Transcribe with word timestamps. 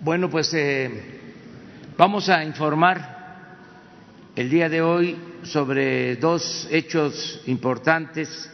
Bueno, 0.00 0.30
pues 0.30 0.54
eh, 0.54 0.88
vamos 1.96 2.28
a 2.28 2.44
informar 2.44 3.56
el 4.36 4.48
día 4.48 4.68
de 4.68 4.80
hoy 4.80 5.16
sobre 5.42 6.14
dos 6.14 6.68
hechos 6.70 7.42
importantes, 7.46 8.48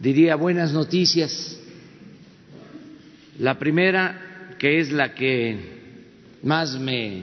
diría 0.00 0.34
buenas 0.34 0.72
noticias. 0.72 1.56
La 3.38 3.60
primera, 3.60 4.56
que 4.58 4.80
es 4.80 4.90
la 4.90 5.14
que 5.14 5.56
más 6.42 6.76
me 6.80 7.22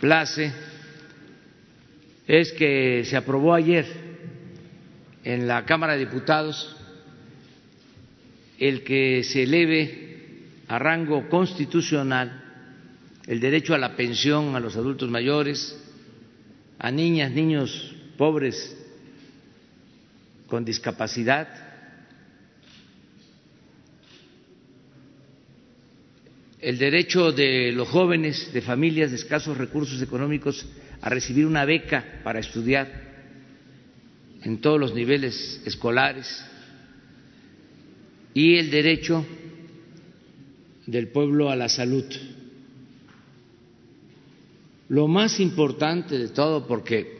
place, 0.00 0.54
es 2.26 2.50
que 2.52 3.04
se 3.04 3.14
aprobó 3.18 3.52
ayer 3.52 3.84
en 5.22 5.46
la 5.46 5.66
Cámara 5.66 5.92
de 5.92 6.06
Diputados 6.06 6.74
el 8.58 8.82
que 8.84 9.22
se 9.22 9.42
eleve 9.42 10.13
a 10.68 10.78
rango 10.78 11.28
constitucional 11.28 12.42
el 13.26 13.40
derecho 13.40 13.74
a 13.74 13.78
la 13.78 13.96
pensión 13.96 14.54
a 14.54 14.60
los 14.60 14.76
adultos 14.76 15.08
mayores, 15.08 15.76
a 16.78 16.90
niñas, 16.90 17.30
niños 17.32 17.94
pobres 18.18 18.76
con 20.46 20.64
discapacidad, 20.64 21.48
el 26.60 26.78
derecho 26.78 27.32
de 27.32 27.72
los 27.72 27.88
jóvenes 27.88 28.52
de 28.52 28.62
familias 28.62 29.10
de 29.10 29.16
escasos 29.16 29.56
recursos 29.56 30.00
económicos 30.00 30.66
a 31.00 31.08
recibir 31.08 31.46
una 31.46 31.64
beca 31.64 32.20
para 32.22 32.40
estudiar 32.40 32.90
en 34.42 34.60
todos 34.60 34.78
los 34.78 34.94
niveles 34.94 35.62
escolares 35.64 36.44
y 38.32 38.56
el 38.56 38.70
derecho 38.70 39.26
del 40.86 41.08
pueblo 41.08 41.50
a 41.50 41.56
la 41.56 41.68
salud. 41.68 42.04
Lo 44.88 45.08
más 45.08 45.40
importante 45.40 46.18
de 46.18 46.28
todo, 46.28 46.66
porque 46.66 47.18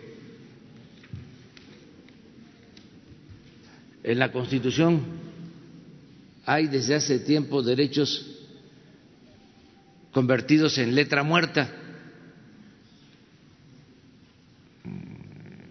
en 4.02 4.18
la 4.18 4.30
Constitución 4.30 5.00
hay 6.44 6.66
desde 6.68 6.94
hace 6.94 7.20
tiempo 7.20 7.62
derechos 7.62 8.30
convertidos 10.12 10.76
en 10.78 10.94
letra 10.94 11.22
muerta. 11.22 11.72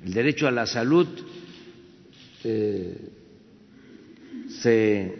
El 0.04 0.14
derecho 0.14 0.48
a 0.48 0.52
la 0.52 0.66
salud 0.66 1.08
eh, 2.44 2.98
se 4.50 5.16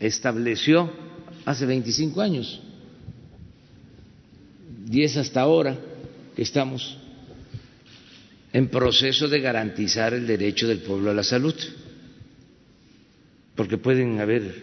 estableció 0.00 1.07
hace 1.48 1.64
25 1.64 2.20
años 2.20 2.60
y 4.90 5.02
es 5.02 5.16
hasta 5.16 5.40
ahora 5.40 5.78
que 6.36 6.42
estamos 6.42 6.98
en 8.52 8.68
proceso 8.68 9.28
de 9.28 9.40
garantizar 9.40 10.12
el 10.12 10.26
derecho 10.26 10.68
del 10.68 10.80
pueblo 10.80 11.10
a 11.10 11.14
la 11.14 11.22
salud, 11.22 11.54
porque 13.54 13.78
pueden 13.78 14.20
haber 14.20 14.62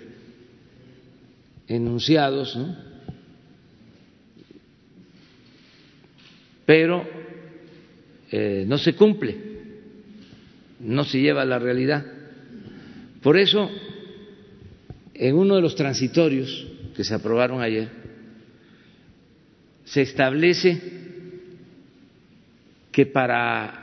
enunciados, 1.68 2.56
¿no? 2.56 2.76
pero 6.68 7.04
eh, 8.32 8.64
no 8.68 8.78
se 8.78 8.94
cumple, 8.94 9.36
no 10.82 11.04
se 11.04 11.20
lleva 11.20 11.42
a 11.42 11.46
la 11.46 11.58
realidad. 11.58 12.06
Por 13.24 13.38
eso, 13.38 13.72
en 15.16 15.36
uno 15.36 15.56
de 15.56 15.62
los 15.62 15.76
transitorios 15.76 16.75
que 16.96 17.04
se 17.04 17.14
aprobaron 17.14 17.62
ayer, 17.62 17.90
se 19.84 20.02
establece 20.02 20.82
que 22.92 23.06
para 23.06 23.82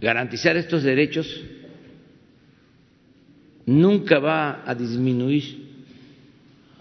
garantizar 0.00 0.56
estos 0.56 0.82
derechos 0.82 1.42
nunca 3.64 4.18
va 4.18 4.68
a 4.68 4.74
disminuir 4.74 5.64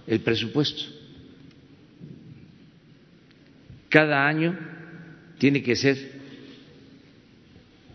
el 0.08 0.20
presupuesto. 0.20 0.84
Cada 3.90 4.28
año 4.28 4.58
tiene 5.38 5.62
que 5.64 5.76
ser 5.76 6.12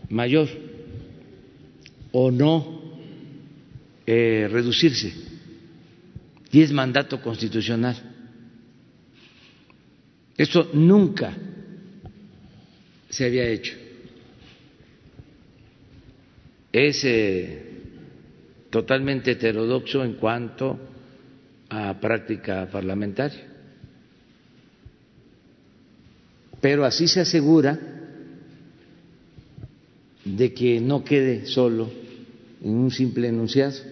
mayor 0.09 0.47
o 2.11 2.31
no 2.31 2.81
eh, 4.07 4.47
reducirse 4.51 5.30
y 6.51 6.61
es 6.61 6.71
mandato 6.71 7.21
constitucional. 7.21 7.95
Eso 10.37 10.69
nunca 10.73 11.33
se 13.09 13.25
había 13.25 13.45
hecho. 13.47 13.73
Es 16.73 17.03
eh, 17.05 17.65
totalmente 18.69 19.31
heterodoxo 19.31 20.03
en 20.03 20.13
cuanto 20.13 20.79
a 21.69 21.99
práctica 21.99 22.67
parlamentaria. 22.69 23.47
Pero 26.59 26.85
así 26.85 27.07
se 27.07 27.21
asegura 27.21 27.79
de 30.23 30.53
que 30.53 30.79
no 30.79 31.03
quede 31.03 31.45
solo 31.45 31.89
en 32.63 32.71
un 32.75 32.91
simple 32.91 33.27
enunciado 33.29 33.90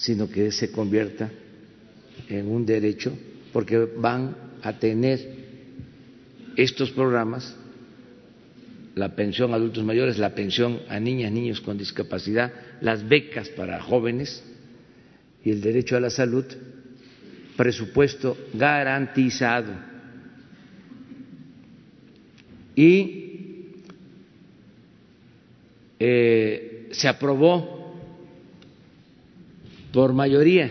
sino 0.00 0.30
que 0.30 0.50
se 0.50 0.70
convierta 0.72 1.30
en 2.28 2.48
un 2.48 2.64
derecho, 2.64 3.12
porque 3.52 3.76
van 3.98 4.34
a 4.62 4.78
tener 4.78 5.20
estos 6.56 6.90
programas, 6.90 7.54
la 8.94 9.14
pensión 9.14 9.52
a 9.52 9.56
adultos 9.56 9.84
mayores, 9.84 10.18
la 10.18 10.34
pensión 10.34 10.80
a 10.88 10.98
niñas, 10.98 11.30
niños 11.32 11.60
con 11.60 11.76
discapacidad, 11.76 12.50
las 12.80 13.06
becas 13.06 13.50
para 13.50 13.80
jóvenes 13.80 14.42
y 15.44 15.50
el 15.50 15.60
derecho 15.60 15.98
a 15.98 16.00
la 16.00 16.10
salud, 16.10 16.46
presupuesto 17.56 18.38
garantizado. 18.54 19.74
Y 22.74 23.74
eh, 25.98 26.88
se 26.90 27.06
aprobó 27.06 27.79
por 29.92 30.12
mayoría, 30.12 30.70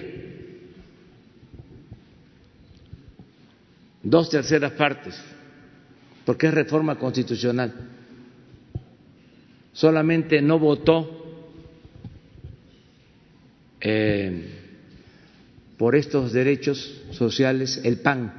dos 4.01 4.29
terceras 4.29 4.71
partes, 4.73 5.19
porque 6.25 6.47
es 6.47 6.53
reforma 6.53 6.97
constitucional. 6.97 7.73
Solamente 9.73 10.41
no 10.41 10.59
votó 10.59 11.47
eh, 13.81 14.49
por 15.77 15.95
estos 15.95 16.33
derechos 16.33 17.01
sociales 17.11 17.81
el 17.83 17.99
PAN, 17.99 18.33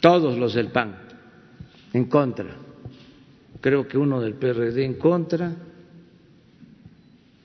todos 0.00 0.36
los 0.38 0.54
del 0.54 0.68
PAN 0.68 0.98
en 1.94 2.04
contra, 2.06 2.56
creo 3.60 3.88
que 3.88 3.96
uno 3.96 4.20
del 4.20 4.34
PRD 4.34 4.84
en 4.84 4.94
contra 4.94 5.54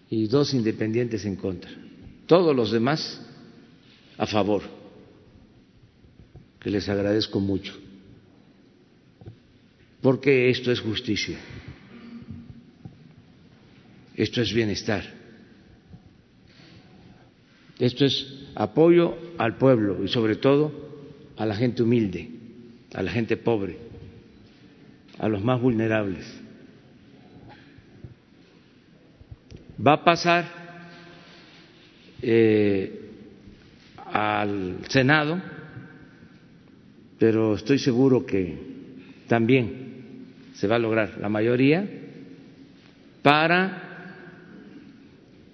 y 0.10 0.28
dos 0.28 0.54
independientes 0.54 1.26
en 1.26 1.36
contra. 1.36 1.72
Todos 2.26 2.56
los 2.56 2.72
demás 2.72 3.22
a 4.18 4.26
favor, 4.26 4.64
que 6.60 6.70
les 6.70 6.90
agradezco 6.90 7.40
mucho, 7.40 7.74
porque 10.02 10.50
esto 10.50 10.72
es 10.72 10.80
justicia, 10.80 11.38
esto 14.16 14.42
es 14.42 14.54
bienestar, 14.54 15.04
esto 17.80 18.06
es 18.06 18.28
apoyo 18.56 19.18
al 19.38 19.58
pueblo 19.58 20.04
y 20.04 20.10
sobre 20.10 20.36
todo 20.36 20.90
a 21.38 21.46
la 21.46 21.56
gente 21.56 21.82
humilde, 21.82 22.30
a 22.94 23.02
la 23.02 23.12
gente 23.12 23.38
pobre, 23.38 23.78
a 25.18 25.30
los 25.30 25.42
más 25.42 25.62
vulnerables. 25.62 26.26
Va 29.86 29.94
a 29.94 30.04
pasar 30.04 30.46
eh, 32.22 33.12
al 34.12 34.80
Senado, 34.90 35.42
pero 37.18 37.56
estoy 37.56 37.80
seguro 37.80 38.26
que 38.26 38.58
también 39.28 39.90
se 40.54 40.68
va 40.68 40.76
a 40.76 40.80
lograr 40.80 41.18
la 41.20 41.30
mayoría 41.30 41.88
para 43.22 43.84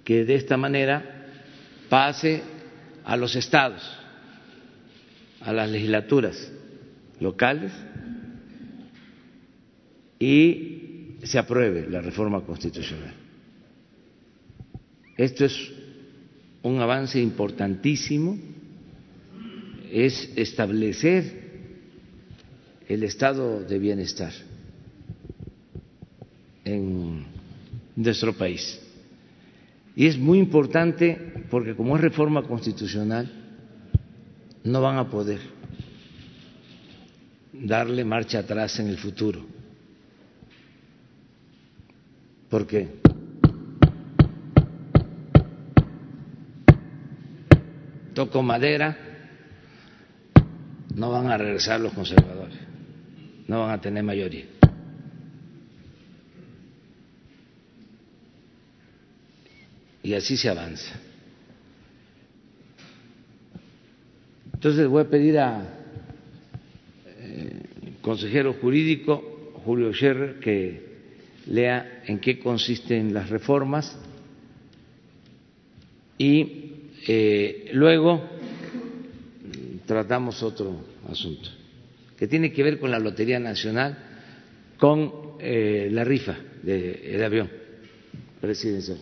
que 0.04 0.24
de 0.24 0.34
esta 0.34 0.56
manera 0.56 1.26
pase 1.88 2.42
a 3.04 3.16
los 3.16 3.36
estados, 3.36 3.82
a 5.40 5.52
las 5.52 5.70
legislaturas 5.70 6.52
locales 7.20 7.72
y 10.18 11.18
se 11.22 11.38
apruebe 11.38 11.88
la 11.88 12.00
reforma 12.00 12.40
constitucional. 12.42 13.25
Esto 15.16 15.46
es 15.46 15.72
un 16.62 16.80
avance 16.80 17.20
importantísimo, 17.20 18.38
es 19.90 20.30
establecer 20.36 21.46
el 22.88 23.02
estado 23.02 23.60
de 23.60 23.78
bienestar 23.78 24.32
en 26.64 27.24
nuestro 27.94 28.32
país. 28.34 28.80
Y 29.94 30.06
es 30.06 30.18
muy 30.18 30.38
importante 30.38 31.46
porque 31.50 31.74
como 31.74 31.96
es 31.96 32.02
reforma 32.02 32.42
constitucional, 32.42 33.30
no 34.64 34.80
van 34.82 34.98
a 34.98 35.08
poder 35.08 35.40
darle 37.52 38.04
marcha 38.04 38.40
atrás 38.40 38.78
en 38.80 38.88
el 38.88 38.98
futuro. 38.98 39.46
¿Por 42.50 42.66
Toco 48.16 48.42
madera, 48.42 48.96
no 50.94 51.10
van 51.10 51.26
a 51.26 51.36
regresar 51.36 51.78
los 51.78 51.92
conservadores, 51.92 52.56
no 53.46 53.60
van 53.60 53.72
a 53.72 53.80
tener 53.82 54.02
mayoría. 54.02 54.46
Y 60.02 60.14
así 60.14 60.38
se 60.38 60.48
avanza. 60.48 60.98
Entonces 64.54 64.88
voy 64.88 65.02
a 65.02 65.10
pedir 65.10 65.38
a 65.38 65.68
eh, 67.18 67.62
consejero 68.00 68.54
jurídico 68.54 69.52
Julio 69.62 69.92
Scherrer 69.92 70.40
que 70.40 71.00
lea 71.48 72.02
en 72.06 72.18
qué 72.18 72.38
consisten 72.38 73.12
las 73.12 73.28
reformas 73.28 73.98
y 76.16 76.65
eh, 77.08 77.70
luego 77.72 78.22
tratamos 79.86 80.42
otro 80.42 80.84
asunto 81.08 81.50
que 82.16 82.26
tiene 82.26 82.52
que 82.52 82.62
ver 82.62 82.78
con 82.78 82.90
la 82.90 82.98
Lotería 82.98 83.38
Nacional, 83.38 83.96
con 84.78 85.12
eh, 85.38 85.88
la 85.92 86.04
rifa 86.04 86.36
del 86.62 87.22
avión 87.22 87.50
presidencial. 88.40 88.98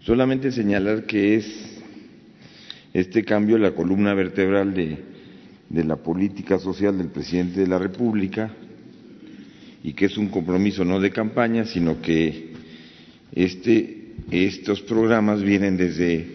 Solamente 0.00 0.50
señalar 0.50 1.04
que 1.04 1.36
es 1.36 1.80
este 2.92 3.24
cambio 3.24 3.58
la 3.58 3.72
columna 3.72 4.14
vertebral 4.14 4.74
de, 4.74 4.98
de 5.68 5.84
la 5.84 5.96
política 5.96 6.58
social 6.58 6.98
del 6.98 7.08
presidente 7.08 7.60
de 7.60 7.66
la 7.66 7.78
República 7.78 8.54
y 9.82 9.92
que 9.94 10.06
es 10.06 10.16
un 10.16 10.28
compromiso 10.28 10.84
no 10.84 11.00
de 11.00 11.10
campaña, 11.10 11.64
sino 11.64 12.00
que 12.00 12.52
este, 13.32 14.12
estos 14.30 14.80
programas 14.82 15.42
vienen 15.42 15.76
desde 15.76 16.26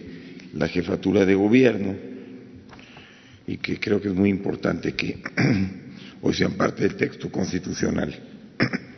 la 0.54 0.68
jefatura 0.68 1.24
de 1.24 1.34
gobierno 1.34 1.94
y 3.46 3.56
que 3.56 3.78
creo 3.80 4.00
que 4.00 4.08
es 4.08 4.14
muy 4.14 4.28
importante 4.30 4.94
que 4.94 5.22
hoy 6.22 6.34
sean 6.34 6.52
parte 6.52 6.82
del 6.82 6.96
texto 6.96 7.30
constitucional. 7.30 8.14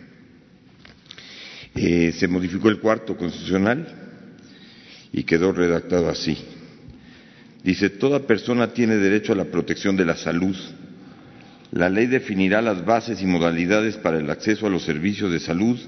Eh, 1.73 2.11
se 2.13 2.27
modificó 2.27 2.69
el 2.69 2.81
cuarto 2.81 3.17
constitucional 3.17 3.87
y 5.13 5.23
quedó 5.23 5.53
redactado 5.53 6.11
así. 6.11 6.37
Dice, 7.63 7.91
toda 7.91 8.27
persona 8.27 8.73
tiene 8.73 8.97
derecho 8.97 9.33
a 9.33 9.37
la 9.37 9.45
protección 9.45 9.97
de 9.97 10.05
la 10.05 10.17
salud. 10.17 10.57
La 11.73 11.89
ley 11.89 12.07
definirá 12.07 12.61
las 12.63 12.85
bases 12.85 13.23
y 13.23 13.27
modalidades 13.27 13.97
para 13.97 14.19
el 14.19 14.29
acceso 14.29 14.67
a 14.67 14.71
los 14.71 14.83
servicios 14.83 15.31
de 15.31 15.39
salud 15.39 15.79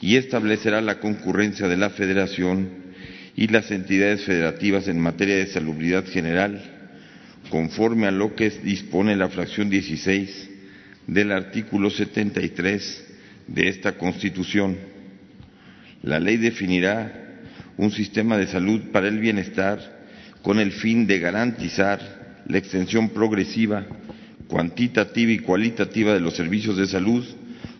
y 0.00 0.16
establecerá 0.16 0.80
la 0.80 0.98
concurrencia 0.98 1.68
de 1.68 1.76
la 1.76 1.90
Federación 1.90 2.68
y 3.36 3.48
las 3.48 3.70
entidades 3.70 4.24
federativas 4.24 4.88
en 4.88 4.98
materia 4.98 5.36
de 5.36 5.46
salubridad 5.46 6.06
general, 6.06 6.62
conforme 7.50 8.06
a 8.06 8.10
lo 8.10 8.34
que 8.34 8.48
dispone 8.50 9.14
la 9.14 9.28
fracción 9.28 9.68
16 9.68 10.50
del 11.06 11.32
artículo 11.32 11.90
73 11.90 13.04
de 13.46 13.68
esta 13.68 13.98
Constitución. 13.98 14.78
La 16.02 16.18
ley 16.18 16.38
definirá 16.38 17.12
un 17.76 17.90
sistema 17.90 18.38
de 18.38 18.46
salud 18.46 18.90
para 18.92 19.08
el 19.08 19.18
bienestar 19.18 20.00
con 20.42 20.58
el 20.58 20.72
fin 20.72 21.06
de 21.06 21.18
garantizar 21.18 22.42
la 22.46 22.58
extensión 22.58 23.10
progresiva, 23.10 23.86
cuantitativa 24.50 25.30
y 25.30 25.38
cualitativa 25.38 26.12
de 26.12 26.20
los 26.20 26.34
servicios 26.34 26.76
de 26.76 26.86
salud 26.86 27.24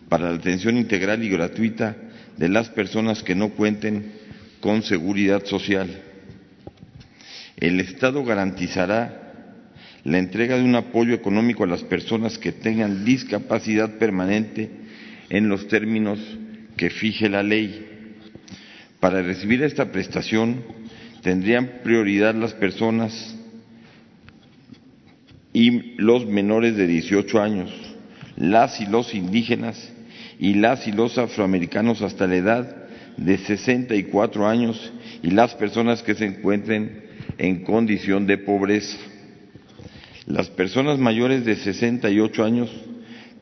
para 0.07 0.29
la 0.29 0.37
atención 0.37 0.77
integral 0.77 1.21
y 1.21 1.29
gratuita 1.29 1.97
de 2.37 2.47
las 2.47 2.69
personas 2.69 3.21
que 3.23 3.35
no 3.35 3.49
cuenten 3.49 4.13
con 4.61 4.81
seguridad 4.81 5.45
social. 5.45 5.89
El 7.57 7.81
Estado 7.81 8.23
garantizará 8.23 9.17
la 10.05 10.17
entrega 10.17 10.57
de 10.57 10.63
un 10.63 10.75
apoyo 10.75 11.13
económico 11.13 11.65
a 11.65 11.67
las 11.67 11.83
personas 11.83 12.37
que 12.37 12.53
tengan 12.53 13.03
discapacidad 13.03 13.97
permanente 13.97 14.71
en 15.29 15.49
los 15.49 15.67
términos 15.67 16.19
que 16.77 16.89
fije 16.89 17.29
la 17.29 17.43
ley. 17.43 18.15
Para 18.99 19.21
recibir 19.21 19.61
esta 19.61 19.91
prestación 19.91 20.63
tendrían 21.21 21.81
prioridad 21.83 22.33
las 22.33 22.53
personas 22.53 23.35
y 25.53 25.95
los 25.97 26.25
menores 26.25 26.75
de 26.75 26.87
18 26.87 27.41
años, 27.41 27.71
las 28.37 28.79
y 28.79 28.85
los 28.85 29.13
indígenas 29.13 29.91
y 30.39 30.55
las 30.55 30.87
y 30.87 30.91
los 30.91 31.17
afroamericanos 31.17 32.01
hasta 32.01 32.27
la 32.27 32.35
edad 32.35 32.75
de 33.17 33.37
64 33.37 34.47
años 34.47 34.91
y 35.21 35.31
las 35.31 35.53
personas 35.55 36.01
que 36.01 36.15
se 36.15 36.25
encuentren 36.25 37.03
en 37.37 37.63
condición 37.63 38.25
de 38.25 38.37
pobreza. 38.37 38.97
Las 40.25 40.49
personas 40.49 40.97
mayores 40.97 41.45
de 41.45 41.55
68 41.55 42.43
años 42.43 42.69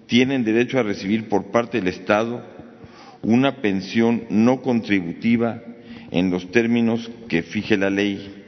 tienen 0.08 0.44
derecho 0.44 0.80
a 0.80 0.84
recibir 0.84 1.30
por 1.30 1.51
parte 1.51 1.78
del 1.80 1.88
Estado 1.88 2.44
una 3.22 3.58
pensión 3.58 4.24
no 4.30 4.62
contributiva 4.62 5.62
en 6.12 6.32
los 6.32 6.51
términos 6.51 7.10
que 7.28 7.44
fije 7.44 7.78
la 7.78 7.89
ley. 7.89 8.38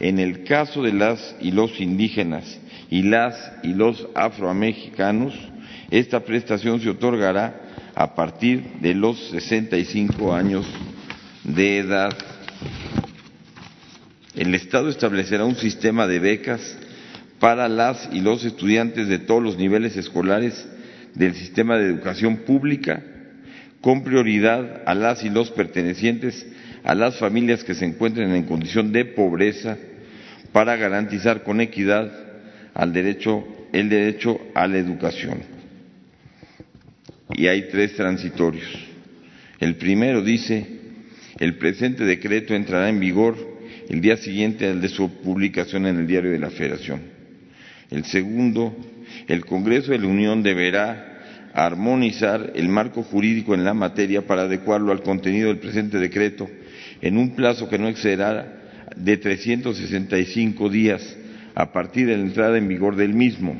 En 0.00 0.18
el 0.18 0.44
caso 0.44 0.82
de 0.82 0.92
las 0.92 1.36
y 1.40 1.52
los 1.52 1.80
indígenas 1.80 2.58
y 2.90 3.02
las 3.02 3.52
y 3.62 3.68
los 3.74 4.06
afroamericanos, 4.14 5.34
esta 5.90 6.20
prestación 6.20 6.80
se 6.80 6.90
otorgará 6.90 7.62
a 7.94 8.14
partir 8.14 8.62
de 8.82 8.94
los 8.94 9.18
65 9.30 10.34
años 10.34 10.66
de 11.44 11.78
edad. 11.78 12.12
El 14.34 14.54
Estado 14.54 14.90
establecerá 14.90 15.44
un 15.46 15.56
sistema 15.56 16.06
de 16.06 16.18
becas 16.18 16.76
para 17.38 17.68
las 17.68 18.08
y 18.12 18.20
los 18.20 18.44
estudiantes 18.44 19.08
de 19.08 19.18
todos 19.18 19.42
los 19.42 19.56
niveles 19.56 19.96
escolares 19.96 20.68
del 21.14 21.34
sistema 21.34 21.78
de 21.78 21.86
educación 21.86 22.38
pública, 22.38 23.02
con 23.80 24.04
prioridad 24.04 24.82
a 24.84 24.94
las 24.94 25.24
y 25.24 25.30
los 25.30 25.50
pertenecientes 25.50 26.46
a 26.86 26.94
las 26.94 27.18
familias 27.18 27.64
que 27.64 27.74
se 27.74 27.84
encuentren 27.84 28.32
en 28.32 28.44
condición 28.44 28.92
de 28.92 29.04
pobreza, 29.04 29.76
para 30.52 30.76
garantizar 30.76 31.42
con 31.42 31.60
equidad 31.60 32.12
al 32.72 32.92
derecho, 32.92 33.44
el 33.72 33.88
derecho 33.88 34.38
a 34.54 34.68
la 34.68 34.78
educación. 34.78 35.40
Y 37.34 37.48
hay 37.48 37.68
tres 37.70 37.96
transitorios. 37.96 38.68
El 39.58 39.74
primero 39.74 40.22
dice, 40.22 40.64
el 41.40 41.56
presente 41.56 42.04
decreto 42.04 42.54
entrará 42.54 42.88
en 42.88 43.00
vigor 43.00 43.36
el 43.88 44.00
día 44.00 44.16
siguiente 44.16 44.68
al 44.68 44.80
de 44.80 44.88
su 44.88 45.10
publicación 45.22 45.86
en 45.86 45.98
el 45.98 46.06
Diario 46.06 46.30
de 46.30 46.38
la 46.38 46.50
Federación. 46.50 47.02
El 47.90 48.04
segundo, 48.04 48.76
el 49.26 49.44
Congreso 49.44 49.90
de 49.90 49.98
la 49.98 50.06
Unión 50.06 50.44
deberá 50.44 51.50
armonizar 51.52 52.52
el 52.54 52.68
marco 52.68 53.02
jurídico 53.02 53.54
en 53.54 53.64
la 53.64 53.74
materia 53.74 54.24
para 54.24 54.42
adecuarlo 54.42 54.92
al 54.92 55.02
contenido 55.02 55.48
del 55.48 55.58
presente 55.58 55.98
decreto 55.98 56.48
en 57.00 57.16
un 57.16 57.34
plazo 57.34 57.68
que 57.68 57.78
no 57.78 57.88
excederá 57.88 58.86
de 58.96 59.16
365 59.16 60.68
días 60.68 61.16
a 61.54 61.72
partir 61.72 62.06
de 62.06 62.16
la 62.16 62.22
entrada 62.22 62.58
en 62.58 62.68
vigor 62.68 62.96
del 62.96 63.14
mismo. 63.14 63.56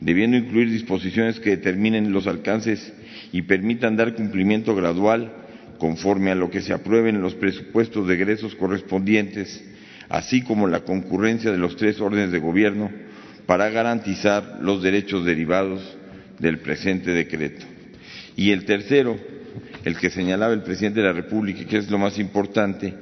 debiendo 0.00 0.36
incluir 0.38 0.70
disposiciones 0.70 1.38
que 1.40 1.50
determinen 1.50 2.12
los 2.12 2.26
alcances 2.26 2.92
y 3.32 3.42
permitan 3.42 3.96
dar 3.96 4.14
cumplimiento 4.14 4.74
gradual 4.74 5.30
conforme 5.78 6.30
a 6.30 6.34
lo 6.34 6.50
que 6.50 6.62
se 6.62 6.72
apruebe 6.72 7.10
en 7.10 7.20
los 7.20 7.34
presupuestos 7.34 8.08
de 8.08 8.14
egresos 8.14 8.54
correspondientes, 8.54 9.62
así 10.08 10.42
como 10.42 10.66
la 10.66 10.80
concurrencia 10.80 11.50
de 11.50 11.58
los 11.58 11.76
tres 11.76 12.00
órdenes 12.00 12.32
de 12.32 12.38
gobierno 12.38 12.90
para 13.46 13.68
garantizar 13.70 14.58
los 14.62 14.82
derechos 14.82 15.24
derivados 15.24 15.96
del 16.38 16.58
presente 16.58 17.10
decreto. 17.10 17.66
Y 18.36 18.52
el 18.52 18.64
tercero, 18.64 19.18
el 19.84 19.96
que 19.96 20.10
señalaba 20.10 20.52
el 20.52 20.62
presidente 20.62 21.00
de 21.00 21.06
la 21.06 21.12
República, 21.12 21.64
que 21.64 21.78
es 21.78 21.90
lo 21.90 21.98
más 21.98 22.18
importante, 22.18 22.94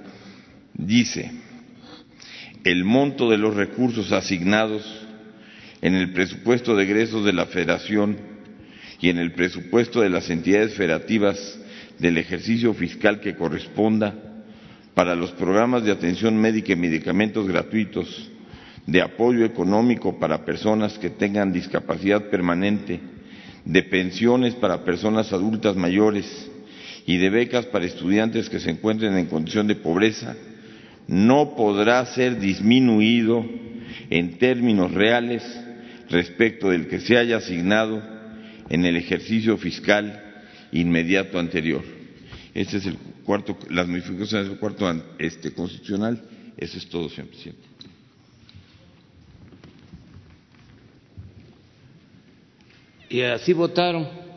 dice, 0.74 1.30
el 2.64 2.84
monto 2.84 3.30
de 3.30 3.38
los 3.38 3.54
recursos 3.54 4.12
asignados 4.12 4.82
en 5.80 5.94
el 5.94 6.12
presupuesto 6.12 6.76
de 6.76 6.84
egresos 6.84 7.24
de 7.24 7.32
la 7.32 7.46
Federación 7.46 8.16
y 9.00 9.10
en 9.10 9.18
el 9.18 9.32
presupuesto 9.32 10.00
de 10.00 10.10
las 10.10 10.28
entidades 10.30 10.74
federativas 10.74 11.58
del 11.98 12.18
ejercicio 12.18 12.74
fiscal 12.74 13.20
que 13.20 13.34
corresponda 13.36 14.14
para 14.94 15.14
los 15.14 15.30
programas 15.32 15.84
de 15.84 15.92
atención 15.92 16.36
médica 16.36 16.72
y 16.72 16.76
medicamentos 16.76 17.46
gratuitos, 17.46 18.30
de 18.86 19.02
apoyo 19.02 19.44
económico 19.44 20.18
para 20.18 20.44
personas 20.44 20.98
que 20.98 21.10
tengan 21.10 21.52
discapacidad 21.52 22.30
permanente, 22.30 22.98
de 23.64 23.82
pensiones 23.82 24.54
para 24.54 24.82
personas 24.84 25.32
adultas 25.32 25.76
mayores 25.76 26.50
y 27.08 27.16
de 27.16 27.30
becas 27.30 27.64
para 27.64 27.86
estudiantes 27.86 28.50
que 28.50 28.60
se 28.60 28.68
encuentren 28.70 29.16
en 29.16 29.24
condición 29.28 29.66
de 29.66 29.76
pobreza, 29.76 30.36
no 31.06 31.56
podrá 31.56 32.04
ser 32.04 32.38
disminuido 32.38 33.46
en 34.10 34.36
términos 34.36 34.92
reales 34.92 35.42
respecto 36.10 36.68
del 36.68 36.86
que 36.86 37.00
se 37.00 37.16
haya 37.16 37.38
asignado 37.38 38.02
en 38.68 38.84
el 38.84 38.94
ejercicio 38.98 39.56
fiscal 39.56 40.22
inmediato 40.70 41.38
anterior. 41.38 41.82
Este 42.52 42.76
es 42.76 42.84
el 42.84 42.98
cuarto, 43.24 43.56
las 43.70 43.88
modificaciones 43.88 44.50
del 44.50 44.58
cuarto 44.58 44.86
este, 45.18 45.54
constitucional. 45.54 46.22
Eso 46.58 46.76
es 46.76 46.86
todo, 46.90 47.08
señor 47.08 47.28
presidente. 47.28 47.62
Y 53.08 53.22
así 53.22 53.54
votaron. 53.54 54.27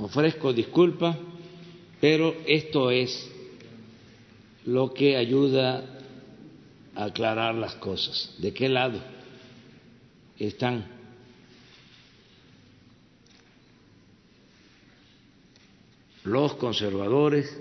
Ofrezco 0.00 0.54
disculpa, 0.54 1.14
pero 2.00 2.34
esto 2.46 2.90
es 2.90 3.30
lo 4.64 4.94
que 4.94 5.16
ayuda 5.16 5.84
a 6.94 7.04
aclarar 7.04 7.54
las 7.54 7.74
cosas. 7.74 8.34
¿De 8.38 8.54
qué 8.54 8.70
lado 8.70 8.98
están? 10.38 10.86
Los 16.24 16.54
conservadores 16.54 17.60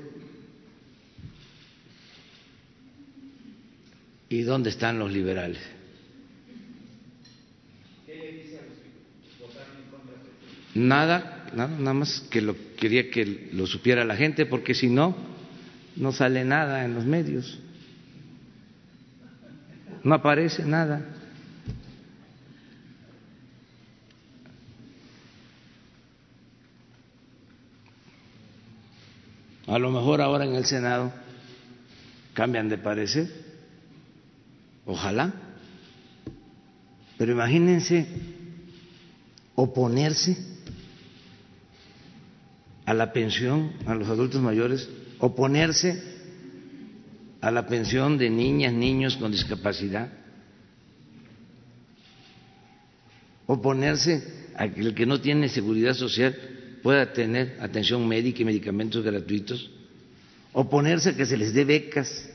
y 4.30 4.44
dónde 4.44 4.70
están 4.70 4.98
los 4.98 5.12
liberales. 5.12 5.62
Nada, 10.76 11.39
nada, 11.54 11.94
más 11.94 12.22
que 12.30 12.42
lo 12.42 12.56
quería 12.76 13.10
que 13.10 13.50
lo 13.54 13.68
supiera 13.68 14.04
la 14.06 14.16
gente, 14.16 14.46
porque 14.46 14.74
si 14.74 14.88
no, 14.88 15.16
no 15.96 16.12
sale 16.12 16.44
nada 16.46 16.86
en 16.86 16.96
los 16.96 17.06
medios, 17.06 17.60
no 20.04 20.16
aparece 20.16 20.66
nada. 20.66 21.16
A 29.68 29.78
lo 29.78 29.92
mejor 29.92 30.22
ahora 30.22 30.46
en 30.46 30.56
el 30.56 30.66
Senado 30.66 31.14
cambian 32.34 32.70
de 32.70 32.78
parecer, 32.78 33.30
ojalá, 34.86 35.32
pero 37.18 37.34
imagínense 37.34 38.08
oponerse 39.56 40.59
a 42.90 42.94
la 42.96 43.14
pensión 43.14 43.74
a 43.86 43.94
los 43.94 44.10
adultos 44.10 44.42
mayores 44.42 44.90
oponerse 45.20 46.02
a 47.40 47.52
la 47.52 47.68
pensión 47.68 48.18
de 48.18 48.32
niñas, 48.32 48.74
niños 48.74 49.16
con 49.16 49.32
discapacidad, 49.32 50.12
oponerse 53.46 54.50
a 54.56 54.68
que 54.70 54.82
el 54.82 54.96
que 54.96 55.06
no 55.06 55.22
tiene 55.22 55.50
seguridad 55.50 55.94
social 55.94 56.36
pueda 56.82 57.14
tener 57.14 57.60
atención 57.62 58.08
médica 58.08 58.42
y 58.42 58.46
medicamentos 58.46 59.04
gratuitos, 59.04 59.70
oponerse 60.52 61.10
a 61.10 61.16
que 61.16 61.28
se 61.28 61.38
les 61.38 61.54
dé 61.54 61.66
becas 61.66 62.28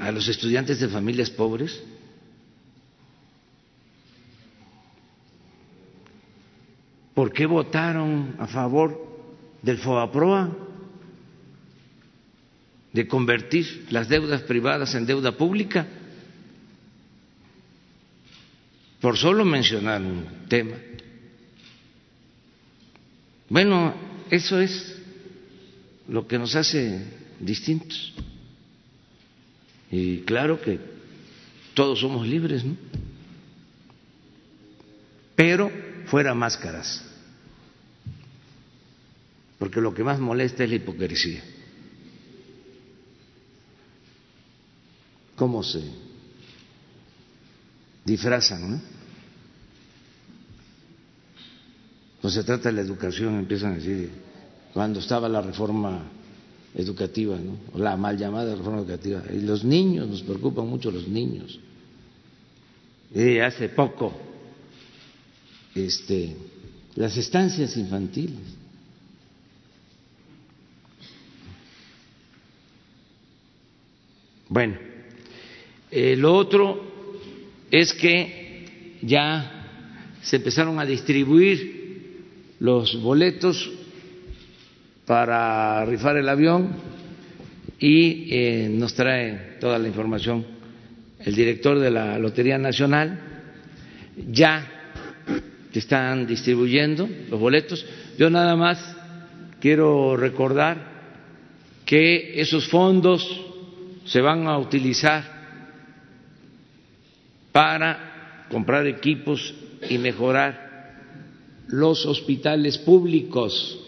a 0.00 0.12
los 0.12 0.28
estudiantes 0.28 0.80
de 0.80 0.88
familias 0.88 1.30
pobres. 1.30 1.82
¿Por 7.14 7.32
qué 7.32 7.46
votaron 7.46 8.36
a 8.38 8.46
favor 8.46 9.13
del 9.64 9.78
FOAPROA? 9.78 10.64
de 12.94 13.08
convertir 13.08 13.86
las 13.90 14.08
deudas 14.08 14.42
privadas 14.42 14.94
en 14.94 15.04
deuda 15.04 15.32
pública, 15.32 15.84
por 19.00 19.18
solo 19.18 19.44
mencionar 19.44 20.00
un 20.00 20.24
tema. 20.48 20.76
Bueno, 23.48 23.92
eso 24.30 24.60
es 24.60 24.96
lo 26.08 26.26
que 26.28 26.38
nos 26.38 26.54
hace 26.54 27.02
distintos. 27.40 28.14
Y 29.90 30.18
claro 30.20 30.60
que 30.60 30.78
todos 31.74 31.98
somos 31.98 32.26
libres, 32.28 32.64
¿no? 32.64 32.76
Pero 35.34 35.70
fuera 36.06 36.32
máscaras, 36.32 37.04
porque 39.58 39.80
lo 39.80 39.94
que 39.94 40.04
más 40.04 40.20
molesta 40.20 40.64
es 40.64 40.70
la 40.70 40.76
hipocresía. 40.76 41.42
cómo 45.36 45.62
se 45.62 45.82
disfrazan, 48.04 48.70
¿no? 48.70 48.80
Pues 52.20 52.34
se 52.34 52.44
trata 52.44 52.70
de 52.70 52.76
la 52.76 52.80
educación, 52.80 53.38
empiezan 53.38 53.72
a 53.72 53.76
decir, 53.76 54.10
cuando 54.72 55.00
estaba 55.00 55.28
la 55.28 55.42
reforma 55.42 56.10
educativa, 56.74 57.36
¿no? 57.36 57.78
la 57.78 57.96
mal 57.96 58.16
llamada 58.16 58.54
reforma 58.54 58.78
educativa, 58.78 59.22
y 59.30 59.40
los 59.40 59.64
niños, 59.64 60.08
nos 60.08 60.22
preocupan 60.22 60.66
mucho 60.66 60.90
los 60.90 61.06
niños. 61.06 61.58
Y 63.14 63.38
hace 63.38 63.68
poco, 63.68 64.12
este, 65.74 66.34
las 66.96 67.16
estancias 67.16 67.76
infantiles. 67.76 68.63
Bueno, 74.54 74.76
lo 75.90 76.32
otro 76.32 76.80
es 77.72 77.92
que 77.92 78.98
ya 79.02 80.14
se 80.22 80.36
empezaron 80.36 80.78
a 80.78 80.86
distribuir 80.86 82.52
los 82.60 83.02
boletos 83.02 83.68
para 85.06 85.84
rifar 85.86 86.18
el 86.18 86.28
avión 86.28 86.70
y 87.80 88.28
eh, 88.30 88.68
nos 88.70 88.94
trae 88.94 89.56
toda 89.58 89.76
la 89.76 89.88
información 89.88 90.46
el 91.18 91.34
director 91.34 91.80
de 91.80 91.90
la 91.90 92.16
Lotería 92.20 92.56
Nacional. 92.56 93.20
Ya 94.30 94.70
están 95.72 96.28
distribuyendo 96.28 97.08
los 97.28 97.40
boletos. 97.40 97.84
Yo 98.16 98.30
nada 98.30 98.54
más 98.54 98.78
quiero 99.58 100.16
recordar 100.16 100.78
que 101.84 102.40
esos 102.40 102.68
fondos 102.68 103.50
se 104.04 104.20
van 104.20 104.46
a 104.46 104.58
utilizar 104.58 105.24
para 107.52 108.46
comprar 108.50 108.86
equipos 108.86 109.54
y 109.88 109.98
mejorar 109.98 110.64
los 111.68 112.04
hospitales 112.06 112.78
públicos. 112.78 113.80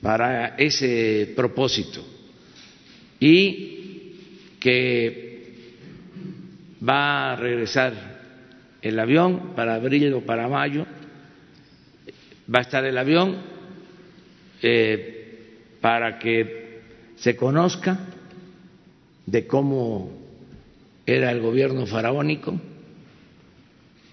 Para 0.00 0.56
ese 0.56 1.32
propósito. 1.34 2.04
Y 3.18 4.14
que 4.60 5.54
va 6.86 7.32
a 7.32 7.36
regresar 7.36 8.14
el 8.82 8.98
avión 8.98 9.54
para 9.56 9.76
abril 9.76 10.12
o 10.12 10.20
para 10.20 10.46
mayo, 10.46 10.86
va 12.54 12.58
a 12.58 12.62
estar 12.62 12.84
el 12.84 12.98
avión 12.98 13.36
eh, 14.60 15.78
para 15.80 16.18
que 16.18 16.63
se 17.16 17.36
conozca 17.36 17.98
de 19.26 19.46
cómo 19.46 20.10
era 21.06 21.30
el 21.30 21.40
gobierno 21.40 21.86
faraónico. 21.86 22.58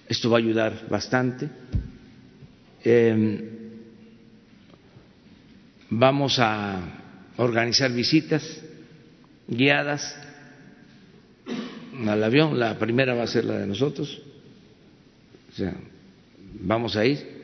Esto 0.08 0.29
va 0.29 0.38
a 0.38 0.41
ayudar 0.41 0.88
bastante. 0.89 1.50
Em, 2.84 3.41
vamos 5.89 6.38
a 6.39 6.79
organizar 7.38 7.91
visitas 7.91 8.43
guiadas 9.48 10.17
al 12.08 12.24
avión. 12.24 12.60
La 12.60 12.77
primera 12.77 13.13
va 13.13 13.24
a 13.24 13.27
ser 13.27 13.46
la 13.46 13.60
de 13.60 13.67
nosotros. 13.67 14.22
O 15.51 15.55
sea, 15.55 15.74
vamos 16.60 16.96
a 16.96 17.05
ir. 17.05 17.41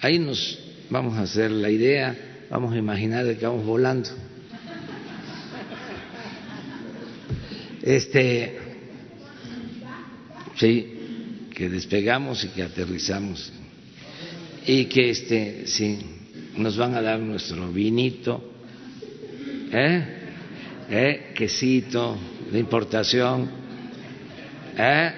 Ahí 0.00 0.18
nos 0.18 0.58
vamos 0.88 1.16
a 1.16 1.22
hacer 1.22 1.50
la 1.50 1.70
idea, 1.70 2.16
vamos 2.50 2.74
a 2.74 2.76
imaginar 2.76 3.24
que 3.36 3.46
vamos 3.46 3.64
volando. 3.64 4.10
Este, 7.82 8.58
sí, 10.56 11.48
que 11.54 11.68
despegamos 11.70 12.44
y 12.44 12.48
que 12.48 12.62
aterrizamos 12.62 13.52
y 14.66 14.84
que 14.86 15.10
este, 15.10 15.66
sí, 15.66 15.98
nos 16.56 16.76
van 16.76 16.94
a 16.94 17.00
dar 17.00 17.18
nuestro 17.20 17.72
vinito, 17.72 18.52
¿eh? 19.72 20.16
¿Eh? 20.90 21.32
quesito 21.34 22.18
de 22.52 22.58
importación, 22.58 23.50
¿eh? 24.76 25.12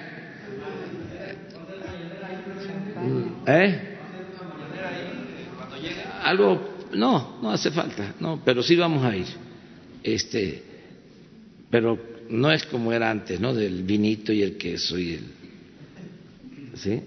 ¿Eh? 3.45 3.79
Algo, 6.23 6.72
no, 6.95 7.39
no 7.41 7.51
hace 7.51 7.71
falta, 7.71 8.15
no, 8.19 8.41
pero 8.43 8.63
sí 8.63 8.75
vamos 8.75 9.03
a 9.03 9.15
ir. 9.15 9.27
Este, 10.03 10.63
pero 11.69 11.97
no 12.29 12.51
es 12.51 12.65
como 12.65 12.91
era 12.91 13.09
antes, 13.09 13.39
¿no? 13.39 13.53
Del 13.53 13.83
vinito 13.83 14.31
y 14.33 14.41
el 14.41 14.57
queso 14.57 14.97
y 14.97 15.13
el, 15.13 15.23
¿sí? 16.75 17.01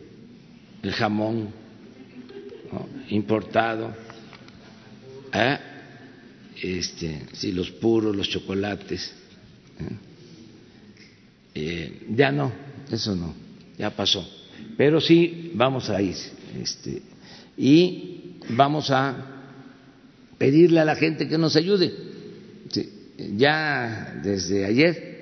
El 0.83 0.93
jamón 0.93 1.49
importado, 3.09 3.95
¿eh? 5.33 5.59
este, 6.63 7.27
sí, 7.33 7.53
los 7.53 7.71
puros, 7.71 8.15
los 8.15 8.29
chocolates. 8.29 9.15
¿eh? 9.79 9.97
Eh, 11.55 12.07
ya 12.11 12.33
no, 12.33 12.53
eso 12.91 13.15
no, 13.15 13.35
ya 13.79 13.91
pasó. 13.91 14.29
Pero 14.77 15.01
sí 15.01 15.53
vamos 15.55 15.89
a 15.91 16.01
ir. 16.03 16.17
Este, 16.61 17.03
y 17.57 18.37
vamos 18.51 18.91
a 18.91 19.36
pedirle 20.39 20.81
a 20.81 20.85
la 20.85 20.97
gente 20.97 21.29
que 21.29 21.39
nos 21.39 21.57
ayude. 21.57 21.93
ya 23.37 24.21
desde 24.23 24.65
ayer 24.65 25.17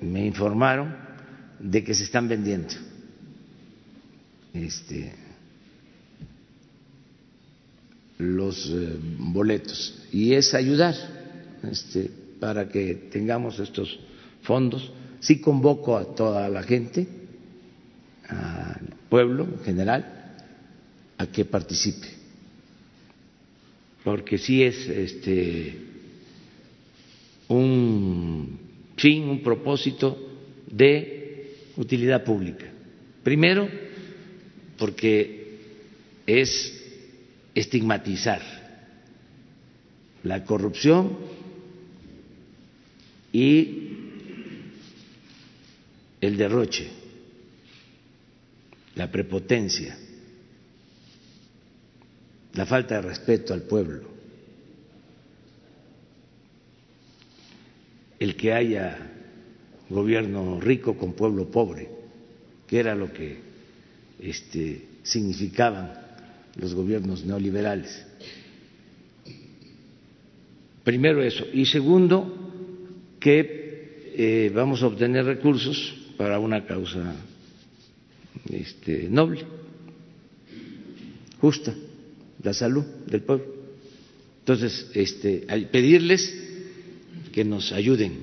me 0.00 0.26
informaron 0.26 0.94
de 1.58 1.82
que 1.82 1.94
se 1.94 2.04
están 2.04 2.28
vendiendo 2.28 2.74
este, 4.54 5.12
los 8.18 8.70
eh, 8.70 8.96
boletos 9.18 10.02
y 10.12 10.34
es 10.34 10.54
ayudar 10.54 10.94
este, 11.62 12.10
para 12.40 12.68
que 12.68 12.94
tengamos 13.10 13.58
estos 13.58 13.98
fondos. 14.42 14.92
Sí 15.20 15.40
convoco 15.40 15.96
a 15.96 16.14
toda 16.14 16.48
la 16.48 16.62
gente, 16.62 17.06
al 18.28 18.94
pueblo 19.08 19.44
en 19.44 19.64
general, 19.64 20.34
a 21.18 21.26
que 21.26 21.44
participe, 21.44 22.06
porque 24.06 24.38
sí 24.38 24.62
es 24.62 24.86
este, 24.86 25.74
un 27.48 28.56
fin, 28.96 29.24
un 29.24 29.42
propósito 29.42 30.16
de 30.70 31.56
utilidad 31.76 32.22
pública. 32.22 32.66
Primero, 33.24 33.68
porque 34.78 35.58
es 36.24 36.84
estigmatizar 37.52 38.40
la 40.22 40.44
corrupción 40.44 41.18
y 43.32 43.88
el 46.20 46.36
derroche, 46.36 46.86
la 48.94 49.10
prepotencia, 49.10 49.98
la 52.56 52.66
falta 52.66 52.96
de 52.96 53.02
respeto 53.02 53.52
al 53.52 53.62
pueblo, 53.62 54.02
el 58.18 58.34
que 58.34 58.52
haya 58.52 59.12
gobierno 59.90 60.58
rico 60.60 60.96
con 60.96 61.12
pueblo 61.12 61.50
pobre, 61.50 61.88
que 62.66 62.78
era 62.78 62.94
lo 62.94 63.12
que 63.12 63.38
este, 64.18 64.86
significaban 65.02 65.92
los 66.56 66.74
gobiernos 66.74 67.24
neoliberales. 67.24 68.06
Primero 70.82 71.22
eso. 71.22 71.44
Y 71.52 71.66
segundo, 71.66 72.34
que 73.20 74.12
eh, 74.16 74.50
vamos 74.54 74.82
a 74.82 74.86
obtener 74.86 75.26
recursos 75.26 75.94
para 76.16 76.38
una 76.38 76.64
causa 76.64 77.14
este, 78.48 79.08
noble, 79.10 79.44
justa, 81.40 81.74
la 82.46 82.54
salud 82.54 82.84
del 83.06 83.22
pueblo. 83.22 83.44
Entonces, 84.38 84.86
este, 84.94 85.44
al 85.48 85.68
pedirles 85.68 86.32
que 87.32 87.44
nos 87.44 87.72
ayuden, 87.72 88.18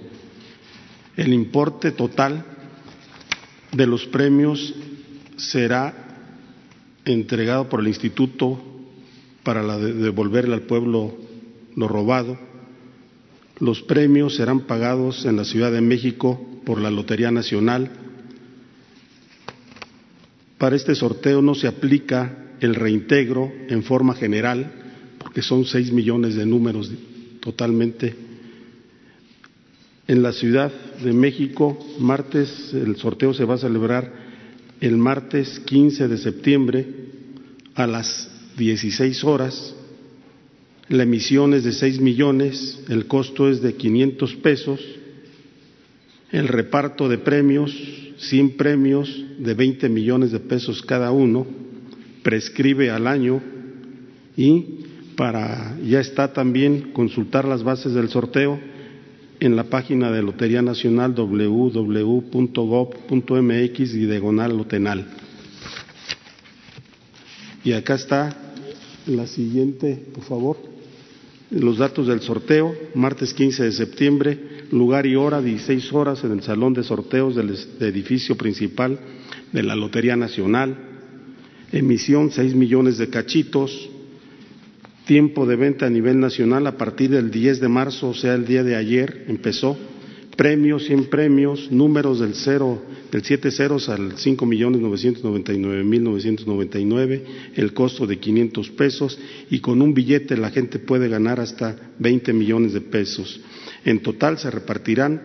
El 1.16 1.34
importe 1.34 1.92
total 1.92 2.46
de 3.72 3.88
los 3.88 4.06
premios 4.06 4.76
será 5.38 5.94
entregado 7.06 7.70
por 7.70 7.80
el 7.80 7.88
Instituto 7.88 8.62
para 9.44 9.78
devolverle 9.78 10.54
al 10.54 10.64
pueblo 10.64 11.16
lo 11.76 11.88
robado. 11.88 12.38
Los 13.60 13.82
premios 13.82 14.36
serán 14.36 14.62
pagados 14.62 15.26
en 15.26 15.36
la 15.36 15.44
Ciudad 15.44 15.72
de 15.72 15.82
México 15.82 16.40
por 16.66 16.80
la 16.80 16.92
Lotería 16.92 17.32
Nacional. 17.32 17.90
Para 20.58 20.76
este 20.76 20.94
sorteo 20.94 21.42
no 21.42 21.56
se 21.56 21.68
aplica 21.68 22.38
el 22.60 22.76
reintegro 22.76 23.52
en 23.68 23.84
forma 23.84 24.14
general, 24.16 24.72
porque 25.18 25.42
son 25.42 25.66
seis 25.66 25.92
millones 25.92 26.36
de 26.36 26.46
números 26.46 26.92
totalmente. 27.40 28.16
En 30.08 30.22
la 30.22 30.34
Ciudad 30.34 30.72
de 31.04 31.14
México, 31.14 31.78
martes, 32.00 32.74
el 32.74 32.96
sorteo 32.96 33.34
se 33.34 33.46
va 33.46 33.56
a 33.56 33.60
celebrar 33.60 34.14
el 34.82 34.98
martes 34.98 35.60
15 35.60 36.08
de 36.08 36.18
septiembre 36.18 36.88
a 37.76 37.88
las 37.88 38.30
16 38.58 39.24
horas. 39.24 39.76
La 40.90 41.04
emisión 41.04 41.54
es 41.54 41.64
de 41.64 41.74
seis 41.74 42.00
millones, 42.00 42.80
el 42.90 43.08
costo 43.08 43.50
es 43.50 43.62
de 43.62 43.74
500 43.74 44.36
pesos 44.36 44.80
el 46.32 46.48
reparto 46.48 47.10
de 47.10 47.18
premios, 47.18 47.76
100 48.18 48.58
premios 48.58 49.24
de 49.40 49.54
20 49.54 49.90
millones 49.90 50.32
de 50.32 50.40
pesos 50.40 50.82
cada 50.82 51.12
uno, 51.12 51.46
prescribe 52.24 52.90
al 52.90 53.08
año 53.08 53.42
y 54.36 54.66
para 55.16 55.78
ya 55.80 56.00
está 56.00 56.34
también 56.34 56.92
consultar 56.92 57.46
las 57.46 57.64
bases 57.64 57.94
del 57.94 58.10
sorteo 58.10 58.60
en 59.40 59.56
la 59.56 59.64
página 59.66 60.12
de 60.12 60.22
Lotería 60.22 60.62
Nacional 60.62 61.14
www.gov.mx 61.16 62.34
y 63.80 64.06
diagonal 64.06 64.58
lotenal. 64.58 65.06
Y 67.64 67.72
acá 67.74 67.96
está 67.96 68.36
la 69.06 69.28
siguiente, 69.28 69.96
por 70.14 70.24
favor. 70.24 70.77
Los 71.50 71.78
datos 71.78 72.08
del 72.08 72.20
sorteo, 72.20 72.76
martes 72.94 73.34
15 73.34 73.64
de 73.64 73.72
septiembre, 73.72 74.38
lugar 74.72 75.06
y 75.06 75.16
hora, 75.16 75.42
16 75.42 75.94
horas 75.94 76.24
en 76.26 76.34
el 76.34 76.44
salón 76.44 76.74
de 76.74 76.84
sorteos 76.84 77.36
del 77.36 77.56
edificio 77.80 78.36
principal 78.36 79.00
de 79.54 79.64
la 79.64 79.76
Lotería 79.76 80.18
Nacional. 80.18 80.78
Emisión 81.72 82.32
6 82.32 82.54
millones 82.54 82.98
de 82.98 83.10
cachitos, 83.10 83.90
tiempo 85.06 85.46
de 85.46 85.56
venta 85.56 85.86
a 85.86 85.90
nivel 85.90 86.20
nacional 86.20 86.68
a 86.68 86.78
partir 86.78 87.12
del 87.12 87.32
10 87.32 87.62
de 87.62 87.68
marzo, 87.70 88.10
o 88.10 88.14
sea, 88.14 88.36
el 88.36 88.46
día 88.46 88.64
de 88.64 88.76
ayer 88.76 89.24
empezó. 89.30 89.78
Premios, 90.38 90.86
100 90.86 91.06
premios, 91.06 91.72
números 91.72 92.20
del 92.20 92.36
cero, 92.36 92.80
del 93.12 93.24
siete 93.24 93.50
ceros 93.50 93.90
al 93.90 94.20
cinco 94.20 94.46
millones 94.46 94.80
nueve 94.80 95.84
mil 95.84 96.04
nueve, 96.04 97.24
el 97.56 97.74
costo 97.74 98.06
de 98.06 98.20
500 98.20 98.70
pesos 98.70 99.18
y 99.50 99.60
con 99.62 99.82
un 99.82 99.96
billete 99.96 100.38
la 100.38 100.52
gente 100.52 100.78
puede 100.78 101.10
ganar 101.10 101.40
hasta 101.40 101.76
20 101.98 102.34
millones 102.34 102.74
de 102.74 102.82
pesos. 102.82 103.42
En 103.84 104.04
total 104.04 104.38
se 104.38 104.52
repartirán 104.52 105.22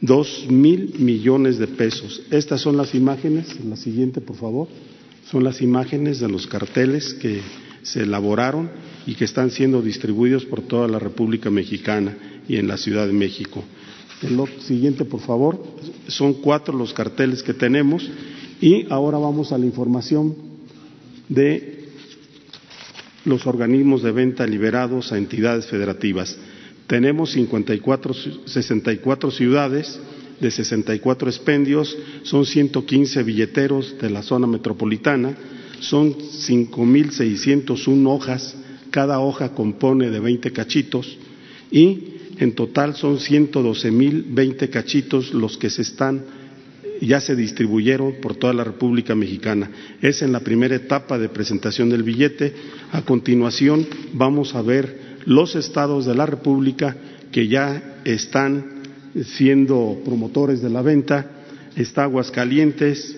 dos 0.00 0.46
mil 0.48 0.94
millones 0.98 1.58
de 1.58 1.66
pesos. 1.66 2.22
Estas 2.30 2.62
son 2.62 2.78
las 2.78 2.94
imágenes, 2.94 3.62
la 3.64 3.76
siguiente 3.76 4.22
por 4.22 4.36
favor, 4.36 4.68
son 5.30 5.44
las 5.44 5.60
imágenes 5.60 6.20
de 6.20 6.28
los 6.28 6.46
carteles 6.46 7.12
que 7.12 7.42
se 7.82 8.04
elaboraron 8.04 8.70
y 9.06 9.14
que 9.14 9.26
están 9.26 9.50
siendo 9.50 9.82
distribuidos 9.82 10.46
por 10.46 10.62
toda 10.62 10.88
la 10.88 10.98
República 10.98 11.50
Mexicana 11.50 12.16
y 12.48 12.56
en 12.56 12.66
la 12.66 12.78
Ciudad 12.78 13.06
de 13.06 13.12
México. 13.12 13.62
El 14.22 14.40
siguiente, 14.60 15.04
por 15.04 15.20
favor. 15.20 15.62
Son 16.08 16.34
cuatro 16.34 16.76
los 16.76 16.92
carteles 16.92 17.42
que 17.42 17.54
tenemos. 17.54 18.08
Y 18.60 18.86
ahora 18.90 19.18
vamos 19.18 19.52
a 19.52 19.58
la 19.58 19.66
información 19.66 20.36
de 21.28 21.88
los 23.24 23.46
organismos 23.46 24.02
de 24.02 24.12
venta 24.12 24.46
liberados 24.46 25.12
a 25.12 25.18
entidades 25.18 25.66
federativas. 25.66 26.36
Tenemos 26.86 27.32
54, 27.32 28.14
64 28.46 29.30
ciudades 29.30 30.00
de 30.40 30.50
64 30.50 31.30
expendios, 31.30 31.96
son 32.24 32.44
115 32.44 33.22
billeteros 33.22 33.96
de 34.00 34.10
la 34.10 34.22
zona 34.22 34.46
metropolitana, 34.48 35.36
son 35.80 36.14
5.601 36.14 38.06
hojas, 38.08 38.56
cada 38.90 39.20
hoja 39.20 39.54
compone 39.54 40.10
de 40.10 40.18
20 40.20 40.52
cachitos. 40.52 41.16
Y 41.70 42.11
en 42.38 42.52
total 42.54 42.96
son 42.96 43.18
112.020 43.18 44.70
cachitos 44.70 45.32
los 45.34 45.56
que 45.56 45.70
se 45.70 45.82
están 45.82 46.22
ya 47.06 47.20
se 47.20 47.34
distribuyeron 47.34 48.14
por 48.20 48.36
toda 48.36 48.52
la 48.52 48.64
República 48.64 49.14
Mexicana. 49.14 49.70
Es 50.00 50.22
en 50.22 50.32
la 50.32 50.40
primera 50.40 50.76
etapa 50.76 51.18
de 51.18 51.28
presentación 51.28 51.90
del 51.90 52.04
billete. 52.04 52.54
A 52.92 53.02
continuación 53.02 53.86
vamos 54.12 54.54
a 54.54 54.62
ver 54.62 55.18
los 55.24 55.56
estados 55.56 56.06
de 56.06 56.14
la 56.14 56.26
República 56.26 56.96
que 57.32 57.48
ya 57.48 58.00
están 58.04 58.82
siendo 59.24 60.00
promotores 60.04 60.62
de 60.62 60.70
la 60.70 60.82
venta. 60.82 61.30
Está 61.74 62.04
Aguascalientes, 62.04 63.16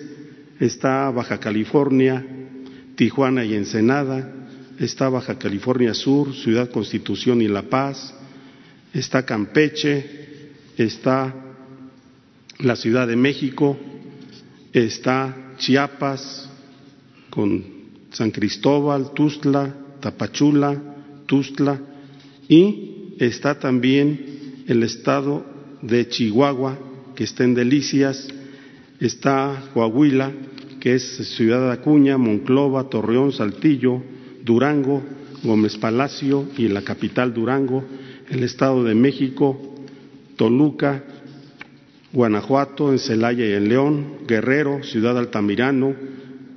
está 0.59 1.09
Baja 1.11 1.39
California, 1.39 2.25
Tijuana 2.95 3.45
y 3.45 3.53
Ensenada, 3.53 4.31
está 4.79 5.09
Baja 5.09 5.37
California 5.37 5.93
Sur, 5.93 6.33
Ciudad 6.33 6.71
Constitución 6.71 7.41
y 7.41 7.47
La 7.47 7.63
Paz, 7.63 8.15
está 8.95 9.25
Campeche, 9.25 10.53
está 10.77 11.35
la 12.59 12.75
Ciudad 12.77 13.07
de 13.07 13.17
México, 13.17 13.77
está 14.71 15.53
Chiapas 15.57 16.49
con 17.29 17.63
San 18.11 18.31
Cristóbal, 18.31 19.11
Tustla, 19.13 19.75
Tapachula, 19.99 20.81
Tustla 21.25 21.79
y 22.47 23.13
está 23.19 23.59
también 23.59 24.63
el 24.67 24.83
estado 24.83 25.45
de 25.81 26.07
Chihuahua 26.07 26.79
que 27.15 27.25
está 27.25 27.43
en 27.43 27.53
Delicias, 27.53 28.27
está 28.99 29.61
Coahuila, 29.73 30.31
que 30.79 30.95
es 30.95 31.17
Ciudad 31.35 31.69
Acuña, 31.71 32.17
Monclova, 32.17 32.89
Torreón, 32.89 33.33
Saltillo, 33.33 34.01
Durango, 34.43 35.03
Gómez 35.43 35.77
Palacio 35.77 36.47
y 36.57 36.69
la 36.69 36.81
capital 36.81 37.33
Durango, 37.33 37.83
el 38.29 38.43
Estado 38.43 38.83
de 38.83 38.95
México, 38.95 39.75
Toluca, 40.35 41.03
Guanajuato, 42.11 42.91
en 42.91 42.99
Celaya 42.99 43.45
y 43.45 43.53
en 43.53 43.69
León, 43.69 44.05
Guerrero, 44.27 44.83
Ciudad 44.83 45.17
Altamirano, 45.17 45.95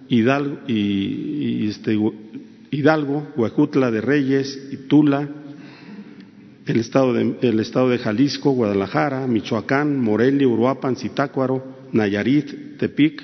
Hidalgo, 0.08 0.60
y, 0.66 1.68
este, 1.68 1.98
de 3.90 4.00
Reyes, 4.00 4.68
y 4.72 4.76
Tula, 4.88 5.28
el 6.66 6.80
estado, 6.80 7.12
de, 7.12 7.36
el 7.42 7.60
estado 7.60 7.88
de 7.88 7.98
Jalisco, 7.98 8.50
Guadalajara, 8.50 9.26
Michoacán, 9.26 10.00
Morelia, 10.00 10.46
Uruapan, 10.46 10.96
Zitácuaro, 10.96 11.64
Nayarit, 11.92 12.78
Tepic, 12.78 13.22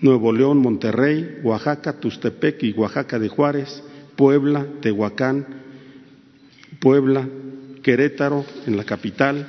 Nuevo 0.00 0.32
León, 0.32 0.58
Monterrey, 0.58 1.38
Oaxaca, 1.42 1.98
Tustepec 1.98 2.62
y 2.62 2.72
Oaxaca 2.72 3.18
de 3.18 3.28
Juárez, 3.28 3.82
Puebla, 4.16 4.66
Tehuacán, 4.82 5.46
Puebla, 6.78 7.26
Querétaro, 7.84 8.44
en 8.66 8.78
la 8.78 8.84
capital, 8.84 9.46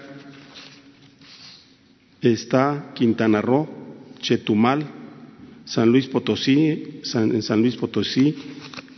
está 2.21 2.91
Quintana 2.93 3.41
Roo, 3.41 3.65
Chetumal, 4.19 4.85
San 5.63 5.89
Luis 5.89 6.07
Potosí, 6.07 7.01
en 7.13 7.41
San 7.41 7.61
Luis 7.61 7.77
Potosí, 7.77 8.35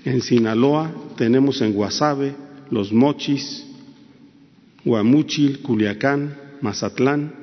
en 0.06 0.22
Sinaloa 0.22 0.92
tenemos 1.16 1.62
en 1.62 1.74
Guasave, 1.74 2.34
Los 2.72 2.92
Mochis, 2.92 3.66
Guamuchil, 4.84 5.60
Culiacán, 5.60 6.36
Mazatlán, 6.62 7.34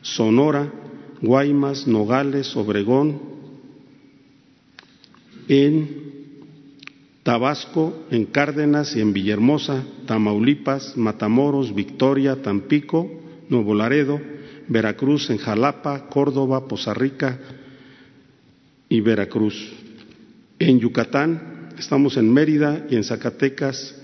Sonora, 0.00 0.72
Guaymas, 1.20 1.88
Nogales, 1.88 2.54
Obregón, 2.56 3.20
en 5.48 6.01
Tabasco, 7.22 8.06
en 8.10 8.26
Cárdenas 8.26 8.96
y 8.96 9.00
en 9.00 9.12
Villahermosa, 9.12 9.84
Tamaulipas, 10.06 10.96
Matamoros, 10.96 11.74
Victoria, 11.74 12.42
Tampico, 12.42 13.10
Nuevo 13.48 13.74
Laredo, 13.74 14.20
Veracruz, 14.68 15.30
en 15.30 15.38
Jalapa, 15.38 16.08
Córdoba, 16.08 16.66
Poza 16.66 16.94
Rica 16.94 17.38
y 18.88 19.00
Veracruz. 19.00 19.72
En 20.58 20.80
Yucatán 20.80 21.68
estamos 21.78 22.16
en 22.16 22.32
Mérida 22.32 22.86
y 22.90 22.96
en 22.96 23.04
Zacatecas 23.04 23.94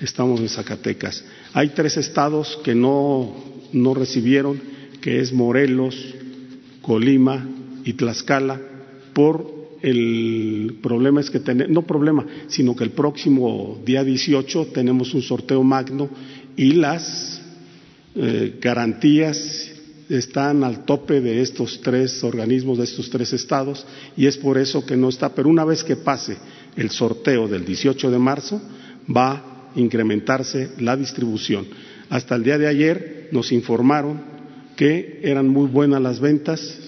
estamos 0.00 0.40
en 0.40 0.48
Zacatecas. 0.48 1.24
Hay 1.52 1.70
tres 1.70 1.96
estados 1.96 2.58
que 2.62 2.74
no, 2.74 3.34
no 3.72 3.94
recibieron, 3.94 4.60
que 5.00 5.20
es 5.20 5.32
Morelos, 5.32 6.14
Colima 6.82 7.46
y 7.84 7.94
Tlaxcala, 7.94 8.60
por 9.12 9.55
el 9.86 10.78
problema 10.82 11.20
es 11.20 11.30
que 11.30 11.38
tenemos, 11.38 11.72
no 11.72 11.86
problema, 11.86 12.26
sino 12.48 12.74
que 12.74 12.82
el 12.82 12.90
próximo 12.90 13.80
día 13.86 14.02
18 14.02 14.66
tenemos 14.74 15.14
un 15.14 15.22
sorteo 15.22 15.62
magno 15.62 16.10
y 16.56 16.72
las 16.72 17.40
eh, 18.16 18.58
garantías 18.60 19.70
están 20.08 20.64
al 20.64 20.84
tope 20.84 21.20
de 21.20 21.40
estos 21.40 21.80
tres 21.82 22.24
organismos, 22.24 22.78
de 22.78 22.84
estos 22.84 23.10
tres 23.10 23.32
estados, 23.32 23.86
y 24.16 24.26
es 24.26 24.36
por 24.36 24.58
eso 24.58 24.84
que 24.84 24.96
no 24.96 25.08
está. 25.08 25.32
Pero 25.32 25.48
una 25.48 25.64
vez 25.64 25.84
que 25.84 25.94
pase 25.94 26.36
el 26.76 26.90
sorteo 26.90 27.46
del 27.46 27.64
18 27.64 28.10
de 28.10 28.18
marzo, 28.18 28.60
va 29.14 29.32
a 29.32 29.72
incrementarse 29.76 30.70
la 30.78 30.96
distribución. 30.96 31.64
Hasta 32.08 32.34
el 32.34 32.42
día 32.42 32.58
de 32.58 32.66
ayer 32.66 33.28
nos 33.30 33.52
informaron 33.52 34.20
que 34.74 35.20
eran 35.22 35.46
muy 35.46 35.68
buenas 35.68 36.02
las 36.02 36.18
ventas, 36.18 36.85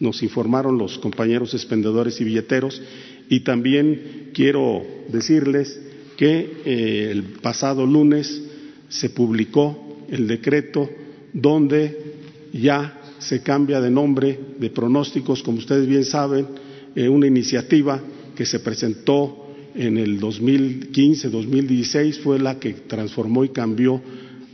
nos 0.00 0.22
informaron 0.22 0.78
los 0.78 0.98
compañeros 0.98 1.54
expendedores 1.54 2.20
y 2.20 2.24
billeteros. 2.24 2.80
Y 3.28 3.40
también 3.40 4.30
quiero 4.32 4.82
decirles 5.08 5.80
que 6.16 6.62
eh, 6.64 7.08
el 7.10 7.22
pasado 7.42 7.86
lunes 7.86 8.42
se 8.88 9.10
publicó 9.10 10.04
el 10.08 10.26
decreto 10.26 10.88
donde 11.32 12.14
ya 12.52 13.00
se 13.18 13.42
cambia 13.42 13.80
de 13.80 13.90
nombre 13.90 14.38
de 14.58 14.70
pronósticos, 14.70 15.42
como 15.42 15.58
ustedes 15.58 15.86
bien 15.86 16.04
saben, 16.04 16.46
eh, 16.94 17.08
una 17.08 17.26
iniciativa 17.26 18.00
que 18.34 18.46
se 18.46 18.60
presentó 18.60 19.46
en 19.74 19.98
el 19.98 20.18
2015-2016 20.20 22.20
fue 22.20 22.38
la 22.38 22.58
que 22.58 22.72
transformó 22.72 23.44
y 23.44 23.50
cambió 23.50 24.00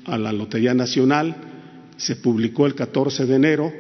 a 0.05 0.19
la 0.19 0.33
Lotería 0.33 0.75
Nacional. 0.75 1.37
Se 1.97 2.17
publicó 2.17 2.67
el 2.67 2.75
14 2.75 3.27
de 3.27 3.37
enero, 3.37 3.73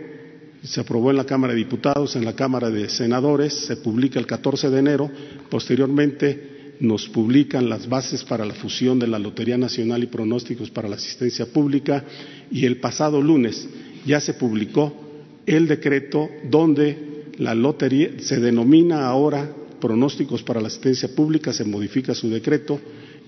se 0.64 0.80
aprobó 0.80 1.10
en 1.10 1.16
la 1.18 1.26
Cámara 1.26 1.52
de 1.52 1.58
Diputados, 1.58 2.16
en 2.16 2.24
la 2.24 2.34
Cámara 2.34 2.70
de 2.70 2.88
Senadores, 2.88 3.52
se 3.52 3.76
publica 3.76 4.18
el 4.18 4.26
14 4.26 4.70
de 4.70 4.78
enero, 4.78 5.10
posteriormente 5.50 6.54
nos 6.80 7.08
publican 7.08 7.68
las 7.68 7.88
bases 7.88 8.24
para 8.24 8.44
la 8.44 8.54
fusión 8.54 8.98
de 8.98 9.06
la 9.06 9.18
Lotería 9.18 9.58
Nacional 9.58 10.02
y 10.02 10.06
pronósticos 10.06 10.70
para 10.70 10.88
la 10.88 10.96
asistencia 10.96 11.46
pública 11.46 12.04
y 12.50 12.64
el 12.64 12.78
pasado 12.78 13.20
lunes 13.20 13.68
ya 14.06 14.20
se 14.20 14.34
publicó 14.34 14.92
el 15.46 15.68
decreto 15.68 16.28
donde 16.50 17.26
la 17.38 17.54
lotería 17.54 18.10
se 18.18 18.40
denomina 18.40 19.06
ahora 19.06 19.50
pronósticos 19.80 20.42
para 20.42 20.60
la 20.60 20.68
asistencia 20.68 21.14
pública, 21.14 21.52
se 21.52 21.64
modifica 21.64 22.14
su 22.14 22.30
decreto 22.30 22.80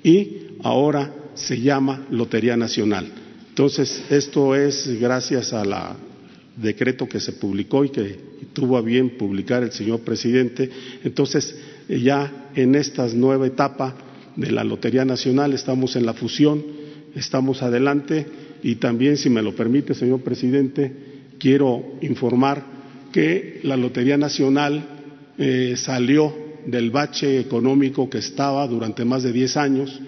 y 0.02 0.38
ahora 0.62 1.12
se 1.34 1.60
llama 1.60 2.06
Lotería 2.10 2.56
Nacional. 2.56 3.12
Entonces, 3.48 4.04
esto 4.10 4.54
es 4.54 4.98
gracias 5.00 5.52
al 5.52 5.72
decreto 6.56 7.08
que 7.08 7.20
se 7.20 7.32
publicó 7.32 7.84
y 7.84 7.90
que 7.90 8.16
tuvo 8.52 8.76
a 8.76 8.82
bien 8.82 9.10
publicar 9.16 9.62
el 9.62 9.72
señor 9.72 10.00
presidente. 10.00 10.70
Entonces, 11.04 11.56
ya 11.88 12.50
en 12.54 12.74
esta 12.74 13.06
nueva 13.08 13.46
etapa 13.46 13.94
de 14.36 14.50
la 14.50 14.64
Lotería 14.64 15.04
Nacional 15.04 15.52
estamos 15.52 15.96
en 15.96 16.06
la 16.06 16.14
fusión, 16.14 16.64
estamos 17.14 17.62
adelante 17.62 18.26
y 18.62 18.76
también, 18.76 19.16
si 19.16 19.30
me 19.30 19.42
lo 19.42 19.54
permite, 19.54 19.94
señor 19.94 20.20
presidente, 20.20 20.92
quiero 21.38 21.98
informar 22.00 22.64
que 23.12 23.60
la 23.62 23.76
Lotería 23.76 24.16
Nacional 24.16 24.84
eh, 25.38 25.74
salió 25.76 26.34
del 26.66 26.90
bache 26.90 27.38
económico 27.38 28.10
que 28.10 28.18
estaba 28.18 28.66
durante 28.66 29.04
más 29.04 29.22
de 29.22 29.32
diez 29.32 29.56
años 29.56 30.00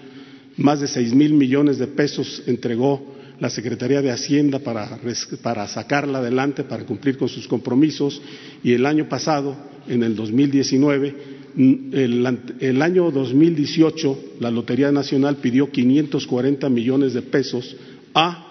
más 0.59 0.81
de 0.81 0.87
seis 0.87 1.13
mil 1.13 1.33
millones 1.33 1.77
de 1.77 1.87
pesos 1.87 2.43
entregó 2.45 3.01
la 3.39 3.49
Secretaría 3.49 4.01
de 4.01 4.11
Hacienda 4.11 4.59
para, 4.59 4.99
para, 5.41 5.67
sacarla 5.67 6.19
adelante, 6.19 6.63
para 6.63 6.85
cumplir 6.85 7.17
con 7.17 7.29
sus 7.29 7.47
compromisos. 7.47 8.21
Y 8.63 8.73
el 8.73 8.85
año 8.85 9.07
pasado, 9.07 9.55
en 9.87 10.03
el 10.03 10.15
2019, 10.15 11.15
el, 11.93 12.39
el 12.59 12.81
año 12.81 13.11
2018, 13.11 14.19
la 14.39 14.51
Lotería 14.51 14.91
Nacional 14.91 15.37
pidió 15.37 15.71
540 15.71 16.69
millones 16.69 17.13
de 17.13 17.21
pesos 17.21 17.75
a 18.13 18.45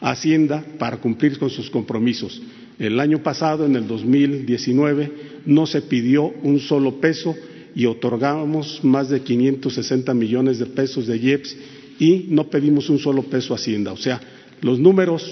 Hacienda 0.00 0.64
para 0.78 0.96
cumplir 0.96 1.38
con 1.38 1.50
sus 1.50 1.68
compromisos. 1.68 2.40
El 2.78 2.98
año 2.98 3.22
pasado, 3.22 3.66
en 3.66 3.76
el 3.76 3.86
2019, 3.86 5.12
no 5.44 5.66
se 5.66 5.82
pidió 5.82 6.32
un 6.42 6.58
solo 6.60 6.98
peso 6.98 7.36
y 7.74 7.84
otorgamos 7.84 8.82
más 8.82 9.10
de 9.10 9.20
560 9.20 10.14
millones 10.14 10.58
de 10.58 10.66
pesos 10.66 11.06
de 11.06 11.18
IEPS 11.18 11.56
y 12.00 12.26
no 12.30 12.48
pedimos 12.48 12.88
un 12.88 12.98
solo 12.98 13.22
peso 13.22 13.52
a 13.52 13.56
Hacienda. 13.56 13.92
O 13.92 13.96
sea, 13.96 14.20
los 14.62 14.80
números 14.80 15.30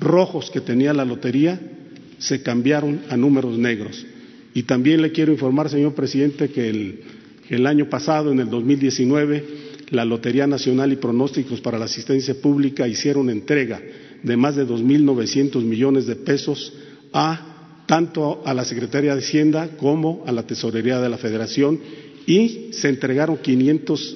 rojos 0.00 0.50
que 0.50 0.62
tenía 0.62 0.94
la 0.94 1.04
lotería 1.04 1.60
se 2.18 2.42
cambiaron 2.42 3.02
a 3.10 3.16
números 3.18 3.58
negros. 3.58 4.04
Y 4.54 4.62
también 4.62 5.02
le 5.02 5.12
quiero 5.12 5.30
informar, 5.30 5.68
señor 5.68 5.94
presidente, 5.94 6.48
que 6.48 6.70
el, 6.70 7.00
el 7.50 7.66
año 7.66 7.90
pasado, 7.90 8.32
en 8.32 8.40
el 8.40 8.48
2019, 8.48 9.44
la 9.90 10.06
Lotería 10.06 10.46
Nacional 10.46 10.90
y 10.92 10.96
Pronósticos 10.96 11.60
para 11.60 11.78
la 11.78 11.84
Asistencia 11.84 12.34
Pública 12.40 12.88
hicieron 12.88 13.28
entrega 13.28 13.82
de 14.22 14.36
más 14.38 14.56
de 14.56 14.66
2.900 14.66 15.62
millones 15.62 16.06
de 16.06 16.16
pesos 16.16 16.72
a 17.12 17.82
tanto 17.86 18.42
a 18.46 18.54
la 18.54 18.64
Secretaría 18.64 19.14
de 19.14 19.20
Hacienda 19.20 19.76
como 19.76 20.24
a 20.26 20.32
la 20.32 20.46
Tesorería 20.46 20.98
de 21.00 21.10
la 21.10 21.18
Federación 21.18 21.78
y 22.26 22.68
se 22.72 22.88
entregaron 22.88 23.38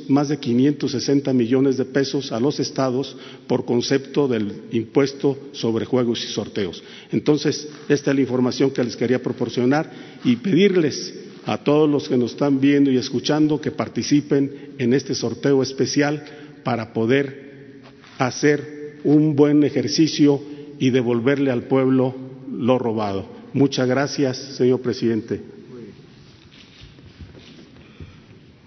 más 0.09 0.29
de 0.29 0.39
560 0.39 1.33
millones 1.33 1.77
de 1.77 1.85
pesos 1.85 2.33
a 2.33 2.41
los 2.41 2.59
estados 2.59 3.17
por 3.47 3.65
concepto 3.65 4.29
del 4.29 4.63
impuesto 4.73 5.39
sobre 5.53 5.85
juegos 5.85 6.25
y 6.25 6.29
sorteos. 6.29 6.83
Entonces, 7.13 7.69
esta 7.89 8.11
es 8.11 8.17
la 8.17 8.23
información 8.23 8.71
que 8.71 8.85
les 8.85 8.97
quería 8.97 9.23
proporcionar 9.23 9.91
y 10.25 10.37
pedirles 10.37 11.15
a 11.45 11.59
todos 11.59 11.89
los 11.89 12.09
que 12.09 12.17
nos 12.17 12.33
están 12.33 12.61
viendo 12.61 12.91
y 12.91 12.97
escuchando 12.97 13.61
que 13.61 13.71
participen 13.71 14.75
en 14.79 14.95
este 14.95 15.15
sorteo 15.15 15.63
especial 15.63 16.25
para 16.63 16.93
poder 16.93 17.81
hacer 18.19 19.01
un 19.05 19.37
buen 19.37 19.65
ejercicio 19.65 20.43
y 20.79 20.91
devolverle 20.91 21.51
al 21.51 21.65
pueblo 21.65 22.15
lo 22.51 22.79
robado. 22.79 23.27
Muchas 23.53 23.89
gracias, 23.89 24.37
señor 24.57 24.81
presidente. 24.81 25.58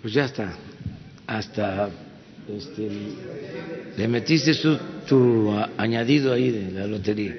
Pues 0.01 0.13
ya 0.13 0.25
está. 0.25 0.53
Hasta 1.27 1.89
este, 2.49 2.89
le 3.97 4.07
metiste 4.07 4.53
tu 5.07 5.53
añadido 5.77 6.33
ahí 6.33 6.49
de 6.49 6.71
la 6.71 6.87
lotería. 6.87 7.35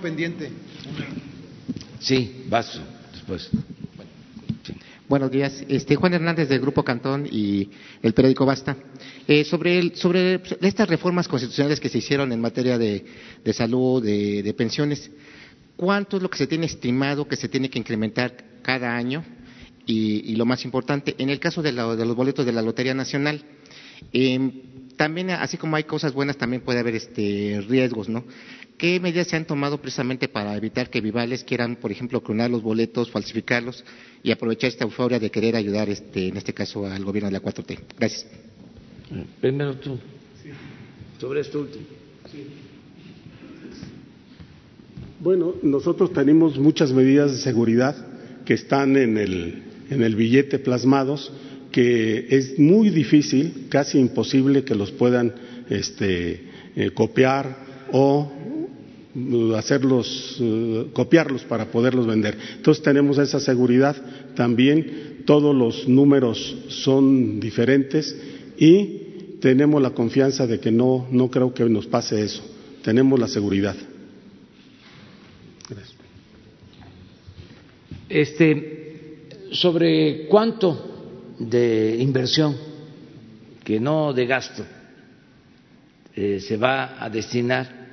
pendiente. 0.00 0.50
Sí, 2.00 2.44
vas 2.48 2.80
después. 3.12 3.50
Buenos 5.06 5.30
días. 5.30 5.62
Este, 5.68 5.94
Juan 5.94 6.14
Hernández 6.14 6.48
del 6.48 6.60
Grupo 6.60 6.82
Cantón 6.82 7.28
y 7.30 7.68
el 8.02 8.14
periódico 8.14 8.46
Basta. 8.46 8.76
Eh, 9.28 9.44
sobre, 9.44 9.94
sobre 9.94 10.40
estas 10.62 10.88
reformas 10.88 11.28
constitucionales 11.28 11.80
que 11.80 11.90
se 11.90 11.98
hicieron 11.98 12.32
en 12.32 12.40
materia 12.40 12.78
de, 12.78 13.04
salud, 13.52 14.02
de, 14.02 14.54
pensiones, 14.56 15.10
¿cuánto 15.76 16.16
es 16.16 16.22
lo 16.22 16.30
que 16.30 16.38
se 16.38 16.46
tiene 16.46 16.66
estimado 16.66 17.28
que 17.28 17.36
se 17.36 17.48
tiene 17.48 17.68
que 17.68 17.78
incrementar 17.78 18.53
cada 18.64 18.96
año? 18.96 19.24
Y, 19.86 20.34
lo 20.36 20.46
más 20.46 20.64
importante, 20.64 21.14
en 21.18 21.28
el 21.28 21.38
caso 21.38 21.62
de, 21.62 21.70
los 21.70 22.16
boletos 22.16 22.46
de 22.46 22.52
la 22.52 22.62
Lotería 22.62 22.94
Nacional, 22.94 23.44
em, 24.12 24.50
también, 24.96 25.30
así 25.30 25.58
como 25.58 25.76
hay 25.76 25.84
cosas 25.84 26.14
buenas, 26.14 26.38
también 26.38 26.62
puede 26.62 26.80
haber 26.80 26.94
este, 26.94 27.62
riesgos, 27.68 28.08
¿no? 28.08 28.24
¿Qué 28.78 28.98
medidas 28.98 29.28
se 29.28 29.36
han 29.36 29.44
tomado 29.44 29.78
precisamente 29.78 30.26
para 30.28 30.56
evitar 30.56 30.88
que 30.88 31.00
vivales 31.00 31.44
quieran, 31.44 31.76
por 31.76 31.92
ejemplo, 31.92 32.22
clonar 32.22 32.50
los 32.50 32.62
boletos, 32.62 33.10
falsificarlos 33.10 33.84
y 34.22 34.32
aprovechar 34.32 34.68
esta 34.68 34.84
euforia 34.84 35.18
de 35.20 35.30
querer 35.30 35.54
ayudar, 35.54 35.88
este, 35.90 36.28
en 36.28 36.36
este 36.36 36.54
caso, 36.54 36.86
al 36.86 37.04
gobierno 37.04 37.28
de 37.28 37.32
la 37.34 37.42
4T? 37.42 37.78
Gracias. 37.98 38.26
Primero 39.40 39.74
tú. 39.76 39.98
Sobre 41.20 41.40
esto 41.40 41.60
último. 41.60 41.84
Bueno, 45.20 45.54
nosotros 45.62 46.12
tenemos 46.12 46.58
muchas 46.58 46.92
medidas 46.92 47.32
de 47.32 47.38
seguridad 47.38 48.13
que 48.44 48.54
están 48.54 48.96
en 48.96 49.18
el, 49.18 49.62
en 49.90 50.02
el 50.02 50.16
billete 50.16 50.58
plasmados, 50.58 51.32
que 51.72 52.26
es 52.30 52.58
muy 52.58 52.90
difícil, 52.90 53.66
casi 53.68 53.98
imposible 53.98 54.64
que 54.64 54.74
los 54.74 54.92
puedan 54.92 55.34
este, 55.68 56.40
eh, 56.76 56.90
copiar 56.92 57.56
o 57.92 58.30
hacerlos, 59.56 60.38
eh, 60.40 60.86
copiarlos 60.92 61.42
para 61.44 61.70
poderlos 61.70 62.06
vender. 62.06 62.36
Entonces 62.56 62.82
tenemos 62.82 63.18
esa 63.18 63.40
seguridad 63.40 63.96
también, 64.34 65.22
todos 65.24 65.54
los 65.54 65.88
números 65.88 66.56
son 66.68 67.40
diferentes 67.40 68.16
y 68.58 69.38
tenemos 69.40 69.80
la 69.80 69.90
confianza 69.90 70.46
de 70.46 70.58
que 70.58 70.70
no, 70.70 71.06
no 71.10 71.30
creo 71.30 71.54
que 71.54 71.64
nos 71.64 71.86
pase 71.86 72.22
eso, 72.24 72.42
tenemos 72.82 73.18
la 73.18 73.28
seguridad. 73.28 73.76
Gracias. 75.68 75.94
Este, 78.08 79.28
sobre 79.52 80.26
cuánto 80.26 81.34
de 81.38 81.96
inversión, 81.98 82.56
que 83.64 83.80
no 83.80 84.12
de 84.12 84.26
gasto, 84.26 84.64
eh, 86.14 86.38
se 86.40 86.56
va 86.56 87.02
a 87.02 87.08
destinar 87.10 87.84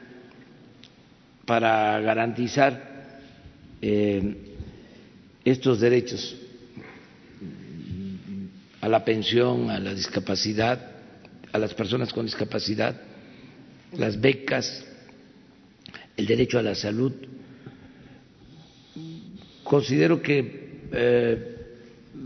para 1.45 1.99
garantizar 2.01 3.19
eh, 3.81 4.35
estos 5.43 5.79
derechos 5.79 6.37
a 8.81 8.89
la 8.89 9.05
pensión, 9.05 9.69
a 9.69 9.79
la 9.79 9.93
discapacidad, 9.93 10.91
a 11.51 11.57
las 11.57 11.73
personas 11.73 12.11
con 12.11 12.25
discapacidad, 12.25 12.99
las 13.93 14.19
becas, 14.19 14.83
el 16.17 16.25
derecho 16.25 16.59
a 16.59 16.63
la 16.63 16.75
salud. 16.75 17.13
Considero 19.71 20.21
que 20.21 20.89
eh, 20.91 21.55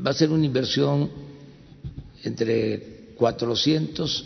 va 0.04 0.10
a 0.10 0.14
ser 0.16 0.32
una 0.32 0.48
inversión 0.48 1.12
entre 2.24 3.14
400 3.16 4.26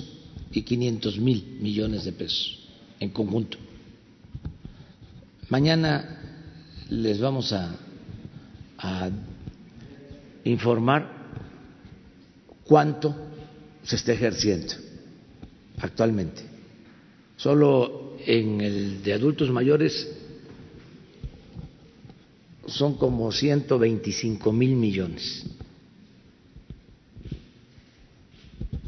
y 0.54 0.62
500 0.62 1.20
mil 1.20 1.58
millones 1.60 2.06
de 2.06 2.14
pesos 2.14 2.66
en 2.98 3.10
conjunto. 3.10 3.58
Mañana 5.50 6.18
les 6.90 7.20
vamos 7.20 7.52
a, 7.52 7.76
informar 10.46 11.36
cuánto 12.64 13.14
se 13.84 13.98
está 13.98 14.14
ejerciendo 14.14 14.76
actualmente. 15.82 16.42
Solo 17.36 18.16
en 18.26 18.62
el 18.62 19.04
de 19.04 19.12
adultos 19.12 19.52
mayores 19.52 20.08
son 22.70 22.96
como 22.96 23.32
125 23.32 24.52
mil 24.52 24.76
millones. 24.76 25.46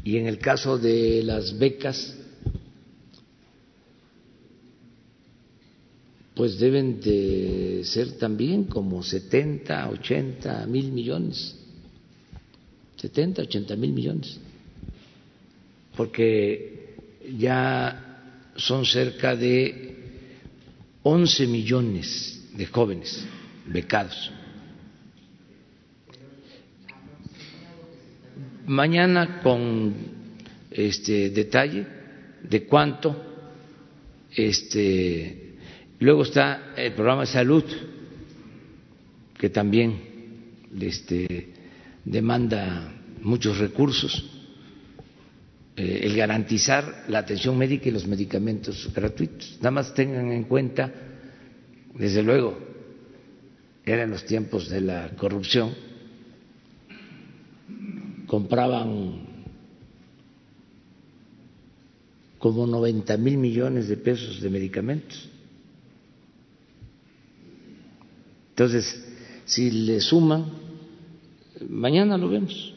Y 0.04 0.16
en 0.16 0.26
el 0.26 0.38
caso 0.38 0.78
de 0.78 1.22
las 1.22 1.56
becas, 1.56 2.16
pues 6.34 6.58
deben 6.58 7.00
de 7.00 7.82
ser 7.84 8.18
también 8.18 8.64
como 8.64 9.02
70, 9.02 9.90
80 9.90 10.66
mil 10.66 10.90
millones. 10.90 11.56
70, 12.96 13.42
80 13.42 13.76
mil 13.76 13.92
millones. 13.92 14.38
Porque 15.96 16.96
ya 17.38 18.50
son 18.56 18.84
cerca 18.84 19.36
de 19.36 19.96
11 21.02 21.46
millones 21.46 22.40
de 22.56 22.66
jóvenes 22.66 23.24
becados. 23.72 24.30
Mañana 28.66 29.40
con 29.42 29.94
este 30.70 31.30
detalle 31.30 31.86
de 32.42 32.64
cuánto 32.64 33.16
este 34.34 35.56
luego 35.98 36.22
está 36.22 36.72
el 36.76 36.92
programa 36.92 37.22
de 37.22 37.26
salud 37.26 37.64
que 39.38 39.50
también 39.50 40.00
este 40.80 41.52
demanda 42.04 42.92
muchos 43.20 43.58
recursos 43.58 44.30
eh, 45.76 46.00
el 46.04 46.16
garantizar 46.16 47.04
la 47.08 47.18
atención 47.18 47.58
médica 47.58 47.88
y 47.88 47.92
los 47.92 48.06
medicamentos 48.06 48.90
gratuitos 48.94 49.56
nada 49.58 49.70
más 49.72 49.92
tengan 49.94 50.32
en 50.32 50.44
cuenta 50.44 50.90
desde 51.94 52.22
luego 52.22 52.71
eran 53.84 54.10
los 54.10 54.24
tiempos 54.24 54.68
de 54.68 54.80
la 54.80 55.10
corrupción 55.16 55.74
compraban 58.32 59.26
como 62.38 62.66
90 62.66 63.16
mil 63.18 63.36
millones 63.36 63.88
de 63.88 63.96
pesos 63.98 64.40
de 64.40 64.48
medicamentos. 64.48 65.28
Entonces, 68.50 69.04
si 69.44 69.70
le 69.70 70.00
suman, 70.00 70.46
mañana 71.68 72.16
lo 72.16 72.30
vemos, 72.30 72.74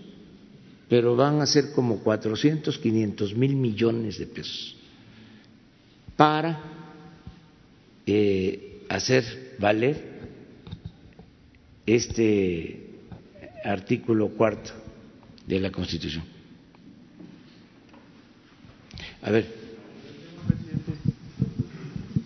pero 0.89 1.15
van 1.15 1.39
a 1.39 1.45
ser 1.45 1.71
como 1.71 1.99
400, 1.99 2.77
500 2.77 3.33
mil 3.35 3.55
millones 3.55 4.19
de 4.19 4.27
pesos 4.27 4.75
para 6.17 6.59
eh, 8.05 8.83
hacer 8.89 9.55
valer 9.57 10.14
este 11.85 12.89
artículo 13.63 14.29
cuarto 14.29 14.71
de 15.45 15.59
la 15.59 15.71
Constitución. 15.71 16.23
A 19.21 19.31
ver. 19.31 19.65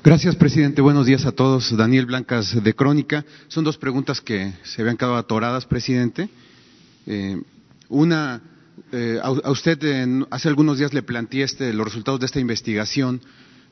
Gracias, 0.04 0.36
presidente. 0.36 0.82
Buenos 0.82 1.06
días 1.06 1.26
a 1.26 1.32
todos. 1.32 1.76
Daniel 1.76 2.06
Blancas 2.06 2.62
de 2.64 2.74
Crónica. 2.74 3.26
Son 3.48 3.64
dos 3.64 3.78
preguntas 3.78 4.22
que 4.22 4.54
se 4.64 4.82
habían 4.82 4.98
quedado 4.98 5.18
atoradas, 5.18 5.66
presidente. 5.66 6.30
Eh, 7.06 7.42
una, 7.90 8.42
eh, 8.92 9.20
a, 9.22 9.52
usted 9.52 9.78
hace 10.30 10.48
algunos 10.48 10.78
días 10.78 10.94
le 10.94 11.04
planteé 11.04 11.44
este, 11.44 11.74
los 11.74 11.86
resultados 11.86 12.20
de 12.20 12.26
esta 12.26 12.40
investigación 12.40 13.22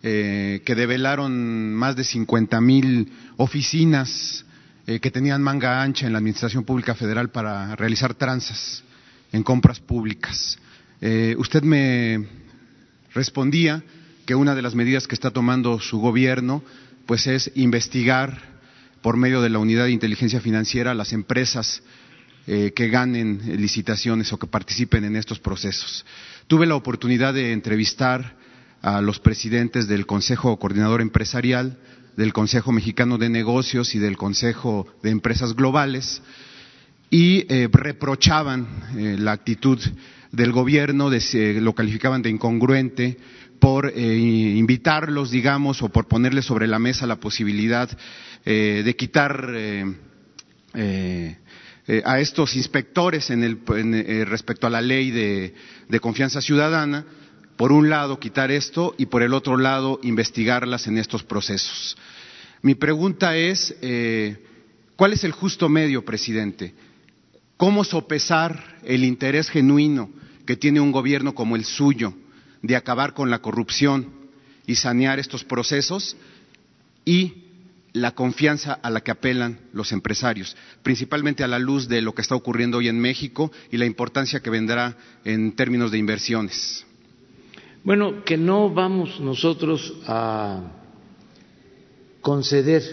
eh, 0.03 0.61
que 0.65 0.75
develaron 0.75 1.73
más 1.73 1.95
de 1.95 2.03
50 2.03 2.61
mil 2.61 3.11
oficinas 3.37 4.45
que 4.87 5.11
tenían 5.11 5.43
manga 5.43 5.81
ancha 5.81 6.07
en 6.07 6.13
la 6.13 6.19
Administración 6.19 6.63
Pública 6.63 6.95
Federal 6.95 7.29
para 7.29 7.75
realizar 7.75 8.13
tranzas 8.13 8.83
en 9.33 9.43
compras 9.43 9.81
públicas. 9.81 10.57
Eh, 11.01 11.35
usted 11.37 11.61
me 11.61 12.25
respondía 13.13 13.83
que 14.25 14.35
una 14.35 14.55
de 14.55 14.61
las 14.61 14.75
medidas 14.75 15.07
que 15.07 15.15
está 15.15 15.31
tomando 15.31 15.79
su 15.79 15.99
gobierno 15.99 16.63
pues 17.05 17.27
es 17.27 17.51
investigar 17.55 18.41
por 19.01 19.17
medio 19.17 19.41
de 19.41 19.49
la 19.49 19.59
unidad 19.59 19.85
de 19.85 19.91
inteligencia 19.91 20.41
financiera 20.41 20.93
las 20.93 21.13
empresas 21.13 21.83
eh, 22.47 22.71
que 22.75 22.89
ganen 22.89 23.41
licitaciones 23.61 24.31
o 24.33 24.39
que 24.39 24.47
participen 24.47 25.03
en 25.03 25.15
estos 25.15 25.39
procesos. 25.39 26.05
Tuve 26.47 26.65
la 26.65 26.75
oportunidad 26.75 27.33
de 27.33 27.51
entrevistar 27.51 28.35
a 28.81 29.01
los 29.01 29.19
presidentes 29.19 29.87
del 29.87 30.05
Consejo 30.05 30.57
Coordinador 30.57 31.01
Empresarial, 31.01 31.77
del 32.17 32.33
Consejo 32.33 32.71
Mexicano 32.71 33.17
de 33.19 33.29
Negocios 33.29 33.93
y 33.95 33.99
del 33.99 34.17
Consejo 34.17 34.87
de 35.03 35.11
Empresas 35.11 35.55
Globales 35.55 36.21
y 37.11 37.45
eh, 37.47 37.69
reprochaban 37.71 38.67
eh, 38.97 39.15
la 39.19 39.31
actitud 39.31 39.79
del 40.31 40.51
gobierno, 40.51 41.09
lo 41.09 41.73
calificaban 41.75 42.21
de 42.21 42.29
incongruente 42.29 43.17
por 43.59 43.93
eh, 43.95 44.17
invitarlos, 44.17 45.31
digamos, 45.31 45.81
o 45.81 45.89
por 45.89 46.07
ponerles 46.07 46.45
sobre 46.45 46.67
la 46.67 46.79
mesa 46.79 47.07
la 47.07 47.19
posibilidad 47.19 47.89
de 48.43 48.95
quitar 48.97 49.53
a 52.05 52.19
estos 52.19 52.55
inspectores 52.55 53.29
en 53.29 53.43
el, 53.43 53.59
respecto 54.25 54.67
a 54.67 54.69
la 54.69 54.79
ley 54.79 55.11
de, 55.11 55.99
confianza 55.99 56.39
ciudadana, 56.39 57.05
por 57.57 57.71
un 57.71 57.89
lado 57.89 58.19
quitar 58.19 58.51
esto 58.51 58.95
y 58.97 59.07
por 59.07 59.23
el 59.23 59.33
otro 59.33 59.57
lado 59.57 59.99
investigarlas 60.03 60.87
en 60.87 60.97
estos 60.97 61.23
procesos. 61.23 61.97
Mi 62.61 62.75
pregunta 62.75 63.35
es, 63.35 63.75
¿cuál 64.95 65.13
es 65.13 65.23
el 65.23 65.31
justo 65.31 65.67
medio, 65.67 66.05
presidente? 66.05 66.73
¿Cómo 67.57 67.83
sopesar 67.83 68.77
el 68.83 69.03
interés 69.03 69.49
genuino 69.49 70.09
que 70.45 70.55
tiene 70.55 70.79
un 70.79 70.91
gobierno 70.91 71.35
como 71.35 71.55
el 71.55 71.65
suyo 71.65 72.13
de 72.61 72.75
acabar 72.75 73.13
con 73.13 73.29
la 73.29 73.39
corrupción 73.39 74.11
y 74.65 74.75
sanear 74.75 75.19
estos 75.19 75.43
procesos 75.43 76.15
y 77.05 77.43
la 77.93 78.11
confianza 78.11 78.73
a 78.73 78.89
la 78.89 79.01
que 79.01 79.11
apelan 79.11 79.59
los 79.73 79.91
empresarios, 79.91 80.55
principalmente 80.83 81.43
a 81.43 81.47
la 81.47 81.59
luz 81.59 81.87
de 81.87 82.01
lo 82.01 82.13
que 82.13 82.21
está 82.21 82.35
ocurriendo 82.35 82.77
hoy 82.77 82.87
en 82.87 82.99
México 82.99 83.51
y 83.71 83.77
la 83.77 83.85
importancia 83.85 84.39
que 84.39 84.49
vendrá 84.49 84.95
en 85.25 85.53
términos 85.53 85.91
de 85.91 85.97
inversiones? 85.97 86.86
Bueno, 87.87 88.25
que 88.25 88.35
no 88.35 88.69
vamos 88.69 89.17
nosotros 89.21 89.93
a 90.05 90.61
conceder 92.19 92.83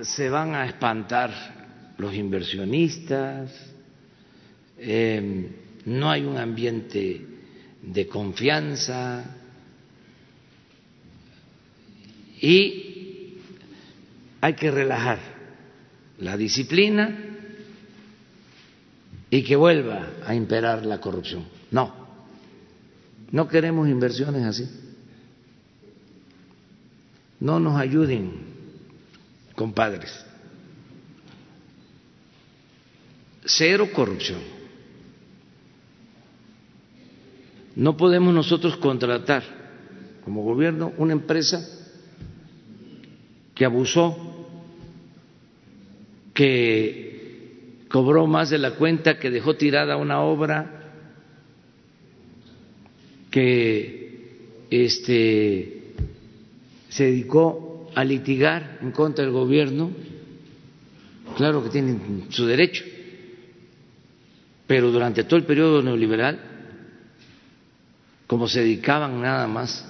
se 0.03 0.29
van 0.29 0.53
a 0.53 0.67
espantar 0.67 1.95
los 1.97 2.13
inversionistas, 2.13 3.49
em, 4.77 5.47
no 5.85 6.11
hay 6.11 6.25
un 6.25 6.37
ambiente 6.37 7.25
de 7.81 8.07
confianza. 8.07 9.35
Y 12.39 12.92
hay 14.43 14.55
que 14.55 14.69
relajar 14.69 15.19
la 16.19 16.35
disciplina 16.35 17.17
y 19.29 19.43
que 19.43 19.55
vuelva 19.55 20.09
a 20.25 20.35
imperar 20.35 20.85
la 20.85 20.99
corrupción. 20.99 21.45
No, 21.71 21.93
no 23.31 23.47
queremos 23.47 23.87
inversiones 23.87 24.43
así 24.43 24.83
no 27.43 27.59
nos 27.59 27.77
ayuden, 27.77 28.31
compadres. 29.53 30.25
Cero 33.43 33.89
corrupción. 33.93 34.39
No 37.75 37.97
podemos 37.97 38.33
nosotros 38.33 38.77
contratar 38.77 39.43
como 40.23 40.41
gobierno 40.41 40.93
una 40.97 41.11
empresa 41.11 41.67
que 43.53 43.65
abusó, 43.65 44.32
que 46.33 47.85
cobró 47.89 48.25
más 48.27 48.49
de 48.49 48.57
la 48.57 48.71
cuenta, 48.71 49.19
que 49.19 49.29
dejó 49.29 49.55
tirada 49.55 49.97
una 49.97 50.21
obra, 50.21 50.91
que 53.29 54.03
este 54.69 55.93
se 56.89 57.05
dedicó 57.05 57.89
a 57.95 58.03
litigar 58.03 58.79
en 58.81 58.91
contra 58.91 59.23
del 59.23 59.33
gobierno, 59.33 59.91
claro 61.35 61.63
que 61.63 61.69
tienen 61.69 62.25
su 62.29 62.45
derecho, 62.45 62.83
pero 64.67 64.91
durante 64.91 65.23
todo 65.23 65.37
el 65.37 65.45
periodo 65.45 65.81
neoliberal, 65.81 66.39
como 68.27 68.47
se 68.47 68.61
dedicaban 68.61 69.21
nada 69.21 69.47
más 69.47 69.87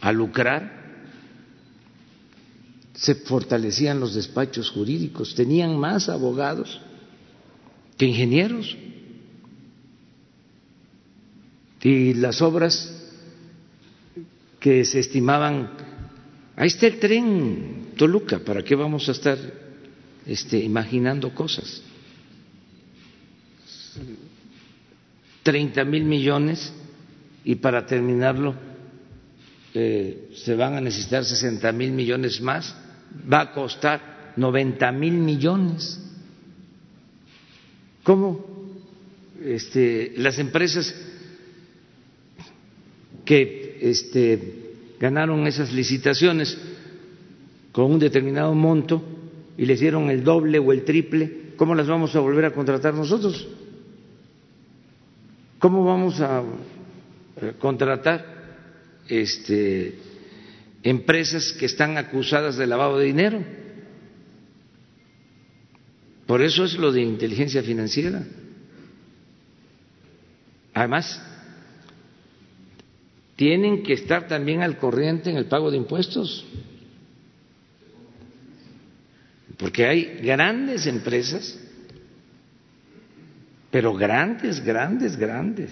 a 0.00 0.12
lucrar, 0.12 0.81
se 3.02 3.16
fortalecían 3.16 3.98
los 3.98 4.14
despachos 4.14 4.70
jurídicos, 4.70 5.34
tenían 5.34 5.76
más 5.76 6.08
abogados 6.08 6.80
que 7.98 8.06
ingenieros. 8.06 8.76
Y 11.82 12.14
las 12.14 12.40
obras 12.40 13.10
que 14.60 14.84
se 14.84 15.00
estimaban, 15.00 15.72
ahí 16.54 16.68
está 16.68 16.86
el 16.86 17.00
tren 17.00 17.88
Toluca, 17.96 18.38
¿para 18.38 18.62
qué 18.62 18.76
vamos 18.76 19.08
a 19.08 19.12
estar 19.12 19.36
este, 20.24 20.58
imaginando 20.58 21.34
cosas? 21.34 21.82
30 25.42 25.84
mil 25.84 26.04
millones 26.04 26.72
y 27.44 27.56
para 27.56 27.84
terminarlo 27.84 28.54
eh, 29.74 30.30
se 30.36 30.54
van 30.54 30.74
a 30.74 30.80
necesitar 30.80 31.24
60 31.24 31.72
mil 31.72 31.90
millones 31.90 32.40
más, 32.40 32.76
va 33.30 33.40
a 33.40 33.52
costar 33.52 34.34
90 34.36 34.92
mil 34.92 35.14
millones. 35.14 36.00
¿Cómo 38.02 38.44
este, 39.44 40.14
las 40.16 40.38
empresas 40.38 40.94
que 43.24 43.78
este, 43.80 44.72
ganaron 44.98 45.46
esas 45.46 45.72
licitaciones 45.72 46.58
con 47.72 47.90
un 47.90 47.98
determinado 47.98 48.54
monto 48.54 49.02
y 49.56 49.66
les 49.66 49.80
dieron 49.80 50.10
el 50.10 50.24
doble 50.24 50.58
o 50.58 50.72
el 50.72 50.84
triple, 50.84 51.54
¿cómo 51.56 51.74
las 51.74 51.86
vamos 51.86 52.14
a 52.14 52.20
volver 52.20 52.44
a 52.46 52.52
contratar 52.52 52.94
nosotros? 52.94 53.48
¿Cómo 55.58 55.84
vamos 55.84 56.20
a 56.20 56.42
contratar 57.58 58.24
este, 59.08 59.98
empresas 60.82 61.52
que 61.52 61.66
están 61.66 61.96
acusadas 61.98 62.56
de 62.56 62.66
lavado 62.66 62.98
de 62.98 63.06
dinero? 63.06 63.44
Por 66.26 66.42
eso 66.42 66.64
es 66.64 66.74
lo 66.74 66.92
de 66.92 67.02
inteligencia 67.02 67.62
financiera. 67.62 68.24
Además, 70.74 71.20
tienen 73.36 73.82
que 73.82 73.92
estar 73.92 74.28
también 74.28 74.62
al 74.62 74.78
corriente 74.78 75.30
en 75.30 75.36
el 75.36 75.46
pago 75.46 75.70
de 75.70 75.76
impuestos, 75.76 76.46
porque 79.58 79.86
hay 79.86 80.20
grandes 80.22 80.86
empresas 80.86 81.58
pero 83.72 83.94
grandes, 83.94 84.62
grandes, 84.62 85.16
grandes, 85.16 85.70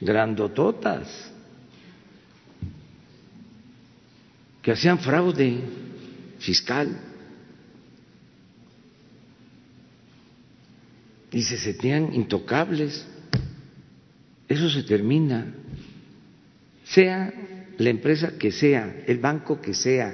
grandototas, 0.00 1.32
que 4.66 4.72
hacían 4.72 4.98
fraude 4.98 5.60
fiscal 6.40 6.98
y 11.30 11.40
se 11.40 11.56
sentían 11.56 12.12
intocables. 12.12 13.06
Eso 14.48 14.68
se 14.68 14.82
termina, 14.82 15.54
sea 16.82 17.32
la 17.78 17.90
empresa 17.90 18.36
que 18.36 18.50
sea, 18.50 19.04
el 19.06 19.18
banco 19.18 19.60
que 19.60 19.72
sea. 19.72 20.12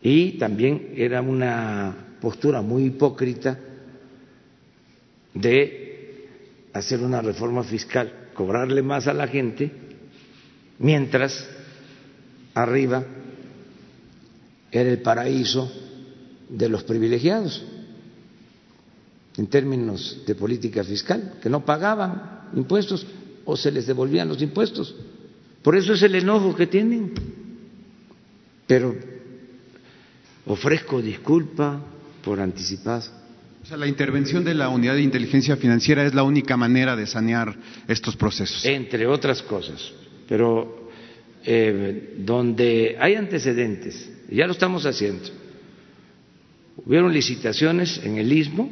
Y 0.00 0.38
también 0.38 0.94
era 0.96 1.20
una 1.20 1.94
postura 2.22 2.62
muy 2.62 2.84
hipócrita 2.84 3.60
de 5.34 6.30
hacer 6.72 7.00
una 7.00 7.20
reforma 7.20 7.62
fiscal, 7.64 8.30
cobrarle 8.32 8.80
más 8.80 9.06
a 9.08 9.12
la 9.12 9.28
gente, 9.28 9.84
mientras 10.78 11.48
arriba 12.54 13.04
era 14.70 14.90
el 14.90 15.00
paraíso 15.00 15.70
de 16.48 16.68
los 16.68 16.84
privilegiados 16.84 17.64
en 19.36 19.46
términos 19.48 20.22
de 20.26 20.34
política 20.34 20.82
fiscal, 20.82 21.34
que 21.42 21.50
no 21.50 21.64
pagaban 21.64 22.48
impuestos 22.54 23.06
o 23.44 23.56
se 23.56 23.70
les 23.70 23.86
devolvían 23.86 24.28
los 24.28 24.40
impuestos. 24.40 24.94
Por 25.62 25.76
eso 25.76 25.92
es 25.92 26.02
el 26.02 26.14
enojo 26.14 26.54
que 26.54 26.66
tienen. 26.66 27.12
Pero 28.66 28.94
ofrezco 30.46 31.02
disculpa 31.02 31.80
por 32.24 32.40
anticipado. 32.40 33.04
O 33.62 33.66
sea, 33.66 33.76
la 33.76 33.88
intervención 33.88 34.44
de 34.44 34.54
la 34.54 34.68
unidad 34.68 34.94
de 34.94 35.02
inteligencia 35.02 35.56
financiera 35.56 36.04
es 36.04 36.14
la 36.14 36.22
única 36.22 36.56
manera 36.56 36.94
de 36.96 37.06
sanear 37.06 37.56
estos 37.88 38.16
procesos. 38.16 38.64
Entre 38.64 39.06
otras 39.06 39.42
cosas, 39.42 39.92
pero 40.28 40.90
eh, 41.44 42.14
donde 42.18 42.96
hay 42.98 43.14
antecedentes, 43.14 44.10
ya 44.30 44.46
lo 44.46 44.52
estamos 44.52 44.84
haciendo. 44.86 45.24
Hubieron 46.84 47.12
licitaciones 47.12 48.00
en 48.04 48.18
el 48.18 48.32
istmo, 48.32 48.70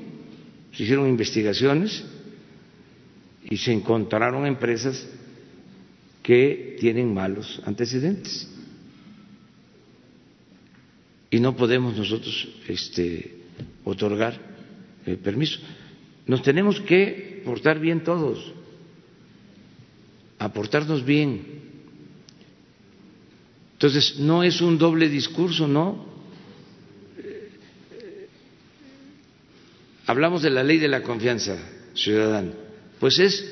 se 0.72 0.82
hicieron 0.82 1.08
investigaciones 1.08 2.04
y 3.48 3.56
se 3.56 3.72
encontraron 3.72 4.46
empresas 4.46 5.06
que 6.22 6.76
tienen 6.80 7.12
malos 7.12 7.60
antecedentes. 7.64 8.48
Y 11.30 11.40
no 11.40 11.56
podemos 11.56 11.96
nosotros 11.96 12.48
este, 12.68 13.36
otorgar 13.84 14.38
el 15.04 15.18
permiso. 15.18 15.60
Nos 16.26 16.42
tenemos 16.42 16.80
que 16.80 17.42
portar 17.44 17.78
bien 17.78 18.02
todos, 18.02 18.52
aportarnos 20.44 21.04
bien. 21.04 21.62
Entonces, 23.72 24.18
no 24.18 24.42
es 24.42 24.60
un 24.60 24.78
doble 24.78 25.08
discurso, 25.08 25.66
¿no? 25.66 26.06
Hablamos 30.06 30.42
de 30.42 30.50
la 30.50 30.62
ley 30.62 30.78
de 30.78 30.88
la 30.88 31.02
confianza 31.02 31.56
ciudadana. 31.94 32.52
Pues 33.00 33.18
es 33.18 33.44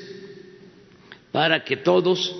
para 1.31 1.63
que 1.63 1.77
todos 1.77 2.35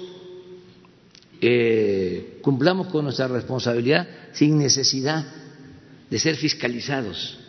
eh, 1.41 2.39
cumplamos 2.41 2.87
con 2.87 3.05
nuestra 3.05 3.27
responsabilidad 3.27 4.07
sin 4.33 4.57
necesidad 4.57 5.25
de 6.09 6.19
ser 6.19 6.35
fiscalizados 6.35 7.39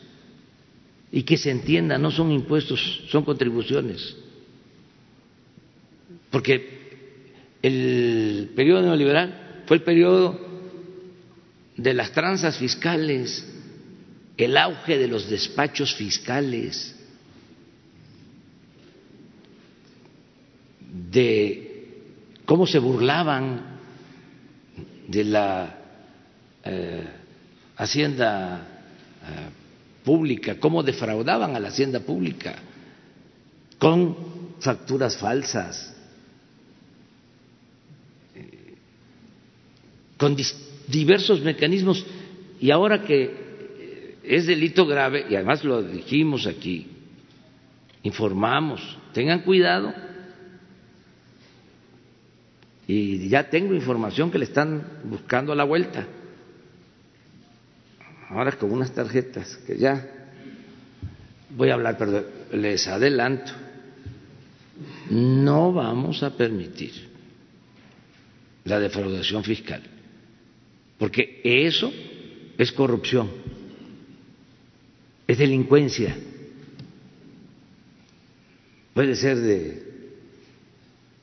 y 1.12 1.22
que 1.22 1.36
se 1.36 1.50
entienda, 1.50 1.98
no 1.98 2.10
son 2.10 2.32
impuestos, 2.32 3.04
son 3.08 3.24
contribuciones. 3.24 4.16
Porque 6.30 6.83
el 7.64 8.50
periodo 8.54 8.82
neoliberal 8.82 9.62
fue 9.66 9.78
el 9.78 9.82
periodo 9.82 10.38
de 11.78 11.94
las 11.94 12.12
tranzas 12.12 12.58
fiscales, 12.58 13.42
el 14.36 14.54
auge 14.58 14.98
de 14.98 15.08
los 15.08 15.30
despachos 15.30 15.94
fiscales, 15.94 16.94
de 21.10 21.88
cómo 22.44 22.66
se 22.66 22.78
burlaban 22.78 23.78
de 25.08 25.24
la 25.24 25.78
eh, 26.64 27.02
hacienda 27.78 28.68
eh, 29.22 30.04
pública, 30.04 30.60
cómo 30.60 30.82
defraudaban 30.82 31.56
a 31.56 31.60
la 31.60 31.68
hacienda 31.68 32.00
pública 32.00 32.56
con 33.78 34.14
facturas 34.60 35.16
falsas, 35.16 35.93
con 40.16 40.36
diversos 40.88 41.40
mecanismos. 41.42 42.04
Y 42.60 42.70
ahora 42.70 43.02
que 43.02 44.16
es 44.22 44.46
delito 44.46 44.86
grave, 44.86 45.26
y 45.28 45.34
además 45.34 45.64
lo 45.64 45.82
dijimos 45.82 46.46
aquí, 46.46 46.86
informamos, 48.02 48.80
tengan 49.12 49.40
cuidado. 49.40 49.92
Y 52.86 53.28
ya 53.28 53.48
tengo 53.48 53.74
información 53.74 54.30
que 54.30 54.38
le 54.38 54.44
están 54.44 55.00
buscando 55.04 55.52
a 55.52 55.56
la 55.56 55.64
vuelta 55.64 56.06
ahora 58.34 58.52
con 58.52 58.72
unas 58.72 58.92
tarjetas 58.92 59.56
que 59.66 59.78
ya 59.78 60.06
voy 61.50 61.70
a 61.70 61.74
hablar, 61.74 61.96
pero 61.98 62.24
les 62.52 62.86
adelanto, 62.88 63.52
no 65.10 65.72
vamos 65.72 66.22
a 66.22 66.36
permitir 66.36 66.92
la 68.64 68.80
defraudación 68.80 69.44
fiscal, 69.44 69.82
porque 71.04 71.42
eso 71.44 71.92
es 72.56 72.72
corrupción, 72.72 73.30
es 75.26 75.36
delincuencia, 75.36 76.16
puede 78.94 79.14
ser 79.14 79.36
de 79.36 79.82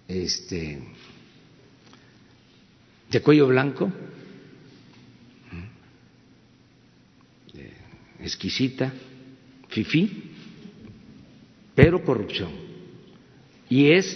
este 0.07 0.83
de 3.09 3.21
cuello 3.21 3.47
blanco 3.47 3.91
exquisita, 8.19 8.93
fifí, 9.67 10.31
pero 11.73 12.05
corrupción. 12.05 12.51
Y 13.67 13.89
es 13.89 14.15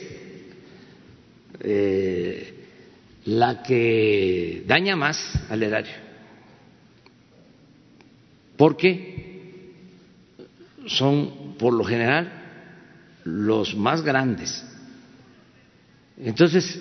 eh, 1.61 2.55
la 3.26 3.63
que 3.63 4.63
daña 4.67 4.95
más 4.95 5.17
al 5.49 5.63
erario, 5.63 5.93
porque 8.57 9.73
son 10.88 11.55
por 11.57 11.73
lo 11.73 11.84
general 11.84 12.32
los 13.23 13.76
más 13.76 14.01
grandes. 14.03 14.63
Entonces, 16.17 16.80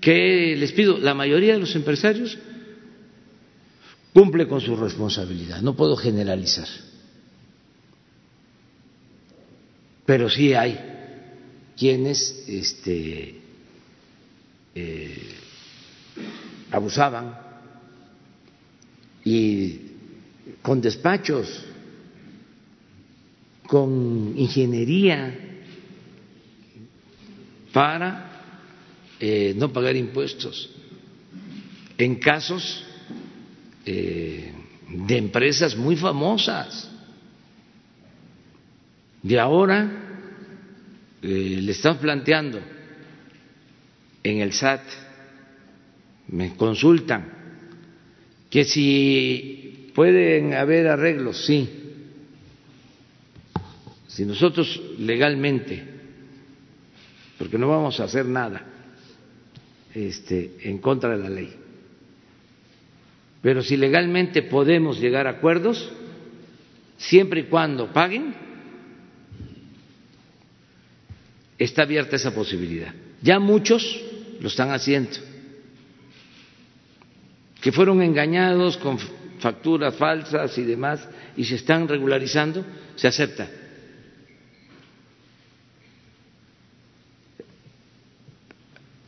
¿qué 0.00 0.54
les 0.56 0.72
pido? 0.72 0.98
La 0.98 1.14
mayoría 1.14 1.54
de 1.54 1.60
los 1.60 1.74
empresarios 1.74 2.38
cumple 4.12 4.46
con 4.46 4.60
su 4.60 4.76
responsabilidad. 4.76 5.60
No 5.60 5.74
puedo 5.74 5.96
generalizar. 5.96 6.68
pero 10.04 10.28
sí 10.28 10.54
hay 10.54 10.78
quienes 11.76 12.44
este, 12.46 13.34
eh, 14.74 15.18
abusaban 16.74 17.38
y 19.24 19.80
con 20.60 20.80
despachos, 20.80 21.64
con 23.66 24.34
ingeniería 24.36 25.38
para 27.72 28.30
eh, 29.20 29.54
no 29.56 29.72
pagar 29.72 29.96
impuestos. 29.96 30.70
En 31.96 32.16
casos 32.16 32.84
eh, 33.86 34.52
de 34.88 35.16
empresas 35.16 35.76
muy 35.76 35.96
famosas. 35.96 36.90
De 39.22 39.38
ahora 39.38 39.90
eh, 41.22 41.58
le 41.62 41.72
están 41.72 41.98
planteando 41.98 42.60
en 44.22 44.40
el 44.40 44.52
SAT, 44.52 44.82
me 46.28 46.56
consultan, 46.56 47.32
que 48.50 48.64
si 48.64 49.90
pueden 49.94 50.54
haber 50.54 50.88
arreglos, 50.88 51.44
sí. 51.44 51.68
Si 54.06 54.24
nosotros 54.24 54.80
legalmente, 54.98 55.82
porque 57.38 57.58
no 57.58 57.68
vamos 57.68 57.98
a 58.00 58.04
hacer 58.04 58.26
nada 58.26 58.64
este, 59.92 60.56
en 60.62 60.78
contra 60.78 61.16
de 61.16 61.22
la 61.22 61.30
ley, 61.30 61.52
pero 63.42 63.62
si 63.62 63.76
legalmente 63.76 64.42
podemos 64.42 65.00
llegar 65.00 65.26
a 65.26 65.30
acuerdos, 65.30 65.92
siempre 66.96 67.40
y 67.40 67.44
cuando 67.44 67.92
paguen, 67.92 68.34
está 71.58 71.82
abierta 71.82 72.16
esa 72.16 72.34
posibilidad. 72.34 72.94
Ya 73.22 73.38
muchos 73.38 74.00
lo 74.40 74.48
están 74.48 74.70
haciendo, 74.70 75.10
que 77.64 77.72
fueron 77.72 78.02
engañados 78.02 78.76
con 78.76 78.98
facturas 79.40 79.96
falsas 79.96 80.58
y 80.58 80.64
demás 80.64 81.08
y 81.34 81.46
se 81.46 81.54
están 81.54 81.88
regularizando, 81.88 82.62
se 82.94 83.08
acepta. 83.08 83.48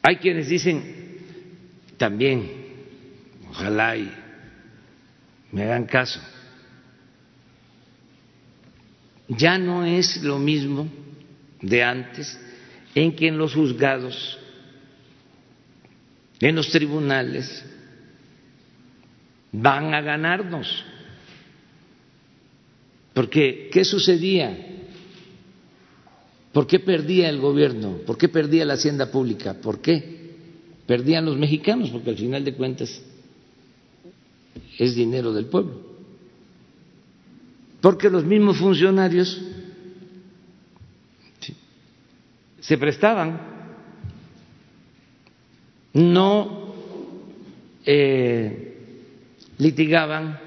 Hay 0.01 0.17
quienes 0.17 0.49
dicen 0.49 1.19
también, 1.99 2.51
ojalá 3.51 3.95
y 3.95 4.11
me 5.53 5.65
hagan 5.65 5.85
caso, 5.85 6.23
ya 9.29 9.59
no 9.59 9.85
es 9.85 10.23
lo 10.23 10.39
mismo 10.39 10.89
de 11.61 11.83
antes 11.83 12.41
en 12.95 13.15
que 13.15 13.29
en 13.29 13.37
los 13.37 13.53
juzgados, 13.53 14.39
en 16.41 16.57
los 16.57 16.71
tribunales, 16.71 17.76
van 19.53 19.95
a 19.95 20.01
ganarnos. 20.01 20.85
Porque, 23.15 23.71
¿qué 23.73 23.85
sucedía? 23.85 24.57
¿Por 26.53 26.67
qué 26.67 26.81
perdía 26.81 27.29
el 27.29 27.41
gobierno? 27.41 27.99
¿Por 28.07 28.19
qué 28.19 28.29
perdía 28.29 28.65
la 28.65 28.75
hacienda 28.75 29.11
pública? 29.11 29.55
¿Por 29.55 29.81
qué? 29.81 30.35
Perdían 30.87 31.25
los 31.25 31.37
mexicanos, 31.37 31.91
porque 31.91 32.11
al 32.11 32.17
final 32.17 32.45
de 32.45 32.55
cuentas 32.55 33.03
es 34.79 34.95
dinero 34.95 35.33
del 35.33 35.47
pueblo. 35.47 35.81
Porque 37.81 38.11
los 38.11 38.25
mismos 38.25 38.59
funcionarios 38.59 39.41
se 42.61 42.79
prestaban, 42.79 43.41
no 45.95 46.75
eh, 47.85 48.66
litigaban, 49.59 50.39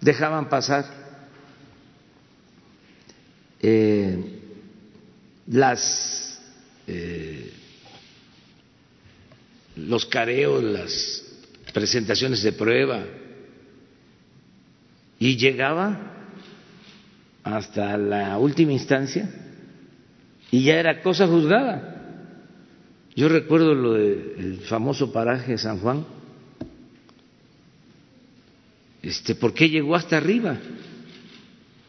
dejaban 0.00 0.48
pasar 0.48 0.84
eh, 3.60 4.40
las 5.46 6.40
eh, 6.86 7.52
los 9.76 10.06
careos, 10.06 10.62
las 10.62 11.24
presentaciones 11.72 12.42
de 12.42 12.52
prueba, 12.52 13.04
y 15.18 15.36
llegaba 15.36 16.12
hasta 17.42 17.96
la 17.96 18.38
última 18.38 18.72
instancia 18.72 19.28
y 20.50 20.64
ya 20.64 20.74
era 20.74 21.02
cosa 21.02 21.26
juzgada. 21.26 21.90
Yo 23.16 23.28
recuerdo 23.28 23.74
lo 23.74 23.92
del 23.92 24.60
famoso 24.68 25.12
paraje 25.12 25.56
San 25.58 25.78
Juan. 25.78 26.04
Este, 29.04 29.34
¿Por 29.34 29.52
qué 29.52 29.68
llegó 29.68 29.94
hasta 29.94 30.16
arriba? 30.16 30.58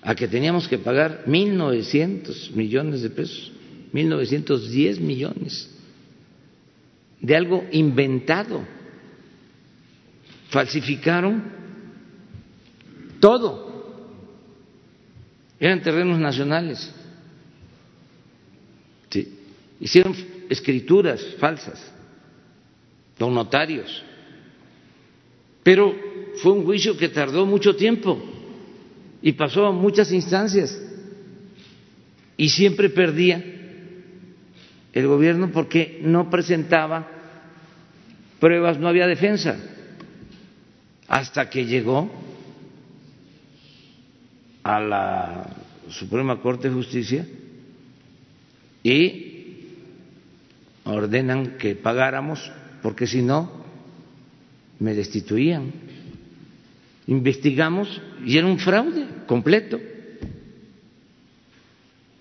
A 0.01 0.13
que 0.16 0.28
teníamos 0.28 0.68
que 0.68 0.78
pagar 0.78 1.24
1.900 1.26 2.51
millones 2.51 3.01
de 3.01 3.09
pesos, 3.09 3.53
1.910 3.93 4.99
millones 4.99 5.72
de 7.22 7.36
algo 7.36 7.66
inventado. 7.72 8.68
Falsificaron 10.49 11.41
todo. 13.22 14.03
Eran 15.57 15.82
terrenos 15.82 16.20
nacionales. 16.20 16.93
Hicieron 19.80 20.13
escrituras 20.49 21.26
falsas, 21.39 21.91
los 23.18 23.32
notarios. 23.32 24.03
Pero 25.63 26.14
fue 26.38 26.52
un 26.52 26.66
juicio 26.66 26.98
que 26.98 27.10
tardó 27.10 27.46
mucho 27.46 27.76
tiempo 27.76 28.22
y 29.22 29.34
pasó 29.34 29.66
a 29.66 29.72
muchas 29.72 30.12
instancias 30.12 30.82
y 32.38 32.50
siempre 32.50 32.90
perdía 32.90 33.44
el 34.94 35.08
gobierno 35.08 35.52
porque 35.52 36.00
no 36.04 36.30
presentaba 36.30 37.08
pruebas, 38.40 38.80
no 38.80 38.88
había 38.88 39.08
defensa, 39.08 39.58
hasta 41.08 41.50
que 41.50 41.66
llegó 41.66 42.10
a 44.64 44.80
la 44.80 45.56
Suprema 45.90 46.42
Corte 46.42 46.70
de 46.70 46.76
Justicia 46.76 47.28
y 48.84 49.68
ordenan 50.84 51.58
que 51.58 51.76
pagáramos 51.76 52.52
porque 52.82 53.08
si 53.08 53.22
no 53.22 53.52
me 54.80 54.94
destituían. 54.94 55.72
Investigamos 57.08 58.01
y 58.26 58.38
era 58.38 58.47
un 58.47 58.60
fraude 58.60 59.06
completo. 59.28 59.80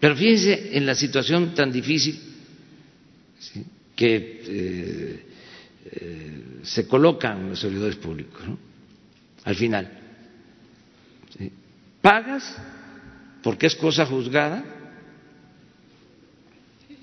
Pero 0.01 0.16
fíjense 0.16 0.76
en 0.76 0.85
la 0.85 0.95
situación 0.95 1.55
tan 1.55 1.72
difícil 1.72 2.20
que 3.97 4.43
eh, 4.47 5.26
eh, 5.87 6.43
se 6.62 6.87
colocan 6.87 7.51
los 7.51 7.61
servidores 7.61 7.97
públicos 7.97 8.43
al 9.45 9.55
final 9.55 10.05
pagas 12.05 12.45
porque 13.43 13.66
es 13.66 13.74
cosa 13.74 14.05
juzgada, 14.05 14.62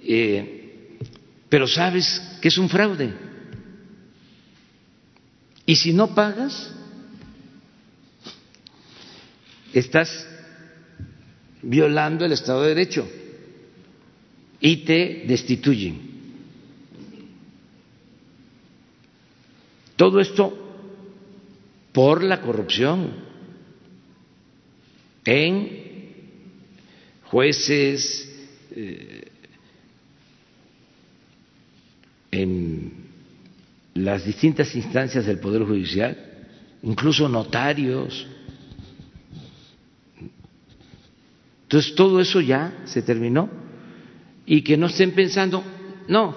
eh, 0.03 0.99
pero 1.49 1.67
sabes 1.67 2.21
que 2.39 2.49
es 2.49 2.57
un 2.59 2.69
fraude. 2.69 3.11
Y 5.65 5.75
si 5.75 5.91
no 5.91 6.13
pagas, 6.13 6.71
estás 9.74 10.28
violando 11.61 12.26
el 12.26 12.32
Estado 12.32 12.63
de 12.63 12.69
Derecho 12.69 13.07
y 14.59 14.78
te 14.78 15.24
destituyen. 15.28 16.11
Todo 19.95 20.19
esto 20.19 20.57
por 21.91 22.24
la 22.24 22.41
corrupción 22.41 23.11
en 25.26 25.82
jueces, 27.26 28.28
eh, 28.76 29.28
en 32.32 32.91
las 33.93 34.26
distintas 34.26 34.74
instancias 34.76 35.26
del 35.26 35.39
Poder 35.39 35.63
Judicial, 35.63 36.17
incluso 36.84 37.28
notarios. 37.30 38.28
Entonces 41.72 41.95
todo 41.95 42.19
eso 42.19 42.41
ya 42.41 42.82
se 42.84 43.01
terminó 43.01 43.49
y 44.45 44.61
que 44.61 44.76
no 44.76 44.88
estén 44.88 45.13
pensando, 45.13 45.63
no, 46.09 46.36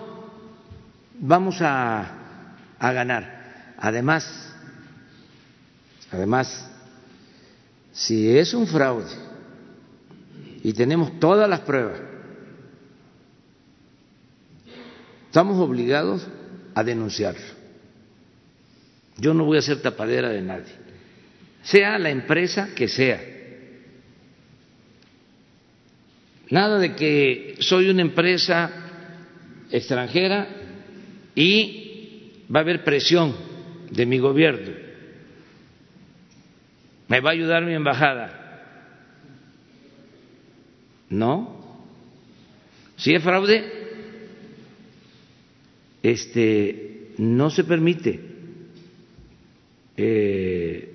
vamos 1.18 1.60
a, 1.60 2.54
a 2.78 2.92
ganar. 2.92 3.74
Además, 3.76 4.54
además, 6.12 6.70
si 7.92 8.38
es 8.38 8.54
un 8.54 8.68
fraude 8.68 9.10
y 10.62 10.72
tenemos 10.72 11.18
todas 11.18 11.50
las 11.50 11.62
pruebas, 11.62 11.98
estamos 15.26 15.58
obligados 15.58 16.28
a 16.76 16.84
denunciarlo. 16.84 17.42
Yo 19.18 19.34
no 19.34 19.44
voy 19.44 19.58
a 19.58 19.62
ser 19.62 19.82
tapadera 19.82 20.28
de 20.28 20.42
nadie, 20.42 20.72
sea 21.64 21.98
la 21.98 22.10
empresa 22.10 22.68
que 22.76 22.86
sea 22.86 23.33
Nada 26.50 26.78
de 26.78 26.94
que 26.94 27.56
soy 27.60 27.88
una 27.88 28.02
empresa 28.02 28.70
extranjera 29.70 30.46
y 31.34 32.32
va 32.54 32.60
a 32.60 32.62
haber 32.62 32.84
presión 32.84 33.34
de 33.90 34.06
mi 34.06 34.18
gobierno. 34.18 34.72
¿Me 37.08 37.20
va 37.20 37.30
a 37.30 37.32
ayudar 37.32 37.64
mi 37.64 37.74
embajada? 37.74 38.40
No. 41.10 41.62
Si 42.96 43.14
es 43.14 43.22
fraude, 43.22 43.64
este, 46.02 47.12
no 47.18 47.50
se 47.50 47.64
permite 47.64 48.20
eh, 49.96 50.94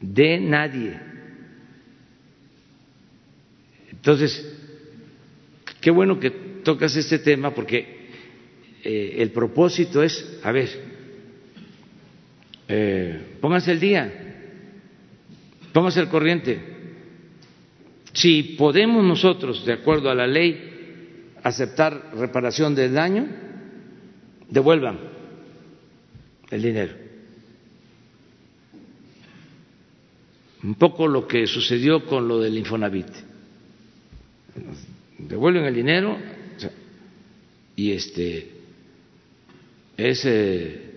de 0.00 0.40
nadie. 0.40 1.00
Entonces, 3.90 4.55
qué 5.86 5.92
bueno 5.92 6.18
que 6.18 6.32
tocas 6.64 6.96
este 6.96 7.20
tema 7.20 7.54
porque 7.54 8.08
eh, 8.82 9.14
el 9.18 9.30
propósito 9.30 10.02
es, 10.02 10.40
a 10.42 10.50
ver, 10.50 10.68
eh, 12.66 13.38
el 13.68 13.78
día, 13.78 14.12
pónganse 15.72 16.00
el 16.00 16.08
corriente. 16.08 16.60
Si 18.12 18.56
podemos 18.58 19.04
nosotros, 19.04 19.64
de 19.64 19.74
acuerdo 19.74 20.10
a 20.10 20.16
la 20.16 20.26
ley, 20.26 21.30
aceptar 21.44 22.10
reparación 22.16 22.74
del 22.74 22.92
daño, 22.92 23.28
devuelvan 24.50 24.98
el 26.50 26.62
dinero. 26.62 26.94
Un 30.64 30.74
poco 30.74 31.06
lo 31.06 31.28
que 31.28 31.46
sucedió 31.46 32.04
con 32.06 32.26
lo 32.26 32.40
del 32.40 32.58
Infonavit. 32.58 33.06
Devuelven 35.18 35.64
el 35.64 35.74
dinero 35.74 36.18
y 37.74 37.92
este 37.92 38.50
es 39.96 40.24
eh, 40.24 40.90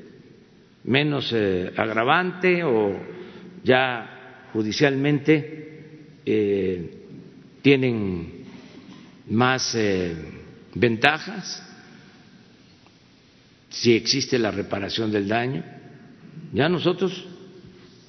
menos 0.84 1.32
eh, 1.34 1.72
agravante 1.76 2.64
o 2.64 3.00
ya 3.64 4.48
judicialmente 4.54 6.20
eh, 6.26 6.92
tienen 7.62 8.46
más 9.30 9.78
ventajas 10.74 11.70
si 13.70 13.94
existe 13.94 14.40
la 14.40 14.52
reparación 14.52 15.12
del 15.12 15.28
daño. 15.28 15.64
Ya 16.54 16.68
nosotros 16.68 17.26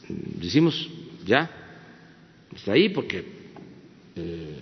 decimos, 0.09 0.89
ya, 1.27 1.51
está 2.55 2.73
ahí 2.73 2.89
porque 2.89 3.25
eh, 4.17 4.57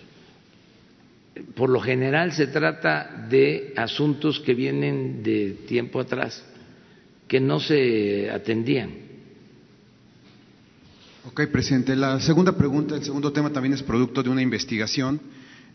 por 1.55 1.71
lo 1.71 1.81
general 1.81 2.33
se 2.33 2.47
trata 2.47 3.27
de 3.29 3.73
asuntos 3.77 4.41
que 4.41 4.55
vienen 4.55 5.23
de 5.23 5.57
tiempo 5.67 6.01
atrás, 6.01 6.45
que 7.27 7.41
no 7.41 7.61
se 7.61 8.31
atendían. 8.31 8.91
Ok, 11.27 11.47
presidente. 11.53 11.95
La 11.95 12.21
segunda 12.21 12.57
pregunta, 12.57 12.95
el 12.95 13.05
segundo 13.05 13.33
tema 13.33 13.51
también 13.51 13.75
es 13.75 13.83
producto 13.83 14.23
de 14.23 14.31
una 14.31 14.41
investigación. 14.43 15.21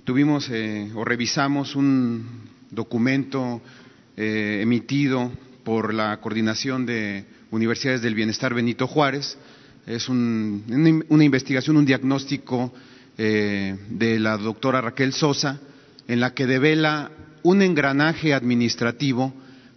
Tuvimos 0.04 0.50
eh, 0.50 0.92
o 0.96 1.06
revisamos 1.06 1.76
un 1.76 2.26
documento 2.72 3.62
eh, 4.18 4.60
emitido 4.62 5.32
por 5.64 5.94
la 5.94 6.20
Coordinación 6.20 6.86
de 6.86 7.26
Universidades 7.52 8.02
del 8.02 8.16
Bienestar 8.16 8.54
Benito 8.54 8.88
Juárez. 8.88 9.38
Es 9.86 10.10
una 10.10 11.24
investigación, 11.24 11.78
un 11.78 11.86
diagnóstico 11.86 12.74
eh, 13.18 13.78
de 13.90 14.20
la 14.20 14.38
doctora 14.38 14.82
Raquel 14.82 15.14
Sosa, 15.14 15.60
en 16.08 16.20
la 16.20 16.34
que 16.34 16.48
devela 16.48 17.12
un 17.44 17.62
engranaje 17.62 18.34
administrativo 18.34 19.34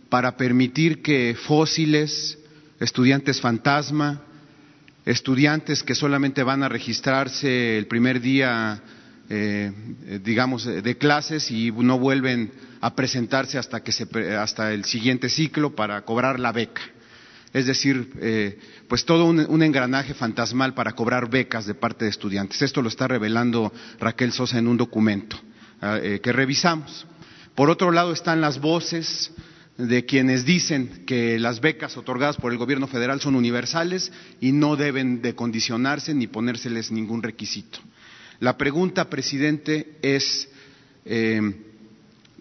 para 0.09 0.37
permitir 0.37 1.03
que 1.03 1.37
fósiles, 1.39 2.39
estudiantes 2.80 3.41
fantasma, 3.41 4.22
estudiantes 5.05 5.82
que 5.82 5.95
solamente 5.95 6.43
van 6.43 6.62
a 6.62 6.68
registrarse 6.68 7.78
el 7.78 7.87
primer 7.87 8.20
día, 8.20 8.80
eh, 9.28 9.72
digamos, 10.24 10.64
de 10.64 10.99
clases 10.99 11.51
y 11.51 11.70
no 11.72 11.99
vuelven 11.99 12.53
a 12.80 12.95
presentarse 12.95 13.59
hasta, 13.59 13.82
que 13.82 13.93
se, 13.93 14.07
hasta 14.37 14.72
el 14.72 14.84
siguiente 14.84 15.28
ciclo 15.28 15.74
para 15.74 16.03
cobrar 16.03 16.39
la 16.39 16.53
beca. 16.53 16.82
Es 17.57 17.64
decir, 17.64 18.12
eh, 18.20 18.59
pues 18.86 19.07
todo 19.07 19.24
un, 19.24 19.62
engranaje 19.62 20.12
fantasmal 20.12 20.74
para 20.74 20.92
cobrar 20.92 21.30
becas 21.30 21.64
de 21.64 21.74
parte 21.74 22.04
de 22.04 22.11
estudiantes. 22.11 22.61
Esto 22.61 22.82
lo 22.82 22.88
está 22.88 23.09
revelando 23.09 23.72
Raquel 23.98 24.32
Sosa 24.32 24.59
en 24.59 24.68
un 24.68 24.76
documento 24.76 25.38
ah, 25.80 25.98
eh, 26.02 26.20
que 26.22 26.32
revisamos. 26.32 27.07
Por 27.54 27.70
otro 27.70 27.92
lado 27.92 28.12
están 28.12 28.42
las 28.42 28.61
voces 28.61 29.32
de 29.78 30.04
quienes 30.04 30.44
dicen 30.44 31.04
que 31.07 31.38
las 31.38 31.62
becas 31.62 31.96
otorgadas 31.96 32.36
por 32.36 32.52
el 32.52 32.59
gobierno 32.59 32.88
federal 32.88 33.22
son 33.22 33.34
universales 33.34 34.12
y 34.38 34.52
no 34.52 34.76
deben 34.76 35.22
de 35.22 35.34
condicionarse 35.34 36.12
ni 36.12 36.26
ponérseles 36.26 36.90
ningún 36.90 37.22
requisito. 37.22 37.78
La 38.38 38.59
pregunta, 38.59 39.09
presidente, 39.09 39.96
es 40.02 40.50
eh, 41.07 41.40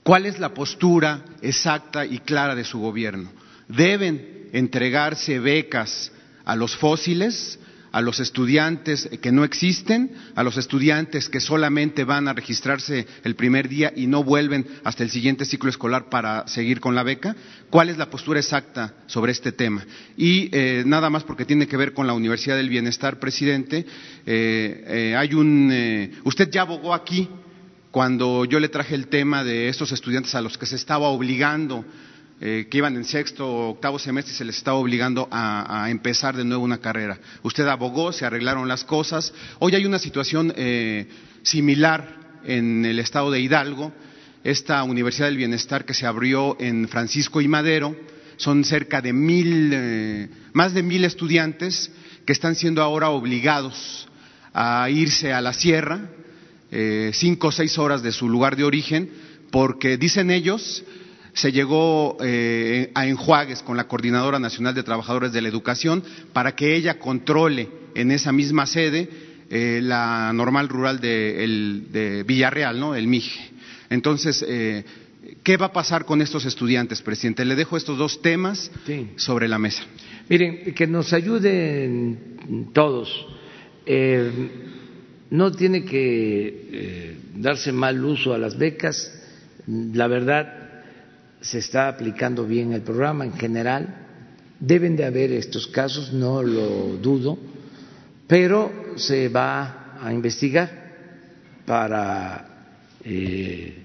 ¿Cuál 0.06 0.28
es 0.28 0.38
la 0.38 0.54
postura 0.54 1.26
exacta 1.42 2.06
y 2.06 2.20
clara 2.20 2.54
de 2.54 2.64
su 2.64 2.80
gobierno? 2.80 3.32
¿Deben 3.68 4.45
entregarse 4.56 5.40
becas 5.40 6.12
a 6.46 6.56
los 6.56 6.76
fósiles, 6.78 7.60
a 7.92 8.02
los 8.02 8.20
estudiantes 8.20 9.10
que 9.22 9.32
no 9.32 9.44
existen, 9.44 10.12
a 10.36 10.44
los 10.44 10.58
estudiantes 10.58 11.30
que 11.30 11.40
solamente 11.40 12.04
van 12.04 12.28
a 12.28 12.34
registrarse 12.34 13.06
el 13.24 13.36
primer 13.36 13.68
día 13.68 13.92
y 13.96 14.08
no 14.08 14.24
vuelven 14.24 14.66
hasta 14.84 15.04
el 15.04 15.10
siguiente 15.10 15.46
ciclo 15.46 15.70
escolar 15.70 16.10
para 16.10 16.48
seguir 16.48 16.80
con 16.80 16.96
la 16.96 17.04
beca? 17.04 17.36
¿Cuál 17.70 17.90
es 17.90 17.98
la 17.98 18.10
postura 18.10 18.40
exacta 18.40 18.94
sobre 19.08 19.34
este 19.34 19.52
tema? 19.52 19.86
Y 20.16 20.50
eh, 20.52 20.84
nada 20.86 21.10
más 21.10 21.24
porque 21.24 21.46
tiene 21.46 21.68
que 21.68 21.78
ver 21.78 21.94
con 21.94 22.08
la 22.08 22.14
Universidad 22.14 22.56
del 22.56 22.70
Bienestar, 22.70 23.20
presidente, 23.20 23.86
eh, 24.26 24.84
eh, 24.88 25.16
hay 25.18 25.34
un, 25.34 26.12
usted 26.24 26.50
ya 26.50 26.62
abogó 26.62 26.94
aquí 26.94 27.30
cuando 27.92 28.46
yo 28.46 28.60
le 28.60 28.70
traje 28.70 28.96
el 28.96 29.08
tema 29.08 29.44
de 29.44 29.70
estos 29.70 29.92
estudiantes 29.94 30.36
a 30.36 30.42
los 30.42 30.58
que 30.58 30.66
se 30.66 30.76
estaba 30.76 31.08
obligando, 31.08 31.86
eh, 32.42 32.68
que 32.70 32.78
iban 32.78 32.96
en 32.96 33.06
sexto 33.06 33.48
o 33.48 33.70
octavo 33.70 33.98
semestre, 33.98 34.34
se 34.34 34.44
les 34.44 34.58
estaba 34.58 34.78
obligando 34.78 35.28
a, 35.32 35.88
empezar 35.90 36.36
de 36.36 36.44
nuevo 36.44 36.64
una 36.64 36.80
carrera. 36.80 37.18
Usted 37.44 37.66
abogó, 37.68 38.12
se 38.12 38.26
arreglaron 38.26 38.68
las 38.68 38.84
cosas. 38.84 39.34
Hoy 39.60 39.76
hay 39.76 39.86
una 39.86 40.00
situación 40.00 40.54
eh, 40.56 41.08
similar 41.44 42.42
en 42.44 42.86
el 42.86 43.00
estado 43.00 43.32
de 43.32 43.40
Hidalgo, 43.40 43.94
esta 44.44 44.84
Universidad 44.84 45.28
del 45.28 45.38
Bienestar 45.38 45.86
que 45.86 45.94
se 45.94 46.06
abrió 46.06 46.58
en 46.60 46.88
Francisco 46.88 47.42
y 47.42 47.48
Madero. 47.48 47.96
Son 48.38 48.64
cerca 48.66 49.02
de 49.02 49.14
mil, 49.14 49.72
eh, 49.74 50.30
más 50.54 50.74
de 50.74 50.84
mil 50.84 51.06
estudiantes 51.06 51.90
que 52.26 52.34
están 52.34 52.56
siendo 52.56 52.82
ahora 52.82 53.10
obligados 53.10 54.08
a 54.54 54.90
irse 54.90 55.32
a 55.34 55.42
la 55.42 55.54
sierra, 55.54 56.10
eh, 56.72 57.12
cinco 57.14 57.48
o 57.48 57.52
seis 57.52 57.78
horas 57.78 58.04
de 58.04 58.12
su 58.12 58.28
lugar 58.28 58.56
de 58.56 58.64
origen, 58.64 59.10
porque 59.52 59.98
dicen 59.98 60.32
ellos, 60.32 60.84
se 61.36 61.52
llegó 61.52 62.18
eh, 62.20 62.90
a 62.96 63.06
enjuagues 63.06 63.62
con 63.62 63.78
la 63.78 63.88
Coordinadora 63.88 64.40
Nacional 64.40 64.74
de 64.74 64.82
Trabajadores 64.82 65.32
de 65.32 65.42
la 65.44 65.50
Educación 65.50 66.04
para 66.34 66.56
que 66.56 66.76
ella 66.76 66.98
controle 66.98 67.70
en 67.94 68.10
esa 68.10 68.32
misma 68.32 68.66
sede 68.66 69.08
eh, 69.52 69.80
la 69.84 70.34
normal 70.34 70.68
rural 70.68 71.00
de, 71.00 72.24
Villarreal, 72.26 72.80
¿no? 72.80 72.96
El 72.96 73.08
MIGE. 73.08 73.52
Entonces, 73.92 74.44
¿qué 75.44 75.58
va 75.58 75.68
a 75.68 75.72
pasar 75.72 76.06
con 76.06 76.20
estos 76.20 76.46
estudiantes, 76.46 77.04
presidente? 77.04 77.46
Le 77.46 77.54
dejo 77.54 77.78
estos 77.78 78.00
dos 78.00 78.20
temas 78.24 78.72
sobre 79.16 79.48
la 79.48 79.60
mesa. 79.60 79.84
Miren, 80.28 80.74
que 80.74 80.88
nos 80.88 81.14
ayuden 81.14 82.72
todos 82.74 83.28
no 85.30 85.52
tiene 85.52 85.84
que 85.86 86.68
eh, 86.72 87.18
darse 87.36 87.72
mal 87.72 88.04
uso 88.04 88.34
a 88.34 88.38
las 88.38 88.58
becas. 88.58 89.12
La 89.68 90.08
verdad, 90.08 90.65
se 91.46 91.60
está 91.60 91.88
aplicando 91.88 92.46
bien 92.46 92.74
el 92.74 92.82
programa 92.82 93.24
en 93.24 93.34
general. 93.34 93.96
Deben 94.60 94.96
de 94.96 95.06
haber 95.06 95.32
estos 95.32 95.68
casos, 95.68 96.12
no 96.12 96.42
lo 96.42 96.98
dudo, 96.98 97.38
pero 98.28 98.72
se 98.96 99.30
va 99.30 99.98
a 100.02 100.12
investigar 100.12 100.86
para 101.68 102.74
eh, 103.04 103.78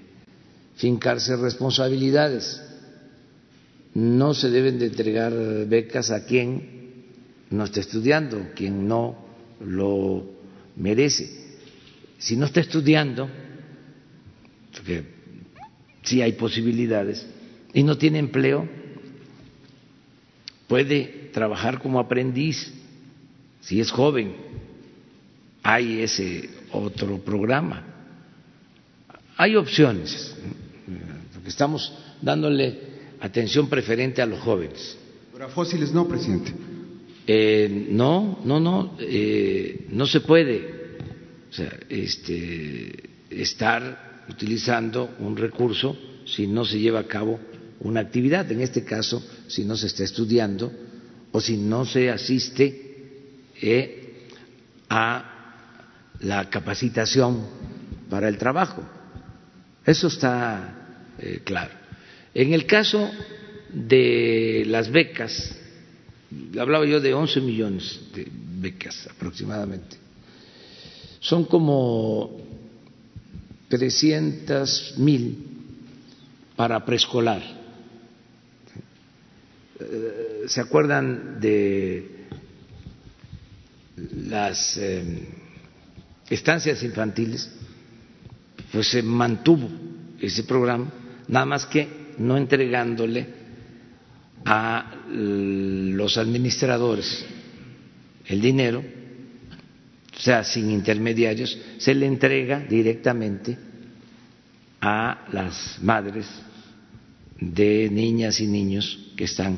fincarse 0.75 1.35
responsabilidades. 1.35 2.63
No 3.93 4.33
se 4.33 4.49
deben 4.49 4.79
de 4.79 4.87
entregar 4.87 5.31
becas 5.67 6.09
a 6.09 6.25
quien 6.25 7.05
no 7.51 7.65
está 7.65 7.81
estudiando, 7.81 8.47
quien 8.55 8.87
no 8.87 9.17
lo 9.59 10.23
merece. 10.77 11.29
Si 12.17 12.35
no 12.35 12.47
está 12.47 12.61
estudiando, 12.61 13.29
porque 14.71 15.03
sí 16.01 16.21
hay 16.21 16.31
posibilidades, 16.31 17.27
y 17.73 17.83
no 17.83 17.97
tiene 17.97 18.19
empleo, 18.19 18.67
puede 20.67 21.29
trabajar 21.33 21.79
como 21.79 21.99
aprendiz 21.99 22.73
si 23.61 23.79
es 23.79 23.91
joven. 23.91 24.35
Hay 25.63 26.01
ese 26.01 26.49
otro 26.71 27.19
programa. 27.19 27.83
Hay 29.37 29.55
opciones, 29.55 30.35
porque 31.33 31.49
estamos 31.49 31.93
dándole 32.21 32.79
atención 33.19 33.69
preferente 33.69 34.21
a 34.21 34.25
los 34.25 34.39
jóvenes. 34.39 34.97
Pero 35.31 35.45
a 35.45 35.49
fósiles 35.49 35.93
no, 35.93 36.07
presidente. 36.07 36.53
Eh, 37.25 37.87
no, 37.89 38.39
no, 38.43 38.59
no, 38.59 38.97
eh, 38.99 39.85
no 39.89 40.05
se 40.07 40.21
puede 40.21 40.81
o 41.49 41.53
sea, 41.53 41.71
este, 41.87 43.09
estar 43.29 44.23
utilizando 44.29 45.15
un 45.19 45.37
recurso 45.37 45.97
si 46.25 46.47
no 46.47 46.65
se 46.65 46.79
lleva 46.79 46.99
a 47.01 47.07
cabo 47.07 47.39
una 47.81 48.01
actividad, 48.01 48.51
en 48.51 48.61
este 48.61 48.83
caso, 48.83 49.23
si 49.47 49.65
no 49.65 49.75
se 49.75 49.87
está 49.87 50.03
estudiando 50.03 50.71
o 51.31 51.41
si 51.41 51.57
no 51.57 51.85
se 51.85 52.09
asiste 52.09 53.39
eh, 53.61 54.27
a 54.89 55.27
la 56.19 56.49
capacitación 56.49 57.45
para 58.09 58.27
el 58.27 58.37
trabajo. 58.37 58.83
Eso 59.85 60.07
está 60.07 61.13
eh, 61.17 61.41
claro. 61.43 61.71
En 62.33 62.53
el 62.53 62.65
caso 62.65 63.09
de 63.73 64.63
las 64.67 64.91
becas, 64.91 65.55
hablaba 66.59 66.85
yo 66.85 66.99
de 66.99 67.13
11 67.13 67.41
millones 67.41 67.99
de 68.13 68.27
becas 68.59 69.07
aproximadamente 69.07 70.01
son 71.21 71.45
como 71.45 72.35
300 73.69 74.95
mil 74.97 75.37
para 76.55 76.83
preescolar. 76.83 77.60
Eh, 79.81 80.43
¿Se 80.47 80.61
acuerdan 80.61 81.39
de 81.39 82.25
las 84.27 84.77
em, 84.77 85.19
estancias 86.29 86.83
infantiles? 86.83 87.51
Pues 88.71 88.87
se 88.87 89.03
mantuvo 89.03 89.69
ese 90.19 90.43
programa, 90.43 90.91
nada 91.27 91.45
más 91.45 91.65
que 91.65 91.87
no 92.17 92.37
entregándole 92.37 93.27
a 94.45 95.05
los 95.09 96.17
administradores 96.17 97.25
el 98.25 98.41
dinero 98.41 98.83
o 100.21 100.23
sea, 100.23 100.43
sin 100.43 100.69
intermediarios, 100.69 101.57
se 101.79 101.95
le 101.95 102.05
entrega 102.05 102.59
directamente 102.59 103.57
a 104.79 105.25
las 105.31 105.79
madres 105.81 106.27
de 107.39 107.89
niñas 107.89 108.39
y 108.39 108.45
niños 108.45 109.13
que 109.15 109.23
están 109.23 109.57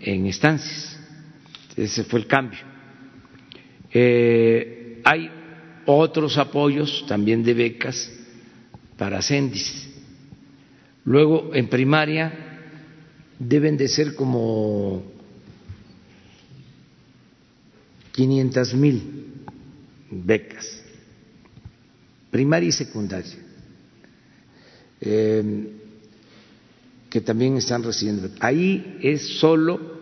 en 0.00 0.26
estancias. 0.26 0.98
Ese 1.76 2.04
fue 2.04 2.20
el 2.20 2.26
cambio. 2.26 2.60
Eh, 3.92 5.00
hay 5.04 5.30
otros 5.86 6.36
apoyos 6.38 7.04
también 7.06 7.42
de 7.42 7.54
becas 7.54 8.10
para 8.96 9.22
CENDIS. 9.22 9.88
Luego, 11.04 11.50
en 11.54 11.68
primaria, 11.68 12.32
deben 13.38 13.76
de 13.76 13.88
ser 13.88 14.14
como 14.14 15.02
500 18.12 18.74
mil 18.74 19.24
becas, 20.10 20.82
primaria 22.30 22.68
y 22.68 22.72
secundaria, 22.72 23.38
eh, 25.00 25.79
que 27.10 27.20
también 27.20 27.56
están 27.56 27.82
recibiendo. 27.82 28.30
Ahí 28.40 28.98
es 29.02 29.38
solo 29.38 30.00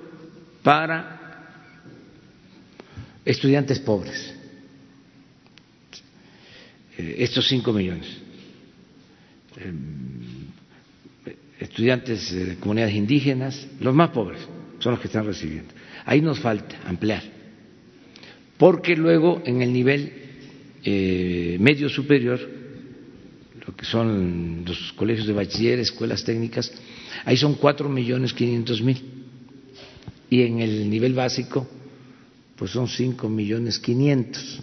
para 0.63 1.17
estudiantes 3.25 3.79
pobres, 3.81 4.35
eh, 6.97 7.17
estos 7.19 7.49
cinco 7.49 7.73
millones. 7.73 8.07
Eh, 9.57 9.73
estudiantes 11.61 12.33
de 12.33 12.57
comunidades 12.57 12.95
indígenas, 12.95 13.67
los 13.81 13.95
más 13.95 14.11
pobres 14.11 14.41
son 14.79 14.93
los 14.93 15.01
que 15.01 15.09
están 15.09 15.27
recibiendo. 15.27 15.75
Ahí 16.05 16.21
nos 16.21 16.39
falta 16.39 16.79
ampliar 16.85 17.39
porque 18.59 18.97
luego 18.97 19.41
en 19.47 19.63
el 19.63 19.73
nivel 19.73 20.13
eh, 20.85 21.57
medio 21.61 21.89
superior, 21.89 22.41
lo 23.67 23.75
que 23.75 23.85
son 23.85 24.65
los 24.67 24.93
colegios 24.95 25.27
de 25.27 25.33
bachiller, 25.33 25.79
escuelas 25.79 26.25
técnicas, 26.25 26.71
ahí 27.25 27.37
son 27.37 27.55
cuatro 27.55 27.89
millones 27.89 28.33
quinientos 28.33 28.83
mil 28.83 29.03
y 30.31 30.43
en 30.43 30.61
el 30.61 30.91
nivel 30.91 31.15
básico 31.15 31.67
pues 32.57 32.73
son 32.73 32.89
cinco 32.89 33.29
millones 33.29 33.79
quinientos 33.79 34.61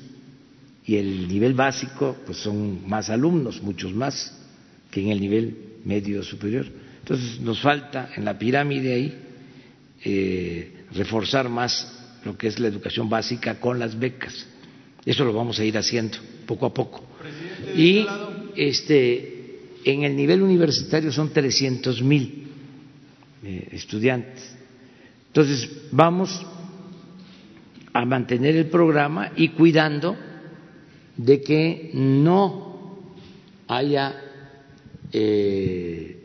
y 0.86 0.98
el 0.98 1.28
nivel 1.28 1.54
básico 1.54 2.16
pues 2.26 2.38
son 2.38 2.88
más 2.88 3.10
alumnos, 3.10 3.62
muchos 3.62 3.94
más 3.94 4.34
que 4.92 5.02
en 5.02 5.10
el 5.10 5.20
nivel 5.20 5.58
medio 5.84 6.22
superior. 6.24 6.68
Entonces 7.00 7.40
nos 7.40 7.60
falta 7.62 8.12
en 8.16 8.26
la 8.26 8.38
pirámide 8.38 8.94
ahí 8.94 9.16
eh, 10.04 10.86
reforzar 10.94 11.50
más 11.50 11.92
lo 12.24 12.38
que 12.38 12.48
es 12.48 12.60
la 12.60 12.68
educación 12.68 13.10
básica 13.10 13.60
con 13.60 13.80
las 13.80 13.98
becas. 13.98 14.46
Eso 15.06 15.24
lo 15.24 15.34
vamos 15.34 15.60
a 15.60 15.66
ir 15.66 15.78
haciendo 15.78 16.18
poco 16.46 16.66
a 16.66 16.74
poco. 16.74 17.04
Y 17.76 18.06
este, 18.56 19.35
en 19.86 20.04
el 20.04 20.16
nivel 20.16 20.42
universitario 20.42 21.12
son 21.12 21.32
300 21.32 22.02
mil 22.02 22.48
eh, 23.44 23.70
estudiantes. 23.72 24.56
Entonces, 25.28 25.70
vamos 25.92 26.46
a 27.94 28.04
mantener 28.06 28.56
el 28.56 28.66
programa 28.66 29.32
y 29.36 29.50
cuidando 29.50 30.18
de 31.16 31.42
que 31.42 31.92
no 31.94 33.00
haya 33.68 34.22
eh, 35.14 36.20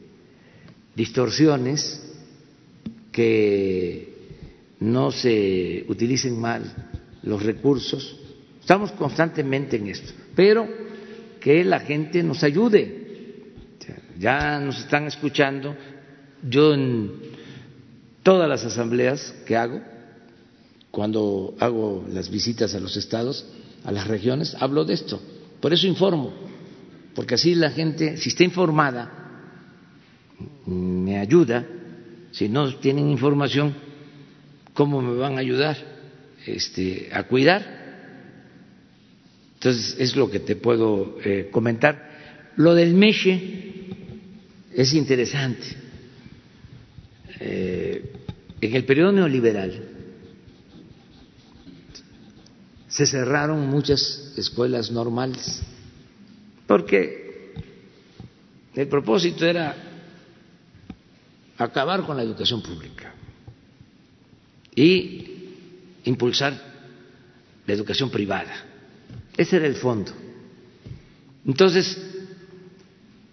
distorsiones 0.95 2.03
que 3.13 4.15
no 4.81 5.13
se 5.13 5.85
utilicen 5.89 6.41
mal 6.41 6.89
los 7.23 7.43
recursos. 7.43 8.19
Estamos 8.61 8.93
constantemente 8.93 9.77
en 9.77 9.89
esto, 9.89 10.13
pero 10.35 10.67
que 11.41 11.65
la 11.65 11.81
gente 11.81 12.23
nos 12.23 12.43
ayude. 12.43 13.00
Ya 14.21 14.61
nos 14.61 14.79
están 14.79 15.07
escuchando. 15.07 15.75
Yo 16.43 16.75
en 16.75 17.11
todas 18.23 18.47
las 18.47 18.63
asambleas 18.67 19.35
que 19.47 19.57
hago, 19.57 19.81
cuando 20.91 21.55
hago 21.59 22.05
las 22.13 22.29
visitas 22.29 22.75
a 22.75 22.81
los 22.81 22.99
estados, 22.99 23.47
a 23.83 23.91
las 23.91 24.07
regiones, 24.07 24.55
hablo 24.61 24.85
de 24.85 24.93
esto. 24.93 25.23
Por 25.63 25.73
eso 25.73 25.87
informo, 25.87 26.35
porque 27.15 27.37
así 27.37 27.55
la 27.55 27.71
gente, 27.71 28.19
si 28.19 28.29
está 28.29 28.45
informada, 28.45 29.11
me 30.67 31.19
ayuda. 31.19 31.67
Si 32.33 32.49
no 32.51 32.75
tienen 32.77 33.09
información, 33.09 33.75
¿cómo 34.75 35.01
me 35.01 35.17
van 35.17 35.37
a 35.37 35.41
ayudar 35.41 35.79
este, 36.47 37.09
a 37.11 37.23
cuidar? 37.23 37.81
Entonces, 39.55 39.97
es 39.99 40.15
lo 40.15 40.31
que 40.31 40.41
te 40.41 40.57
puedo 40.57 41.17
eh, 41.25 41.49
comentar. 41.51 42.11
Lo 42.57 42.75
del 42.75 42.93
Meche 42.93 43.70
es 44.75 44.93
interesante. 44.95 45.77
Eh, 47.41 48.13
en 48.61 48.77
el 48.77 48.85
periodo 48.85 49.13
neoliberal 49.13 49.89
se 52.89 53.07
cerraron 53.07 53.67
muchas 53.69 54.35
escuelas 54.37 54.91
normales 54.91 55.63
porque 56.67 57.55
el 58.75 58.89
propósito 58.89 59.47
era 59.47 59.75
acabar 61.57 62.05
con 62.05 62.17
la 62.17 62.23
educación 62.23 62.63
pública 62.63 63.15
y 64.75 65.55
impulsar 66.05 66.61
la 67.67 67.73
educación 67.75 68.11
privada. 68.11 68.53
Ese 69.37 69.57
era 69.57 69.67
el 69.67 69.77
fondo. 69.77 70.13
Entonces, 71.47 72.10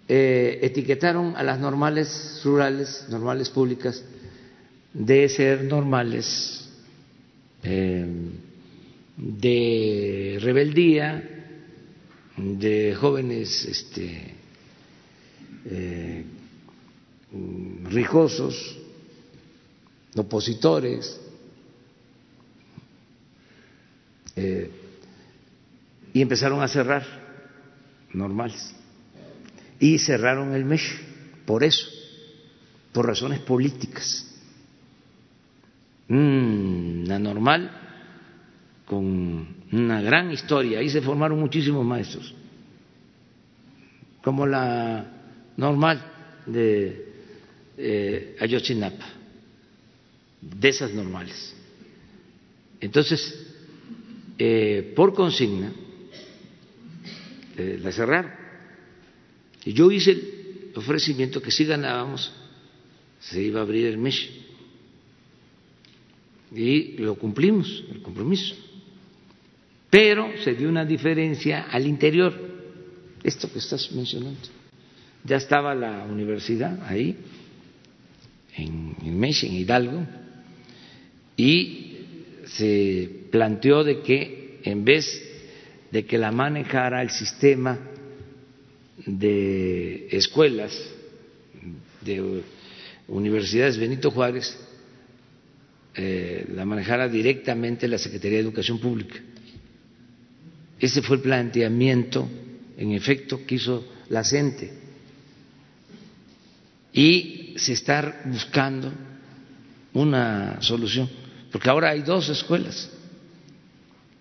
eh, 0.08 0.58
etiquetaron 0.62 1.36
a 1.36 1.42
las 1.42 1.58
normales 1.58 2.40
rurales, 2.44 3.06
normales 3.08 3.50
públicas, 3.50 4.02
de 4.92 5.28
ser 5.28 5.64
normales 5.64 6.68
eh, 7.62 8.06
de 9.16 10.38
rebeldía, 10.40 11.22
de 12.36 12.94
jóvenes 12.94 13.64
este, 13.66 14.34
eh, 15.66 16.24
rijosos, 17.90 18.78
opositores, 20.16 21.20
Eh, 24.40 24.70
y 26.14 26.22
empezaron 26.22 26.62
a 26.62 26.68
cerrar 26.68 27.02
normales 28.12 28.72
y 29.80 29.98
cerraron 29.98 30.54
el 30.54 30.64
MESH 30.64 31.00
por 31.46 31.64
eso 31.64 31.98
por 32.92 33.06
razones 33.06 33.40
políticas. 33.40 34.24
Una 36.08 37.18
normal 37.18 37.70
con 38.86 39.46
una 39.70 40.00
gran 40.00 40.32
historia, 40.32 40.78
ahí 40.78 40.88
se 40.88 41.02
formaron 41.02 41.38
muchísimos 41.38 41.84
maestros, 41.84 42.34
como 44.22 44.46
la 44.46 45.06
normal 45.56 46.02
de 46.46 47.12
eh, 47.76 48.36
Ayotzinapa, 48.40 49.06
de 50.40 50.68
esas 50.68 50.92
normales. 50.94 51.54
Entonces, 52.80 53.46
eh, 54.38 54.92
por 54.96 55.12
consigna, 55.12 55.70
eh, 57.56 57.78
la 57.82 57.92
cerraron. 57.92 58.37
Yo 59.72 59.90
hice 59.90 60.12
el 60.12 60.72
ofrecimiento 60.74 61.42
que 61.42 61.50
si 61.50 61.64
ganábamos, 61.64 62.32
se 63.20 63.42
iba 63.42 63.60
a 63.60 63.62
abrir 63.62 63.86
el 63.86 63.98
MESH. 63.98 64.30
Y 66.54 66.98
lo 66.98 67.16
cumplimos, 67.16 67.84
el 67.90 68.00
compromiso. 68.00 68.54
Pero 69.90 70.30
se 70.42 70.54
dio 70.54 70.68
una 70.68 70.84
diferencia 70.84 71.66
al 71.70 71.86
interior, 71.86 72.34
esto 73.22 73.50
que 73.52 73.58
estás 73.58 73.90
mencionando. 73.92 74.40
Ya 75.24 75.36
estaba 75.36 75.74
la 75.74 76.04
universidad 76.04 76.82
ahí, 76.84 77.16
en, 78.56 78.96
en 79.02 79.18
MESH, 79.18 79.44
en 79.44 79.54
Hidalgo, 79.54 80.06
y 81.36 81.96
se 82.46 83.26
planteó 83.30 83.84
de 83.84 84.00
que 84.00 84.60
en 84.64 84.84
vez 84.84 85.24
de 85.90 86.04
que 86.04 86.18
la 86.18 86.32
manejara 86.32 87.02
el 87.02 87.10
sistema 87.10 87.78
de 89.06 90.08
escuelas 90.10 90.72
de 92.00 92.42
universidades 93.08 93.78
Benito 93.78 94.10
Juárez, 94.10 94.58
eh, 95.94 96.46
la 96.54 96.64
manejara 96.64 97.08
directamente 97.08 97.88
la 97.88 97.98
Secretaría 97.98 98.38
de 98.38 98.44
Educación 98.44 98.78
Pública. 98.78 99.16
Ese 100.78 101.02
fue 101.02 101.16
el 101.16 101.22
planteamiento, 101.22 102.28
en 102.76 102.92
efecto, 102.92 103.44
que 103.44 103.56
hizo 103.56 103.84
la 104.08 104.22
CENTE. 104.22 104.72
Y 106.92 107.54
se 107.56 107.72
está 107.72 108.22
buscando 108.26 108.92
una 109.92 110.62
solución 110.62 111.08
porque 111.50 111.70
ahora 111.70 111.90
hay 111.90 112.02
dos 112.02 112.28
escuelas. 112.28 112.90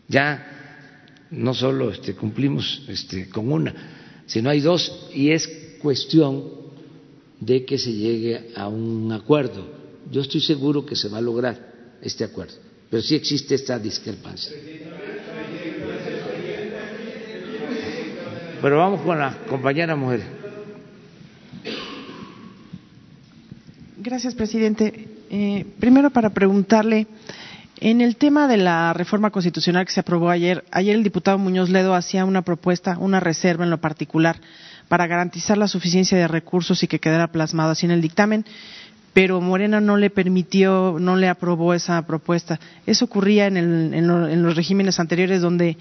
Ya 0.08 1.26
no 1.32 1.54
solo 1.54 1.92
este, 1.92 2.14
cumplimos 2.14 2.84
este, 2.88 3.30
con 3.30 3.52
una, 3.52 3.74
sino 4.28 4.50
hay 4.50 4.62
dos 4.62 5.10
y 5.14 5.32
es 5.32 5.48
cuestión 5.82 6.44
de 7.40 7.66
que 7.66 7.78
se 7.78 7.92
llegue 7.92 8.52
a 8.56 8.68
un 8.68 9.12
acuerdo. 9.12 9.66
Yo 10.12 10.22
estoy 10.22 10.42
seguro 10.42 10.86
que 10.86 10.96
se 10.96 11.10
va 11.10 11.18
a 11.18 11.22
lograr 11.22 11.96
este 12.02 12.24
acuerdo, 12.24 12.56
pero 12.90 13.02
sí 13.02 13.16
existe 13.16 13.56
esta 13.56 13.80
discrepancia. 13.80 14.56
Pero 18.62 18.78
vamos 18.78 19.02
con 19.02 19.18
la 19.20 19.38
compañera 19.48 19.96
mujer. 19.96 20.22
Gracias, 23.98 24.34
presidente. 24.36 25.08
Eh, 25.30 25.66
primero, 25.80 26.10
para 26.10 26.32
preguntarle, 26.32 27.08
en 27.80 28.02
el 28.02 28.16
tema 28.16 28.48
de 28.48 28.58
la 28.58 28.94
reforma 28.94 29.30
constitucional 29.32 29.86
que 29.86 29.92
se 29.92 30.00
aprobó 30.00 30.30
ayer, 30.30 30.64
ayer 30.72 30.96
el 30.96 31.04
diputado 31.04 31.38
Muñoz 31.38 31.70
Ledo 31.70 31.94
hacía 31.96 32.26
una 32.26 32.42
propuesta, 32.42 32.98
una 33.00 33.20
reserva 33.20 33.64
en 33.64 33.70
lo 33.70 33.80
particular, 33.80 34.38
para 34.88 35.08
garantizar 35.08 35.58
la 35.58 35.68
suficiencia 35.68 36.18
de 36.18 36.28
recursos 36.28 36.82
y 36.84 36.88
que 36.88 37.00
quedara 37.00 37.28
plasmado 37.32 37.72
así 37.72 37.86
en 37.86 37.92
el 37.92 38.02
dictamen, 38.02 38.46
pero 39.14 39.42
Morena 39.42 39.82
no 39.82 39.98
le 39.98 40.10
permitió, 40.10 40.98
no 41.00 41.16
le 41.16 41.28
aprobó 41.28 41.74
esa 41.74 42.02
propuesta. 42.06 42.60
Eso 42.86 43.06
ocurría 43.06 43.48
en, 43.48 43.58
en 43.58 44.44
los 44.44 44.56
regímenes 44.56 45.00
anteriores 45.00 45.42
donde 45.42 45.78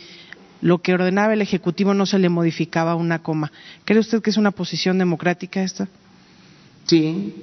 lo 0.63 0.79
que 0.79 0.95
ordenaba 0.95 1.35
el 1.35 1.43
Ejecutivo 1.43 1.95
no 1.95 2.07
se 2.07 2.19
le 2.19 2.29
modificaba 2.29 2.95
una 2.95 3.23
coma. 3.23 3.53
¿Cree 3.85 3.99
usted 4.01 4.23
que 4.23 4.31
es 4.31 4.37
una 4.37 4.51
posición 4.51 4.99
democrática 4.99 5.63
esta? 5.63 5.87
Sí, 6.87 7.35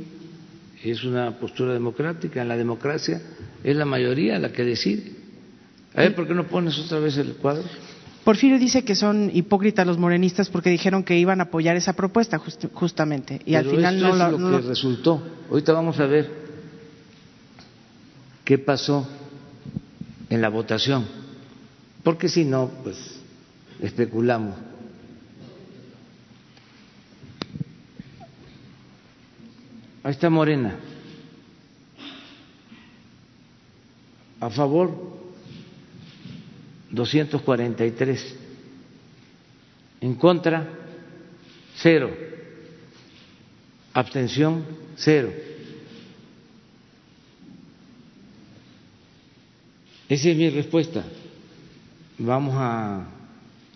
es 0.92 1.04
una 1.04 1.32
postura 1.40 1.74
democrática. 1.74 2.42
En 2.42 2.48
la 2.48 2.58
democracia 2.58 3.22
es 3.64 3.76
la 3.76 3.86
mayoría 3.86 4.38
la 4.40 4.52
que 4.52 4.64
decide. 4.64 5.12
A 5.96 6.02
ver, 6.02 6.16
¿por 6.16 6.28
qué 6.28 6.34
no 6.34 6.48
pones 6.48 6.78
otra 6.80 7.00
vez 7.00 7.18
el 7.18 7.34
cuadro? 7.36 7.64
Porfirio 8.24 8.58
dice 8.58 8.86
que 8.86 8.96
son 8.96 9.30
hipócritas 9.34 9.86
los 9.86 9.98
morenistas 9.98 10.50
porque 10.50 10.70
dijeron 10.70 11.04
que 11.04 11.18
iban 11.18 11.42
a 11.42 11.44
apoyar 11.44 11.76
esa 11.76 11.94
propuesta 11.94 12.40
justamente 12.74 13.42
y 13.46 13.56
al 13.56 13.66
final 13.66 14.00
no, 14.00 14.28
es 14.28 14.40
lo 14.40 14.62
que 14.62 14.68
resultó. 14.68 15.22
Ahorita 15.50 15.74
vamos 15.74 16.00
a 16.00 16.06
ver 16.06 16.30
qué 18.46 18.58
pasó 18.58 19.08
en 20.30 20.42
la 20.42 20.50
votación, 20.50 21.06
porque 22.02 22.30
si 22.30 22.46
no, 22.46 22.72
pues 22.84 22.98
especulamos. 23.82 24.56
Ahí 30.04 30.12
está 30.12 30.30
Morena. 30.30 30.76
A 34.42 34.50
favor, 34.50 34.92
243. 36.92 38.36
En 40.02 40.16
contra, 40.16 40.68
cero. 41.78 42.14
Abstención, 43.94 44.66
cero. 44.98 45.32
Esa 50.10 50.30
es 50.30 50.36
mi 50.36 50.50
respuesta. 50.50 51.06
Vamos 52.18 52.56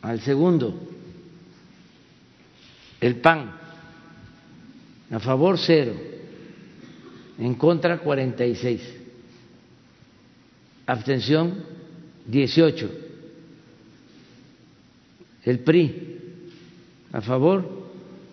al 0.01 0.19
segundo. 0.19 0.77
El 2.99 3.15
PAN. 3.15 3.55
A 5.09 5.19
favor, 5.19 5.57
cero 5.57 6.16
en 7.39 7.53
contra 7.55 7.99
46, 7.99 8.81
abstención 10.85 11.63
18. 12.25 12.91
El 15.45 15.59
PRI 15.59 16.17
a 17.13 17.21
favor 17.21 17.87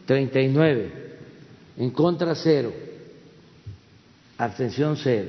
39, 0.07 0.93
en 1.77 1.91
contra 1.91 2.35
0, 2.35 2.73
abstención 4.39 4.97
0. 4.97 5.29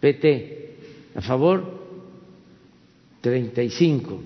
PT 0.00 0.76
a 1.16 1.20
favor 1.20 1.78
35, 3.20 4.22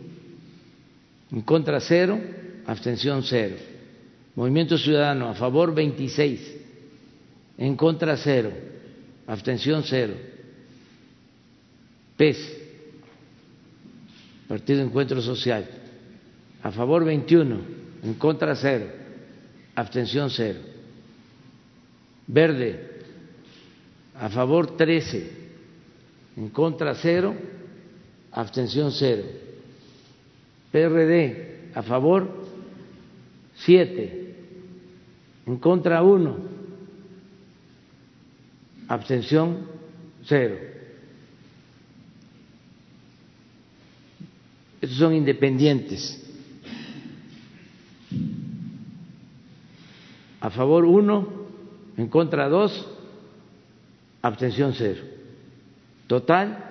en 1.32 1.40
contra 1.42 1.80
0, 1.80 2.20
abstención 2.66 3.22
0. 3.22 3.56
Movimiento 4.36 4.78
Ciudadano 4.78 5.28
a 5.28 5.34
favor 5.34 5.74
26 5.74 6.61
en 7.58 7.76
contra 7.76 8.16
cero, 8.16 8.50
abstención 9.26 9.82
cero. 9.84 10.14
PES, 12.16 12.58
Partido 14.48 14.82
Encuentro 14.82 15.20
Social, 15.22 15.68
a 16.62 16.70
favor 16.70 17.04
21, 17.04 17.60
en 18.04 18.14
contra 18.14 18.54
cero, 18.54 18.86
abstención 19.74 20.30
cero. 20.30 20.60
Verde, 22.26 23.00
a 24.14 24.28
favor 24.28 24.76
13, 24.76 25.30
en 26.36 26.48
contra 26.50 26.94
cero, 26.94 27.34
abstención 28.30 28.92
cero. 28.92 29.24
PRD, 30.70 31.70
a 31.74 31.82
favor 31.82 32.46
7, 33.56 34.34
en 35.46 35.56
contra 35.58 36.02
1 36.02 36.51
abstención 38.92 39.66
cero. 40.24 40.56
Estos 44.82 44.98
son 44.98 45.14
independientes. 45.14 46.18
A 50.40 50.50
favor 50.50 50.84
uno, 50.84 51.26
en 51.96 52.08
contra 52.08 52.50
dos, 52.50 52.86
abstención 54.20 54.74
cero. 54.74 55.02
Total, 56.06 56.68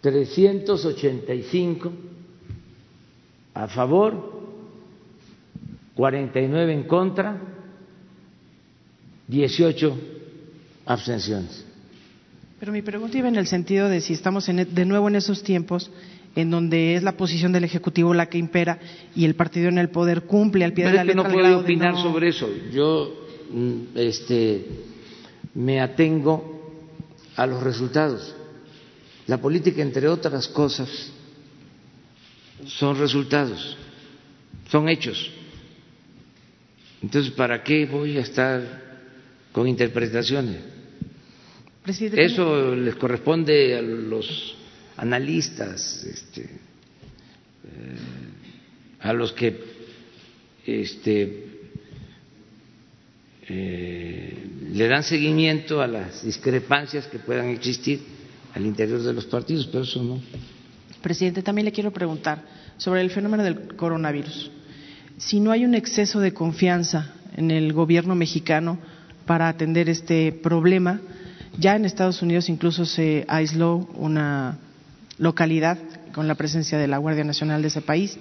385 0.00 1.92
a 3.52 3.68
favor, 3.68 4.32
49 5.94 6.72
en 6.72 6.84
contra 6.84 7.55
18 9.28 9.98
abstenciones. 10.86 11.64
Pero 12.58 12.72
mi 12.72 12.82
pregunta 12.82 13.18
iba 13.18 13.28
en 13.28 13.36
el 13.36 13.46
sentido 13.46 13.88
de 13.88 14.00
si 14.00 14.14
estamos 14.14 14.46
de 14.46 14.84
nuevo 14.86 15.08
en 15.08 15.16
esos 15.16 15.42
tiempos 15.42 15.90
en 16.34 16.50
donde 16.50 16.94
es 16.94 17.02
la 17.02 17.16
posición 17.16 17.52
del 17.52 17.64
Ejecutivo 17.64 18.14
la 18.14 18.28
que 18.28 18.38
impera 18.38 18.78
y 19.14 19.24
el 19.24 19.34
partido 19.34 19.68
en 19.68 19.78
el 19.78 19.90
poder 19.90 20.22
cumple 20.22 20.64
al 20.64 20.72
pie 20.72 20.86
de 20.86 20.92
la 20.92 21.04
letra. 21.04 21.22
no 21.22 21.30
puedo 21.30 21.60
opinar 21.60 21.96
sobre 21.96 22.28
eso. 22.28 22.48
Yo 22.72 23.26
mm, 23.50 23.80
este, 23.94 24.66
me 25.54 25.80
atengo 25.80 26.84
a 27.36 27.46
los 27.46 27.62
resultados. 27.62 28.34
La 29.26 29.38
política, 29.38 29.82
entre 29.82 30.08
otras 30.08 30.46
cosas, 30.48 30.88
son 32.66 32.98
resultados, 32.98 33.76
son 34.70 34.88
hechos. 34.88 35.30
Entonces, 37.02 37.32
¿para 37.32 37.62
qué 37.62 37.86
voy 37.86 38.16
a 38.18 38.20
estar 38.20 38.85
con 39.56 39.66
interpretaciones? 39.66 40.58
Eso 41.86 42.74
les 42.74 42.94
corresponde 42.96 43.74
a 43.74 43.80
los 43.80 44.54
analistas, 44.98 46.04
este, 46.04 46.42
eh, 46.42 46.50
a 49.00 49.14
los 49.14 49.32
que 49.32 49.58
este, 50.66 51.46
eh, 53.48 54.46
le 54.74 54.88
dan 54.88 55.02
seguimiento 55.02 55.80
a 55.80 55.86
las 55.86 56.22
discrepancias 56.22 57.06
que 57.06 57.18
puedan 57.18 57.48
existir 57.48 58.00
al 58.52 58.66
interior 58.66 59.00
de 59.00 59.14
los 59.14 59.24
partidos, 59.24 59.66
pero 59.68 59.84
eso 59.84 60.02
no. 60.02 60.20
Presidente, 61.00 61.40
también 61.40 61.64
le 61.64 61.72
quiero 61.72 61.92
preguntar 61.94 62.42
sobre 62.76 63.00
el 63.00 63.08
fenómeno 63.08 63.42
del 63.42 63.74
coronavirus. 63.74 64.50
Si 65.16 65.40
no 65.40 65.50
hay 65.50 65.64
un 65.64 65.74
exceso 65.74 66.20
de 66.20 66.34
confianza 66.34 67.14
en 67.38 67.50
el 67.50 67.72
gobierno 67.72 68.14
mexicano 68.14 68.78
para 69.26 69.48
atender 69.48 69.88
este 69.88 70.32
problema, 70.32 71.00
ya 71.58 71.76
en 71.76 71.84
Estados 71.84 72.22
Unidos 72.22 72.48
incluso 72.48 72.84
se 72.86 73.24
aisló 73.28 73.88
una 73.94 74.58
localidad 75.18 75.78
con 76.12 76.28
la 76.28 76.34
presencia 76.34 76.78
de 76.78 76.86
la 76.86 76.98
Guardia 76.98 77.24
Nacional 77.24 77.62
de 77.62 77.68
ese 77.68 77.82
país. 77.82 78.18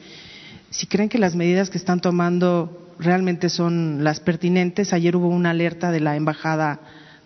Si 0.69 0.87
creen 0.87 1.09
que 1.09 1.19
las 1.19 1.35
medidas 1.35 1.69
que 1.69 1.77
están 1.77 2.01
tomando 2.01 2.91
realmente 2.99 3.49
son 3.49 4.03
las 4.03 4.19
pertinentes, 4.19 4.93
ayer 4.93 5.15
hubo 5.15 5.27
una 5.27 5.51
alerta 5.51 5.91
de 5.91 5.99
la 5.99 6.15
Embajada 6.15 6.79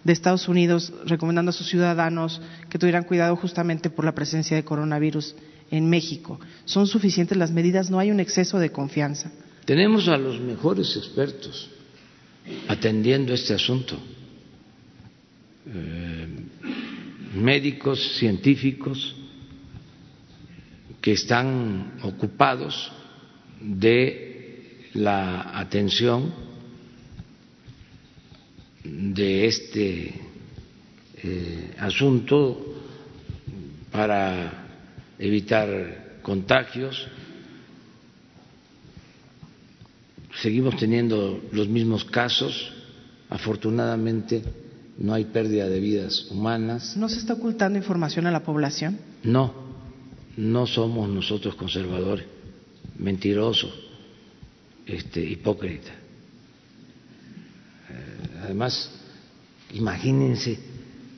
de 0.04 0.14
Estados 0.14 0.48
Unidos 0.48 0.94
recomendando 1.06 1.50
a 1.50 1.54
sus 1.54 1.70
ciudadanos 1.70 2.42
que 2.70 2.80
tuvieran 2.80 3.04
cuidado 3.04 3.36
justamente 3.36 3.90
por 3.90 4.06
la 4.06 4.16
presencia 4.16 4.56
de 4.56 4.64
coronavirus 4.64 5.36
en 5.72 5.90
México. 5.90 6.40
¿Son 6.66 6.88
suficientes 6.88 7.38
las 7.38 7.52
medidas? 7.52 7.90
¿No 7.90 8.00
hay 8.00 8.12
un 8.12 8.20
exceso 8.20 8.60
de 8.60 8.72
confianza? 8.72 9.32
Tenemos 9.66 10.08
a 10.08 10.18
los 10.18 10.40
mejores 10.40 10.96
expertos 10.98 11.70
atendiendo 12.68 13.34
este 13.34 13.54
asunto. 13.54 13.98
Eh, 15.68 16.28
médicos, 17.36 18.18
científicos, 18.18 19.16
que 21.02 21.14
están 21.14 21.94
ocupados 22.04 22.92
de 23.62 24.90
la 24.94 25.58
atención 25.60 26.34
de 28.84 29.46
este 29.46 30.14
eh, 31.24 31.76
asunto 31.78 32.76
para 33.92 34.68
evitar 35.18 36.20
contagios. 36.22 37.08
Seguimos 40.42 40.78
teniendo 40.78 41.42
los 41.52 41.68
mismos 41.68 42.06
casos. 42.06 42.72
Afortunadamente 43.30 44.42
no 44.98 45.14
hay 45.14 45.26
pérdida 45.26 45.68
de 45.68 45.80
vidas 45.80 46.28
humanas. 46.30 46.96
¿No 46.98 47.10
se 47.10 47.20
está 47.20 47.34
ocultando 47.34 47.78
información 47.78 48.26
a 48.28 48.32
la 48.32 48.44
población? 48.44 49.00
No, 49.24 49.54
no 50.38 50.66
somos 50.66 51.10
nosotros 51.10 51.56
conservadores, 51.56 52.26
mentirosos, 52.98 53.74
este, 54.86 55.24
hipócritas. 55.24 55.94
Eh, 57.90 58.40
además, 58.44 58.92
imagínense 59.74 60.60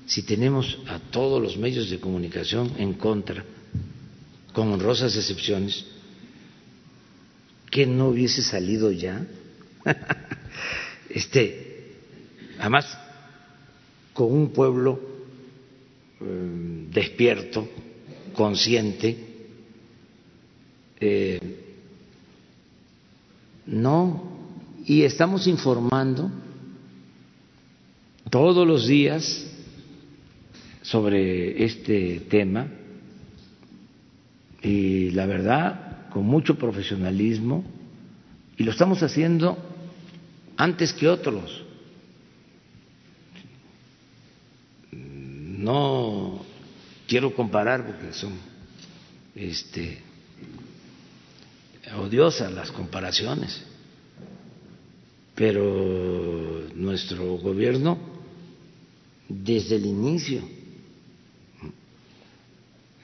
si 0.05 0.23
tenemos 0.23 0.77
a 0.87 0.99
todos 0.99 1.41
los 1.41 1.57
medios 1.57 1.89
de 1.89 1.99
comunicación 1.99 2.71
en 2.77 2.93
contra, 2.93 3.45
con 4.51 4.71
honrosas 4.73 5.15
excepciones, 5.15 5.85
que 7.71 7.87
no 7.87 8.09
hubiese 8.09 8.43
salido 8.43 8.91
ya. 8.91 9.25
este, 11.09 11.95
además, 12.59 12.97
con 14.13 14.31
un 14.31 14.49
pueblo 14.49 14.99
eh, 16.19 16.87
despierto, 16.91 17.67
consciente, 18.33 19.17
eh, 20.99 21.39
no, 23.65 24.37
y 24.85 25.03
estamos 25.03 25.47
informando 25.47 26.29
todos 28.29 28.67
los 28.67 28.85
días 28.85 29.47
sobre 30.81 31.63
este 31.63 32.19
tema 32.29 32.67
y 34.61 35.11
la 35.11 35.25
verdad 35.25 35.90
con 36.11 36.23
mucho 36.23 36.57
profesionalismo 36.57 37.63
y 38.57 38.63
lo 38.63 38.71
estamos 38.71 39.01
haciendo 39.01 39.57
antes 40.57 40.93
que 40.93 41.07
otros. 41.07 41.63
No 44.91 46.45
quiero 47.07 47.33
comparar 47.33 47.85
porque 47.85 48.13
son 48.13 48.33
este, 49.35 49.99
odiosas 51.97 52.51
las 52.51 52.71
comparaciones, 52.71 53.63
pero 55.35 56.67
nuestro 56.75 57.37
gobierno 57.37 57.97
desde 59.29 59.77
el 59.77 59.85
inicio 59.85 60.41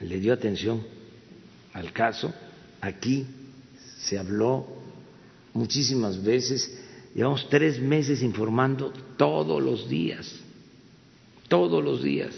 le 0.00 0.20
dio 0.20 0.32
atención 0.32 0.82
al 1.72 1.92
caso, 1.92 2.32
aquí 2.80 3.26
se 3.98 4.18
habló 4.18 4.66
muchísimas 5.54 6.22
veces, 6.22 6.78
llevamos 7.14 7.48
tres 7.48 7.80
meses 7.80 8.22
informando 8.22 8.92
todos 9.16 9.62
los 9.62 9.88
días, 9.88 10.32
todos 11.48 11.82
los 11.82 12.02
días. 12.02 12.34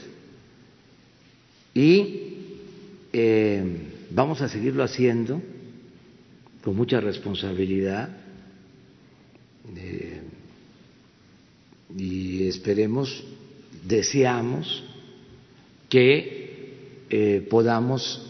Y 1.75 2.35
eh, 3.13 3.65
vamos 4.11 4.41
a 4.41 4.49
seguirlo 4.49 4.83
haciendo 4.83 5.41
con 6.63 6.77
mucha 6.77 7.01
responsabilidad 7.01 8.11
eh, 9.77 10.21
y 11.97 12.47
esperemos, 12.47 13.25
deseamos 13.87 14.85
que 15.89 16.41
eh, 17.11 17.47
podamos 17.51 18.30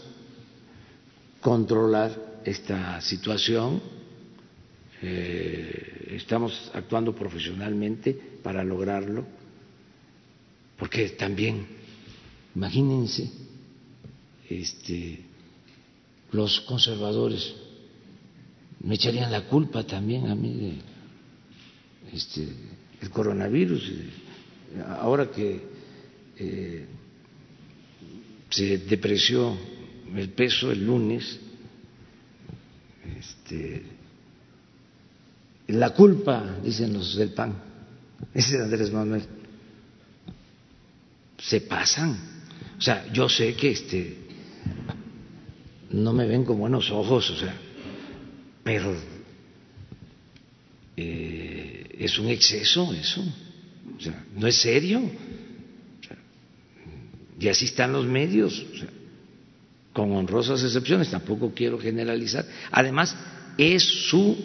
controlar 1.40 2.40
esta 2.44 3.00
situación. 3.00 3.80
estamos 5.02 6.70
actuando 6.74 7.14
profesionalmente 7.14 8.12
para 8.42 8.62
lograrlo, 8.62 9.24
porque 10.76 11.08
también 11.10 11.80
Imagínense, 12.54 13.30
este, 14.48 15.20
los 16.32 16.60
conservadores 16.62 17.54
me 18.80 18.94
echarían 18.96 19.30
la 19.30 19.46
culpa 19.46 19.84
también 19.84 20.26
a 20.28 20.34
mí 20.34 20.54
de 20.54 22.16
este, 22.16 22.48
el 23.00 23.10
coronavirus. 23.10 23.92
Ahora 25.00 25.30
que 25.30 25.60
eh, 26.38 26.86
se 28.48 28.78
depreció 28.78 29.56
el 30.16 30.28
peso 30.30 30.70
el 30.70 30.84
lunes, 30.84 31.38
este, 33.18 33.82
la 35.68 35.90
culpa, 35.90 36.56
dicen 36.62 36.92
los 36.92 37.16
del 37.16 37.32
PAN, 37.32 37.54
ese 38.34 38.56
es 38.56 38.62
Andrés 38.62 38.92
Manuel, 38.92 39.22
se 41.38 41.60
pasan 41.62 42.40
o 42.80 42.82
sea, 42.82 43.06
yo 43.12 43.28
sé 43.28 43.54
que 43.54 43.72
este 43.72 44.16
no 45.90 46.14
me 46.14 46.26
ven 46.26 46.46
con 46.46 46.58
buenos 46.58 46.90
ojos, 46.90 47.28
o 47.28 47.36
sea, 47.36 47.54
pero 48.64 48.96
eh, 50.96 51.96
es 51.98 52.18
un 52.18 52.28
exceso 52.28 52.94
eso, 52.94 53.22
o 53.98 54.00
sea, 54.00 54.24
no 54.34 54.46
es 54.46 54.56
serio. 54.56 55.02
y 57.38 57.48
así 57.48 57.66
están 57.66 57.92
los 57.92 58.06
medios, 58.06 58.64
o 58.72 58.76
sea, 58.78 58.88
con 60.00 60.12
honrosas 60.12 60.62
excepciones, 60.62 61.10
tampoco 61.10 61.52
quiero 61.54 61.78
generalizar. 61.78 62.46
Además, 62.70 63.14
es 63.58 63.82
su 63.82 64.36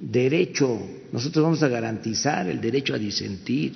derecho, 0.00 0.80
nosotros 1.12 1.42
vamos 1.42 1.62
a 1.62 1.68
garantizar 1.68 2.48
el 2.48 2.60
derecho 2.60 2.94
a 2.94 2.98
disentir, 2.98 3.74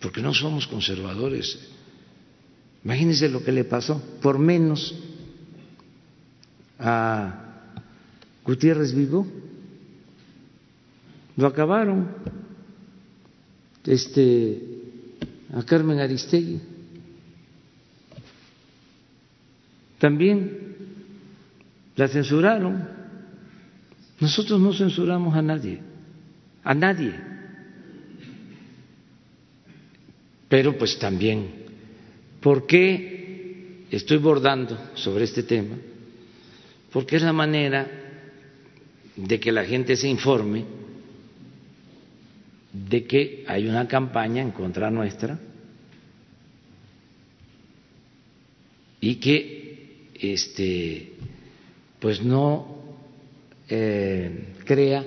porque 0.00 0.20
no 0.20 0.34
somos 0.34 0.66
conservadores 0.66 1.58
Imagínense 2.86 3.28
lo 3.28 3.42
que 3.42 3.50
le 3.50 3.64
pasó, 3.64 4.00
por 4.22 4.38
menos 4.38 4.94
a 6.78 7.74
Gutiérrez 8.44 8.94
Vigo, 8.94 9.26
lo 11.36 11.48
acabaron, 11.48 12.06
este, 13.84 14.62
a 15.52 15.64
Carmen 15.64 15.98
Aristegui. 15.98 16.60
También 19.98 20.76
la 21.96 22.08
censuraron. 22.08 22.88
Nosotros 24.20 24.60
no 24.60 24.72
censuramos 24.72 25.34
a 25.34 25.42
nadie, 25.42 25.80
a 26.64 26.74
nadie. 26.74 27.14
Pero 30.48 30.76
pues 30.78 30.98
también, 30.98 31.48
¿por 32.40 32.66
qué 32.66 33.84
estoy 33.90 34.18
bordando 34.18 34.78
sobre 34.94 35.24
este 35.24 35.42
tema? 35.42 35.76
Porque 36.92 37.16
es 37.16 37.22
la 37.22 37.32
manera 37.32 37.86
de 39.16 39.40
que 39.40 39.50
la 39.50 39.64
gente 39.64 39.96
se 39.96 40.08
informe 40.08 40.64
de 42.72 43.04
que 43.06 43.44
hay 43.48 43.66
una 43.66 43.88
campaña 43.88 44.42
en 44.42 44.50
contra 44.50 44.90
nuestra 44.90 45.38
y 49.00 49.16
que 49.16 49.65
este 50.20 51.12
pues 52.00 52.22
no 52.22 52.76
eh, 53.68 54.54
crea 54.64 55.04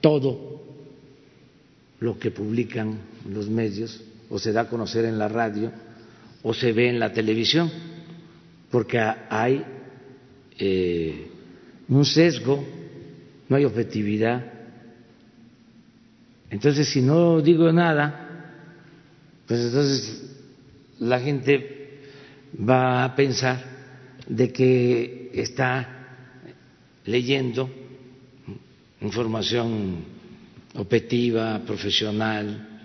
todo 0.00 0.62
lo 2.00 2.18
que 2.18 2.30
publican 2.30 2.98
los 3.30 3.48
medios 3.48 4.02
o 4.28 4.38
se 4.38 4.52
da 4.52 4.62
a 4.62 4.68
conocer 4.68 5.04
en 5.04 5.18
la 5.18 5.28
radio 5.28 5.70
o 6.42 6.52
se 6.52 6.72
ve 6.72 6.88
en 6.88 6.98
la 6.98 7.12
televisión, 7.12 7.70
porque 8.70 8.98
hay 8.98 9.64
eh, 10.58 11.28
un 11.88 12.04
sesgo, 12.04 12.66
no 13.48 13.56
hay 13.56 13.64
objetividad. 13.64 14.44
Entonces, 16.50 16.88
si 16.88 17.00
no 17.00 17.40
digo 17.40 17.70
nada, 17.72 18.50
pues 19.46 19.60
entonces 19.60 20.22
la 20.98 21.20
gente 21.20 22.00
va 22.68 23.04
a 23.04 23.14
pensar 23.14 23.71
de 24.36 24.50
que 24.50 25.30
está 25.34 25.86
leyendo 27.04 27.68
información 29.02 29.96
objetiva, 30.74 31.60
profesional, 31.66 32.80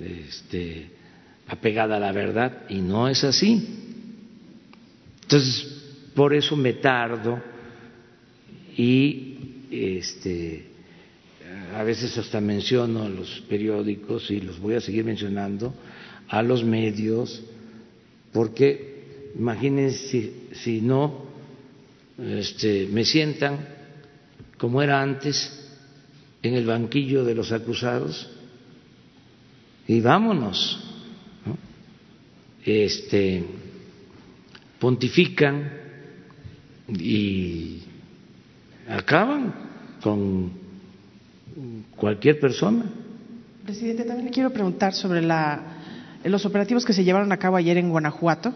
este, 0.00 0.90
apegada 1.46 1.96
a 1.96 2.00
la 2.00 2.10
verdad, 2.10 2.64
y 2.68 2.80
no 2.80 3.08
es 3.08 3.22
así. 3.22 3.64
Entonces, 5.22 5.66
por 6.14 6.34
eso 6.34 6.56
me 6.56 6.72
tardo 6.74 7.40
y 8.76 9.36
este, 9.70 10.66
a 11.76 11.84
veces 11.84 12.16
hasta 12.18 12.40
menciono 12.40 13.04
a 13.04 13.08
los 13.08 13.40
periódicos 13.48 14.30
y 14.32 14.40
los 14.40 14.58
voy 14.58 14.74
a 14.74 14.80
seguir 14.80 15.04
mencionando, 15.04 15.74
a 16.28 16.42
los 16.42 16.64
medios, 16.64 17.40
porque 18.32 18.97
imagínense 19.36 20.08
si, 20.08 20.48
si 20.52 20.80
no 20.80 21.26
este, 22.18 22.88
me 22.90 23.04
sientan 23.04 23.58
como 24.58 24.82
era 24.82 25.00
antes 25.00 25.68
en 26.42 26.54
el 26.54 26.66
banquillo 26.66 27.24
de 27.24 27.34
los 27.34 27.52
acusados 27.52 28.30
y 29.86 30.00
vámonos. 30.00 30.84
Este, 32.64 33.44
pontifican 34.78 35.72
y 36.88 37.82
acaban 38.88 39.54
con 40.02 40.52
cualquier 41.96 42.38
persona. 42.38 42.84
Presidente, 43.64 44.04
también 44.04 44.26
le 44.26 44.32
quiero 44.32 44.50
preguntar 44.50 44.92
sobre 44.92 45.22
la, 45.22 45.62
los 46.24 46.44
operativos 46.44 46.84
que 46.84 46.92
se 46.92 47.04
llevaron 47.04 47.32
a 47.32 47.38
cabo 47.38 47.56
ayer 47.56 47.78
en 47.78 47.90
Guanajuato 47.90 48.54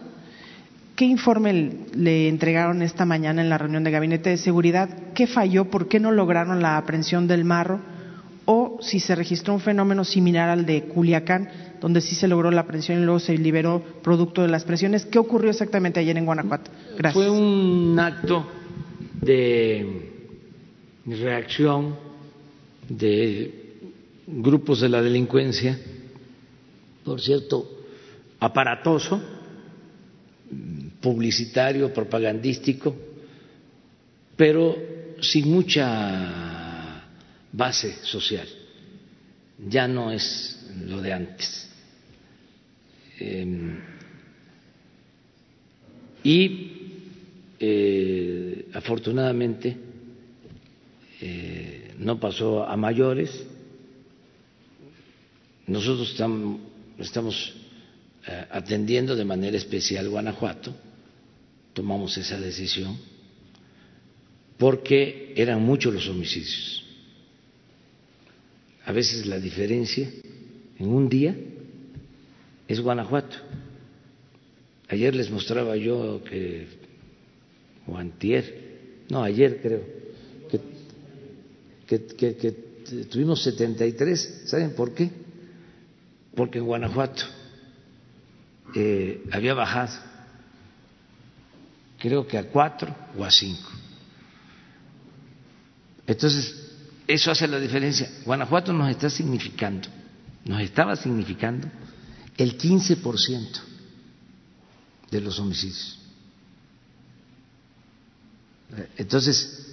¿Qué 0.95 1.05
informe 1.05 1.87
le 1.95 2.29
entregaron 2.29 2.83
esta 2.83 3.03
mañana 3.03 3.41
en 3.41 3.49
la 3.49 3.57
reunión 3.57 3.83
de 3.83 3.89
gabinete 3.89 4.29
de 4.29 4.37
seguridad? 4.37 4.89
¿Qué 5.15 5.25
falló? 5.25 5.65
¿Por 5.65 5.87
qué 5.87 5.99
no 5.99 6.11
lograron 6.11 6.61
la 6.61 6.77
aprehensión 6.77 7.27
del 7.27 7.45
marro? 7.45 7.81
O 8.45 8.77
si 8.81 8.99
se 8.99 9.15
registró 9.15 9.55
un 9.55 9.59
fenómeno 9.59 10.03
similar 10.03 10.49
al 10.49 10.67
de 10.67 10.83
Culiacán, 10.83 11.49
donde 11.81 11.99
sí 11.99 12.13
se 12.13 12.27
logró 12.27 12.51
la 12.51 12.61
aprehensión 12.61 13.01
y 13.01 13.05
luego 13.05 13.19
se 13.19 13.35
liberó 13.37 13.81
producto 14.03 14.43
de 14.43 14.49
las 14.49 14.65
presiones. 14.65 15.05
¿Qué 15.05 15.17
ocurrió 15.17 15.49
exactamente 15.49 15.99
ayer 15.99 16.15
en 16.15 16.25
Guanajuato? 16.25 16.69
Gracias. 16.95 17.13
Fue 17.13 17.29
un 17.29 17.97
acto 17.99 18.45
de 19.19 20.11
reacción 21.07 21.95
de 22.87 23.79
grupos 24.27 24.81
de 24.81 24.89
la 24.89 25.01
delincuencia, 25.01 25.79
por 27.03 27.19
cierto, 27.19 27.67
aparatoso 28.39 29.32
publicitario, 31.03 31.93
propagandístico, 31.93 32.95
pero 34.37 34.73
sin 35.19 35.51
mucha 35.51 37.03
base 37.51 37.97
social. 38.03 38.47
Ya 39.67 39.85
no 39.85 40.13
es 40.13 40.65
lo 40.85 41.01
de 41.01 41.11
antes. 41.11 41.69
Em, 43.19 43.79
y 46.23 46.71
eh, 47.59 48.69
afortunadamente 48.73 49.75
eh, 51.19 51.95
no 51.99 52.17
pasó 52.17 52.63
a 52.63 52.77
mayores. 52.77 53.43
Nosotros 55.67 56.11
estamos, 56.97 57.53
eh, 58.25 58.45
atendiendo 58.51 59.17
de 59.17 59.25
manera 59.25 59.57
especial 59.57 60.07
Guanajuato 60.07 60.92
tomamos 61.73 62.17
esa 62.17 62.39
decisión 62.39 62.97
porque 64.57 65.33
eran 65.35 65.61
muchos 65.61 65.93
los 65.93 66.07
homicidios. 66.07 66.85
A 68.85 68.91
veces 68.91 69.25
la 69.25 69.39
diferencia 69.39 70.09
en 70.77 70.87
un 70.87 71.09
día 71.09 71.35
es 72.67 72.79
Guanajuato. 72.79 73.37
Ayer 74.89 75.15
les 75.15 75.29
mostraba 75.31 75.75
yo 75.75 76.23
que, 76.23 76.67
o 77.87 77.97
antier, 77.97 79.03
no, 79.09 79.23
ayer 79.23 79.59
creo, 79.61 79.81
que, 81.87 82.05
que, 82.15 82.51
tuvimos 83.09 83.43
73, 83.43 84.43
¿saben 84.45 84.75
por 84.75 84.93
qué? 84.93 85.09
Porque 86.35 86.59
en 86.59 86.65
Guanajuato 86.65 87.23
eh, 88.75 89.23
había 89.31 89.53
bajado 89.53 90.12
creo 92.03 92.27
que 92.27 92.37
a 92.37 92.43
cuatro 92.43 92.93
o 93.17 93.23
a 93.23 93.31
cinco. 93.31 93.69
Entonces, 96.05 96.53
eso 97.07 97.31
hace 97.31 97.47
la 97.47 97.57
diferencia. 97.61 98.11
Guanajuato 98.25 98.73
nos 98.73 98.89
está 98.89 99.09
significando, 99.09 99.87
nos 100.43 100.59
estaba 100.61 100.97
significando 100.97 101.69
el 102.35 102.57
15% 102.57 103.61
de 105.11 105.21
los 105.21 105.39
homicidios. 105.39 105.97
Entonces, 108.97 109.65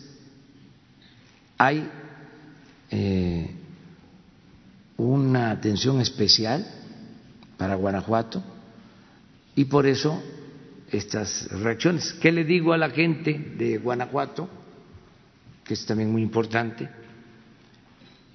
hay 1.58 1.90
eh, 2.92 3.50
una 4.96 5.50
atención 5.50 6.00
especial 6.00 6.64
para 7.56 7.74
Guanajuato 7.74 8.40
y 9.56 9.64
por 9.64 9.88
eso 9.88 10.22
estas 10.90 11.48
reacciones. 11.50 12.12
¿Qué 12.14 12.32
le 12.32 12.44
digo 12.44 12.72
a 12.72 12.78
la 12.78 12.90
gente 12.90 13.32
de 13.56 13.78
Guanajuato? 13.78 14.48
Que 15.64 15.74
es 15.74 15.86
también 15.86 16.10
muy 16.10 16.22
importante, 16.22 16.88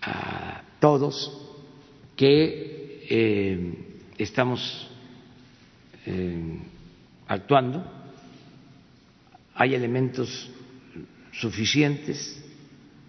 a 0.02 0.61
todos, 0.80 1.41
que 2.15 3.06
eh, 3.10 3.99
estamos 4.18 4.90
eh, 6.06 6.60
actuando, 7.27 7.84
hay 9.53 9.73
elementos 9.73 10.49
suficientes, 11.34 12.41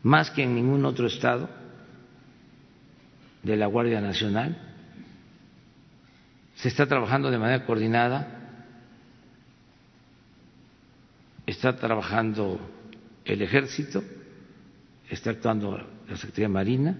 más 0.02 0.30
que 0.30 0.42
en 0.42 0.54
ningún 0.54 0.84
otro 0.84 1.06
estado 1.06 1.48
de 3.42 3.56
la 3.56 3.66
Guardia 3.66 4.00
Nacional, 4.00 4.56
se 6.56 6.68
está 6.68 6.86
trabajando 6.86 7.30
de 7.30 7.38
manera 7.38 7.64
coordinada 7.64 8.35
está 11.46 11.76
trabajando 11.76 12.58
el 13.24 13.40
ejército, 13.40 14.02
está 15.08 15.30
actuando 15.30 15.78
la 16.08 16.16
Secretaría 16.16 16.48
Marina, 16.48 16.96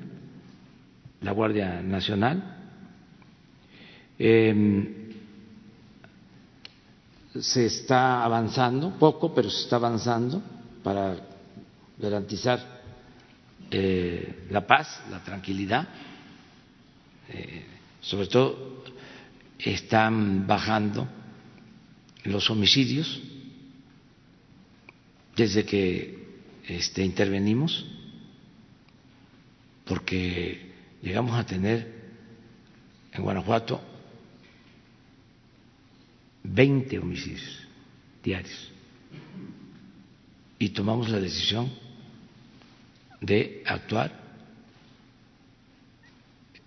la 1.20 1.32
Guardia 1.32 1.82
Nacional. 1.82 2.56
Em, 4.18 5.06
se 7.34 7.66
está 7.66 8.24
avanzando, 8.24 8.98
poco, 8.98 9.34
pero 9.34 9.50
se 9.50 9.64
está 9.64 9.76
avanzando 9.76 10.42
para 10.82 11.16
garantizar 11.98 12.60
eh, 13.70 14.46
la 14.50 14.66
paz, 14.66 15.02
la 15.10 15.22
tranquilidad. 15.22 15.86
Eh, 17.28 17.64
sobre 18.00 18.28
todo 18.28 18.84
están 19.58 20.46
bajando 20.46 21.08
los 22.24 22.48
homicidios 22.50 23.20
desde 25.36 25.64
que 25.64 26.18
este, 26.66 27.04
intervenimos, 27.04 27.86
porque 29.84 30.72
llegamos 31.02 31.38
a 31.38 31.44
tener 31.44 31.94
en 33.12 33.22
Guanajuato 33.22 33.80
20 36.42 36.98
homicidios 36.98 37.66
diarios 38.22 38.72
y 40.58 40.70
tomamos 40.70 41.08
la 41.10 41.20
decisión 41.20 41.70
de 43.20 43.62
actuar. 43.66 44.24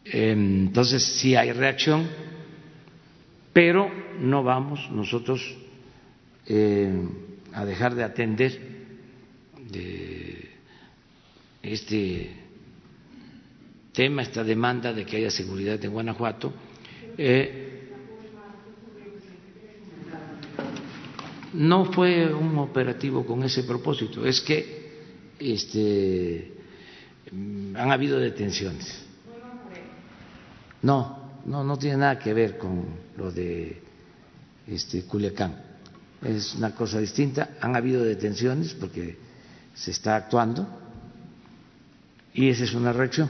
Entonces 0.05 1.03
sí 1.03 1.35
hay 1.35 1.51
reacción, 1.51 2.07
pero 3.51 3.91
no 4.19 4.43
vamos 4.43 4.89
nosotros 4.91 5.41
eh, 6.45 7.07
a 7.53 7.65
dejar 7.65 7.95
de 7.95 8.03
atender 8.03 8.59
de 9.71 10.49
este 11.61 12.31
tema, 13.93 14.21
esta 14.21 14.43
demanda 14.43 14.93
de 14.93 15.05
que 15.05 15.17
haya 15.17 15.31
seguridad 15.31 15.83
en 15.83 15.91
Guanajuato. 15.91 16.53
Eh, 17.17 17.65
no 21.53 21.85
fue 21.91 22.33
un 22.33 22.57
operativo 22.59 23.25
con 23.25 23.43
ese 23.43 23.63
propósito, 23.63 24.25
es 24.25 24.39
que 24.41 24.79
este, 25.39 26.53
han 27.31 27.91
habido 27.91 28.19
detenciones. 28.19 29.05
No, 30.81 31.33
no, 31.45 31.63
no 31.63 31.77
tiene 31.77 31.97
nada 31.97 32.19
que 32.19 32.33
ver 32.33 32.57
con 32.57 32.85
lo 33.17 33.31
de 33.31 33.81
este, 34.67 35.03
Culiacán. 35.03 35.68
Es 36.21 36.55
una 36.55 36.75
cosa 36.75 36.99
distinta. 36.99 37.51
Han 37.61 37.75
habido 37.75 38.03
detenciones 38.03 38.73
porque 38.73 39.17
se 39.73 39.91
está 39.91 40.17
actuando 40.17 40.67
y 42.33 42.49
esa 42.49 42.63
es 42.65 42.73
una 42.73 42.93
reacción. 42.93 43.29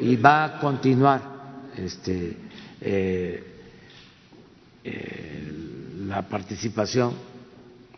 Y 0.00 0.16
va 0.16 0.44
a 0.44 0.60
continuar 0.60 1.38
este, 1.76 2.36
eh, 2.80 3.44
eh, 4.84 5.52
la 6.06 6.22
participación 6.28 7.14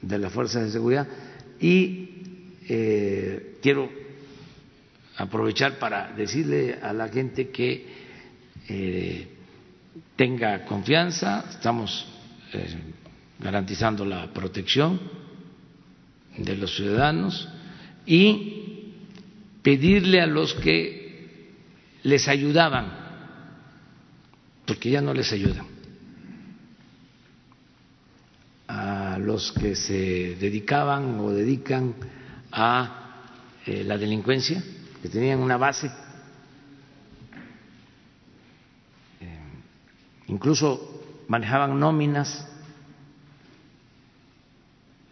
de 0.00 0.18
las 0.18 0.32
fuerzas 0.32 0.64
de 0.64 0.70
seguridad 0.70 1.06
y 1.60 2.54
eh, 2.68 3.58
quiero 3.60 3.90
aprovechar 5.16 5.78
para 5.78 6.12
decirle 6.12 6.78
a 6.80 6.92
la 6.92 7.08
gente 7.08 7.50
que 7.50 8.00
tenga 10.16 10.64
confianza, 10.64 11.44
estamos 11.50 12.06
eh, 12.52 12.76
garantizando 13.38 14.04
la 14.04 14.32
protección 14.32 15.00
de 16.36 16.56
los 16.56 16.74
ciudadanos 16.74 17.48
y 18.06 18.94
pedirle 19.62 20.20
a 20.20 20.26
los 20.26 20.54
que 20.54 21.54
les 22.02 22.28
ayudaban, 22.28 22.92
porque 24.66 24.90
ya 24.90 25.00
no 25.00 25.12
les 25.12 25.32
ayudan, 25.32 25.66
a 28.68 29.18
los 29.18 29.52
que 29.52 29.74
se 29.74 30.36
dedicaban 30.36 31.20
o 31.20 31.30
dedican 31.30 31.94
a 32.52 33.26
eh, 33.66 33.84
la 33.84 33.98
delincuencia, 33.98 34.62
que 35.02 35.08
tenían 35.08 35.40
una 35.40 35.56
base, 35.56 35.90
eh, 39.20 39.38
incluso 40.28 40.89
manejaban 41.30 41.78
nóminas, 41.78 42.44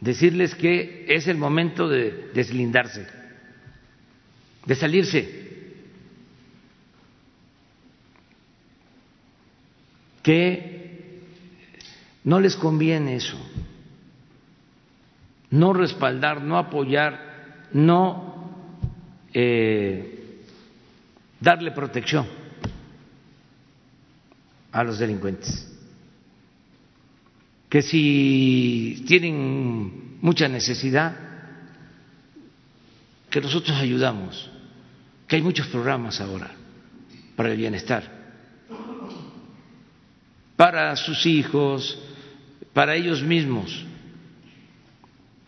decirles 0.00 0.56
que 0.56 1.06
es 1.08 1.28
el 1.28 1.36
momento 1.36 1.88
de 1.88 2.32
deslindarse, 2.34 3.06
de 4.66 4.74
salirse, 4.74 5.46
que 10.24 11.22
no 12.24 12.40
les 12.40 12.56
conviene 12.56 13.14
eso, 13.14 13.38
no 15.50 15.72
respaldar, 15.72 16.42
no 16.42 16.58
apoyar, 16.58 17.68
no 17.72 18.50
eh, 19.32 20.42
darle 21.38 21.70
protección 21.70 22.26
a 24.72 24.82
los 24.82 24.98
delincuentes. 24.98 25.67
Que 27.68 27.82
si 27.82 29.04
tienen 29.06 30.18
mucha 30.20 30.48
necesidad, 30.48 31.16
que 33.30 33.40
nosotros 33.40 33.76
ayudamos, 33.76 34.50
que 35.26 35.36
hay 35.36 35.42
muchos 35.42 35.66
programas 35.68 36.20
ahora 36.20 36.50
para 37.36 37.50
el 37.50 37.58
bienestar, 37.58 38.02
para 40.56 40.96
sus 40.96 41.26
hijos, 41.26 41.98
para 42.72 42.96
ellos 42.96 43.22
mismos 43.22 43.84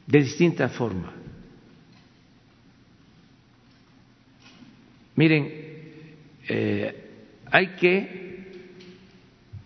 de 0.06 0.18
distinta 0.18 0.68
forma. 0.68 1.12
Miren, 5.16 5.52
eh, 6.48 7.10
hay 7.50 7.68
que 7.76 8.29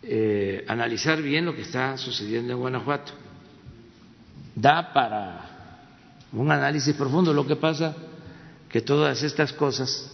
eh, 0.07 0.65
analizar 0.69 1.21
bien 1.23 1.45
lo 1.45 1.55
que 1.55 1.63
está 1.63 1.97
sucediendo 1.97 2.53
en 2.53 2.59
Guanajuato. 2.59 3.13
Da 4.55 4.93
para 4.93 5.55
un 6.33 6.51
análisis 6.51 6.95
profundo. 6.95 7.33
Lo 7.33 7.47
que 7.47 7.57
pasa 7.57 7.97
que 8.69 8.81
todas 8.81 9.23
estas 9.23 9.53
cosas 9.53 10.11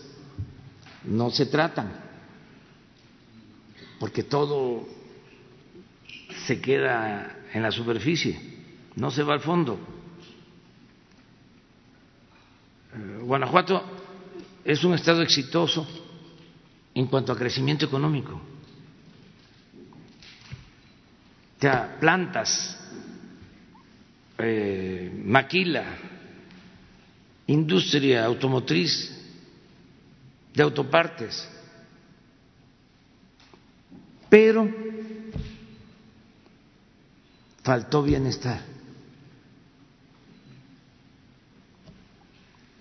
no 1.05 1.31
se 1.31 1.47
tratan, 1.47 1.93
porque 3.99 4.23
todo 4.23 4.87
se 6.47 6.61
queda 6.61 7.39
en 7.53 7.63
la 7.63 7.73
superficie, 7.73 8.39
no 8.97 9.11
se 9.11 9.23
va 9.23 9.35
al 9.35 9.41
fondo. 9.41 9.79
Eh, 12.95 13.19
Guanajuato 13.23 13.83
es 14.65 14.85
un 14.85 14.95
estado 14.95 15.23
exitoso 15.23 15.87
en 16.95 17.07
cuanto 17.07 17.33
a 17.33 17.37
crecimiento 17.37 17.87
económico. 17.87 18.50
Plantas, 21.61 22.79
eh, 24.39 25.13
maquila, 25.25 25.85
industria 27.47 28.25
automotriz, 28.25 29.21
de 30.55 30.63
autopartes, 30.63 31.49
pero 34.29 34.69
faltó 37.63 38.03
bienestar. 38.03 38.61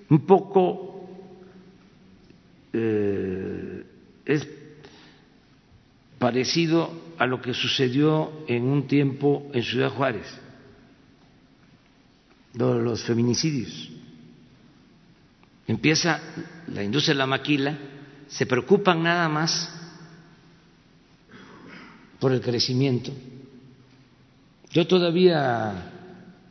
Un 0.09 0.25
poco 0.25 1.09
eh, 2.73 3.85
es 4.25 4.58
parecido 6.19 6.91
a 7.17 7.25
lo 7.25 7.41
que 7.41 7.53
sucedió 7.53 8.31
en 8.47 8.65
un 8.65 8.87
tiempo 8.87 9.49
en 9.53 9.63
Ciudad 9.63 9.89
Juárez, 9.89 10.27
los 12.53 13.03
feminicidios. 13.03 13.89
Empieza 15.67 16.19
la 16.67 16.83
industria 16.83 17.13
de 17.13 17.19
la 17.19 17.27
maquila, 17.27 17.77
se 18.27 18.45
preocupan 18.45 19.01
nada 19.01 19.27
más 19.29 19.75
por 22.19 22.31
el 22.31 22.41
crecimiento 22.41 23.11
yo 24.71 24.85
todavía 24.85 25.91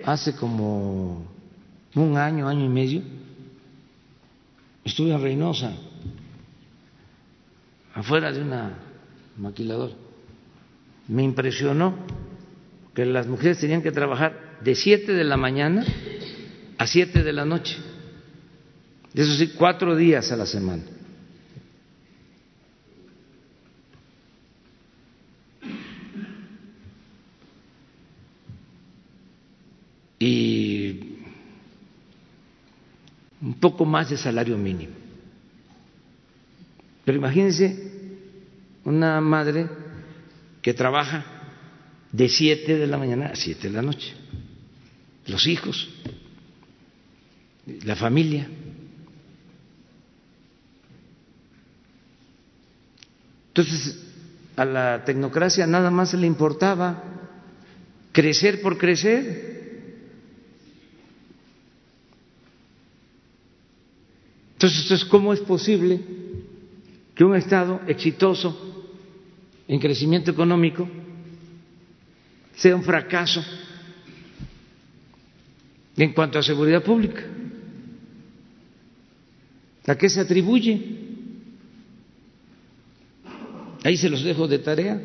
hace 0.04 0.34
como 0.34 1.24
un 1.94 2.16
año, 2.16 2.48
año 2.48 2.64
y 2.64 2.68
medio, 2.68 3.02
estuve 4.84 5.12
en 5.12 5.22
Reynosa, 5.22 5.72
afuera 7.94 8.32
de 8.32 8.42
una 8.42 8.76
maquiladora. 9.38 9.94
Me 11.08 11.22
impresionó 11.22 11.94
que 12.94 13.06
las 13.06 13.26
mujeres 13.26 13.58
tenían 13.58 13.82
que 13.82 13.92
trabajar 13.92 14.58
de 14.62 14.74
7 14.74 15.12
de 15.12 15.24
la 15.24 15.36
mañana 15.36 15.84
a 16.76 16.86
7 16.86 17.22
de 17.22 17.32
la 17.32 17.44
noche. 17.44 17.76
Eso 19.14 19.34
sí, 19.34 19.52
cuatro 19.56 19.96
días 19.96 20.30
a 20.32 20.36
la 20.36 20.46
semana. 20.46 20.82
Y 30.20 31.18
un 33.40 33.54
poco 33.54 33.84
más 33.84 34.10
de 34.10 34.16
salario 34.16 34.58
mínimo. 34.58 34.92
Pero 37.04 37.18
imagínense 37.18 37.97
una 38.88 39.20
madre 39.20 39.68
que 40.62 40.72
trabaja 40.72 41.24
de 42.10 42.26
7 42.26 42.78
de 42.78 42.86
la 42.86 42.96
mañana 42.96 43.26
a 43.26 43.36
7 43.36 43.68
de 43.68 43.74
la 43.74 43.82
noche, 43.82 44.14
los 45.26 45.46
hijos, 45.46 45.90
la 47.84 47.94
familia. 47.96 48.48
Entonces, 53.48 53.98
a 54.56 54.64
la 54.64 55.04
tecnocracia 55.04 55.66
nada 55.66 55.90
más 55.90 56.14
le 56.14 56.26
importaba 56.26 57.02
crecer 58.12 58.62
por 58.62 58.78
crecer. 58.78 59.58
Entonces, 64.54 65.04
¿cómo 65.04 65.34
es 65.34 65.40
posible 65.40 66.00
que 67.14 67.24
un 67.24 67.36
Estado 67.36 67.82
exitoso 67.86 68.67
en 69.68 69.78
crecimiento 69.78 70.30
económico 70.30 70.88
sea 72.56 72.74
un 72.74 72.82
fracaso 72.82 73.44
en 75.96 76.12
cuanto 76.12 76.38
a 76.38 76.42
seguridad 76.42 76.82
pública? 76.82 77.22
¿A 79.86 79.96
qué 79.96 80.08
se 80.08 80.20
atribuye? 80.20 80.80
Ahí 83.84 83.96
se 83.96 84.08
los 84.08 84.22
dejo 84.22 84.46
de 84.46 84.58
tarea. 84.58 85.00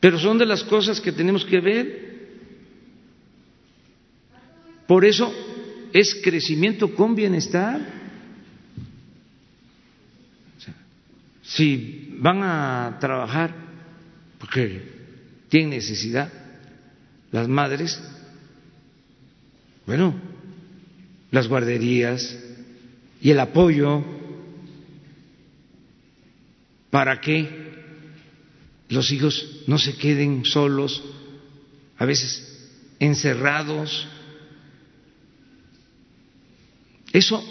Pero 0.00 0.18
son 0.18 0.38
de 0.38 0.46
las 0.46 0.62
cosas 0.64 1.00
que 1.00 1.12
tenemos 1.12 1.44
que 1.44 1.60
ver. 1.60 2.06
Por 4.86 5.04
eso 5.04 5.32
es 5.92 6.14
crecimiento 6.22 6.94
con 6.94 7.14
bienestar. 7.14 8.05
Si 11.46 12.16
van 12.18 12.42
a 12.42 12.98
trabajar 13.00 13.54
porque 14.38 14.82
tienen 15.48 15.70
necesidad 15.70 16.32
las 17.30 17.48
madres, 17.48 18.00
bueno, 19.86 20.14
las 21.30 21.48
guarderías 21.48 22.36
y 23.20 23.30
el 23.30 23.40
apoyo. 23.40 24.04
Para 26.90 27.20
que 27.20 27.66
los 28.88 29.10
hijos 29.10 29.62
no 29.66 29.76
se 29.78 29.96
queden 29.96 30.44
solos, 30.44 31.02
a 31.98 32.06
veces 32.06 32.70
encerrados. 32.98 34.08
Eso 37.12 37.44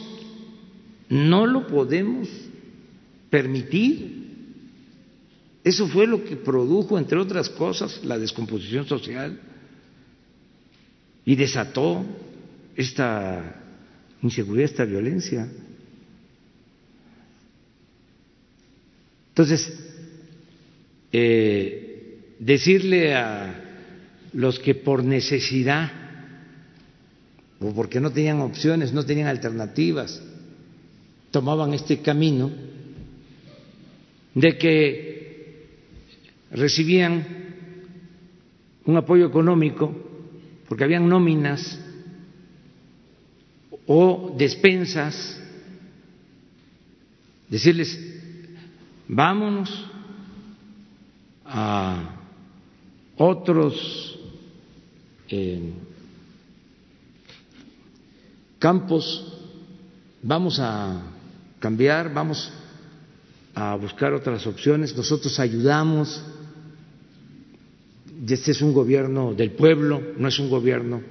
no 1.10 1.46
lo 1.46 1.68
podemos 1.68 2.28
permitir. 3.36 4.24
Eso 5.62 5.90
fue 5.90 6.07
lo 6.07 6.24
que 6.24 6.38
produjo, 6.38 6.98
entre 6.98 7.20
otras 7.20 7.49
cosas, 7.49 7.99
la 8.06 8.18
descomposición 8.18 8.88
social 8.88 9.38
y 11.26 11.36
desató 11.36 12.06
esta 12.78 13.62
inseguridad, 14.22 14.70
esta 14.70 14.86
violencia. 14.86 15.49
Entonces, 19.30 19.74
eh, 21.12 22.36
decirle 22.40 23.16
a 23.16 23.62
los 24.32 24.60
que 24.60 24.76
por 24.76 25.03
necesidad 25.03 25.91
o 27.60 27.74
porque 27.74 27.99
no 27.99 28.14
tenían 28.14 28.40
opciones, 28.40 28.94
no 28.94 29.06
tenían 29.06 29.28
alternativas, 29.28 30.22
tomaban 31.32 31.74
este 31.74 31.99
camino 31.99 32.74
de 34.36 34.57
que 34.57 35.66
recibían 36.52 37.26
un 38.86 38.98
apoyo 38.98 39.26
económico 39.26 39.95
porque 40.68 40.84
habían 40.84 41.07
nóminas 41.07 41.80
o 43.88 44.34
despensas, 44.38 45.40
decirles, 47.49 47.98
vámonos 49.07 49.70
a 51.45 52.18
otros 53.18 54.20
eh, 55.30 55.72
campos, 58.57 59.38
vamos 60.24 60.60
a 60.60 61.02
cambiar, 61.60 62.12
vamos 62.12 62.52
a 63.56 63.76
buscar 63.76 64.14
otras 64.14 64.45
opciones, 64.48 64.95
nosotros 64.95 65.40
ayudamos, 65.40 66.22
este 68.27 68.52
es 68.52 68.61
un 68.61 68.73
gobierno 68.73 69.34
del 69.34 69.52
pueblo, 69.52 70.02
no 70.18 70.27
es 70.27 70.38
un 70.40 70.49
gobierno 70.49 71.02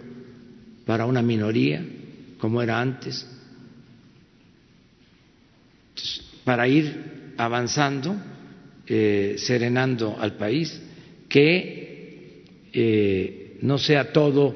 para 0.84 1.06
una 1.06 1.22
minoría, 1.22 1.82
como 2.38 2.60
era 2.60 2.78
antes, 2.78 3.26
para 6.44 6.68
ir 6.68 7.34
avanzando, 7.38 8.14
eh, 8.86 9.36
serenando 9.38 10.14
al 10.20 10.36
país, 10.36 10.78
que 11.30 12.44
eh, 12.74 13.58
no 13.62 13.78
sea 13.78 14.12
todo 14.12 14.54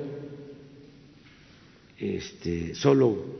este, 1.98 2.74
solo 2.74 3.39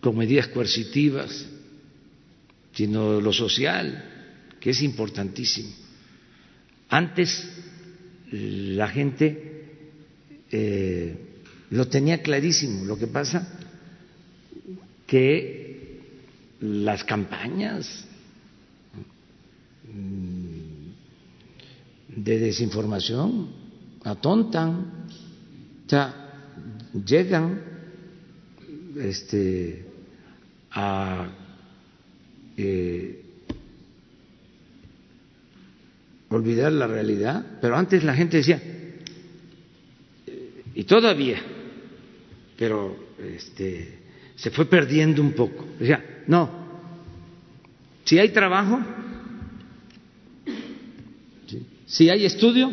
con 0.00 0.16
medidas 0.16 0.48
coercitivas, 0.48 1.51
sino 2.72 3.20
lo 3.20 3.32
social, 3.32 4.54
que 4.60 4.70
es 4.70 4.82
importantísimo. 4.82 5.70
Antes 6.88 7.48
la 8.30 8.88
gente 8.88 9.52
eh, 10.50 11.16
lo 11.70 11.88
tenía 11.88 12.22
clarísimo, 12.22 12.84
lo 12.84 12.98
que 12.98 13.06
pasa 13.06 13.58
que 15.06 16.00
las 16.60 17.04
campañas 17.04 18.06
de 22.08 22.38
desinformación 22.38 23.48
atontan 24.04 25.06
llegan 27.04 27.62
este, 28.96 29.86
a 30.70 31.28
eh, 32.56 33.22
olvidar 36.28 36.72
la 36.72 36.86
realidad, 36.86 37.58
pero 37.60 37.76
antes 37.76 38.04
la 38.04 38.14
gente 38.14 38.38
decía, 38.38 38.60
y 40.74 40.84
todavía, 40.84 41.40
pero 42.56 42.96
este, 43.18 43.98
se 44.36 44.50
fue 44.50 44.66
perdiendo 44.66 45.22
un 45.22 45.32
poco. 45.32 45.66
Decía, 45.78 46.22
no, 46.26 46.50
si 48.04 48.18
hay 48.18 48.30
trabajo, 48.30 48.80
si 51.86 52.08
hay 52.08 52.24
estudio, 52.24 52.72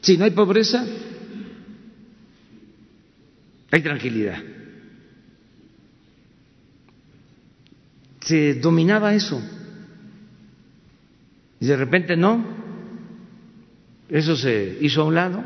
si 0.00 0.16
no 0.16 0.24
hay 0.24 0.32
pobreza, 0.32 0.84
hay 3.70 3.82
tranquilidad. 3.82 4.42
Se 8.30 8.54
dominaba 8.54 9.12
eso. 9.12 9.42
Y 11.58 11.66
de 11.66 11.76
repente 11.76 12.16
no, 12.16 12.44
eso 14.08 14.36
se 14.36 14.78
hizo 14.80 15.02
a 15.02 15.04
un 15.06 15.16
lado. 15.16 15.42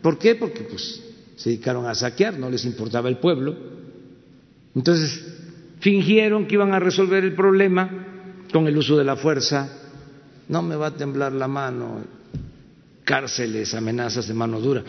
¿Por 0.00 0.18
qué? 0.18 0.34
Porque 0.34 0.62
pues 0.62 0.98
se 1.36 1.50
dedicaron 1.50 1.84
a 1.84 1.94
saquear, 1.94 2.38
no 2.38 2.48
les 2.48 2.64
importaba 2.64 3.10
el 3.10 3.18
pueblo. 3.18 3.54
Entonces 4.74 5.26
fingieron 5.80 6.46
que 6.46 6.54
iban 6.54 6.72
a 6.72 6.78
resolver 6.78 7.22
el 7.22 7.34
problema 7.34 7.90
con 8.50 8.66
el 8.66 8.78
uso 8.78 8.96
de 8.96 9.04
la 9.04 9.16
fuerza. 9.16 9.68
No 10.48 10.62
me 10.62 10.76
va 10.76 10.86
a 10.86 10.96
temblar 10.96 11.34
la 11.34 11.48
mano, 11.48 12.00
cárceles, 13.04 13.74
amenazas 13.74 14.26
de 14.26 14.32
mano 14.32 14.58
dura. 14.58 14.82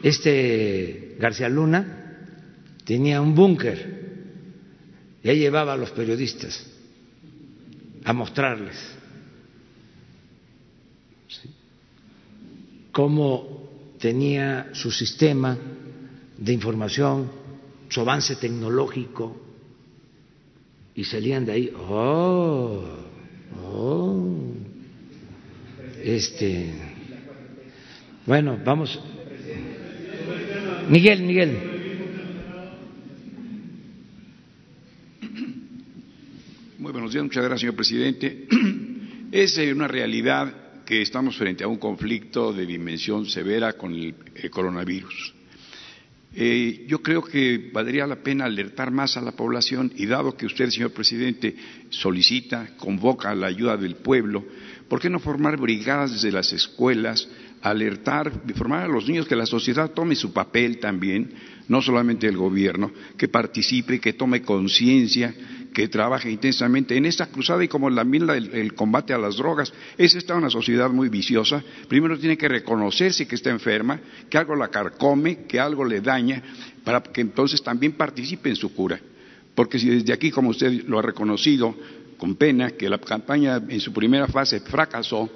Este 0.00 1.16
García 1.18 1.48
Luna 1.48 2.20
tenía 2.84 3.20
un 3.20 3.34
búnker 3.34 4.01
y 5.22 5.32
llevaba 5.32 5.74
a 5.74 5.76
los 5.76 5.90
periodistas 5.90 6.66
a 8.04 8.12
mostrarles 8.12 8.76
cómo 12.90 13.96
tenía 13.98 14.70
su 14.74 14.90
sistema 14.90 15.56
de 16.36 16.52
información, 16.52 17.30
su 17.88 18.00
avance 18.00 18.36
tecnológico, 18.36 19.40
y 20.94 21.04
salían 21.04 21.46
de 21.46 21.52
ahí, 21.52 21.72
oh, 21.74 22.84
oh, 23.64 24.52
este, 26.02 26.74
bueno, 28.26 28.58
vamos. 28.64 29.00
Miguel, 30.88 31.22
Miguel. 31.22 31.72
Muy 36.78 36.91
buenos 37.02 37.14
días, 37.14 37.24
muchas 37.24 37.42
gracias, 37.42 37.60
señor 37.62 37.74
presidente. 37.74 38.46
Es 39.32 39.58
eh, 39.58 39.72
una 39.72 39.88
realidad 39.88 40.84
que 40.84 41.02
estamos 41.02 41.36
frente 41.36 41.64
a 41.64 41.66
un 41.66 41.78
conflicto 41.78 42.52
de 42.52 42.64
dimensión 42.64 43.26
severa 43.26 43.72
con 43.72 43.92
el, 43.92 44.14
coronavirus. 44.50 45.34
Eh, 46.32 46.84
yo 46.86 47.02
creo 47.02 47.22
que 47.22 47.70
valdría 47.72 48.06
la 48.06 48.22
pena 48.22 48.44
alertar 48.44 48.92
más 48.92 49.16
a 49.16 49.20
la 49.20 49.32
población 49.32 49.92
y 49.96 50.06
dado 50.06 50.36
que 50.36 50.46
usted, 50.46 50.70
señor 50.70 50.92
presidente, 50.92 51.56
solicita, 51.88 52.76
convoca 52.76 53.34
la 53.34 53.48
ayuda 53.48 53.76
del 53.76 53.96
pueblo, 53.96 54.44
¿por 54.88 55.00
qué 55.00 55.10
no 55.10 55.18
formar 55.18 55.58
brigadas 55.58 56.12
desde 56.12 56.30
las 56.30 56.52
escuelas, 56.52 57.28
alertar, 57.62 58.30
informar 58.46 58.84
a 58.84 58.88
los 58.88 59.08
niños 59.08 59.26
que 59.26 59.34
la 59.34 59.46
sociedad 59.46 59.90
tome 59.90 60.14
su 60.14 60.32
papel 60.32 60.78
también, 60.78 61.32
no 61.66 61.82
solamente 61.82 62.28
el 62.28 62.36
gobierno, 62.36 62.92
que 63.16 63.28
participe, 63.28 63.98
que 64.00 64.12
tome 64.12 64.42
conciencia, 64.42 65.34
que 65.72 65.88
trabaje 65.88 66.30
intensamente 66.30 66.96
en 66.96 67.06
esta 67.06 67.26
cruzada 67.26 67.64
y 67.64 67.68
como 67.68 67.92
también 67.94 68.28
el, 68.30 68.74
combate 68.74 69.12
a 69.12 69.18
las 69.18 69.36
drogas. 69.36 69.72
Es 69.96 70.14
esta 70.14 70.34
una 70.34 70.50
sociedad 70.50 70.90
muy 70.90 71.08
viciosa. 71.08 71.62
Primero 71.88 72.18
tiene 72.18 72.36
que 72.36 72.48
reconocerse 72.48 73.26
que 73.26 73.34
está 73.34 73.50
enferma, 73.50 74.00
que 74.28 74.38
algo 74.38 74.54
la 74.54 74.68
carcome, 74.68 75.44
que 75.46 75.58
algo 75.58 75.84
le 75.84 76.00
daña, 76.00 76.42
para 76.84 77.02
que 77.02 77.20
entonces 77.20 77.62
también 77.62 77.92
participe 77.92 78.50
en 78.50 78.56
su 78.56 78.74
cura. 78.74 79.00
Porque 79.54 79.78
si 79.78 79.88
desde 79.88 80.12
aquí, 80.12 80.30
como 80.30 80.50
usted 80.50 80.84
lo 80.86 80.98
ha 80.98 81.02
reconocido, 81.02 81.74
con 82.16 82.36
pena, 82.36 82.70
que 82.70 82.88
la 82.88 82.98
campaña 82.98 83.60
en 83.68 83.80
su 83.80 83.92
primera 83.92 84.28
fase 84.28 84.60
fracasó, 84.60 85.28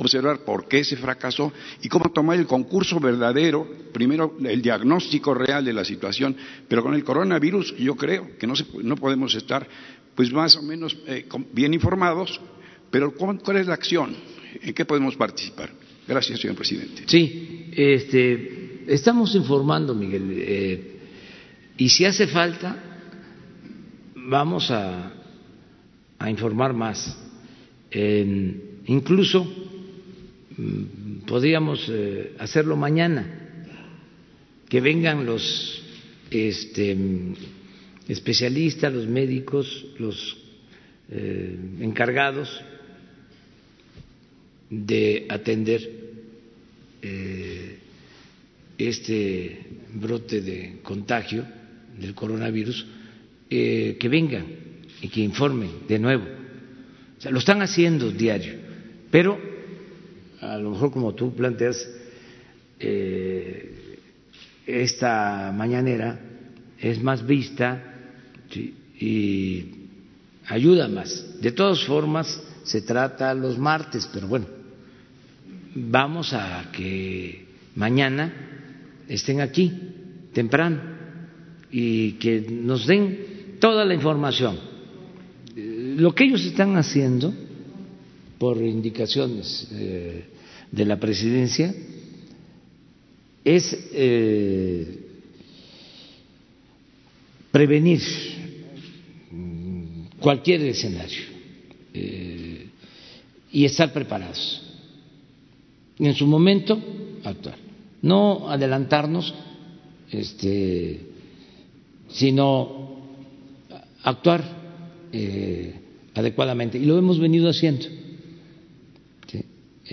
observar 0.00 0.40
por 0.44 0.66
qué 0.66 0.82
se 0.82 0.96
fracasó 0.96 1.52
y 1.82 1.88
cómo 1.88 2.10
tomar 2.10 2.38
el 2.38 2.46
concurso 2.46 2.98
verdadero, 2.98 3.68
primero 3.92 4.36
el 4.42 4.62
diagnóstico 4.62 5.34
real 5.34 5.64
de 5.64 5.72
la 5.72 5.84
situación, 5.84 6.36
pero 6.68 6.82
con 6.82 6.94
el 6.94 7.04
coronavirus 7.04 7.76
yo 7.76 7.94
creo 7.96 8.36
que 8.38 8.46
no, 8.46 8.54
no 8.82 8.96
podemos 8.96 9.34
estar 9.34 9.66
pues 10.14 10.32
más 10.32 10.56
o 10.56 10.62
menos 10.62 10.96
eh, 11.06 11.26
bien 11.52 11.74
informados, 11.74 12.40
pero 12.90 13.12
¿cuál 13.14 13.56
es 13.58 13.66
la 13.66 13.74
acción? 13.74 14.16
¿En 14.62 14.74
qué 14.74 14.84
podemos 14.84 15.16
participar? 15.16 15.70
Gracias, 16.08 16.40
señor 16.40 16.56
presidente. 16.56 17.04
Sí, 17.06 17.68
este, 17.72 18.84
estamos 18.88 19.34
informando, 19.34 19.94
Miguel, 19.94 20.34
eh, 20.36 20.96
y 21.76 21.88
si 21.88 22.04
hace 22.04 22.26
falta, 22.26 22.76
vamos 24.16 24.70
a, 24.70 25.12
a 26.18 26.30
informar 26.30 26.72
más. 26.72 27.16
incluso 28.86 29.44
Mm, 29.44 29.59
podríamos 31.26 31.86
eh, 31.88 32.34
hacerlo 32.38 32.76
mañana, 32.76 33.24
que 34.68 34.80
vengan 34.80 35.24
los 35.26 35.82
este, 36.30 36.96
especialistas, 38.08 38.92
los 38.92 39.06
médicos, 39.06 39.86
los 39.98 40.36
eh, 41.10 41.56
encargados 41.80 42.60
de 44.68 45.26
atender 45.28 45.90
eh, 47.02 47.78
este 48.78 49.66
brote 49.94 50.40
de 50.40 50.78
contagio 50.82 51.44
del 51.98 52.14
coronavirus, 52.14 52.86
que 53.48 54.08
vengan 54.08 54.46
y 55.02 55.08
que 55.08 55.20
informen 55.20 55.88
de 55.88 55.98
nuevo. 55.98 56.24
O 57.18 57.20
sea, 57.20 57.32
lo 57.32 57.40
están 57.40 57.62
haciendo 57.62 58.12
diario, 58.12 58.54
pero 59.10 59.49
a 60.40 60.56
lo 60.56 60.70
mejor 60.70 60.90
como 60.90 61.14
tú 61.14 61.34
planteas, 61.34 61.88
eh, 62.78 63.98
esta 64.66 65.52
mañanera 65.54 66.18
es 66.78 67.02
más 67.02 67.26
vista 67.26 67.82
y 68.98 69.64
ayuda 70.46 70.88
más. 70.88 71.40
De 71.40 71.52
todas 71.52 71.84
formas, 71.84 72.42
se 72.64 72.82
trata 72.82 73.34
los 73.34 73.58
martes, 73.58 74.08
pero 74.12 74.28
bueno, 74.28 74.46
vamos 75.74 76.32
a 76.32 76.70
que 76.72 77.46
mañana 77.74 78.32
estén 79.08 79.40
aquí 79.40 79.72
temprano 80.32 80.80
y 81.70 82.12
que 82.12 82.40
nos 82.50 82.86
den 82.86 83.58
toda 83.60 83.84
la 83.84 83.94
información. 83.94 84.58
Lo 85.56 86.14
que 86.14 86.24
ellos 86.24 86.44
están 86.44 86.76
haciendo 86.76 87.34
por 88.40 88.56
indicaciones 88.56 89.68
eh, 89.70 90.24
de 90.72 90.84
la 90.86 90.98
presidencia 90.98 91.74
es 93.44 93.90
eh, 93.92 94.98
prevenir 97.52 98.00
cualquier 100.18 100.62
escenario 100.62 101.20
eh, 101.92 102.66
y 103.52 103.66
estar 103.66 103.92
preparados. 103.92 104.62
Y 105.98 106.06
en 106.06 106.14
su 106.14 106.26
momento 106.26 106.80
actuar. 107.24 107.58
No 108.00 108.48
adelantarnos, 108.48 109.34
este, 110.10 110.98
sino 112.08 113.02
actuar 114.02 114.42
adecuadamente. 116.14 116.78
Y 116.78 116.86
lo 116.86 116.96
hemos 116.96 117.18
venido 117.18 117.50
haciendo. 117.50 117.99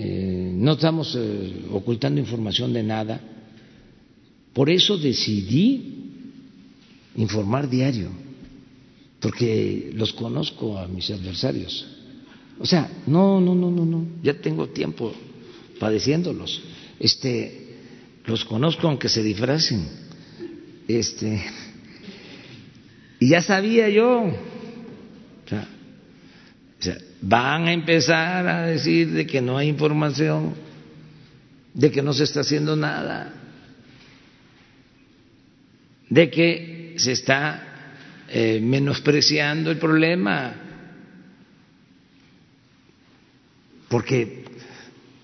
Eh, 0.00 0.52
no 0.54 0.74
estamos 0.74 1.16
eh, 1.18 1.66
ocultando 1.72 2.20
información 2.20 2.72
de 2.72 2.84
nada. 2.84 3.20
Por 4.52 4.70
eso 4.70 4.96
decidí 4.96 5.94
informar 7.16 7.68
diario, 7.68 8.08
porque 9.18 9.90
los 9.94 10.12
conozco 10.12 10.78
a 10.78 10.86
mis 10.86 11.10
adversarios. 11.10 11.84
O 12.60 12.66
sea, 12.66 12.88
no, 13.08 13.40
no, 13.40 13.56
no, 13.56 13.72
no, 13.72 13.84
no, 13.84 14.06
ya 14.22 14.34
tengo 14.34 14.68
tiempo 14.68 15.12
padeciéndolos. 15.80 16.62
Este, 17.00 17.76
los 18.24 18.44
conozco 18.44 18.86
aunque 18.86 19.08
se 19.08 19.22
disfracen. 19.24 19.84
Este, 20.86 21.42
y 23.18 23.30
ya 23.30 23.42
sabía 23.42 23.88
yo. 23.88 24.26
O 25.44 25.48
sea, 25.48 25.68
van 27.20 27.66
a 27.66 27.72
empezar 27.72 28.46
a 28.46 28.62
decir 28.66 29.10
de 29.10 29.26
que 29.26 29.40
no 29.40 29.58
hay 29.58 29.68
información, 29.68 30.54
de 31.74 31.90
que 31.90 32.02
no 32.02 32.12
se 32.12 32.24
está 32.24 32.40
haciendo 32.40 32.76
nada, 32.76 33.32
de 36.08 36.30
que 36.30 36.94
se 36.96 37.12
está 37.12 37.68
eh, 38.28 38.60
menospreciando 38.62 39.70
el 39.70 39.78
problema, 39.78 40.54
porque 43.88 44.44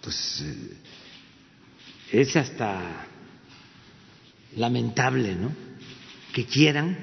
pues 0.02 0.42
eh, 0.42 0.76
es 2.12 2.36
hasta 2.36 3.06
lamentable, 4.56 5.34
¿no? 5.34 5.52
Que 6.32 6.44
quieran 6.44 6.96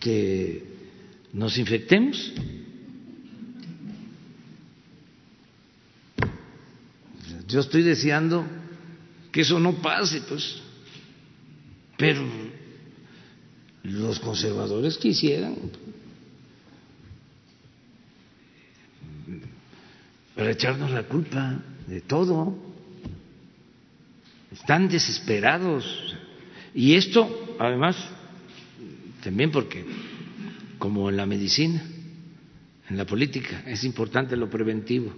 que 0.00 0.73
nos 1.34 1.58
infectemos. 1.58 2.32
Yo 7.48 7.60
estoy 7.60 7.82
deseando 7.82 8.46
que 9.30 9.42
eso 9.42 9.58
no 9.58 9.74
pase, 9.74 10.22
pues, 10.22 10.62
pero 11.98 12.24
los 13.82 14.18
conservadores 14.20 14.96
quisieran 14.96 15.56
para 20.34 20.50
echarnos 20.52 20.90
la 20.92 21.02
culpa 21.02 21.60
de 21.86 22.00
todo. 22.00 22.56
Están 24.52 24.88
desesperados. 24.88 26.16
Y 26.74 26.94
esto, 26.94 27.56
además, 27.58 27.96
también 29.22 29.50
porque 29.50 29.84
como 30.84 31.08
en 31.08 31.16
la 31.16 31.24
medicina, 31.24 31.82
en 32.90 32.98
la 32.98 33.06
política. 33.06 33.62
Es 33.66 33.84
importante 33.84 34.36
lo 34.36 34.50
preventivo, 34.50 35.14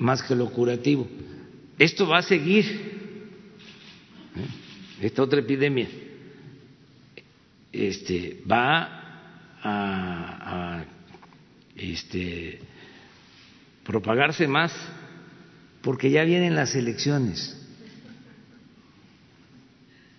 más 0.00 0.20
que 0.20 0.34
lo 0.34 0.50
curativo. 0.50 1.06
Esto 1.78 2.08
va 2.08 2.18
a 2.18 2.22
seguir, 2.22 2.64
¿eh? 4.34 5.06
esta 5.06 5.22
otra 5.22 5.38
epidemia, 5.38 5.86
este, 7.70 8.42
va 8.50 9.60
a, 9.62 10.86
este, 11.76 12.58
propagarse 13.84 14.48
más 14.48 14.72
porque 15.82 16.10
ya 16.10 16.24
vienen 16.24 16.56
las 16.56 16.74
elecciones 16.74 17.64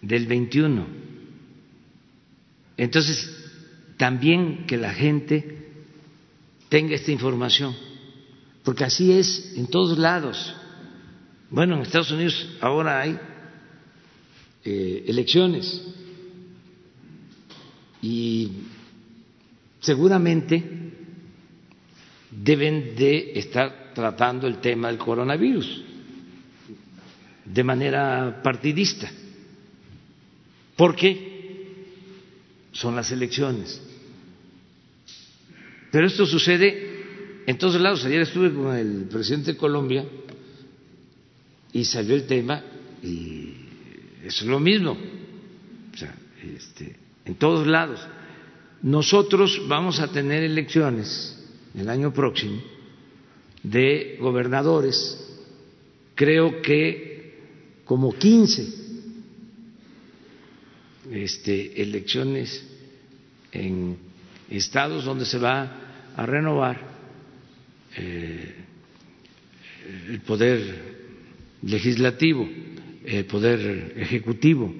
del 0.01 0.27
21. 0.27 0.87
Entonces, 2.77 3.42
también 4.03 4.65
que 4.67 4.75
la 4.75 4.93
gente 4.93 5.59
tenga 6.67 6.93
esta 6.93 7.09
información, 7.13 7.73
porque 8.61 8.83
así 8.83 9.13
es 9.13 9.53
en 9.55 9.67
todos 9.67 9.97
lados. 9.97 10.53
Bueno, 11.49 11.77
en 11.77 11.83
Estados 11.83 12.11
Unidos 12.11 12.49
ahora 12.59 12.99
hay 12.99 13.17
eh, 14.65 15.05
elecciones 15.07 15.81
y 18.01 18.51
seguramente 19.79 20.61
deben 22.29 22.97
de 22.97 23.39
estar 23.39 23.93
tratando 23.95 24.47
el 24.47 24.57
tema 24.57 24.89
del 24.89 24.97
coronavirus 24.97 25.81
de 27.45 27.63
manera 27.63 28.41
partidista, 28.43 29.09
porque 30.75 31.77
son 32.73 32.97
las 32.97 33.09
elecciones. 33.13 33.92
Pero 35.93 36.07
esto 36.07 36.25
sucede 36.25 37.43
en 37.45 37.55
todos 37.59 37.79
lados. 37.79 38.03
Ayer 38.03 38.21
estuve 38.21 38.51
con 38.51 38.75
el 38.75 39.03
presidente 39.03 39.51
de 39.51 39.57
Colombia 39.59 40.03
y 41.71 41.85
salió 41.85 42.15
el 42.15 42.25
tema 42.25 42.63
y 43.03 43.53
es 44.23 44.41
lo 44.41 44.59
mismo, 44.59 44.97
o 45.93 45.95
sea, 45.95 46.15
este, 46.41 46.95
en 47.25 47.35
todos 47.35 47.67
lados. 47.67 47.99
Nosotros 48.81 49.61
vamos 49.67 49.99
a 49.99 50.07
tener 50.07 50.41
elecciones 50.41 51.39
el 51.75 51.87
año 51.87 52.11
próximo 52.11 52.59
de 53.61 54.17
gobernadores, 54.19 55.23
creo 56.15 56.59
que 56.63 57.37
como 57.85 58.13
15 58.13 58.67
este, 61.11 61.83
elecciones 61.83 62.65
en 63.51 63.95
estados 64.49 65.05
donde 65.05 65.25
se 65.25 65.37
va 65.37 65.81
a 66.15 66.25
renovar 66.25 66.79
eh, 67.97 68.55
el 70.09 70.19
poder 70.21 70.93
legislativo, 71.61 72.47
el 73.05 73.25
poder 73.25 73.93
ejecutivo, 73.97 74.73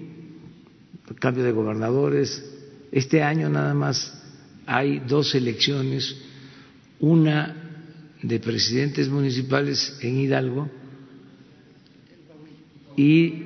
el 1.09 1.15
cambio 1.19 1.43
de 1.43 1.51
gobernadores. 1.51 2.43
Este 2.91 3.23
año 3.23 3.49
nada 3.49 3.73
más 3.73 4.21
hay 4.65 4.99
dos 4.99 5.35
elecciones, 5.35 6.15
una 6.99 7.55
de 8.21 8.39
presidentes 8.39 9.09
municipales 9.09 9.97
en 10.01 10.19
Hidalgo 10.19 10.69
y, 12.95 13.43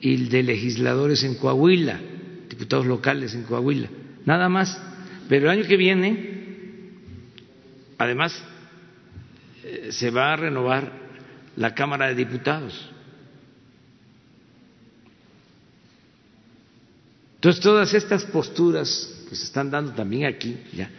el 0.00 0.28
de 0.30 0.42
legisladores 0.42 1.22
en 1.22 1.36
Coahuila, 1.36 2.00
diputados 2.48 2.86
locales 2.86 3.34
en 3.34 3.44
Coahuila, 3.44 3.88
nada 4.26 4.48
más. 4.48 4.80
Pero 5.28 5.46
el 5.46 5.58
año 5.60 5.68
que 5.68 5.76
viene, 5.76 6.31
además, 8.02 8.42
eh, 9.62 9.88
se 9.92 10.10
va 10.10 10.32
a 10.32 10.36
renovar 10.36 10.92
la 11.56 11.74
Cámara 11.74 12.08
de 12.08 12.14
Diputados. 12.16 12.90
Entonces, 17.36 17.62
todas 17.62 17.92
estas 17.94 18.24
posturas 18.24 19.24
que 19.28 19.36
se 19.36 19.44
están 19.44 19.70
dando 19.70 19.92
también 19.92 20.26
aquí, 20.26 20.56
ya, 20.72 20.90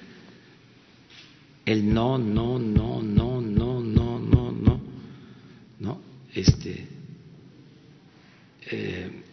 el 1.65 1.93
no, 1.93 2.17
no, 2.17 2.59
no, 2.59 3.01
no, 3.01 3.41
no, 3.41 3.79
no, 3.81 4.19
no, 4.19 4.51
no, 4.51 4.81
no, 5.79 6.01
este, 6.33 6.87
eh, 8.69 9.23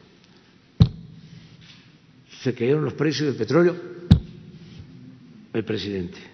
se 2.43 2.55
cayeron 2.55 2.85
los 2.85 2.95
precios 2.95 3.29
del 3.29 3.37
petróleo, 3.37 3.77
el 5.53 5.65
presidente. 5.65 6.30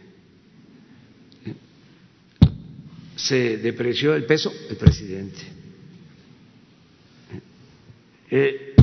Se 3.17 3.57
depreció 3.57 4.15
el 4.15 4.25
peso, 4.25 4.53
el 4.71 4.77
presidente. 4.77 5.41
Eh, 8.31 8.75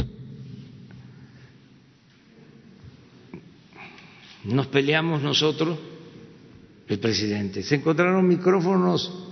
nos 4.46 4.68
peleamos 4.68 5.22
nosotros, 5.22 5.78
el 6.88 7.00
presidente. 7.00 7.64
Se 7.64 7.76
encontraron 7.76 8.28
micrófonos 8.28 9.32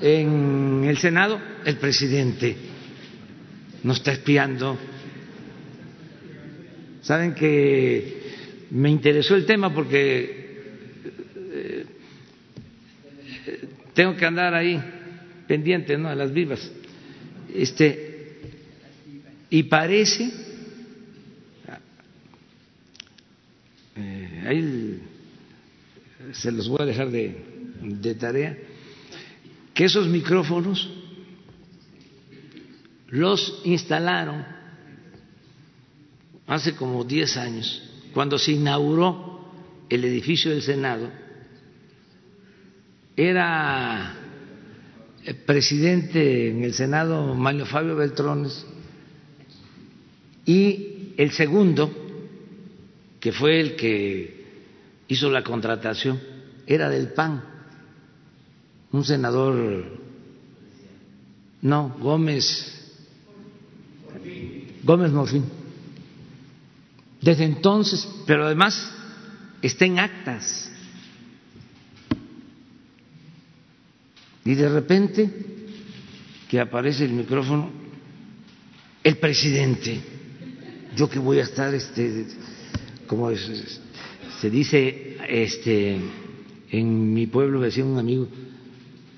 en 0.00 0.84
el 0.84 0.96
Senado, 0.98 1.40
el 1.64 1.76
presidente 1.76 2.56
nos 3.82 3.98
está 3.98 4.12
espiando. 4.12 4.78
Saben 7.02 7.34
que 7.34 8.22
me 8.70 8.90
interesó 8.90 9.34
el 9.34 9.44
tema 9.44 9.74
porque 9.74 10.41
tengo 13.94 14.16
que 14.16 14.24
andar 14.24 14.54
ahí 14.54 14.82
pendiente 15.46 15.96
¿no? 15.98 16.08
a 16.08 16.14
las 16.14 16.32
vivas. 16.32 16.70
Este, 17.54 18.40
y 19.50 19.64
parece, 19.64 20.32
eh, 23.96 24.44
ahí 24.46 25.02
se 26.32 26.52
los 26.52 26.68
voy 26.68 26.78
a 26.82 26.86
dejar 26.86 27.10
de, 27.10 27.36
de 27.82 28.14
tarea, 28.14 28.56
que 29.74 29.84
esos 29.84 30.08
micrófonos 30.08 30.90
los 33.08 33.60
instalaron 33.64 34.44
hace 36.46 36.74
como 36.74 37.04
10 37.04 37.36
años, 37.36 37.82
cuando 38.14 38.38
se 38.38 38.52
inauguró 38.52 39.52
el 39.90 40.04
edificio 40.04 40.50
del 40.50 40.62
Senado 40.62 41.21
era 43.16 44.16
presidente 45.46 46.50
en 46.50 46.64
el 46.64 46.74
Senado 46.74 47.34
Mario 47.34 47.66
Fabio 47.66 47.96
Beltrones 47.96 48.66
y 50.44 51.12
el 51.16 51.30
segundo, 51.30 51.90
que 53.20 53.32
fue 53.32 53.60
el 53.60 53.76
que 53.76 54.42
hizo 55.08 55.30
la 55.30 55.44
contratación, 55.44 56.20
era 56.66 56.88
del 56.88 57.08
PAN, 57.12 57.44
un 58.90 59.04
senador, 59.04 59.84
no, 61.60 61.96
Gómez, 62.00 62.92
Gómez 64.82 65.12
Morfín. 65.12 65.44
Desde 67.20 67.44
entonces, 67.44 68.08
pero 68.26 68.46
además 68.46 68.92
está 69.62 69.84
en 69.84 70.00
actas 70.00 70.71
Y 74.44 74.54
de 74.54 74.68
repente 74.68 75.30
que 76.48 76.60
aparece 76.60 77.04
el 77.04 77.12
micrófono, 77.12 77.70
el 79.02 79.16
presidente, 79.16 80.00
yo 80.96 81.08
que 81.08 81.18
voy 81.18 81.38
a 81.38 81.44
estar, 81.44 81.74
este, 81.74 82.26
como 83.06 83.30
se 84.40 84.50
dice, 84.50 85.16
este, 85.28 85.98
en 86.70 87.14
mi 87.14 87.26
pueblo 87.26 87.60
decía 87.60 87.84
un 87.84 87.98
amigo, 87.98 88.28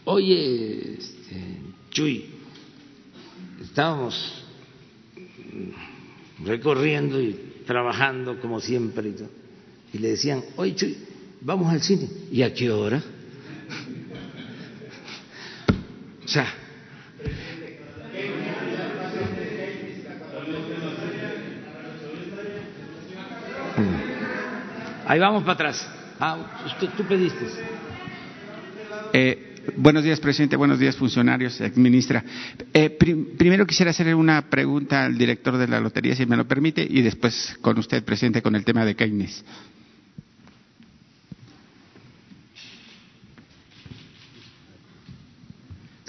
oye, 0.04 0.94
este, 0.98 1.56
Chuy, 1.90 2.26
estábamos 3.62 4.44
recorriendo 6.44 7.20
y 7.20 7.36
trabajando 7.66 8.40
como 8.40 8.60
siempre 8.60 9.08
y, 9.08 9.96
y 9.96 9.98
le 9.98 10.08
decían, 10.10 10.44
oye 10.56 10.74
Chuy, 10.74 10.96
vamos 11.40 11.72
al 11.72 11.82
cine. 11.82 12.08
¿Y 12.30 12.42
a 12.42 12.52
qué 12.52 12.70
hora? 12.70 13.02
O 16.24 16.28
sea, 16.28 16.46
mm. 23.76 25.06
ahí 25.06 25.18
vamos 25.18 25.42
para 25.42 25.52
atrás. 25.52 25.88
Ah, 26.18 26.62
usted, 26.64 26.88
tú 26.96 27.04
pediste. 27.04 27.46
Eh, 29.12 29.72
buenos 29.76 30.02
días, 30.02 30.18
presidente. 30.18 30.56
Buenos 30.56 30.78
días, 30.78 30.96
funcionarios, 30.96 31.60
ministra. 31.74 32.24
Eh, 32.72 32.90
primero 33.36 33.66
quisiera 33.66 33.90
hacer 33.90 34.14
una 34.14 34.48
pregunta 34.48 35.04
al 35.04 35.18
director 35.18 35.58
de 35.58 35.68
la 35.68 35.78
lotería, 35.78 36.16
si 36.16 36.24
me 36.24 36.36
lo 36.36 36.48
permite, 36.48 36.86
y 36.88 37.02
después 37.02 37.56
con 37.60 37.78
usted, 37.78 38.02
presidente, 38.02 38.40
con 38.40 38.54
el 38.54 38.64
tema 38.64 38.84
de 38.86 38.94
Keynes. 38.96 39.44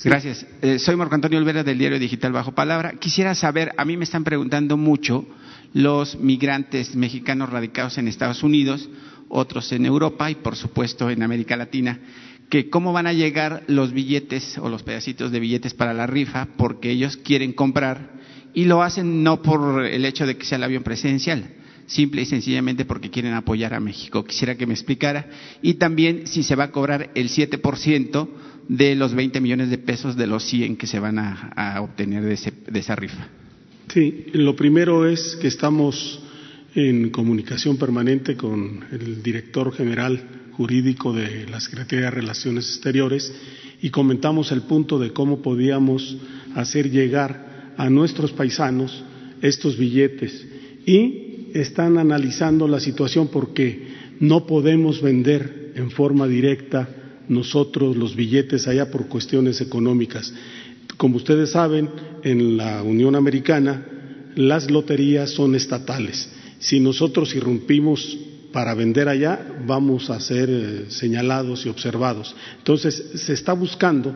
Gracias. 0.05 0.45
Eh, 0.61 0.77
soy 0.77 0.95
Marco 0.95 1.15
Antonio 1.15 1.39
Olvera 1.39 1.63
del 1.63 1.79
diario 1.79 1.97
digital 1.97 2.31
Bajo 2.31 2.51
Palabra. 2.51 2.93
Quisiera 2.99 3.33
saber, 3.33 3.71
a 3.75 3.85
mí 3.85 3.97
me 3.97 4.03
están 4.03 4.23
preguntando 4.23 4.77
mucho 4.77 5.25
los 5.73 6.19
migrantes 6.19 6.95
mexicanos 6.95 7.49
radicados 7.49 7.97
en 7.97 8.07
Estados 8.07 8.43
Unidos, 8.43 8.87
otros 9.29 9.71
en 9.71 9.83
Europa 9.83 10.29
y 10.29 10.35
por 10.35 10.55
supuesto 10.57 11.09
en 11.09 11.23
América 11.23 11.57
Latina, 11.57 11.99
que 12.51 12.69
cómo 12.69 12.93
van 12.93 13.07
a 13.07 13.13
llegar 13.13 13.63
los 13.65 13.93
billetes 13.93 14.59
o 14.59 14.69
los 14.69 14.83
pedacitos 14.83 15.31
de 15.31 15.39
billetes 15.39 15.73
para 15.73 15.95
la 15.95 16.05
rifa 16.05 16.49
porque 16.55 16.91
ellos 16.91 17.17
quieren 17.17 17.53
comprar 17.53 18.11
y 18.53 18.65
lo 18.65 18.83
hacen 18.83 19.23
no 19.23 19.41
por 19.41 19.87
el 19.87 20.05
hecho 20.05 20.27
de 20.27 20.37
que 20.37 20.45
sea 20.45 20.59
el 20.59 20.65
avión 20.65 20.83
presidencial, 20.83 21.49
simple 21.87 22.21
y 22.21 22.25
sencillamente 22.25 22.85
porque 22.85 23.09
quieren 23.09 23.33
apoyar 23.33 23.73
a 23.73 23.79
México. 23.79 24.23
Quisiera 24.23 24.53
que 24.53 24.67
me 24.67 24.75
explicara. 24.75 25.25
Y 25.63 25.73
también 25.75 26.27
si 26.27 26.43
se 26.43 26.55
va 26.55 26.65
a 26.65 26.71
cobrar 26.71 27.09
el 27.15 27.29
7% 27.29 28.27
de 28.67 28.95
los 28.95 29.13
20 29.13 29.39
millones 29.41 29.69
de 29.69 29.77
pesos 29.77 30.15
de 30.15 30.27
los 30.27 30.43
100 30.43 30.77
que 30.77 30.87
se 30.87 30.99
van 30.99 31.19
a, 31.19 31.81
obtener 31.81 32.23
de, 32.23 32.53
de 32.71 32.79
esa 32.79 32.95
rifa. 32.95 33.27
Sí, 33.93 34.27
lo 34.33 34.55
primero 34.55 35.07
es 35.07 35.37
que 35.39 35.47
estamos 35.47 36.19
en 36.73 37.09
comunicación 37.09 37.77
permanente 37.77 38.35
con 38.35 38.83
el 38.91 39.23
director 39.23 39.71
general 39.73 40.21
jurídico 40.53 41.13
de 41.13 41.47
la 41.47 41.59
Secretaría 41.59 42.05
de 42.05 42.11
Relaciones 42.11 42.69
Exteriores 42.69 43.33
y 43.81 43.89
comentamos 43.89 44.51
el 44.51 44.63
punto 44.63 44.99
de 44.99 45.11
cómo 45.11 45.41
podíamos 45.41 46.17
hacer 46.55 46.89
llegar 46.89 47.73
a 47.77 47.89
nuestros 47.89 48.31
paisanos 48.31 49.03
estos 49.41 49.77
billetes 49.77 50.45
y 50.85 51.51
están 51.53 51.97
analizando 51.97 52.67
la 52.67 52.79
situación 52.79 53.29
porque 53.29 53.87
no 54.19 54.45
podemos 54.45 55.01
vender 55.01 55.73
en 55.75 55.91
forma 55.91 56.27
directa 56.27 56.89
nosotros 57.27 57.95
los 57.95 58.15
billetes 58.15 58.67
allá 58.67 58.91
por 58.91 59.07
cuestiones 59.07 59.61
económicas. 59.61 60.33
Como 60.97 61.17
ustedes 61.17 61.51
saben, 61.51 61.89
en 62.23 62.57
la 62.57 62.83
Unión 62.83 63.15
Americana 63.15 63.85
las 64.35 64.69
loterías 64.69 65.31
son 65.31 65.55
estatales. 65.55 66.29
Si 66.59 66.79
nosotros 66.79 67.35
irrumpimos 67.35 68.17
para 68.51 68.73
vender 68.73 69.09
allá, 69.09 69.39
vamos 69.65 70.09
a 70.09 70.19
ser 70.19 70.49
eh, 70.49 70.85
señalados 70.89 71.65
y 71.65 71.69
observados. 71.69 72.35
Entonces, 72.57 73.11
se 73.15 73.33
está 73.33 73.53
buscando 73.53 74.15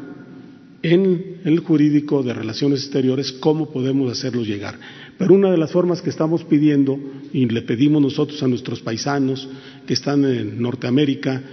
en 0.81 1.41
el 1.43 1.59
jurídico 1.59 2.23
de 2.23 2.33
relaciones 2.33 2.83
exteriores 2.83 3.33
cómo 3.33 3.69
podemos 3.69 4.11
hacerlos 4.11 4.47
llegar. 4.47 4.79
Pero 5.17 5.33
una 5.33 5.51
de 5.51 5.57
las 5.57 5.71
formas 5.71 6.01
que 6.01 6.09
estamos 6.09 6.45
pidiendo, 6.45 6.97
y 7.33 7.45
le 7.47 7.61
pedimos 7.63 8.01
nosotros 8.01 8.41
a 8.41 8.47
nuestros 8.47 8.79
paisanos 8.79 9.49
que 9.85 9.93
están 9.93 10.23
en 10.23 10.61
Norteamérica, 10.61 11.43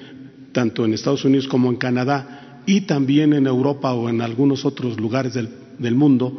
tanto 0.57 0.87
en 0.87 0.95
Estados 0.95 1.23
Unidos 1.27 1.49
como 1.49 1.69
en 1.69 1.77
Canadá, 1.77 2.63
y 2.65 2.81
también 2.81 3.35
en 3.35 3.47
Europa 3.47 3.93
o 3.93 4.09
en 4.09 4.23
algunos 4.23 4.65
otros 4.65 4.99
lugares 4.99 5.35
del, 5.35 5.95
mundo, 5.95 6.33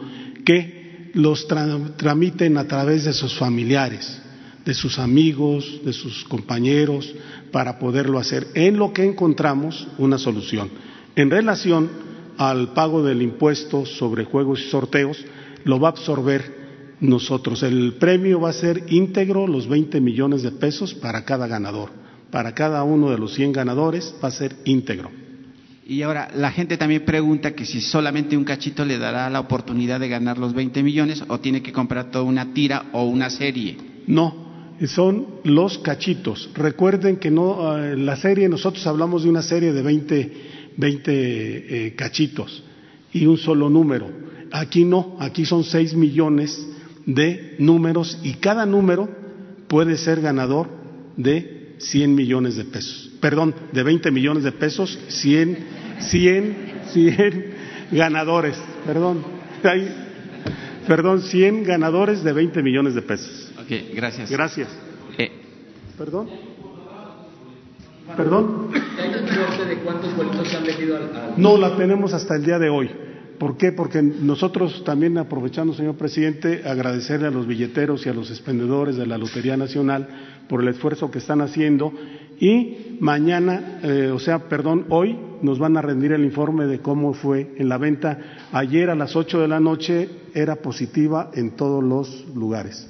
que 0.43 1.11
los 1.13 1.47
tramiten 1.47 2.57
a 2.57 2.67
través 2.67 3.05
de 3.05 3.13
sus 3.13 3.37
familiares, 3.37 4.19
de 4.65 4.73
sus 4.73 4.97
amigos, 4.97 5.81
de 5.85 5.93
sus 5.93 6.23
compañeros, 6.23 7.13
para 7.51 7.77
poderlo 7.77 8.17
hacer, 8.17 8.47
en 8.55 8.77
lo 8.77 8.91
que 8.91 9.05
encontramos 9.05 9.87
una 9.99 10.17
solución. 10.17 10.71
En 11.15 11.29
relación 11.29 11.87
al 12.39 12.73
pago 12.73 13.03
del 13.03 13.21
impuesto 13.21 13.85
sobre 13.85 14.25
juegos 14.25 14.61
y 14.61 14.69
sorteos, 14.71 15.23
lo 15.63 15.79
va 15.79 15.89
a 15.89 15.91
absorber 15.91 16.97
nosotros. 17.01 17.61
El 17.61 17.93
premio 17.99 18.41
va 18.41 18.49
a 18.49 18.53
ser 18.53 18.83
íntegro, 18.87 19.45
los 19.45 19.67
20 19.67 20.01
millones 20.01 20.41
de 20.41 20.53
pesos 20.53 20.95
para 20.95 21.23
cada 21.23 21.45
ganador. 21.45 22.06
Para 22.31 22.53
cada 22.53 22.83
uno 22.83 23.09
de 23.09 23.17
los 23.17 23.33
100 23.33 23.53
ganadores 23.53 24.13
va 24.23 24.27
a 24.27 24.31
ser 24.31 24.55
íntegro. 24.65 25.09
Y 25.89 26.01
ahora, 26.01 26.29
la 26.35 26.51
gente 26.51 26.75
también 26.75 27.05
pregunta 27.05 27.55
que 27.55 27.65
si 27.65 27.79
solamente 27.79 28.35
un 28.35 28.43
cachito 28.43 28.83
le 28.83 28.97
dará 28.97 29.29
la 29.29 29.39
oportunidad 29.39 30.01
de 30.01 30.09
ganar 30.09 30.37
los 30.37 30.53
20 30.53 30.83
millones 30.83 31.23
o 31.29 31.39
tiene 31.39 31.61
que 31.61 31.71
comprar 31.71 32.11
toda 32.11 32.25
una 32.25 32.53
tira 32.53 32.87
o 32.91 33.05
una 33.05 33.29
serie. 33.29 33.77
No, 34.05 34.75
son 34.85 35.27
los 35.45 35.77
cachitos. 35.77 36.49
Recuerden 36.53 37.17
que 37.17 37.31
no, 37.31 37.77
eh, 37.77 37.95
la 37.95 38.17
serie, 38.17 38.49
nosotros 38.49 38.85
hablamos 38.85 39.23
de 39.23 39.29
una 39.29 39.41
serie 39.41 39.71
de 39.71 39.81
20, 39.81 40.33
20 40.75 41.11
eh, 41.87 41.95
cachitos 41.95 42.63
y 43.13 43.25
un 43.25 43.37
solo 43.37 43.69
número. 43.69 44.11
Aquí 44.51 44.83
no, 44.83 45.15
aquí 45.19 45.45
son 45.45 45.63
6 45.63 45.93
millones 45.93 46.67
de 47.05 47.55
números 47.59 48.19
y 48.23 48.33
cada 48.33 48.65
número 48.65 49.09
puede 49.67 49.97
ser 49.97 50.21
ganador 50.21 50.69
de 51.15 51.56
100 51.77 52.15
millones 52.15 52.55
de 52.55 52.65
pesos. 52.65 53.11
Perdón, 53.21 53.55
de 53.71 53.83
20 53.83 54.11
millones 54.11 54.43
de 54.43 54.51
pesos, 54.51 54.97
100, 55.07 55.57
100, 55.99 56.57
100 56.91 57.45
ganadores. 57.91 58.57
Perdón, 58.85 59.23
hay, 59.63 59.87
perdón, 60.87 61.21
100 61.21 61.63
ganadores 61.63 62.23
de 62.23 62.33
20 62.33 62.63
millones 62.63 62.95
de 62.95 63.01
pesos 63.01 63.47
gracias. 63.93 64.29
Gracias. 64.29 64.69
Eh. 65.17 65.31
¿Perdón? 65.97 66.29
¿Perdón? 68.15 68.71
de 68.71 69.77
cuántos 69.79 70.15
boletos 70.15 70.47
se 70.47 70.57
han 70.57 70.63
vendido 70.63 70.95
al, 70.95 71.33
No, 71.37 71.57
la 71.57 71.75
tenemos 71.75 72.13
hasta 72.13 72.35
el 72.35 72.45
día 72.45 72.57
de 72.57 72.69
hoy. 72.69 72.89
¿Por 73.39 73.57
qué? 73.57 73.71
Porque 73.71 74.01
nosotros 74.01 74.83
también 74.83 75.17
aprovechando, 75.17 75.73
señor 75.73 75.95
presidente, 75.95 76.63
agradecerle 76.65 77.27
a 77.27 77.31
los 77.31 77.45
billeteros 77.45 78.05
y 78.05 78.09
a 78.09 78.13
los 78.13 78.31
expendedores 78.31 78.95
de 78.97 79.05
la 79.05 79.17
Lotería 79.17 79.55
Nacional 79.55 80.07
por 80.49 80.61
el 80.61 80.69
esfuerzo 80.69 81.11
que 81.11 81.19
están 81.19 81.41
haciendo 81.41 81.93
y 82.39 82.97
mañana, 82.99 83.79
eh, 83.83 84.11
o 84.13 84.19
sea, 84.19 84.47
perdón, 84.47 84.85
hoy 84.89 85.17
nos 85.41 85.57
van 85.57 85.77
a 85.77 85.81
rendir 85.81 86.11
el 86.11 86.23
informe 86.23 86.65
de 86.65 86.79
cómo 86.79 87.13
fue 87.13 87.55
en 87.57 87.69
la 87.69 87.77
venta. 87.77 88.19
Ayer 88.51 88.89
a 88.89 88.95
las 88.95 89.15
8 89.15 89.41
de 89.41 89.47
la 89.47 89.59
noche 89.59 90.09
era 90.33 90.57
positiva 90.57 91.31
en 91.33 91.51
todos 91.51 91.83
los 91.83 92.27
lugares. 92.35 92.89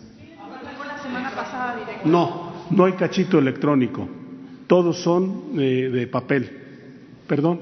No, 2.06 2.52
no 2.72 2.86
hay 2.86 2.94
cachito 2.94 3.40
electrónico. 3.40 4.08
Todos 4.68 5.02
son 5.02 5.52
eh, 5.58 5.90
de 5.92 6.08
papel. 6.08 6.50
¿Perdón? 7.26 7.60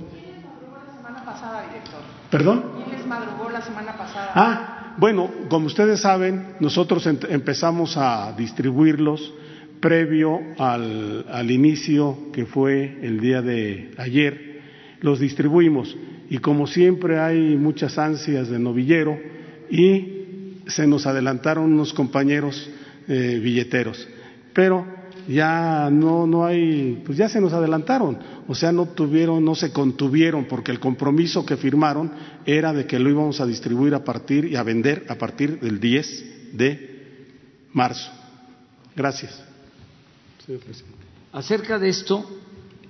¿Perdón? 2.31 2.74
¿Quién 3.05 3.19
les 3.19 3.27
madrugó 3.27 3.49
la 3.51 3.61
semana 3.61 3.95
pasada? 3.95 4.31
Ah, 4.33 4.95
bueno, 4.97 5.29
como 5.47 5.67
ustedes 5.67 6.01
saben, 6.01 6.55
nosotros 6.59 7.05
empezamos 7.05 7.97
a 7.97 8.33
distribuirlos 8.35 9.33
previo 9.79 10.39
al, 10.57 11.25
al 11.29 11.51
inicio 11.51 12.31
que 12.33 12.45
fue 12.45 12.97
el 13.03 13.19
día 13.19 13.43
de 13.43 13.93
ayer. 13.97 14.61
Los 15.01 15.19
distribuimos 15.19 15.95
y 16.29 16.39
como 16.39 16.65
siempre 16.65 17.19
hay 17.19 17.55
muchas 17.55 17.99
ansias 17.99 18.49
de 18.49 18.57
novillero 18.57 19.19
y 19.69 20.55
se 20.65 20.87
nos 20.87 21.05
adelantaron 21.05 21.65
unos 21.65 21.93
compañeros 21.93 22.71
eh, 23.07 23.39
billeteros. 23.43 24.07
Pero 24.53 24.87
ya 25.27 25.89
no, 25.91 26.27
no 26.27 26.45
hay, 26.45 27.01
pues 27.05 27.17
ya 27.17 27.29
se 27.29 27.41
nos 27.41 27.53
adelantaron, 27.53 28.17
o 28.47 28.55
sea, 28.55 28.71
no 28.71 28.87
tuvieron, 28.87 29.43
no 29.43 29.55
se 29.55 29.71
contuvieron, 29.71 30.45
porque 30.45 30.71
el 30.71 30.79
compromiso 30.79 31.45
que 31.45 31.57
firmaron 31.57 32.11
era 32.45 32.73
de 32.73 32.85
que 32.85 32.99
lo 32.99 33.09
íbamos 33.09 33.41
a 33.41 33.45
distribuir 33.45 33.95
a 33.95 34.03
partir 34.03 34.45
y 34.45 34.55
a 34.55 34.63
vender 34.63 35.05
a 35.09 35.15
partir 35.15 35.59
del 35.59 35.79
10 35.79 36.57
de 36.57 37.67
marzo. 37.73 38.11
Gracias. 38.95 39.43
Acerca 41.31 41.79
de 41.79 41.89
esto, 41.89 42.39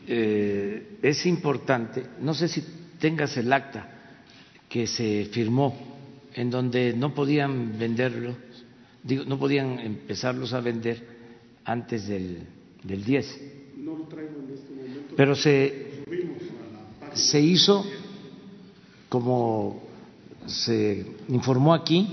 eh, 0.07 0.97
es 1.01 1.25
importante, 1.25 2.05
no 2.21 2.33
sé 2.33 2.47
si 2.47 2.63
tengas 2.99 3.37
el 3.37 3.51
acta 3.51 3.89
que 4.69 4.87
se 4.87 5.25
firmó, 5.31 5.95
en 6.33 6.49
donde 6.49 6.93
no 6.93 7.13
podían 7.13 7.79
venderlo 7.79 8.35
no 9.05 9.37
podían 9.37 9.79
empezarlos 9.79 10.53
a 10.53 10.61
vender 10.61 11.14
antes 11.65 12.07
del, 12.07 12.47
del 12.83 13.03
10. 13.03 13.41
No 13.77 13.97
lo 13.97 14.05
traigo 14.05 14.39
en 14.39 14.53
este 14.53 14.73
momento. 14.73 15.15
Pero 15.17 15.35
se, 15.35 16.03
se 17.13 17.41
hizo, 17.41 17.85
como 19.09 19.83
se 20.45 21.05
informó 21.27 21.73
aquí, 21.73 22.07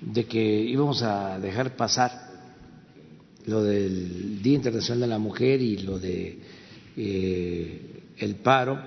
de 0.00 0.24
que 0.24 0.42
íbamos 0.42 1.02
a 1.02 1.38
dejar 1.38 1.76
pasar 1.76 2.32
lo 3.46 3.62
del 3.62 4.42
Día 4.42 4.54
Internacional 4.56 5.00
de 5.00 5.06
la 5.06 5.18
Mujer 5.18 5.60
y 5.60 5.78
lo 5.78 5.98
de 5.98 6.38
eh, 6.96 8.02
el 8.18 8.36
paro 8.36 8.80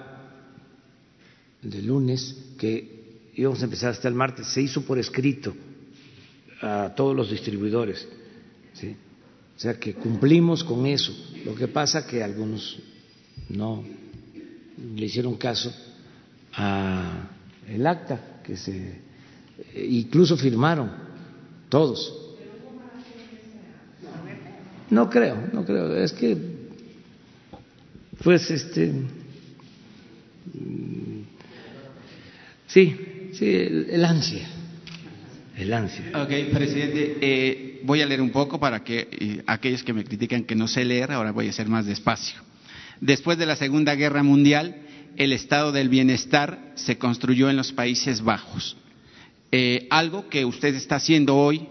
del 1.61 1.85
lunes, 1.85 2.53
que 2.57 3.29
íbamos 3.35 3.61
a 3.61 3.65
empezar 3.65 3.91
hasta 3.91 4.07
el 4.07 4.15
martes, 4.15 4.47
se 4.47 4.61
hizo 4.61 4.81
por 4.81 4.97
escrito 4.97 5.53
a 6.61 6.93
todos 6.95 7.15
los 7.15 7.29
distribuidores. 7.29 8.07
¿sí? 8.73 8.95
O 9.57 9.59
sea 9.59 9.79
que 9.79 9.95
cumplimos 9.95 10.63
con 10.63 10.85
eso. 10.85 11.11
Lo 11.43 11.55
que 11.55 11.67
pasa 11.67 12.05
que 12.05 12.21
algunos 12.21 12.77
no 13.49 13.83
le 14.77 15.05
hicieron 15.05 15.35
caso 15.35 15.73
a 16.53 17.27
el 17.67 17.87
acta 17.87 18.41
que 18.43 18.55
se 18.55 19.01
incluso 19.75 20.37
firmaron 20.37 20.91
todos. 21.69 22.35
No 24.91 25.09
creo, 25.09 25.49
no 25.51 25.65
creo. 25.65 25.95
Es 25.95 26.13
que 26.13 26.37
pues 28.23 28.51
este 28.51 28.93
sí, 32.67 32.95
sí, 33.33 33.45
el 33.49 34.05
ansia 34.05 34.47
el 35.57 35.73
ansia. 35.73 36.05
Ok, 36.13 36.53
presidente, 36.53 37.17
eh, 37.19 37.66
voy 37.83 38.01
a 38.01 38.05
leer 38.05 38.21
un 38.21 38.31
poco 38.31 38.59
para 38.59 38.83
que 38.83 39.07
eh, 39.11 39.43
aquellos 39.47 39.83
que 39.83 39.93
me 39.93 40.03
critican 40.03 40.43
que 40.43 40.55
no 40.55 40.67
sé 40.67 40.85
leer, 40.85 41.11
ahora 41.11 41.31
voy 41.31 41.47
a 41.47 41.49
hacer 41.49 41.67
más 41.67 41.85
despacio. 41.85 42.39
Después 43.01 43.37
de 43.37 43.45
la 43.45 43.55
Segunda 43.55 43.95
Guerra 43.95 44.23
Mundial, 44.23 44.75
el 45.15 45.33
estado 45.33 45.71
del 45.71 45.89
bienestar 45.89 46.73
se 46.75 46.97
construyó 46.97 47.49
en 47.49 47.57
los 47.57 47.71
Países 47.71 48.21
Bajos. 48.21 48.77
Eh, 49.51 49.87
algo 49.89 50.29
que 50.29 50.45
usted 50.45 50.75
está 50.75 50.97
haciendo 50.97 51.35
hoy 51.35 51.67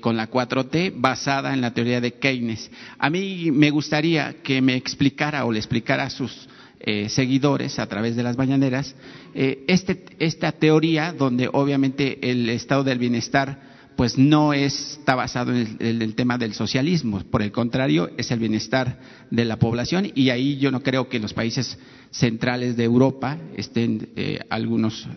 con 0.00 0.16
la 0.16 0.30
4T 0.30 0.92
basada 0.94 1.52
en 1.52 1.60
la 1.60 1.74
teoría 1.74 2.00
de 2.00 2.12
Keynes. 2.12 2.70
A 2.96 3.10
mí 3.10 3.50
me 3.50 3.70
gustaría 3.70 4.36
que 4.42 4.62
me 4.62 4.76
explicara 4.76 5.44
o 5.46 5.50
le 5.50 5.58
explicara 5.58 6.04
a 6.04 6.10
sus 6.10 6.46
eh, 6.86 7.08
seguidores 7.08 7.78
a 7.78 7.86
través 7.86 8.14
de 8.14 8.22
las 8.22 8.36
mañaneras, 8.36 8.94
eh, 9.34 9.64
este, 9.68 10.04
esta 10.18 10.52
teoría 10.52 11.14
donde 11.14 11.48
obviamente 11.50 12.30
el 12.30 12.46
estado 12.50 12.84
del 12.84 12.98
bienestar 12.98 13.73
pues 13.96 14.18
no 14.18 14.52
está 14.52 15.14
basado 15.14 15.52
en 15.54 15.76
el, 15.80 16.14
tema 16.14 16.38
del 16.38 16.54
socialismo, 16.54 17.20
por 17.30 17.42
el 17.42 17.52
contrario, 17.52 18.10
es 18.16 18.30
el 18.30 18.38
bienestar 18.38 18.98
de 19.30 19.44
la 19.44 19.58
población 19.58 20.10
y 20.14 20.30
ahí 20.30 20.56
yo 20.58 20.70
no 20.70 20.82
creo 20.82 21.08
que 21.08 21.20
los 21.20 21.32
países 21.32 21.78
centrales 22.10 22.76
de 22.76 22.84
Europa 22.84 23.38
estén 23.56 24.08
eh, 24.16 24.40
algunos 24.50 25.08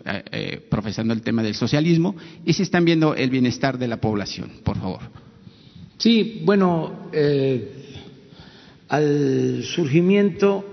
profesando 0.68 1.12
el 1.14 1.22
tema 1.22 1.42
del 1.42 1.54
socialismo 1.54 2.16
y 2.44 2.52
si 2.52 2.62
están 2.62 2.84
viendo 2.84 3.14
el 3.14 3.30
bienestar 3.30 3.78
de 3.78 3.88
la 3.88 4.00
población, 4.00 4.50
por 4.64 4.78
favor. 4.78 5.00
Sí, 5.98 6.42
bueno, 6.44 7.10
al 8.88 9.62
surgimiento 9.64 10.64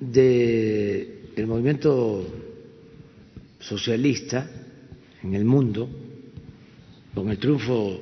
del 0.00 1.46
movimiento 1.46 2.26
socialista 3.58 4.50
en 5.22 5.34
el 5.34 5.44
mundo, 5.44 5.88
con 7.14 7.30
el 7.30 7.38
triunfo 7.38 8.00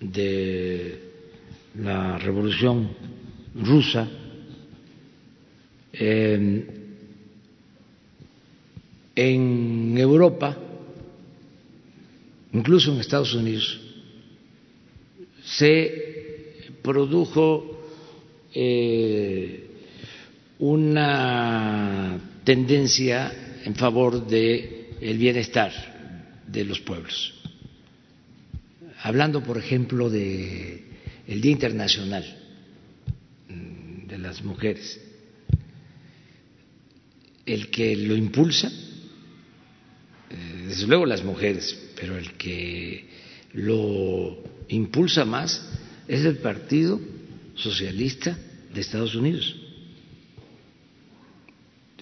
de 0.00 0.98
la 1.80 2.18
revolución 2.18 2.90
rusa, 3.54 4.08
en 9.16 9.94
Europa, 9.96 10.56
incluso 12.52 12.92
en 12.92 13.00
Estados 13.00 13.34
Unidos, 13.34 13.80
se 15.44 16.72
produjo 16.82 17.80
eh, 18.52 19.70
una 20.58 22.18
tendencia 22.44 23.60
en 23.64 23.74
favor 23.74 24.26
del 24.26 25.18
bienestar 25.18 25.72
de 26.46 26.64
los 26.64 26.80
pueblos. 26.80 27.43
Hablando, 29.04 29.42
por 29.42 29.58
ejemplo, 29.58 30.08
de 30.08 30.82
el 31.26 31.40
Día 31.42 31.52
Internacional 31.52 32.24
mm, 33.50 34.06
de 34.06 34.16
las 34.18 34.42
Mujeres, 34.42 34.98
el 37.44 37.70
que 37.70 37.96
lo 37.96 38.16
impulsa, 38.16 38.72
eh, 40.30 40.64
desde 40.68 40.86
luego 40.86 41.04
las 41.04 41.22
mujeres, 41.22 41.78
pero 42.00 42.16
el 42.16 42.32
que 42.32 43.04
lo 43.52 44.42
impulsa 44.68 45.26
más 45.26 45.68
es 46.08 46.24
el 46.24 46.38
Partido 46.38 46.98
Socialista 47.56 48.38
de 48.72 48.80
Estados 48.80 49.14
Unidos 49.14 49.54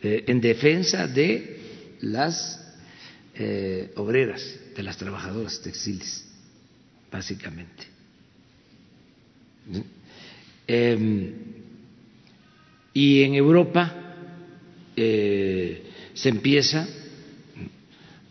en 0.02 0.40
defensa 0.40 1.06
de 1.06 1.60
las 2.00 2.60
eh, 3.34 3.92
obreras, 3.96 4.42
de 4.76 4.82
las 4.82 4.96
trabajadoras 4.96 5.60
textiles, 5.60 6.31
básicamente. 7.12 7.86
Em, 10.66 11.32
y 12.94 13.22
en 13.22 13.34
Europa 13.34 13.92
eh, 14.96 15.82
se 16.14 16.28
empieza 16.30 16.88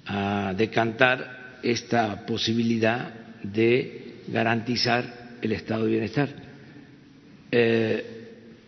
a 0.05 0.53
decantar 0.57 1.59
esta 1.63 2.25
posibilidad 2.25 3.13
de 3.43 4.23
garantizar 4.27 5.37
el 5.41 5.51
estado 5.51 5.85
de 5.85 5.91
bienestar. 5.91 6.29
Eh, 7.51 8.05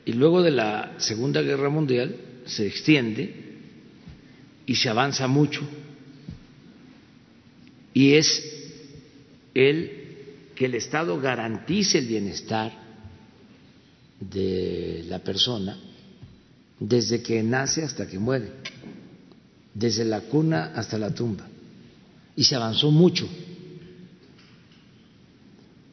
y 0.05 0.13
luego 0.13 0.41
de 0.41 0.51
la 0.51 0.93
Segunda 0.97 1.41
Guerra 1.41 1.69
Mundial, 1.69 2.15
se 2.45 2.67
extiende 2.67 3.33
y 4.65 4.75
se 4.75 4.89
avanza 4.89 5.27
mucho 5.27 5.67
y 7.93 8.13
es 8.13 8.43
el 9.53 10.02
que 10.63 10.67
el 10.67 10.75
Estado 10.75 11.19
garantice 11.19 11.97
el 11.97 12.07
bienestar 12.07 12.71
de 14.17 15.03
la 15.09 15.19
persona 15.19 15.77
desde 16.79 17.21
que 17.21 17.43
nace 17.43 17.83
hasta 17.83 18.07
que 18.07 18.17
muere, 18.17 18.49
desde 19.73 20.05
la 20.05 20.21
cuna 20.21 20.71
hasta 20.73 20.97
la 20.97 21.13
tumba. 21.13 21.45
Y 22.37 22.45
se 22.45 22.55
avanzó 22.55 22.91
mucho 22.91 23.27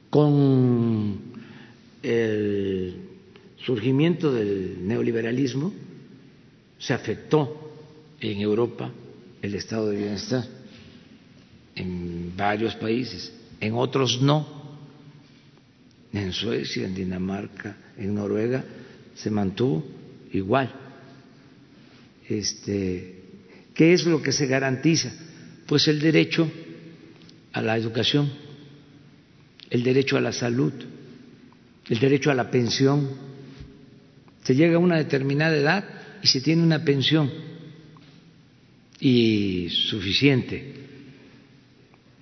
con 0.08 1.20
el 2.04 2.94
surgimiento 3.66 4.32
del 4.32 4.86
neoliberalismo 4.86 5.72
se 6.78 6.94
afectó 6.94 7.72
en 8.20 8.40
Europa 8.40 8.88
el 9.42 9.52
estado 9.56 9.88
de 9.88 9.96
bienestar, 9.96 10.46
en 11.74 12.36
varios 12.36 12.76
países, 12.76 13.32
en 13.60 13.74
otros 13.74 14.20
no. 14.22 14.59
En 16.12 16.32
Suecia, 16.32 16.86
en 16.86 16.94
Dinamarca, 16.94 17.76
en 17.96 18.14
Noruega 18.14 18.64
se 19.14 19.30
mantuvo 19.30 19.84
igual. 20.32 20.72
Este, 22.28 23.20
¿Qué 23.74 23.92
es 23.92 24.04
lo 24.06 24.22
que 24.22 24.32
se 24.32 24.46
garantiza? 24.46 25.12
Pues 25.66 25.88
el 25.88 26.00
derecho 26.00 26.50
a 27.52 27.62
la 27.62 27.76
educación, 27.76 28.30
el 29.70 29.82
derecho 29.82 30.16
a 30.16 30.20
la 30.20 30.32
salud, 30.32 30.72
el 31.88 31.98
derecho 31.98 32.30
a 32.30 32.34
la 32.34 32.50
pensión. 32.50 33.08
Se 34.42 34.54
llega 34.54 34.76
a 34.76 34.80
una 34.80 34.96
determinada 34.96 35.56
edad 35.56 35.84
y 36.22 36.26
se 36.26 36.40
tiene 36.40 36.62
una 36.62 36.84
pensión 36.84 37.30
y 39.00 39.68
suficiente 39.70 40.74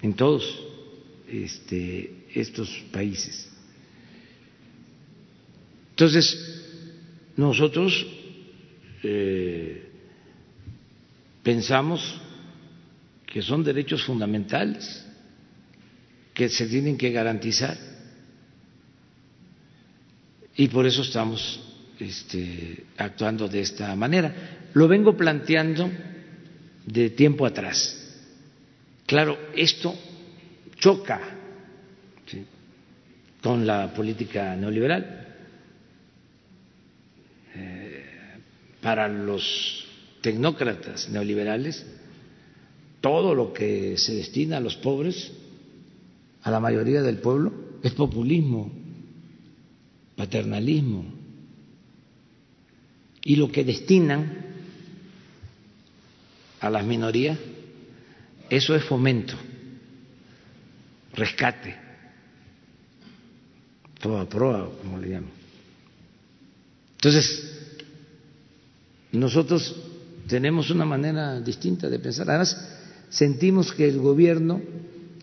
en 0.02 0.14
todos 0.14 0.64
este, 1.28 2.24
estos 2.34 2.70
países. 2.92 3.47
Entonces, 5.98 6.38
nosotros 7.36 8.06
eh, 9.02 9.90
pensamos 11.42 12.20
que 13.26 13.42
son 13.42 13.64
derechos 13.64 14.04
fundamentales 14.04 15.04
que 16.32 16.48
se 16.48 16.68
tienen 16.68 16.96
que 16.96 17.10
garantizar 17.10 17.76
y 20.54 20.68
por 20.68 20.86
eso 20.86 21.02
estamos 21.02 21.60
este, 21.98 22.84
actuando 22.96 23.48
de 23.48 23.60
esta 23.60 23.92
manera. 23.96 24.68
Lo 24.74 24.86
vengo 24.86 25.16
planteando 25.16 25.90
de 26.86 27.10
tiempo 27.10 27.44
atrás. 27.44 28.22
Claro, 29.04 29.36
esto 29.56 29.98
choca 30.78 31.20
con 33.42 33.66
la 33.66 33.92
política 33.92 34.54
neoliberal. 34.54 35.27
Para 38.80 39.08
los 39.08 39.84
tecnócratas 40.20 41.08
neoliberales, 41.08 41.84
todo 43.00 43.34
lo 43.34 43.52
que 43.52 43.96
se 43.98 44.14
destina 44.14 44.58
a 44.58 44.60
los 44.60 44.76
pobres, 44.76 45.32
a 46.42 46.50
la 46.50 46.60
mayoría 46.60 47.02
del 47.02 47.18
pueblo, 47.18 47.52
es 47.82 47.92
populismo, 47.92 48.72
paternalismo 50.16 51.04
y 53.24 53.36
lo 53.36 53.50
que 53.52 53.64
destinan 53.64 54.46
a 56.60 56.70
las 56.70 56.84
minorías, 56.84 57.38
eso 58.50 58.74
es 58.74 58.84
fomento, 58.84 59.34
rescate, 61.12 61.76
toda 64.00 64.28
prueba, 64.28 64.70
como 64.80 64.98
le 64.98 65.10
llaman. 65.10 65.30
Entonces, 66.92 67.57
nosotros 69.12 69.74
tenemos 70.26 70.70
una 70.70 70.84
manera 70.84 71.40
distinta 71.40 71.88
de 71.88 71.98
pensar. 71.98 72.28
Además, 72.28 72.78
sentimos 73.08 73.72
que 73.72 73.88
el 73.88 73.98
gobierno 73.98 74.60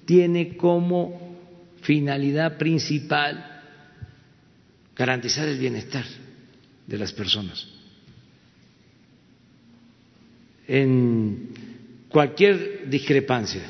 tiene 0.05 0.57
como 0.57 1.37
finalidad 1.81 2.57
principal 2.57 3.61
garantizar 4.95 5.47
el 5.47 5.59
bienestar 5.59 6.05
de 6.87 6.97
las 6.97 7.11
personas 7.11 7.67
en 10.67 11.49
cualquier 12.09 12.89
discrepancia 12.89 13.61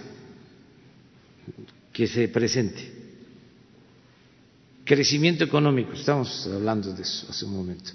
que 1.92 2.08
se 2.08 2.28
presente. 2.30 2.94
Crecimiento 4.84 5.44
económico, 5.44 5.94
estamos 5.94 6.48
hablando 6.48 6.94
de 6.94 7.02
eso 7.02 7.28
hace 7.30 7.46
un 7.46 7.56
momento. 7.56 7.92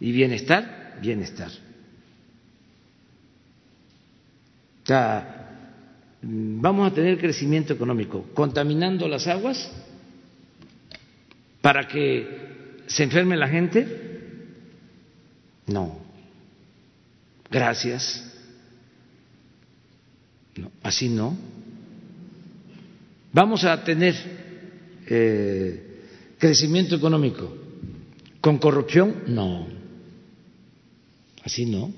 Y 0.00 0.10
bienestar, 0.12 0.83
bienestar. 1.00 1.50
Vamos 6.22 6.90
a 6.90 6.94
tener 6.94 7.18
crecimiento 7.18 7.72
económico 7.72 8.26
contaminando 8.34 9.08
las 9.08 9.26
aguas 9.26 9.70
para 11.60 11.86
que 11.88 12.82
se 12.86 13.04
enferme 13.04 13.36
la 13.36 13.48
gente. 13.48 13.86
No, 15.66 15.98
gracias. 17.50 18.30
así 20.82 21.08
no. 21.08 21.36
Vamos 23.32 23.64
a 23.64 23.82
tener 23.82 24.14
eh, 25.06 26.00
crecimiento 26.38 26.94
económico. 26.94 27.52
¿Con 28.40 28.58
corrupción? 28.58 29.24
No. 29.26 29.83
Así 31.44 31.66
no. 31.66 31.92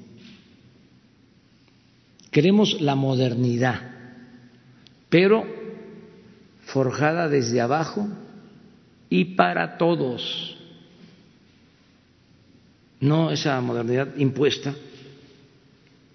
Queremos 2.30 2.80
la 2.80 2.96
modernidad, 2.96 3.80
pero 5.08 5.46
forjada 6.64 7.28
desde 7.28 7.60
abajo 7.60 8.08
y 9.08 9.36
para 9.36 9.78
todos. 9.78 10.56
No 13.00 13.30
esa 13.30 13.60
modernidad 13.60 14.16
impuesta 14.16 14.74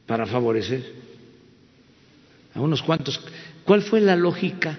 para 0.05 0.25
favorecer 0.25 0.83
a 2.53 2.59
unos 2.59 2.83
cuantos. 2.83 3.19
¿Cuál 3.63 3.81
fue 3.81 4.01
la 4.01 4.15
lógica 4.15 4.77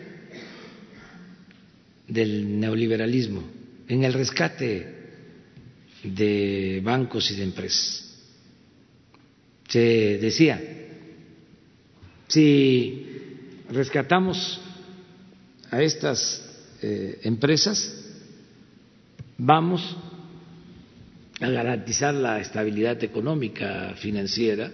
del 2.07 2.61
neoliberalismo 2.61 3.43
en 3.89 4.05
el 4.05 4.13
rescate 4.13 4.95
de 6.05 6.83
bancos 6.85 7.31
y 7.31 7.37
de 7.37 7.45
empresas? 7.45 8.02
Se 9.73 10.19
decía, 10.19 10.61
si 12.29 13.07
rescatamos 13.71 14.61
a 15.71 15.81
estas 15.81 16.45
eh, 16.83 17.21
empresas, 17.23 17.91
vamos 19.39 19.97
a 21.41 21.49
garantizar 21.49 22.13
la 22.13 22.39
estabilidad 22.39 23.03
económica, 23.03 23.95
financiera. 23.97 24.71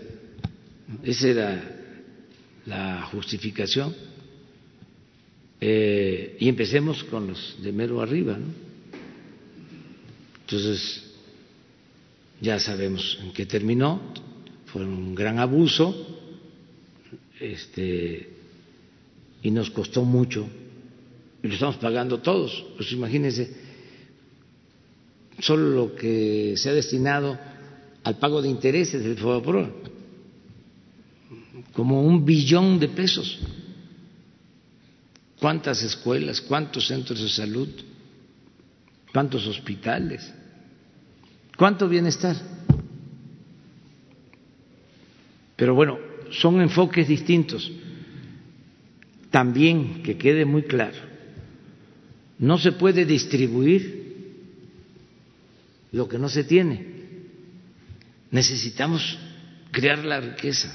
Esa 1.05 1.29
era 1.29 1.77
la 2.67 3.03
justificación. 3.13 3.95
Eh, 5.61 6.39
y 6.41 6.49
empecemos 6.49 7.05
con 7.05 7.29
los 7.29 7.63
de 7.63 7.71
mero 7.71 8.01
arriba. 8.01 8.37
¿no? 8.37 8.47
Entonces, 10.41 11.05
ya 12.41 12.59
sabemos 12.59 13.17
en 13.23 13.33
qué 13.33 13.47
terminó. 13.47 14.27
Fue 14.73 14.85
un 14.85 15.15
gran 15.15 15.39
abuso 15.39 15.95
este, 17.41 18.29
y 19.43 19.51
nos 19.51 19.71
costó 19.71 20.05
mucho. 20.05 20.49
Y 21.43 21.49
lo 21.49 21.55
estamos 21.55 21.77
pagando 21.77 22.19
todos. 22.19 22.65
Pues 22.77 22.93
imagínense, 22.93 23.51
solo 25.39 25.71
lo 25.71 25.95
que 25.95 26.55
se 26.57 26.69
ha 26.69 26.75
destinado 26.75 27.39
al 28.05 28.19
pago 28.19 28.43
de 28.43 28.49
intereses 28.49 29.03
del 29.03 29.17
FOBAPROA, 29.17 29.71
como 31.73 32.03
un 32.03 32.25
billón 32.25 32.79
de 32.79 32.89
pesos. 32.89 33.39
¿Cuántas 35.41 35.83
escuelas, 35.83 36.41
cuántos 36.41 36.89
centros 36.89 37.21
de 37.21 37.29
salud, 37.29 37.69
cuántos 39.13 39.47
hospitales, 39.47 40.33
cuánto 41.57 41.89
bienestar? 41.89 42.58
Pero 45.59 45.75
bueno, 45.75 45.99
son 46.31 46.61
enfoques 46.61 47.09
distintos. 47.09 47.69
También, 49.29 50.05
que 50.05 50.17
quede 50.17 50.45
muy 50.45 50.63
claro, 50.63 50.97
no 52.39 52.59
se 52.59 52.71
puede 52.71 53.05
distribuir 53.05 53.99
lo 55.91 56.09
que 56.09 56.17
no 56.17 56.29
se 56.29 56.45
tiene. 56.45 56.87
Necesitamos 58.31 59.19
crear 59.73 60.05
la 60.05 60.21
riqueza 60.21 60.73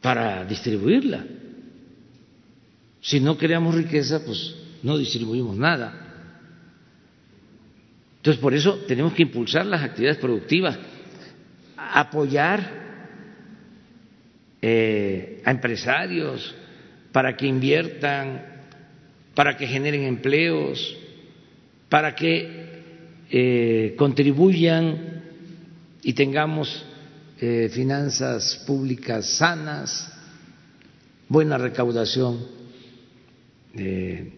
para 0.00 0.44
distribuirla. 0.44 1.24
Si 3.00 3.20
no 3.20 3.38
creamos 3.38 3.76
riqueza, 3.76 4.24
pues 4.24 4.56
no 4.82 4.98
distribuimos 4.98 5.56
nada. 5.56 6.08
Entonces, 8.16 8.42
por 8.42 8.52
eso 8.52 8.80
tenemos 8.88 9.12
que 9.12 9.22
impulsar 9.22 9.64
las 9.64 9.82
actividades 9.82 10.18
productivas, 10.18 10.76
apoyar 11.92 12.80
eh, 14.62 15.40
a 15.44 15.50
empresarios 15.50 16.54
para 17.12 17.36
que 17.36 17.46
inviertan, 17.46 18.42
para 19.34 19.56
que 19.56 19.66
generen 19.66 20.02
empleos, 20.02 20.96
para 21.88 22.14
que 22.14 22.82
eh, 23.30 23.94
contribuyan 23.96 25.22
y 26.02 26.12
tengamos 26.12 26.84
eh, 27.40 27.70
finanzas 27.72 28.62
públicas 28.66 29.38
sanas, 29.38 30.12
buena 31.28 31.56
recaudación 31.56 32.46
de, 33.72 34.32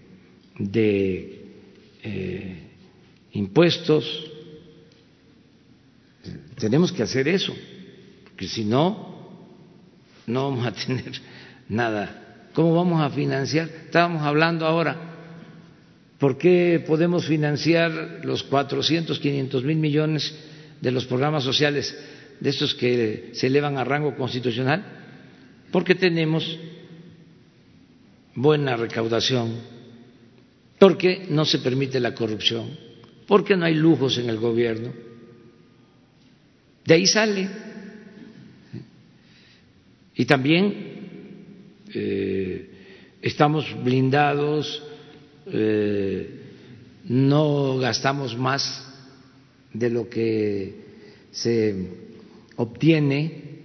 de 0.58 1.42
impuestos. 3.32 4.31
Tenemos 6.58 6.92
que 6.92 7.02
hacer 7.02 7.28
eso, 7.28 7.54
porque 8.24 8.46
si 8.46 8.64
no, 8.64 9.38
no 10.26 10.50
vamos 10.50 10.66
a 10.66 10.72
tener 10.86 11.12
nada. 11.68 12.48
¿Cómo 12.52 12.74
vamos 12.74 13.00
a 13.00 13.10
financiar? 13.10 13.68
Estábamos 13.86 14.22
hablando 14.22 14.66
ahora 14.66 15.12
¿Por 16.22 16.38
qué 16.38 16.84
podemos 16.86 17.26
financiar 17.26 18.20
los 18.22 18.44
400, 18.44 19.18
500 19.18 19.64
mil 19.64 19.78
millones 19.78 20.32
de 20.80 20.92
los 20.92 21.04
programas 21.04 21.42
sociales, 21.42 21.98
de 22.38 22.48
estos 22.48 22.76
que 22.76 23.30
se 23.32 23.48
elevan 23.48 23.76
a 23.76 23.82
rango 23.82 24.14
constitucional? 24.14 24.84
Porque 25.72 25.96
tenemos 25.96 26.60
buena 28.36 28.76
recaudación, 28.76 29.50
porque 30.78 31.26
no 31.28 31.44
se 31.44 31.58
permite 31.58 31.98
la 31.98 32.14
corrupción, 32.14 32.70
porque 33.26 33.56
no 33.56 33.64
hay 33.64 33.74
lujos 33.74 34.16
en 34.16 34.30
el 34.30 34.36
gobierno. 34.36 34.92
De 36.84 36.94
ahí 36.94 37.06
sale. 37.06 37.48
Y 40.14 40.24
también 40.24 40.74
eh, 41.94 42.70
estamos 43.22 43.66
blindados 43.82 44.82
eh, 45.46 46.42
no 47.04 47.78
gastamos 47.78 48.36
más 48.36 48.84
de 49.72 49.90
lo 49.90 50.08
que 50.08 50.74
se 51.32 51.88
obtiene 52.56 53.62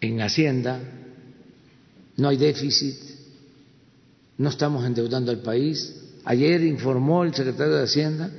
en 0.00 0.20
Hacienda, 0.20 0.80
no 2.16 2.28
hay 2.28 2.36
déficit, 2.36 2.96
no 4.38 4.48
estamos 4.48 4.84
endeudando 4.84 5.30
al 5.30 5.40
país. 5.40 5.96
Ayer 6.24 6.62
informó 6.62 7.24
el 7.24 7.34
secretario 7.34 7.74
de 7.74 7.84
Hacienda 7.84 8.30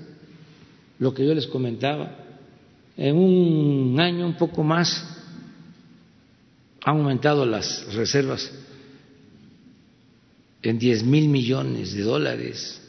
lo 1.00 1.14
que 1.14 1.26
yo 1.26 1.34
les 1.34 1.48
comentaba, 1.48 2.31
en 3.02 3.18
un 3.18 4.00
año 4.00 4.28
un 4.28 4.38
poco 4.38 4.64
más 4.64 5.04
han 6.84 6.98
aumentado 6.98 7.48
las 7.48 7.92
reservas 7.96 8.52
en 10.62 10.78
diez 10.78 11.04
mil 11.04 11.28
millones 11.28 11.94
de 11.96 12.04
dólares. 12.04 12.80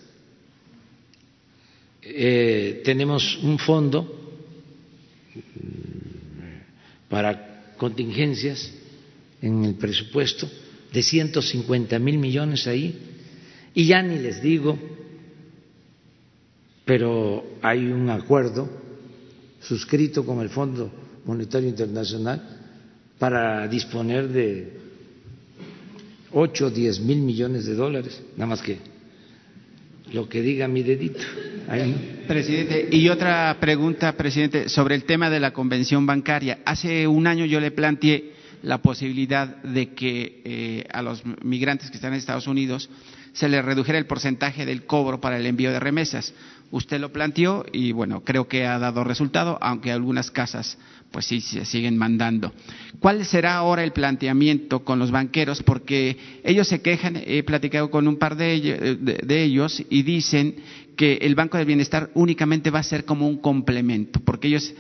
Eh, 2.03 2.83
tenemos 2.85 3.39
un 3.43 3.59
fondo 3.59 4.37
para 7.09 7.73
contingencias 7.79 8.71
en 9.41 9.65
el 9.65 9.77
presupuesto 9.77 10.47
de 10.93 11.03
150 11.03 11.99
mil 11.99 12.19
millones 12.19 12.67
ahí, 12.67 12.99
y 13.73 13.87
ya 13.87 14.03
ni 14.03 14.19
les 14.19 14.43
digo, 14.43 14.79
pero 16.85 17.47
hay 17.63 17.87
un 17.87 18.11
acuerdo 18.11 18.82
suscrito 19.63 20.25
con 20.25 20.41
el 20.41 20.49
Fondo 20.49 20.91
Monetario 21.25 21.69
Internacional 21.69 22.41
para 23.19 23.67
disponer 23.69 24.29
de 24.29 24.73
8 26.33 26.67
o 26.67 26.71
10 26.71 27.01
mil 27.01 27.19
millones 27.19 27.67
de 27.67 27.75
dólares, 27.75 28.21
nada 28.37 28.47
más 28.49 28.63
que 28.63 28.79
lo 30.13 30.29
que 30.29 30.43
diga 30.43 30.69
mi 30.69 30.83
dedito. 30.83 31.21
Presidente, 32.27 32.89
y 32.91 33.09
otra 33.09 33.57
pregunta, 33.61 34.13
presidente, 34.13 34.69
sobre 34.69 34.95
el 34.95 35.05
tema 35.05 35.31
de 35.31 35.41
la 35.41 35.53
convención 35.53 36.05
bancaria. 36.07 36.61
Hace 36.65 37.07
un 37.07 37.27
año 37.27 37.45
yo 37.45 37.61
le 37.61 37.71
planteé 37.71 38.33
la 38.63 38.79
posibilidad 38.79 39.63
de 39.63 39.91
que 39.95 40.43
eh, 40.45 40.85
a 40.93 41.03
los 41.03 41.23
migrantes 41.43 41.91
que 41.91 41.97
están 41.97 42.13
en 42.13 42.19
Estados 42.19 42.47
Unidos 42.47 42.89
se 43.33 43.49
le 43.49 43.63
redujera 43.63 43.99
el 43.99 44.07
porcentaje 44.07 44.67
del 44.67 44.85
cobro 44.85 45.21
para 45.21 45.39
el 45.39 45.47
envío 45.47 45.73
de 45.73 45.81
remesas. 45.81 46.35
Usted 46.73 46.99
lo 46.99 47.13
planteó 47.13 47.65
y 47.73 47.93
bueno, 47.93 48.25
creo 48.25 48.49
que 48.49 48.67
ha 48.67 48.79
dado 48.81 49.05
resultado, 49.05 49.59
aunque 49.61 49.93
algunas 49.93 50.33
casas 50.33 50.79
pues 51.11 51.27
sí 51.27 51.43
se 51.43 51.67
siguen 51.67 51.99
mandando. 51.99 52.53
¿Cuál 52.99 53.25
será 53.27 53.57
ahora 53.57 53.85
el 53.85 53.93
planteamiento 53.93 54.83
con 54.83 54.99
los 54.99 55.11
banqueros? 55.11 55.63
Porque 55.63 56.17
ellos 56.43 56.67
se 56.67 56.81
quejan, 56.81 57.23
he 57.27 57.43
platicado 57.43 57.91
con 57.91 58.09
un 58.09 58.17
par 58.17 58.35
de 58.37 58.55
ellos, 59.29 59.83
y 59.91 60.03
dicen 60.03 60.57
que 60.97 61.19
el 61.21 61.35
Banco 61.35 61.59
del 61.59 61.67
Bienestar 61.67 62.11
únicamente 62.15 62.71
va 62.71 62.79
a 62.79 62.83
ser 62.83 63.05
como 63.05 63.29
un 63.29 63.37
complemento, 63.37 64.21
porque 64.21 64.49
ellos 64.49 64.75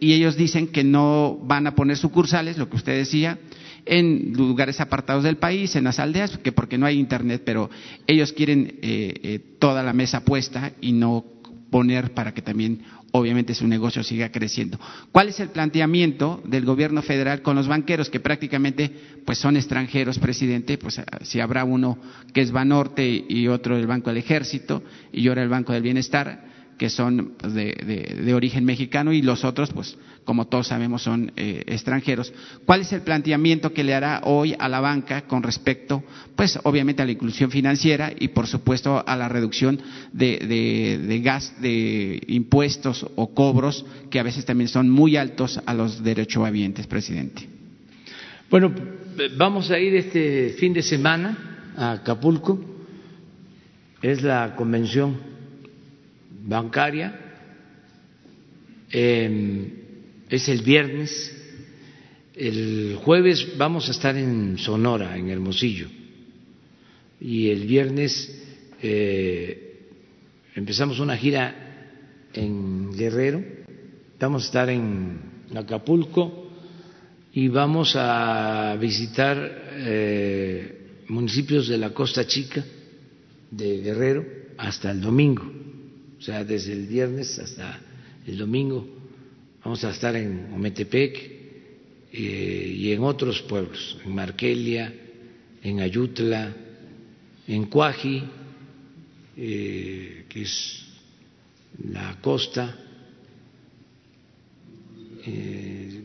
y 0.00 0.12
ellos 0.12 0.36
dicen 0.36 0.68
que 0.68 0.84
no 0.84 1.38
van 1.42 1.66
a 1.66 1.74
poner 1.74 1.96
sucursales, 1.96 2.58
lo 2.58 2.68
que 2.68 2.76
usted 2.76 2.98
decía, 2.98 3.38
en 3.86 4.32
lugares 4.32 4.80
apartados 4.80 5.24
del 5.24 5.36
país, 5.36 5.74
en 5.76 5.84
las 5.84 5.98
aldeas, 5.98 6.38
que 6.38 6.52
porque 6.52 6.78
no 6.78 6.86
hay 6.86 6.98
internet, 6.98 7.42
pero 7.44 7.70
ellos 8.06 8.32
quieren 8.32 8.78
eh, 8.82 9.14
eh, 9.22 9.40
toda 9.58 9.82
la 9.82 9.92
mesa 9.92 10.24
puesta 10.24 10.72
y 10.80 10.92
no 10.92 11.24
poner 11.70 12.12
para 12.12 12.34
que 12.34 12.42
también 12.42 12.82
obviamente 13.12 13.54
su 13.54 13.66
negocio 13.66 14.02
siga 14.02 14.30
creciendo. 14.30 14.78
¿Cuál 15.12 15.28
es 15.28 15.40
el 15.40 15.48
planteamiento 15.48 16.42
del 16.44 16.64
gobierno 16.64 17.02
federal 17.02 17.42
con 17.42 17.56
los 17.56 17.68
banqueros 17.68 18.10
que 18.10 18.20
prácticamente 18.20 18.90
pues 19.24 19.38
son 19.38 19.56
extranjeros, 19.56 20.18
presidente? 20.18 20.78
Pues 20.78 20.98
ah, 20.98 21.04
si 21.22 21.40
habrá 21.40 21.64
uno 21.64 21.98
que 22.32 22.40
es 22.40 22.52
Banorte 22.52 23.24
y 23.28 23.48
otro 23.48 23.76
el 23.76 23.86
Banco 23.86 24.10
del 24.10 24.18
Ejército 24.18 24.82
y 25.12 25.26
ahora 25.28 25.42
el 25.42 25.48
Banco 25.48 25.72
del 25.72 25.82
Bienestar 25.82 26.49
que 26.80 26.88
son 26.88 27.34
de, 27.42 28.32
origen 28.32 28.64
mexicano 28.64 29.12
y 29.12 29.20
los 29.20 29.44
otros, 29.44 29.70
pues 29.70 29.98
como 30.24 30.46
todos 30.46 30.68
sabemos, 30.68 31.02
son 31.02 31.30
eh, 31.36 31.62
extranjeros. 31.66 32.32
¿Cuál 32.64 32.80
es 32.80 32.92
el 32.94 33.02
planteamiento 33.02 33.74
que 33.74 33.84
le 33.84 33.92
hará 33.92 34.22
hoy 34.24 34.56
a 34.58 34.66
la 34.66 34.80
banca 34.80 35.26
con 35.26 35.42
respecto, 35.42 36.02
pues 36.34 36.58
obviamente 36.62 37.02
a 37.02 37.04
la 37.04 37.12
inclusión 37.12 37.50
financiera 37.50 38.10
y 38.18 38.28
por 38.28 38.46
supuesto 38.46 39.04
a 39.06 39.14
la 39.14 39.28
reducción 39.28 39.78
de, 40.14 41.20
gas, 41.22 41.60
de 41.60 42.22
impuestos 42.28 43.06
o 43.14 43.34
cobros 43.34 43.84
que 44.08 44.18
a 44.18 44.22
veces 44.22 44.46
también 44.46 44.68
son 44.68 44.88
muy 44.88 45.18
altos 45.18 45.60
a 45.66 45.74
los 45.74 46.02
derechohabientes, 46.02 46.86
presidente? 46.86 47.46
Bueno, 48.48 48.72
vamos 49.36 49.70
a 49.70 49.78
ir 49.78 49.96
este 49.96 50.56
fin 50.58 50.72
de 50.72 50.80
semana 50.80 51.72
a 51.76 51.92
Acapulco. 51.92 52.58
Es 54.00 54.22
la 54.22 54.56
convención 54.56 55.29
bancaria. 56.42 57.18
Em, 58.90 59.70
es 60.28 60.48
el 60.48 60.62
viernes. 60.62 61.36
El 62.34 62.96
jueves 63.02 63.56
vamos 63.58 63.88
a 63.88 63.90
estar 63.90 64.16
en 64.16 64.56
Sonora, 64.58 65.16
en 65.16 65.28
Hermosillo. 65.28 65.88
Y 67.20 67.50
el 67.50 67.66
viernes 67.66 68.42
eh, 68.82 69.88
empezamos 70.54 71.00
una 71.00 71.16
gira 71.16 71.54
en 72.32 72.92
Guerrero. 72.96 73.44
Vamos 74.18 74.44
a 74.44 74.46
estar 74.46 74.70
en 74.70 75.18
Acapulco 75.54 76.50
y 77.32 77.48
vamos 77.48 77.94
a 77.96 78.76
visitar 78.80 79.36
eh, 79.76 81.02
municipios 81.08 81.68
de 81.68 81.78
la 81.78 81.90
Costa 81.90 82.26
Chica 82.26 82.64
de 83.50 83.80
Guerrero 83.80 84.24
hasta 84.56 84.90
el 84.90 85.00
domingo 85.00 85.59
o 86.20 86.22
sea, 86.22 86.44
desde 86.44 86.74
el 86.74 86.86
viernes 86.86 87.38
hasta 87.38 87.80
el 88.26 88.36
domingo 88.36 88.86
vamos 89.64 89.82
a 89.84 89.90
estar 89.90 90.14
en 90.14 90.52
Ometepec 90.52 91.16
eh, 92.12 92.74
y 92.76 92.92
en 92.92 93.02
otros 93.02 93.40
pueblos, 93.42 93.96
en 94.04 94.14
Marquelia, 94.14 94.92
en 95.62 95.80
Ayutla, 95.80 96.52
en 97.48 97.64
Cuaji, 97.66 98.22
eh, 99.36 100.26
que 100.28 100.42
es 100.42 100.86
la 101.90 102.18
costa. 102.20 102.76
Eh, 105.24 106.02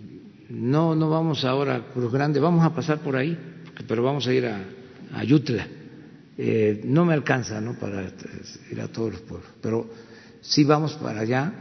no, 0.50 0.96
no 0.96 1.10
vamos 1.10 1.44
ahora 1.44 1.76
a 1.76 1.92
Cruz 1.92 2.12
Grande, 2.12 2.40
vamos 2.40 2.64
a 2.64 2.74
pasar 2.74 3.00
por 3.00 3.18
ahí, 3.18 3.38
pero 3.86 4.02
vamos 4.02 4.26
a 4.28 4.34
ir 4.34 4.46
a, 4.46 4.64
a 5.12 5.20
Ayutla. 5.20 5.68
No 6.38 7.06
me 7.06 7.14
alcanza 7.14 7.62
¿no? 7.62 7.74
para 7.80 8.12
ir 8.72 8.82
a 8.82 8.88
todos 8.88 9.14
los 9.14 9.22
pueblos, 9.22 9.50
pero 9.62 9.90
sí 10.42 10.64
vamos 10.64 10.94
para 10.94 11.22
allá. 11.22 11.54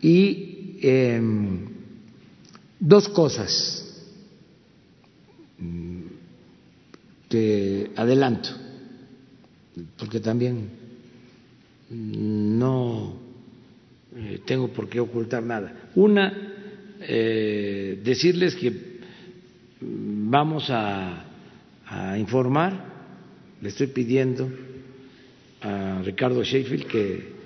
Y 0.00 0.78
em, 0.82 1.68
dos 2.78 3.08
cosas 3.08 3.82
que 7.28 7.90
adelanto, 7.96 8.50
porque 9.96 10.20
también 10.20 10.70
no 11.90 13.16
eh, 14.16 14.40
tengo 14.44 14.68
por 14.68 14.88
qué 14.88 15.00
ocultar 15.00 15.42
nada. 15.42 15.90
Una, 15.94 16.32
eh, 17.00 18.00
decirles 18.04 18.54
que 18.54 19.00
vamos 19.80 20.70
a, 20.70 21.24
a 21.86 22.18
informar, 22.18 22.95
le 23.66 23.70
estoy 23.70 23.88
pidiendo 23.88 24.48
a 25.60 26.00
Ricardo 26.04 26.44
Sheffield 26.44 26.86
que 26.86 27.36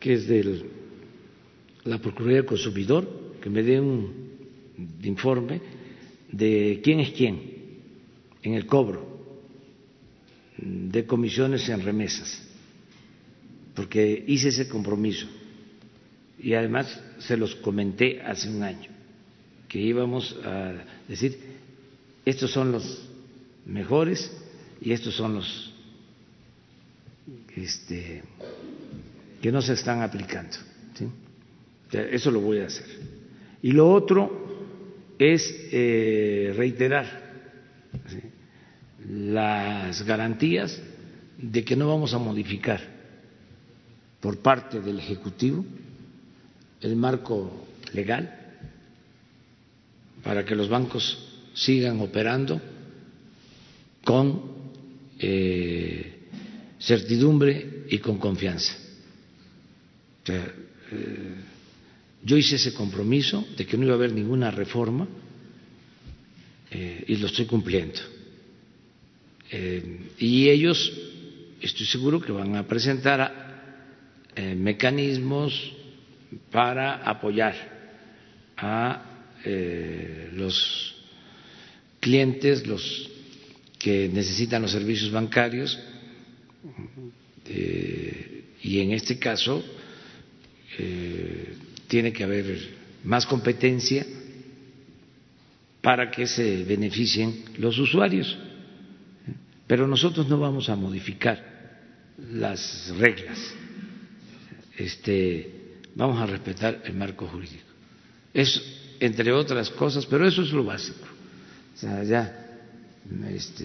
que 0.00 0.14
es 0.14 0.26
de 0.26 0.64
la 1.84 1.98
Procuraduría 1.98 2.38
del 2.38 2.46
Consumidor, 2.46 3.34
que 3.40 3.48
me 3.48 3.62
dé 3.62 3.80
un 3.80 4.12
informe 5.04 5.60
de 6.32 6.80
quién 6.82 6.98
es 6.98 7.10
quién 7.12 7.40
en 8.42 8.54
el 8.54 8.66
cobro 8.66 9.06
de 10.58 11.06
comisiones 11.06 11.68
en 11.68 11.80
remesas, 11.80 12.42
porque 13.74 14.24
hice 14.26 14.48
ese 14.48 14.68
compromiso 14.68 15.28
y 16.40 16.54
además 16.54 17.00
se 17.20 17.36
los 17.36 17.54
comenté 17.54 18.20
hace 18.20 18.48
un 18.50 18.64
año, 18.64 18.90
que 19.68 19.78
íbamos 19.80 20.36
a 20.44 20.72
decir, 21.06 21.38
estos 22.24 22.50
son 22.50 22.72
los 22.72 23.08
mejores 23.64 24.30
y 24.80 24.92
estos 24.92 25.14
son 25.14 25.34
los 25.34 25.72
este, 27.56 28.22
que 29.40 29.50
no 29.50 29.62
se 29.62 29.72
están 29.72 30.02
aplicando. 30.02 30.56
Eso 31.90 32.30
lo 32.30 32.40
voy 32.40 32.58
a 32.58 32.66
hacer. 32.66 32.86
Y 33.62 33.72
lo 33.72 33.90
otro 33.90 35.14
es 35.18 35.54
eh, 35.72 36.52
reiterar 36.56 37.24
las 39.08 40.02
garantías 40.04 40.80
de 41.38 41.64
que 41.64 41.76
no 41.76 41.88
vamos 41.88 42.12
a 42.12 42.18
modificar 42.18 42.80
por 44.20 44.38
parte 44.38 44.80
del 44.80 44.98
Ejecutivo 44.98 45.64
el 46.80 46.96
marco 46.96 47.66
legal 47.92 48.46
para 50.22 50.44
que 50.44 50.56
los 50.56 50.68
bancos 50.68 51.40
sigan 51.54 52.00
operando 52.00 52.60
con 54.04 54.55
eh, 55.18 56.12
certidumbre 56.78 57.84
y 57.88 57.98
con 57.98 58.18
confianza. 58.18 58.76
Eh, 60.28 60.42
yo 62.22 62.36
hice 62.36 62.56
ese 62.56 62.74
compromiso 62.74 63.46
de 63.56 63.64
que 63.64 63.76
no 63.76 63.84
iba 63.84 63.92
a 63.92 63.96
haber 63.96 64.12
ninguna 64.12 64.50
reforma 64.50 65.08
eh, 66.70 67.04
y 67.06 67.16
lo 67.16 67.28
estoy 67.28 67.46
cumpliendo. 67.46 68.00
Y 70.18 70.48
ellos, 70.48 70.92
estoy 71.60 71.86
seguro 71.86 72.20
que 72.20 72.32
van 72.32 72.56
a 72.56 72.66
presentar 72.66 73.46
mecanismos 74.56 75.72
para 76.50 76.96
apoyar 76.96 77.54
a 78.56 79.02
los 80.32 80.96
clientes, 82.00 82.66
los 82.66 83.08
que 83.86 84.08
necesitan 84.08 84.62
los 84.62 84.72
servicios 84.72 85.12
bancarios, 85.12 85.78
y 88.60 88.80
en 88.80 88.90
este 88.90 89.16
caso 89.16 89.64
eh, 90.76 91.54
tiene 91.86 92.12
que 92.12 92.24
haber 92.24 92.68
más 93.04 93.24
competencia 93.26 94.04
para 95.80 96.10
que 96.10 96.26
se 96.26 96.64
beneficien 96.64 97.44
los 97.58 97.78
usuarios. 97.78 98.36
Pero 99.68 99.86
nosotros 99.86 100.26
no 100.26 100.40
vamos 100.40 100.68
a 100.68 100.74
modificar 100.74 101.78
las 102.32 102.92
reglas. 102.98 103.38
Este, 104.76 105.78
vamos 105.94 106.20
a 106.20 106.26
respetar 106.26 106.82
el 106.84 106.94
marco 106.94 107.28
jurídico. 107.28 107.70
Es 108.34 108.60
entre 108.98 109.30
otras 109.30 109.70
cosas, 109.70 110.04
pero 110.06 110.26
eso 110.26 110.42
es 110.42 110.50
lo 110.50 110.64
básico. 110.64 111.06
O 111.72 111.78
sea, 111.78 112.02
ya 112.02 112.42
este, 113.28 113.64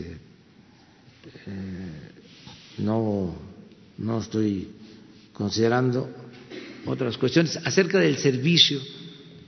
eh, 1.45 2.11
no, 2.80 3.35
no 3.97 4.19
estoy 4.19 4.69
considerando 5.34 6.09
otras 6.85 7.18
cuestiones. 7.18 7.57
Acerca 7.57 7.99
del 7.99 8.18
servicio 8.18 8.80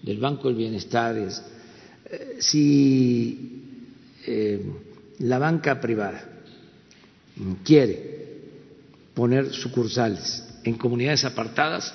del 0.01 0.19
Banco 0.19 0.47
del 0.47 0.57
Bienestar, 0.57 1.17
es, 1.17 1.41
eh, 2.05 2.37
si 2.39 3.63
eh, 4.25 4.61
la 5.19 5.37
banca 5.37 5.79
privada 5.79 6.29
quiere 7.63 8.13
poner 9.13 9.53
sucursales 9.53 10.43
en 10.63 10.75
comunidades 10.75 11.25
apartadas, 11.25 11.93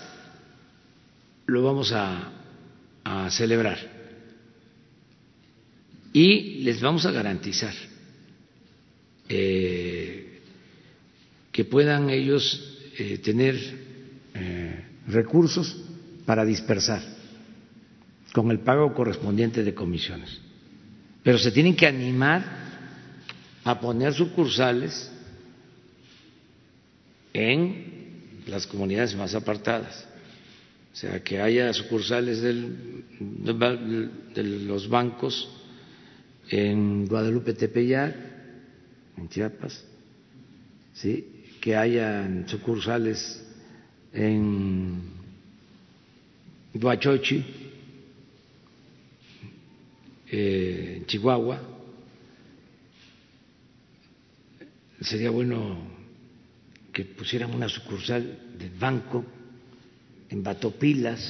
lo 1.46 1.62
vamos 1.62 1.92
a, 1.92 2.32
a 3.04 3.30
celebrar. 3.30 3.97
Y 6.12 6.62
les 6.62 6.80
vamos 6.80 7.04
a 7.06 7.10
garantizar 7.10 7.74
eh, 9.28 10.40
que 11.52 11.64
puedan 11.64 12.08
ellos 12.08 12.78
eh, 12.96 13.18
tener 13.18 13.56
eh, 14.34 14.84
recursos 15.08 15.76
para 16.24 16.44
dispersar 16.44 17.02
con 18.32 18.50
el 18.50 18.60
pago 18.60 18.94
correspondiente 18.94 19.62
de 19.62 19.74
comisiones. 19.74 20.40
Pero 21.22 21.38
se 21.38 21.50
tienen 21.50 21.76
que 21.76 21.86
animar 21.86 22.44
a 23.64 23.80
poner 23.80 24.14
sucursales 24.14 25.10
en 27.34 28.42
las 28.46 28.66
comunidades 28.66 29.14
más 29.14 29.34
apartadas. 29.34 30.06
O 30.92 30.96
sea, 30.96 31.22
que 31.22 31.40
haya 31.40 31.72
sucursales 31.72 32.40
de 32.40 32.54
los 34.42 34.88
bancos 34.88 35.57
en 36.50 37.06
Guadalupe 37.06 37.52
Tepeyac, 37.54 38.16
en 39.16 39.28
Chiapas, 39.28 39.84
¿sí? 40.94 41.44
que 41.60 41.76
hayan 41.76 42.48
sucursales 42.48 43.44
en 44.12 45.00
Huachochi, 46.74 47.44
eh, 50.30 50.94
en 50.98 51.06
Chihuahua. 51.06 51.60
Sería 55.00 55.30
bueno 55.30 55.78
que 56.92 57.04
pusieran 57.04 57.54
una 57.54 57.68
sucursal 57.68 58.56
del 58.58 58.70
banco 58.70 59.24
en 60.28 60.42
Batopilas. 60.42 61.28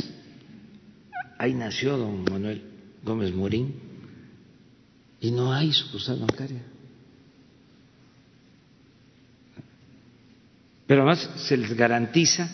Ahí 1.39 1.55
nació 1.55 1.97
don 1.97 2.25
Manuel 2.25 2.63
Gómez 3.03 3.35
Morín 3.35 3.88
y 5.21 5.31
no 5.31 5.53
hay 5.53 5.73
sucursal 5.73 6.19
bancaria. 6.19 6.63
Pero 10.87 11.03
además 11.03 11.29
se 11.37 11.57
les 11.57 11.77
garantiza, 11.77 12.49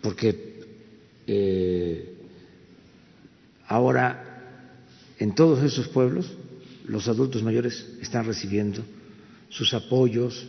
porque 0.00 0.64
eh, 1.26 2.16
ahora 3.66 4.24
en 5.18 5.34
todos 5.34 5.62
esos 5.62 5.88
pueblos 5.88 6.26
los 6.86 7.06
adultos 7.06 7.42
mayores 7.42 7.86
están 8.00 8.24
recibiendo 8.24 8.82
sus 9.48 9.74
apoyos, 9.74 10.46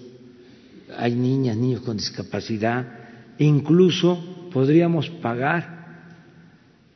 hay 0.98 1.14
niñas, 1.14 1.58
niños 1.58 1.82
con 1.82 1.98
discapacidad, 1.98 3.36
incluso 3.38 4.50
podríamos 4.52 5.10
pagar 5.10 5.80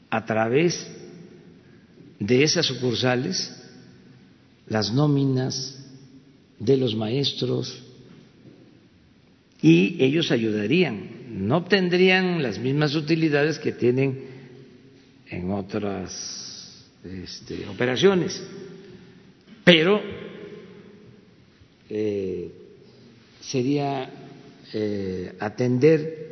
a 0.10 0.26
través 0.26 0.88
de 2.20 2.44
esas 2.44 2.66
sucursales 2.66 3.63
las 4.68 4.94
nóminas 4.94 5.80
de 6.60 6.78
los 6.78 6.96
maestros, 6.96 7.84
y 9.62 10.04
ellos 10.04 10.30
ayudarían. 10.32 11.48
No 11.48 11.58
obtendrían 11.58 12.44
las 12.44 12.60
mismas 12.60 12.96
utilidades 12.96 13.58
que 13.60 13.72
tienen 13.72 14.26
en 15.30 15.52
otras 15.52 16.86
este, 17.04 17.68
operaciones, 17.68 18.44
pero 19.64 20.02
eh, 21.90 22.52
sería 23.40 24.10
eh, 24.74 25.34
atender 25.40 26.24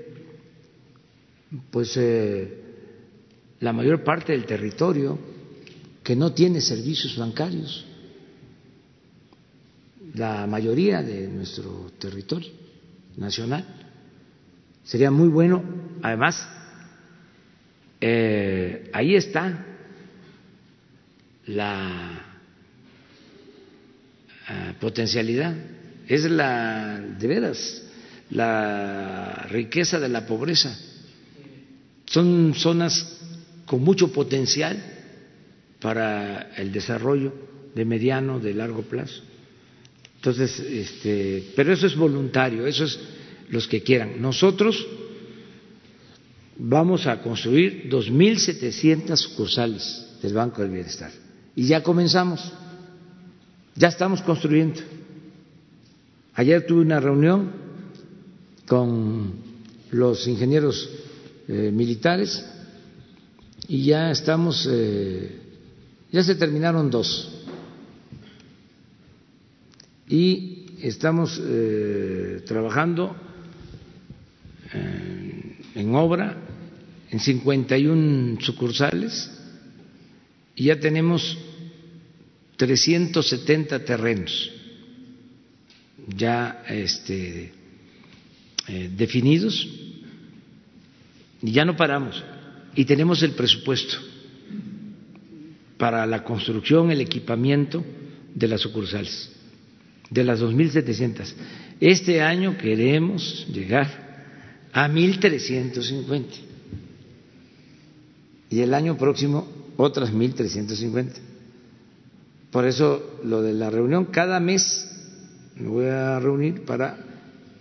pues 1.70 1.96
eh, 1.98 2.58
la 3.60 3.74
mayor 3.74 4.04
parte 4.04 4.34
del 4.34 4.46
territorio 4.46 5.18
que 6.04 6.16
no 6.16 6.34
tiene 6.34 6.62
servicios 6.62 7.18
bancarios, 7.18 7.86
la 10.14 10.46
mayoría 10.48 11.02
de 11.02 11.28
nuestro 11.28 11.92
territorio 12.00 12.52
nacional. 13.18 13.66
Sería 14.84 15.12
muy 15.12 15.30
bueno, 15.30 15.64
además, 16.02 16.48
eh, 18.00 18.90
ahí 18.94 19.16
está 19.16 19.66
la 21.46 22.26
eh, 24.50 24.74
potencialidad, 24.80 25.56
es 26.08 26.30
la, 26.30 27.00
de 27.00 27.28
veras, 27.28 27.84
la 28.32 29.48
riqueza 29.50 30.00
de 30.00 30.10
la 30.10 30.26
pobreza. 30.26 30.78
Son 32.06 32.54
zonas 32.56 33.20
con 33.66 33.84
mucho 33.84 34.12
potencial 34.12 34.78
para 35.80 36.54
el 36.58 36.72
desarrollo 36.72 37.34
de 37.74 37.86
mediano, 37.86 38.40
de 38.40 38.54
largo 38.54 38.82
plazo. 38.82 39.24
Entonces, 40.22 40.60
este, 40.60 41.52
pero 41.56 41.74
eso 41.74 41.88
es 41.88 41.96
voluntario, 41.96 42.68
eso 42.68 42.84
es 42.84 43.00
los 43.50 43.68
que 43.68 43.82
quieran. 43.82 44.22
Nosotros 44.22 44.86
vamos 46.60 47.08
a 47.08 47.24
construir 47.24 47.90
2.700 47.90 49.16
sucursales 49.16 50.06
del 50.22 50.36
Banco 50.36 50.62
del 50.62 50.70
Bienestar 50.70 51.12
y 51.56 51.66
ya 51.66 51.82
comenzamos, 51.82 52.54
ya 53.76 53.88
estamos 53.88 54.22
construyendo. 54.22 54.80
Ayer 56.36 56.68
tuve 56.68 56.82
una 56.82 57.00
reunión 57.00 57.54
con 58.68 59.34
los 59.90 60.28
ingenieros 60.28 60.88
eh, 61.48 61.72
militares 61.74 62.46
y 63.68 63.86
ya 63.86 64.12
estamos, 64.12 64.70
eh, 64.70 65.36
ya 66.12 66.22
se 66.22 66.36
terminaron 66.36 66.92
dos 66.92 67.41
y 70.12 70.66
estamos 70.82 71.42
eh, 71.42 72.44
trabajando 72.46 73.16
eh, 74.74 75.58
en 75.76 75.96
obra 75.96 76.38
en 77.10 77.20
51 77.20 78.42
sucursales 78.42 79.32
y 80.56 80.66
ya 80.66 80.80
tenemos 80.80 81.38
370 82.58 83.86
terrenos 83.86 84.52
ya 86.08 86.64
este, 86.68 87.54
eh, 88.68 88.92
definidos 88.94 89.66
y 91.42 91.52
ya 91.54 91.64
no 91.64 91.78
paramos 91.78 92.22
y 92.76 92.84
tenemos 92.84 93.24
el 93.24 93.32
presupuesto 93.32 93.96
para 95.78 96.06
la 96.06 96.24
construcción, 96.24 96.92
el 96.92 97.02
equipamiento 97.02 97.84
de 98.36 98.48
las 98.48 98.62
sucursales 98.62 99.41
de 100.12 100.24
las 100.24 100.42
2.700. 100.42 101.34
Este 101.80 102.22
año 102.22 102.58
queremos 102.58 103.48
llegar 103.52 103.88
a 104.72 104.88
1.350 104.88 106.26
y 108.50 108.60
el 108.60 108.74
año 108.74 108.98
próximo 108.98 109.48
otras 109.78 110.14
1.350. 110.14 111.14
Por 112.52 112.68
eso 112.68 113.20
lo 113.24 113.42
de 113.42 113.54
la 113.54 113.70
reunión, 113.70 114.06
cada 114.06 114.40
mes 114.40 114.88
me 115.56 115.70
voy 115.70 115.86
a 115.86 116.20
reunir 116.20 116.66
para 116.66 116.98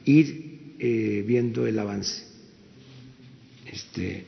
ir 0.04 0.74
eh, 0.80 1.24
viendo 1.26 1.66
el 1.66 1.78
avance. 1.78 2.24
Este, 3.70 4.26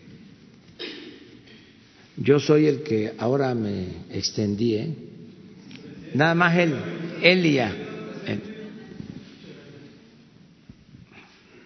yo 2.16 2.39
soy 2.39 2.66
el 2.66 2.82
que 2.82 3.15
ahora 3.19 3.53
me 3.57 3.86
extendí, 4.11 4.74
¿eh? 4.77 4.94
nada 6.15 6.36
más 6.36 6.57
él, 6.57 6.74
él 7.23 7.47
y 7.47 7.55
ya. 7.55 7.89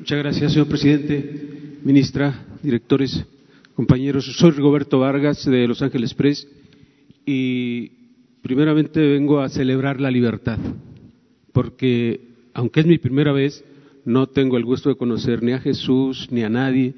Muchas 0.07 0.19
gracias, 0.21 0.53
señor 0.53 0.69
presidente, 0.69 1.81
ministra, 1.83 2.47
directores, 2.63 3.27
compañeros. 3.75 4.25
Soy 4.37 4.53
Rigoberto 4.53 5.01
Vargas 5.01 5.45
de 5.45 5.67
Los 5.67 5.83
Ángeles 5.83 6.15
Press 6.15 6.47
y 7.25 7.91
primeramente 8.41 9.01
vengo 9.01 9.41
a 9.41 9.49
celebrar 9.49 10.01
la 10.01 10.13
libertad, 10.13 10.61
porque 11.53 12.21
aunque 12.55 12.79
es 12.79 12.87
mi 12.87 12.99
primera 12.99 13.33
vez, 13.33 13.65
no 14.05 14.29
tengo 14.29 14.57
el 14.57 14.65
gusto 14.65 14.91
de 14.91 14.95
conocer 14.95 15.43
ni 15.43 15.51
a 15.51 15.59
Jesús 15.59 16.29
ni 16.31 16.45
a 16.45 16.49
nadie 16.49 16.95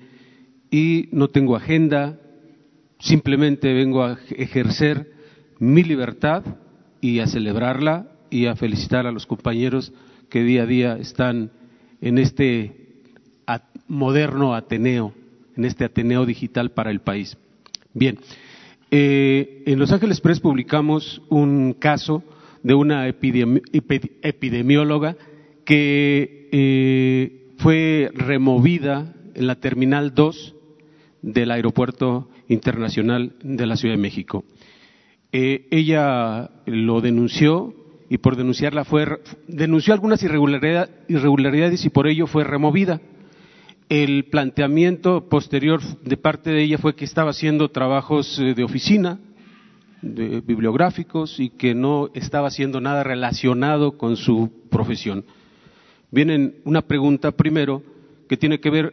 y 0.71 1.09
no 1.11 1.29
tengo 1.29 1.57
agenda, 1.57 2.21
simplemente 2.99 3.73
vengo 3.73 4.05
a 4.05 4.19
ejercer 4.37 5.11
mi 5.59 5.83
libertad 5.83 6.45
y 7.01 7.21
a 7.21 7.27
celebrarla 7.27 8.13
y 8.29 8.45
a 8.45 8.55
felicitar 8.55 9.07
a 9.07 9.13
los 9.13 9.25
compañeros 9.25 9.95
que 10.29 10.45
día 10.45 10.65
a 10.65 10.67
día 10.67 10.99
están 10.99 11.53
en 12.03 12.19
este 12.19 12.78
moderno 13.89 14.55
Ateneo, 14.55 15.12
en 15.56 15.65
este 15.65 15.85
Ateneo 15.85 16.27
digital 16.27 16.70
para 16.70 16.90
el 16.90 17.01
país. 17.01 17.36
Bien, 17.94 18.19
eh, 18.90 19.62
en 19.66 19.78
Los 19.78 19.93
Ángeles 19.93 20.20
Press 20.20 20.40
publicamos 20.40 21.23
un 21.28 21.74
caso 21.74 22.23
de 22.62 22.74
una 22.74 23.09
epidemióloga 23.09 25.16
que 25.65 26.48
eh, 26.52 27.52
fue 27.59 28.10
removida 28.15 29.15
en 29.35 29.47
la 29.47 29.56
Terminal 29.56 30.15
2 30.15 30.55
del 31.23 31.51
Aeropuerto 31.51 32.28
Internacional 32.48 33.35
de 33.43 33.66
la 33.66 33.77
Ciudad 33.77 33.94
de 33.94 34.01
México. 34.01 34.44
Eh, 35.32 35.66
ella 35.70 36.51
lo 36.66 37.01
denunció 37.01 37.74
y 38.09 38.19
por 38.19 38.36
denunciarla 38.36 38.85
fue 38.85 39.06
denunció 39.47 39.93
algunas 39.93 40.23
irregularidades 40.23 41.85
y 41.85 41.90
por 41.90 42.09
ello 42.09 42.27
fue 42.27 42.44
removida. 42.44 43.01
El 43.89 44.24
planteamiento 44.24 45.31
posterior 45.31 45.81
de 46.02 46.19
parte 46.19 46.51
de 46.51 46.62
ella 46.62 46.77
fue 46.77 46.94
que 46.94 47.06
estaba 47.06 47.31
haciendo 47.31 47.70
trabajos 47.70 48.39
eh, 48.39 48.52
de 48.52 48.62
oficina, 48.62 49.19
de 50.02 50.43
bibliográficos 50.43 51.40
y 51.40 51.48
que 51.48 51.74
no 51.74 52.10
estaba 52.12 52.48
haciendo 52.48 52.82
nada 52.82 53.02
relacionado 53.02 53.97
con 53.97 54.19
su 54.19 54.51
profesión. 54.69 55.24
Viene 56.10 56.56
una 56.65 56.82
pregunta 56.82 57.32
primero 57.32 57.82
que 58.28 58.36
tiene 58.36 58.60
que 58.60 58.69
ver 58.69 58.93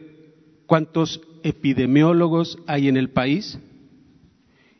cuántos 0.64 1.20
epidemiólogos 1.42 2.58
hay 2.66 2.88
en 2.88 2.96
el 2.96 3.10
país 3.10 3.58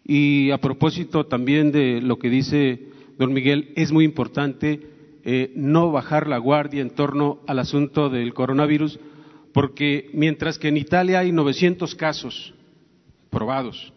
y 0.02 0.50
a 0.50 0.58
propósito 0.58 1.26
también 1.26 1.72
de 1.72 2.00
lo 2.00 2.18
que 2.18 2.30
dice 2.30 2.88
don 3.18 3.34
Miguel, 3.34 3.72
es 3.76 3.92
muy 3.92 4.06
importante 4.06 4.80
eh, 5.24 5.52
no 5.56 5.92
bajar 5.92 6.26
la 6.26 6.38
guardia 6.38 6.80
en 6.80 6.90
torno 6.90 7.40
al 7.46 7.58
asunto 7.58 8.08
del 8.08 8.32
coronavirus, 8.32 8.98
porque 9.56 10.10
mientras 10.12 10.58
que 10.58 10.68
en 10.68 10.76
Italia 10.76 11.20
hay 11.20 11.32
900 11.32 11.94
casos 11.94 12.52
probados, 13.30 13.90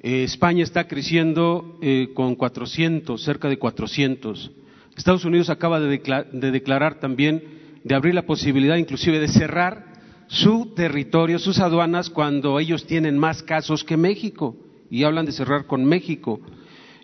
eh, 0.00 0.24
España 0.24 0.64
está 0.64 0.88
creciendo 0.88 1.78
eh, 1.80 2.08
con 2.12 2.34
400, 2.34 3.22
cerca 3.22 3.48
de 3.48 3.56
400. 3.56 4.50
Estados 4.96 5.24
Unidos 5.24 5.48
acaba 5.48 5.78
de, 5.78 6.26
de 6.32 6.50
declarar 6.50 6.98
también 6.98 7.44
de 7.84 7.94
abrir 7.94 8.16
la 8.16 8.26
posibilidad 8.26 8.74
inclusive 8.78 9.20
de 9.20 9.28
cerrar 9.28 9.92
su 10.26 10.74
territorio, 10.74 11.38
sus 11.38 11.60
aduanas, 11.60 12.10
cuando 12.10 12.58
ellos 12.58 12.84
tienen 12.84 13.16
más 13.16 13.44
casos 13.44 13.84
que 13.84 13.96
México, 13.96 14.56
y 14.90 15.04
hablan 15.04 15.24
de 15.24 15.30
cerrar 15.30 15.66
con 15.68 15.84
México. 15.84 16.40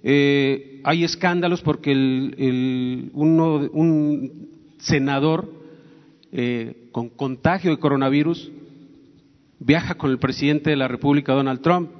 Eh, 0.03 0.81
hay 0.83 1.05
escándalos 1.05 1.63
porque 1.63 1.93
un 1.93 3.13
senador 4.79 5.66
eh, 6.39 6.89
con 6.93 7.09
contagio 7.09 7.71
de 7.71 7.79
coronavirus 7.79 8.53
viaja 9.59 9.95
con 9.95 10.11
el 10.11 10.19
presidente 10.19 10.69
de 10.69 10.77
la 10.77 10.87
República, 10.87 11.33
Donald 11.33 11.63
Trump. 11.63 11.91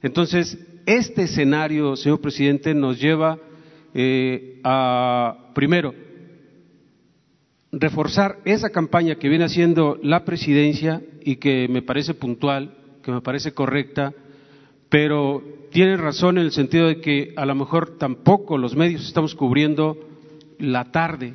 Entonces, 0.00 0.58
este 0.86 1.24
escenario, 1.24 1.94
señor 1.94 2.22
presidente, 2.22 2.72
nos 2.72 2.98
lleva 2.98 3.38
eh, 3.92 4.60
a, 4.64 5.50
primero, 5.54 5.94
reforzar 7.70 8.38
esa 8.46 8.70
campaña 8.70 9.16
que 9.16 9.28
viene 9.28 9.44
haciendo 9.44 9.98
la 10.02 10.24
presidencia 10.24 11.02
y 11.22 11.36
que 11.36 11.68
me 11.68 11.82
parece 11.82 12.14
puntual, 12.14 12.74
que 13.02 13.12
me 13.12 13.20
parece 13.20 13.52
correcta, 13.52 14.14
pero 14.88 15.42
tiene 15.70 15.98
razón 15.98 16.38
en 16.38 16.44
el 16.44 16.52
sentido 16.52 16.86
de 16.86 17.02
que 17.02 17.34
a 17.36 17.44
lo 17.44 17.54
mejor 17.54 17.98
tampoco 17.98 18.56
los 18.56 18.74
medios 18.74 19.06
estamos 19.06 19.34
cubriendo 19.34 19.98
la 20.58 20.90
tarde 20.90 21.34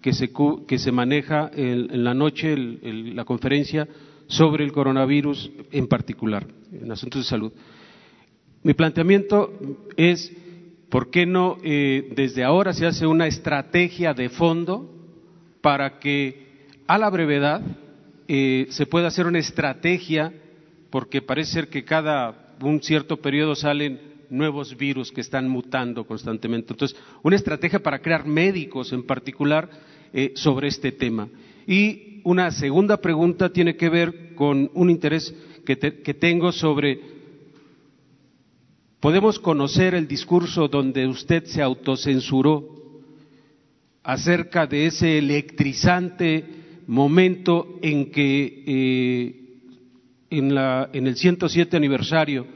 que 0.00 0.12
se, 0.12 0.30
que 0.66 0.78
se 0.78 0.92
maneja 0.92 1.50
en, 1.54 2.04
la 2.04 2.14
noche 2.14 2.56
la 2.56 3.24
conferencia 3.24 3.88
sobre 4.26 4.64
el 4.64 4.72
coronavirus 4.72 5.50
en 5.72 5.86
particular, 5.86 6.46
en 6.72 6.90
asuntos 6.90 7.22
de 7.22 7.28
salud. 7.28 7.52
Mi 8.62 8.74
planteamiento 8.74 9.52
es, 9.96 10.32
¿por 10.88 11.10
qué 11.10 11.26
no 11.26 11.58
eh, 11.62 12.12
desde 12.16 12.44
ahora 12.44 12.72
se 12.72 12.86
hace 12.86 13.06
una 13.06 13.26
estrategia 13.26 14.14
de 14.14 14.28
fondo 14.28 14.90
para 15.60 15.98
que 15.98 16.66
a 16.86 16.98
la 16.98 17.10
brevedad 17.10 17.62
eh, 18.28 18.66
se 18.70 18.86
pueda 18.86 19.08
hacer 19.08 19.26
una 19.26 19.38
estrategia, 19.38 20.32
porque 20.90 21.22
parece 21.22 21.52
ser 21.52 21.68
que 21.68 21.84
cada 21.84 22.56
un 22.60 22.82
cierto 22.82 23.18
periodo 23.18 23.54
salen 23.54 24.15
nuevos 24.30 24.76
virus 24.76 25.12
que 25.12 25.20
están 25.20 25.48
mutando 25.48 26.06
constantemente. 26.06 26.72
Entonces, 26.72 26.98
una 27.22 27.36
estrategia 27.36 27.82
para 27.82 28.00
crear 28.00 28.26
médicos 28.26 28.92
en 28.92 29.04
particular 29.04 29.68
eh, 30.12 30.32
sobre 30.36 30.68
este 30.68 30.92
tema. 30.92 31.28
Y 31.66 32.20
una 32.24 32.50
segunda 32.50 32.96
pregunta 32.98 33.52
tiene 33.52 33.76
que 33.76 33.88
ver 33.88 34.34
con 34.34 34.70
un 34.74 34.90
interés 34.90 35.34
que, 35.64 35.76
que 35.76 36.14
tengo 36.14 36.52
sobre, 36.52 37.00
¿podemos 39.00 39.38
conocer 39.38 39.94
el 39.94 40.06
discurso 40.06 40.68
donde 40.68 41.06
usted 41.06 41.44
se 41.44 41.62
autocensuró 41.62 42.76
acerca 44.02 44.66
de 44.66 44.86
ese 44.86 45.18
electrizante 45.18 46.44
momento 46.86 47.78
en 47.82 48.10
que 48.10 48.62
eh, 48.66 49.46
en, 50.30 50.54
la, 50.54 50.88
en 50.92 51.06
el 51.06 51.16
107 51.16 51.76
aniversario 51.76 52.46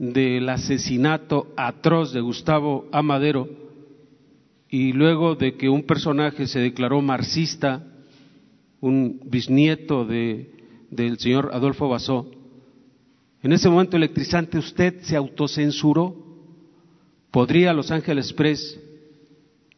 del 0.00 0.48
asesinato 0.48 1.52
atroz 1.58 2.14
de 2.14 2.22
Gustavo 2.22 2.88
Amadero 2.90 3.50
y 4.70 4.94
luego 4.94 5.34
de 5.34 5.56
que 5.56 5.68
un 5.68 5.82
personaje 5.82 6.46
se 6.46 6.58
declaró 6.58 7.02
marxista, 7.02 7.86
un 8.80 9.20
bisnieto 9.26 10.06
de, 10.06 10.52
del 10.90 11.18
señor 11.18 11.50
Adolfo 11.52 11.86
Basó, 11.90 12.30
en 13.42 13.52
ese 13.52 13.68
momento 13.68 13.98
electrizante 13.98 14.56
usted 14.56 15.02
se 15.02 15.16
autocensuró. 15.16 16.16
¿Podría 17.30 17.74
Los 17.74 17.90
Ángeles 17.90 18.32
Press 18.32 18.80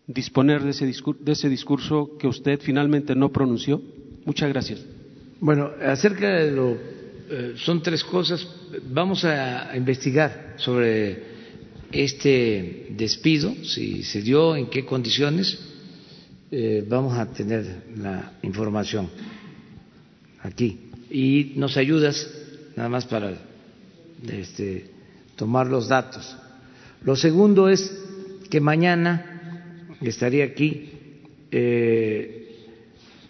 disponer 0.07 0.63
de 0.63 0.71
ese, 0.71 0.87
de 0.87 1.33
ese 1.33 1.49
discurso 1.49 2.17
que 2.17 2.29
usted 2.29 2.61
finalmente 2.61 3.17
no 3.17 3.31
pronunció? 3.31 3.83
Muchas 4.25 4.49
gracias. 4.49 4.85
Bueno, 5.41 5.71
acerca 5.85 6.29
de 6.29 6.53
lo 6.53 7.02
eh, 7.35 7.55
son 7.57 7.83
tres 7.83 8.05
cosas. 8.05 8.47
Vamos 8.91 9.25
a 9.25 9.75
investigar 9.75 10.53
sobre 10.59 11.23
este 11.91 12.89
despido, 12.91 13.55
si 13.65 14.03
se 14.03 14.21
dio, 14.21 14.55
en 14.55 14.67
qué 14.67 14.85
condiciones. 14.85 15.59
Eh, 16.51 16.85
vamos 16.87 17.17
a 17.17 17.33
tener 17.33 17.85
la 17.97 18.35
información 18.43 19.09
aquí. 20.43 20.79
Y 21.11 21.55
nos 21.57 21.79
ayudas 21.79 22.31
nada 22.77 22.91
más 22.91 23.07
para 23.07 23.33
este, 24.31 24.91
tomar 25.35 25.69
los 25.69 25.89
datos. 25.89 26.37
Lo 27.03 27.17
segundo 27.17 27.71
es 27.71 27.99
que 28.51 28.61
mañana 28.61 29.89
estaría 30.03 30.45
aquí 30.45 30.91
eh, 31.51 32.67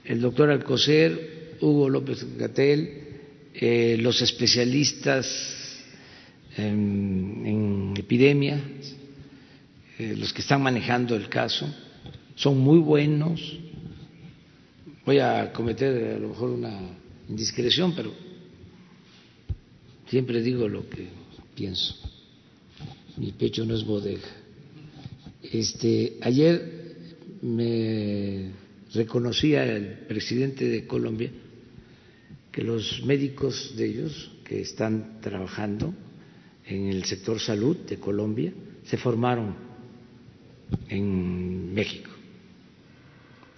el 0.04 0.20
doctor 0.20 0.50
Alcocer, 0.50 1.56
Hugo 1.60 1.88
López 1.88 2.26
Gatel, 2.36 3.01
eh, 3.54 3.96
los 3.98 4.22
especialistas 4.22 5.26
en, 6.56 7.94
epidemia, 7.96 8.60
eh, 9.98 10.14
los 10.16 10.32
que 10.32 10.40
están 10.40 10.62
manejando 10.62 11.14
el 11.14 11.28
caso, 11.28 11.72
son 12.34 12.58
muy 12.58 12.78
buenos. 12.78 13.58
Voy 15.04 15.18
a 15.18 15.52
cometer 15.52 16.14
a 16.14 16.18
lo 16.18 16.28
mejor 16.28 16.50
una 16.50 16.78
indiscreción, 17.28 17.94
pero 17.94 18.12
siempre 20.08 20.42
digo 20.42 20.68
lo 20.68 20.88
que 20.88 21.08
pienso. 21.54 21.96
Mi 23.18 23.32
pecho 23.32 23.64
no 23.66 23.74
es 23.74 23.84
bodega. 23.84 24.28
Este, 25.42 26.16
ayer 26.22 26.96
me 27.42 28.50
reconocía 28.94 29.64
el 29.64 30.06
presidente 30.06 30.66
de 30.66 30.86
Colombia 30.86 31.30
que 32.52 32.62
los 32.62 33.02
médicos 33.02 33.74
de 33.76 33.86
ellos 33.86 34.30
que 34.44 34.60
están 34.60 35.20
trabajando 35.22 35.94
en 36.66 36.88
el 36.88 37.04
sector 37.04 37.40
salud 37.40 37.76
de 37.88 37.98
Colombia 37.98 38.52
se 38.84 38.98
formaron 38.98 39.56
en 40.88 41.72
México. 41.72 42.10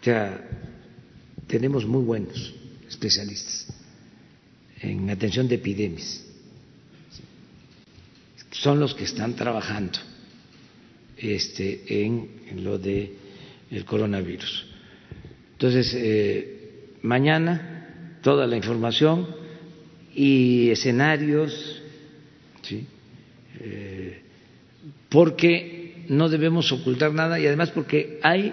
O 0.00 0.04
sea, 0.04 0.48
tenemos 1.48 1.84
muy 1.86 2.04
buenos 2.04 2.54
especialistas 2.88 3.66
en 4.80 5.10
atención 5.10 5.48
de 5.48 5.56
epidemias. 5.56 6.24
Son 8.52 8.78
los 8.78 8.94
que 8.94 9.04
están 9.04 9.34
trabajando 9.34 9.98
este, 11.16 12.04
en, 12.04 12.62
lo 12.62 12.78
de 12.78 13.16
coronavirus. 13.86 14.66
Entonces, 15.52 15.92
eh, 15.96 16.94
mañana 17.02 17.73
toda 18.24 18.46
la 18.46 18.56
información 18.56 19.28
y 20.14 20.70
escenarios, 20.70 21.82
eh, 23.60 24.22
porque 25.10 26.06
no 26.08 26.30
debemos 26.30 26.72
ocultar 26.72 27.12
nada 27.12 27.38
y 27.38 27.46
además 27.46 27.70
porque 27.70 28.18
hay 28.22 28.52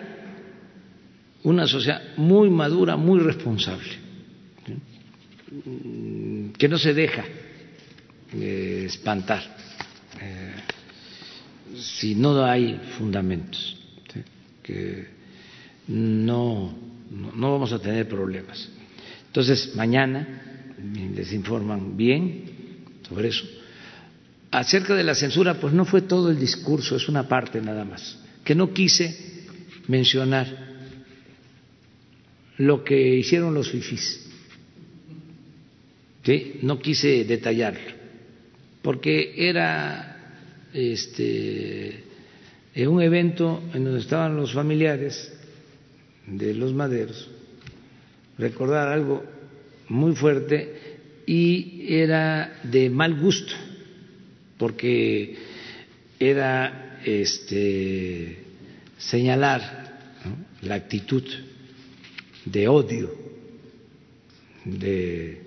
una 1.43 1.65
sociedad 1.65 2.01
muy 2.17 2.49
madura, 2.49 2.97
muy 2.97 3.21
responsable, 3.21 3.89
que 6.57 6.67
no 6.67 6.77
se 6.77 6.93
deja 6.93 7.23
eh, 8.33 8.83
espantar 8.87 9.41
eh, 10.19 10.53
si 11.77 12.13
no 12.13 12.43
hay 12.43 12.77
fundamentos, 12.97 13.77
que 14.61 15.07
no, 15.87 16.75
no 17.09 17.51
vamos 17.51 17.71
a 17.71 17.79
tener 17.79 18.07
problemas. 18.09 18.69
Entonces, 19.31 19.73
mañana 19.77 20.27
les 21.15 21.31
informan 21.31 21.95
bien 21.95 22.43
sobre 23.07 23.29
eso. 23.29 23.45
Acerca 24.51 24.93
de 24.93 25.05
la 25.05 25.15
censura, 25.15 25.53
pues 25.53 25.73
no 25.73 25.85
fue 25.85 26.01
todo 26.01 26.29
el 26.29 26.37
discurso, 26.37 26.97
es 26.97 27.07
una 27.07 27.29
parte 27.29 27.61
nada 27.61 27.85
más, 27.85 28.19
que 28.43 28.55
no 28.55 28.73
quise 28.73 29.45
mencionar 29.87 30.47
lo 32.57 32.83
que 32.83 33.15
hicieron 33.15 33.53
los 33.53 33.71
fifis. 33.71 34.27
¿Sí? 36.25 36.59
No 36.63 36.77
quise 36.79 37.23
detallarlo, 37.23 37.89
porque 38.81 39.33
era 39.37 40.11
este, 40.73 42.03
un 42.85 43.01
evento 43.01 43.63
en 43.73 43.85
donde 43.85 44.01
estaban 44.01 44.35
los 44.35 44.51
familiares 44.51 45.31
de 46.27 46.53
los 46.53 46.73
maderos, 46.73 47.29
recordar 48.41 48.87
algo 48.87 49.23
muy 49.87 50.15
fuerte 50.15 51.21
y 51.27 51.85
era 51.87 52.59
de 52.63 52.89
mal 52.89 53.13
gusto, 53.19 53.53
porque 54.57 55.37
era 56.19 56.99
este, 57.05 58.39
señalar 58.97 60.17
la 60.63 60.75
actitud 60.75 61.23
de 62.45 62.67
odio 62.67 63.15
de 64.65 65.41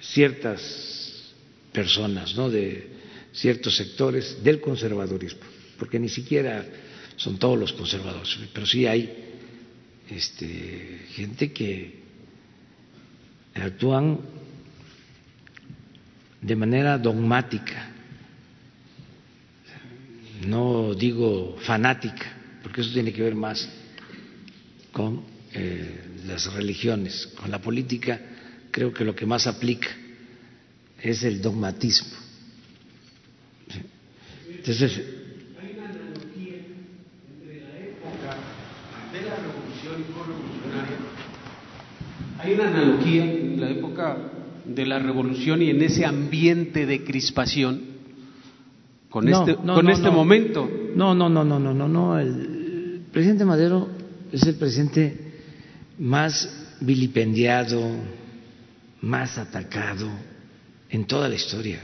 ciertas 0.00 1.34
personas, 1.72 2.36
¿no? 2.36 2.48
de 2.48 2.90
ciertos 3.32 3.76
sectores 3.76 4.42
del 4.42 4.60
conservadurismo, 4.60 5.42
porque 5.78 5.98
ni 5.98 6.08
siquiera 6.08 6.64
son 7.16 7.38
todos 7.38 7.58
los 7.58 7.72
conservadores, 7.72 8.38
pero 8.52 8.66
sí 8.66 8.86
hay 8.86 9.25
este, 10.10 11.06
gente 11.10 11.52
que 11.52 12.02
actúan 13.54 14.20
de 16.40 16.56
manera 16.56 16.98
dogmática, 16.98 17.90
no 20.46 20.94
digo 20.94 21.56
fanática, 21.60 22.36
porque 22.62 22.82
eso 22.82 22.92
tiene 22.92 23.12
que 23.12 23.22
ver 23.22 23.34
más 23.34 23.68
con 24.92 25.24
eh, 25.52 26.04
las 26.26 26.52
religiones, 26.52 27.28
con 27.36 27.50
la 27.50 27.60
política, 27.60 28.20
creo 28.70 28.92
que 28.92 29.04
lo 29.04 29.14
que 29.14 29.26
más 29.26 29.46
aplica 29.46 29.88
es 31.00 31.22
el 31.22 31.40
dogmatismo. 31.40 32.16
Entonces, 34.48 35.00
hay 35.60 35.76
una 35.78 35.88
analogía 35.88 36.56
entre 37.28 37.60
la 37.60 37.78
época 37.78 38.36
de 39.12 39.22
la 39.22 39.36
revolución 39.36 40.04
revolucionaria. 40.26 40.96
Hay 42.46 42.54
una 42.54 42.68
analogía 42.68 43.24
en 43.24 43.60
la 43.60 43.70
época 43.70 44.16
de 44.64 44.86
la 44.86 45.00
revolución 45.00 45.62
y 45.62 45.70
en 45.70 45.82
ese 45.82 46.06
ambiente 46.06 46.86
de 46.86 47.02
crispación 47.02 47.80
con 49.10 49.28
este, 49.28 49.56
con 49.56 49.88
este 49.88 50.10
momento. 50.10 50.70
No, 50.94 51.12
no, 51.12 51.28
no, 51.28 51.44
no, 51.44 51.58
no, 51.58 51.74
no, 51.74 51.88
no. 51.88 52.16
El 52.20 53.00
presidente 53.10 53.44
Madero 53.44 53.88
es 54.30 54.44
el 54.44 54.54
presidente 54.54 55.16
más 55.98 56.76
vilipendiado, 56.80 57.82
más 59.00 59.38
atacado 59.38 60.08
en 60.88 61.04
toda 61.04 61.28
la 61.28 61.34
historia. 61.34 61.80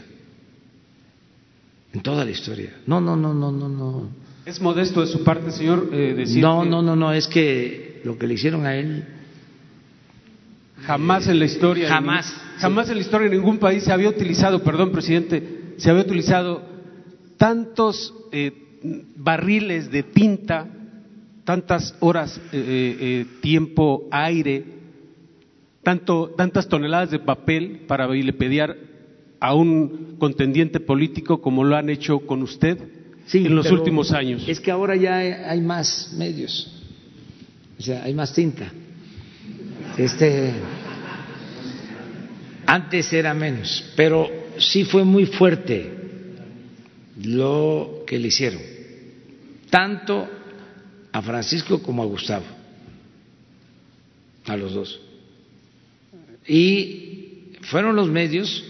En 1.93 2.03
toda 2.03 2.25
la 2.25 2.31
historia. 2.31 2.71
No, 2.87 3.01
no, 3.01 3.17
no, 3.17 3.35
no, 3.35 3.51
no, 3.51 3.69
no. 3.69 4.09
Es 4.47 4.61
modesto 4.61 5.01
de 5.01 5.09
su 5.09 5.25
parte, 5.25 5.51
señor, 5.51 5.89
eh, 5.93 6.15
decir. 6.17 6.41
No, 6.41 6.65
no, 6.65 6.83
no, 6.83 6.95
no, 6.95 7.13
es 7.13 7.27
que 7.27 8.01
lo 8.05 8.17
que 8.17 8.29
le 8.29 8.35
hicieron 8.35 8.65
a 8.65 8.77
él. 8.77 9.05
Jamás 10.83 11.29
en 11.29 11.39
la 11.39 11.45
historia. 11.45 11.89
Jamás. 11.89 12.35
jamás 12.59 12.89
en 12.89 12.97
la 12.97 13.03
historia 13.03 13.29
de 13.29 13.37
ningún 13.37 13.59
país 13.59 13.85
se 13.85 13.93
había 13.93 14.09
utilizado, 14.09 14.63
perdón, 14.63 14.91
presidente, 14.93 15.75
se 15.77 15.91
había 15.91 16.03
utilizado 16.03 16.63
tantos 17.37 18.15
eh, 18.33 18.53
barriles 19.17 19.91
de 19.91 20.03
tinta, 20.03 20.67
tantas 21.45 21.95
horas, 22.01 22.41
eh, 22.53 23.27
tiempo, 23.41 24.09
aire, 24.11 24.65
tanto, 25.83 26.35
tantas 26.37 26.69
toneladas 26.69 27.11
de 27.11 27.19
papel 27.19 27.83
para 27.87 28.07
vilipendiar 28.07 28.77
a 29.41 29.55
un 29.55 30.17
contendiente 30.19 30.79
político 30.81 31.41
como 31.41 31.65
lo 31.65 31.77
han 31.77 31.91
hecho 31.91 32.21
con 32.21 32.43
usted 32.43 32.79
en 33.33 33.55
los 33.55 33.71
últimos 33.71 34.13
años. 34.13 34.45
Es 34.49 34.61
que 34.61 34.71
ahora 34.71 34.95
ya 34.97 35.17
hay 35.17 35.61
más 35.61 36.13
medios, 36.17 36.73
o 37.79 37.83
sea, 37.83 38.05
hay 38.05 38.15
más 38.15 38.33
tinta. 38.33 38.73
Este, 39.97 40.53
antes 42.67 43.13
era 43.13 43.35
menos, 43.35 43.85
pero 43.95 44.31
sí 44.59 44.85
fue 44.85 45.05
muy 45.05 45.27
fuerte 45.27 45.91
lo 47.23 48.05
que 48.07 48.19
le 48.19 48.29
hicieron, 48.29 48.63
tanto 49.69 50.29
a 51.13 51.23
Francisco 51.23 51.83
como 51.83 52.03
a 52.03 52.07
Gustavo, 52.07 52.47
a 54.47 54.57
los 54.57 54.73
dos. 54.73 55.01
Y 56.47 57.53
fueron 57.63 57.95
los 57.95 58.09
medios 58.09 58.65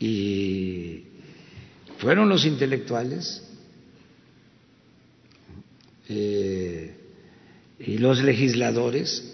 y 0.00 1.02
fueron 1.98 2.28
los 2.28 2.44
intelectuales 2.44 3.44
eh, 6.08 6.94
y 7.80 7.98
los 7.98 8.22
legisladores. 8.22 9.27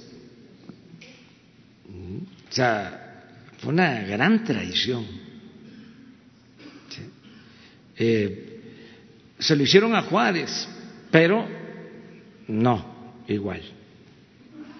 O 2.55 2.56
sea, 2.56 3.24
fue 3.59 3.72
una 3.72 4.02
gran 4.02 4.44
traición. 4.44 5.05
Eh, 7.97 8.60
se 9.40 9.56
lo 9.56 9.64
hicieron 9.64 9.93
a 9.97 10.02
Juárez, 10.02 10.68
pero 11.10 11.48
no 12.47 13.24
igual, 13.26 13.60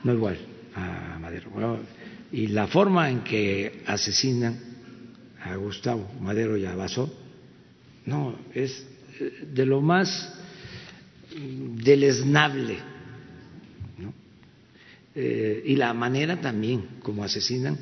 no 0.05 0.14
igual 0.14 0.38
a 0.76 1.18
Madero. 1.18 1.80
y 2.30 2.46
la 2.46 2.68
forma 2.68 3.10
en 3.10 3.24
que 3.24 3.82
asesinan 3.88 4.56
a 5.42 5.56
Gustavo 5.56 6.09
Madero 6.20 6.56
y 6.56 6.66
a 6.66 6.76
Basó, 6.76 7.12
no, 8.06 8.38
es 8.55 8.86
de 9.52 9.66
lo 9.66 9.80
más 9.80 10.32
deleznable. 11.82 12.94
Eh, 15.15 15.62
y 15.66 15.77
la 15.77 15.95
manera 15.95 16.41
también 16.41 16.99
como 17.03 17.23
asesinan 17.24 17.78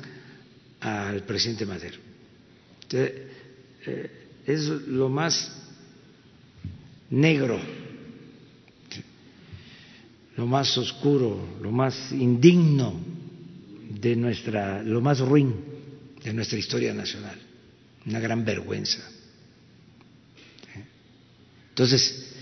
al 0.79 1.23
presidente 1.23 1.65
Madero. 1.65 1.97
Eh, 2.91 4.11
es 4.45 4.67
lo 4.87 5.09
más 5.09 5.51
negro, 7.09 7.59
lo 10.35 10.45
más 10.45 10.77
oscuro, 10.77 11.57
lo 11.61 11.71
más 11.71 12.11
indigno 12.11 12.99
de 13.99 14.15
nuestra, 14.15 14.83
lo 14.83 15.01
más 15.01 15.19
ruin 15.19 15.55
de 16.23 16.33
nuestra 16.33 16.59
historia 16.59 16.93
nacional 16.93 17.39
una 18.05 18.19
gran 18.19 18.43
vergüenza. 18.43 18.99
Entonces, 21.69 22.33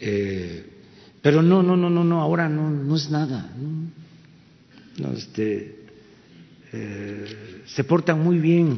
eh, 0.00 0.66
pero 1.22 1.42
no, 1.42 1.62
no, 1.62 1.76
no, 1.76 1.90
no, 1.90 2.02
no, 2.02 2.20
ahora 2.20 2.48
no, 2.48 2.70
no 2.70 2.96
es 2.96 3.10
nada. 3.10 3.50
Este, 5.16 5.84
eh, 6.72 7.62
se 7.66 7.84
portan 7.84 8.22
muy 8.22 8.38
bien, 8.38 8.76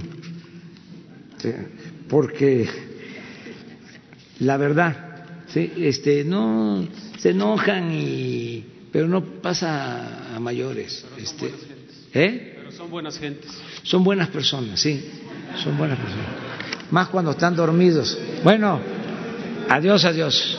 porque 2.08 2.68
la 4.40 4.56
verdad, 4.56 5.26
¿sí? 5.48 5.72
este, 5.76 6.24
no 6.24 6.86
se 7.18 7.30
enojan 7.30 7.92
y, 7.92 8.64
pero 8.92 9.08
no 9.08 9.24
pasa 9.24 10.34
a 10.34 10.40
mayores. 10.40 11.04
este, 11.18 11.52
¿eh? 12.14 12.54
Pero 12.56 12.72
son 12.72 12.90
buenas 12.90 13.18
gentes. 13.18 13.50
Son 13.82 14.04
buenas 14.04 14.28
personas, 14.28 14.80
sí 14.80 15.02
son 15.58 15.76
buenas 15.76 15.98
personas. 15.98 16.26
Más 16.90 17.08
cuando 17.08 17.32
están 17.32 17.56
dormidos. 17.56 18.18
Bueno, 18.44 18.80
adiós, 19.68 20.04
adiós. 20.04 20.58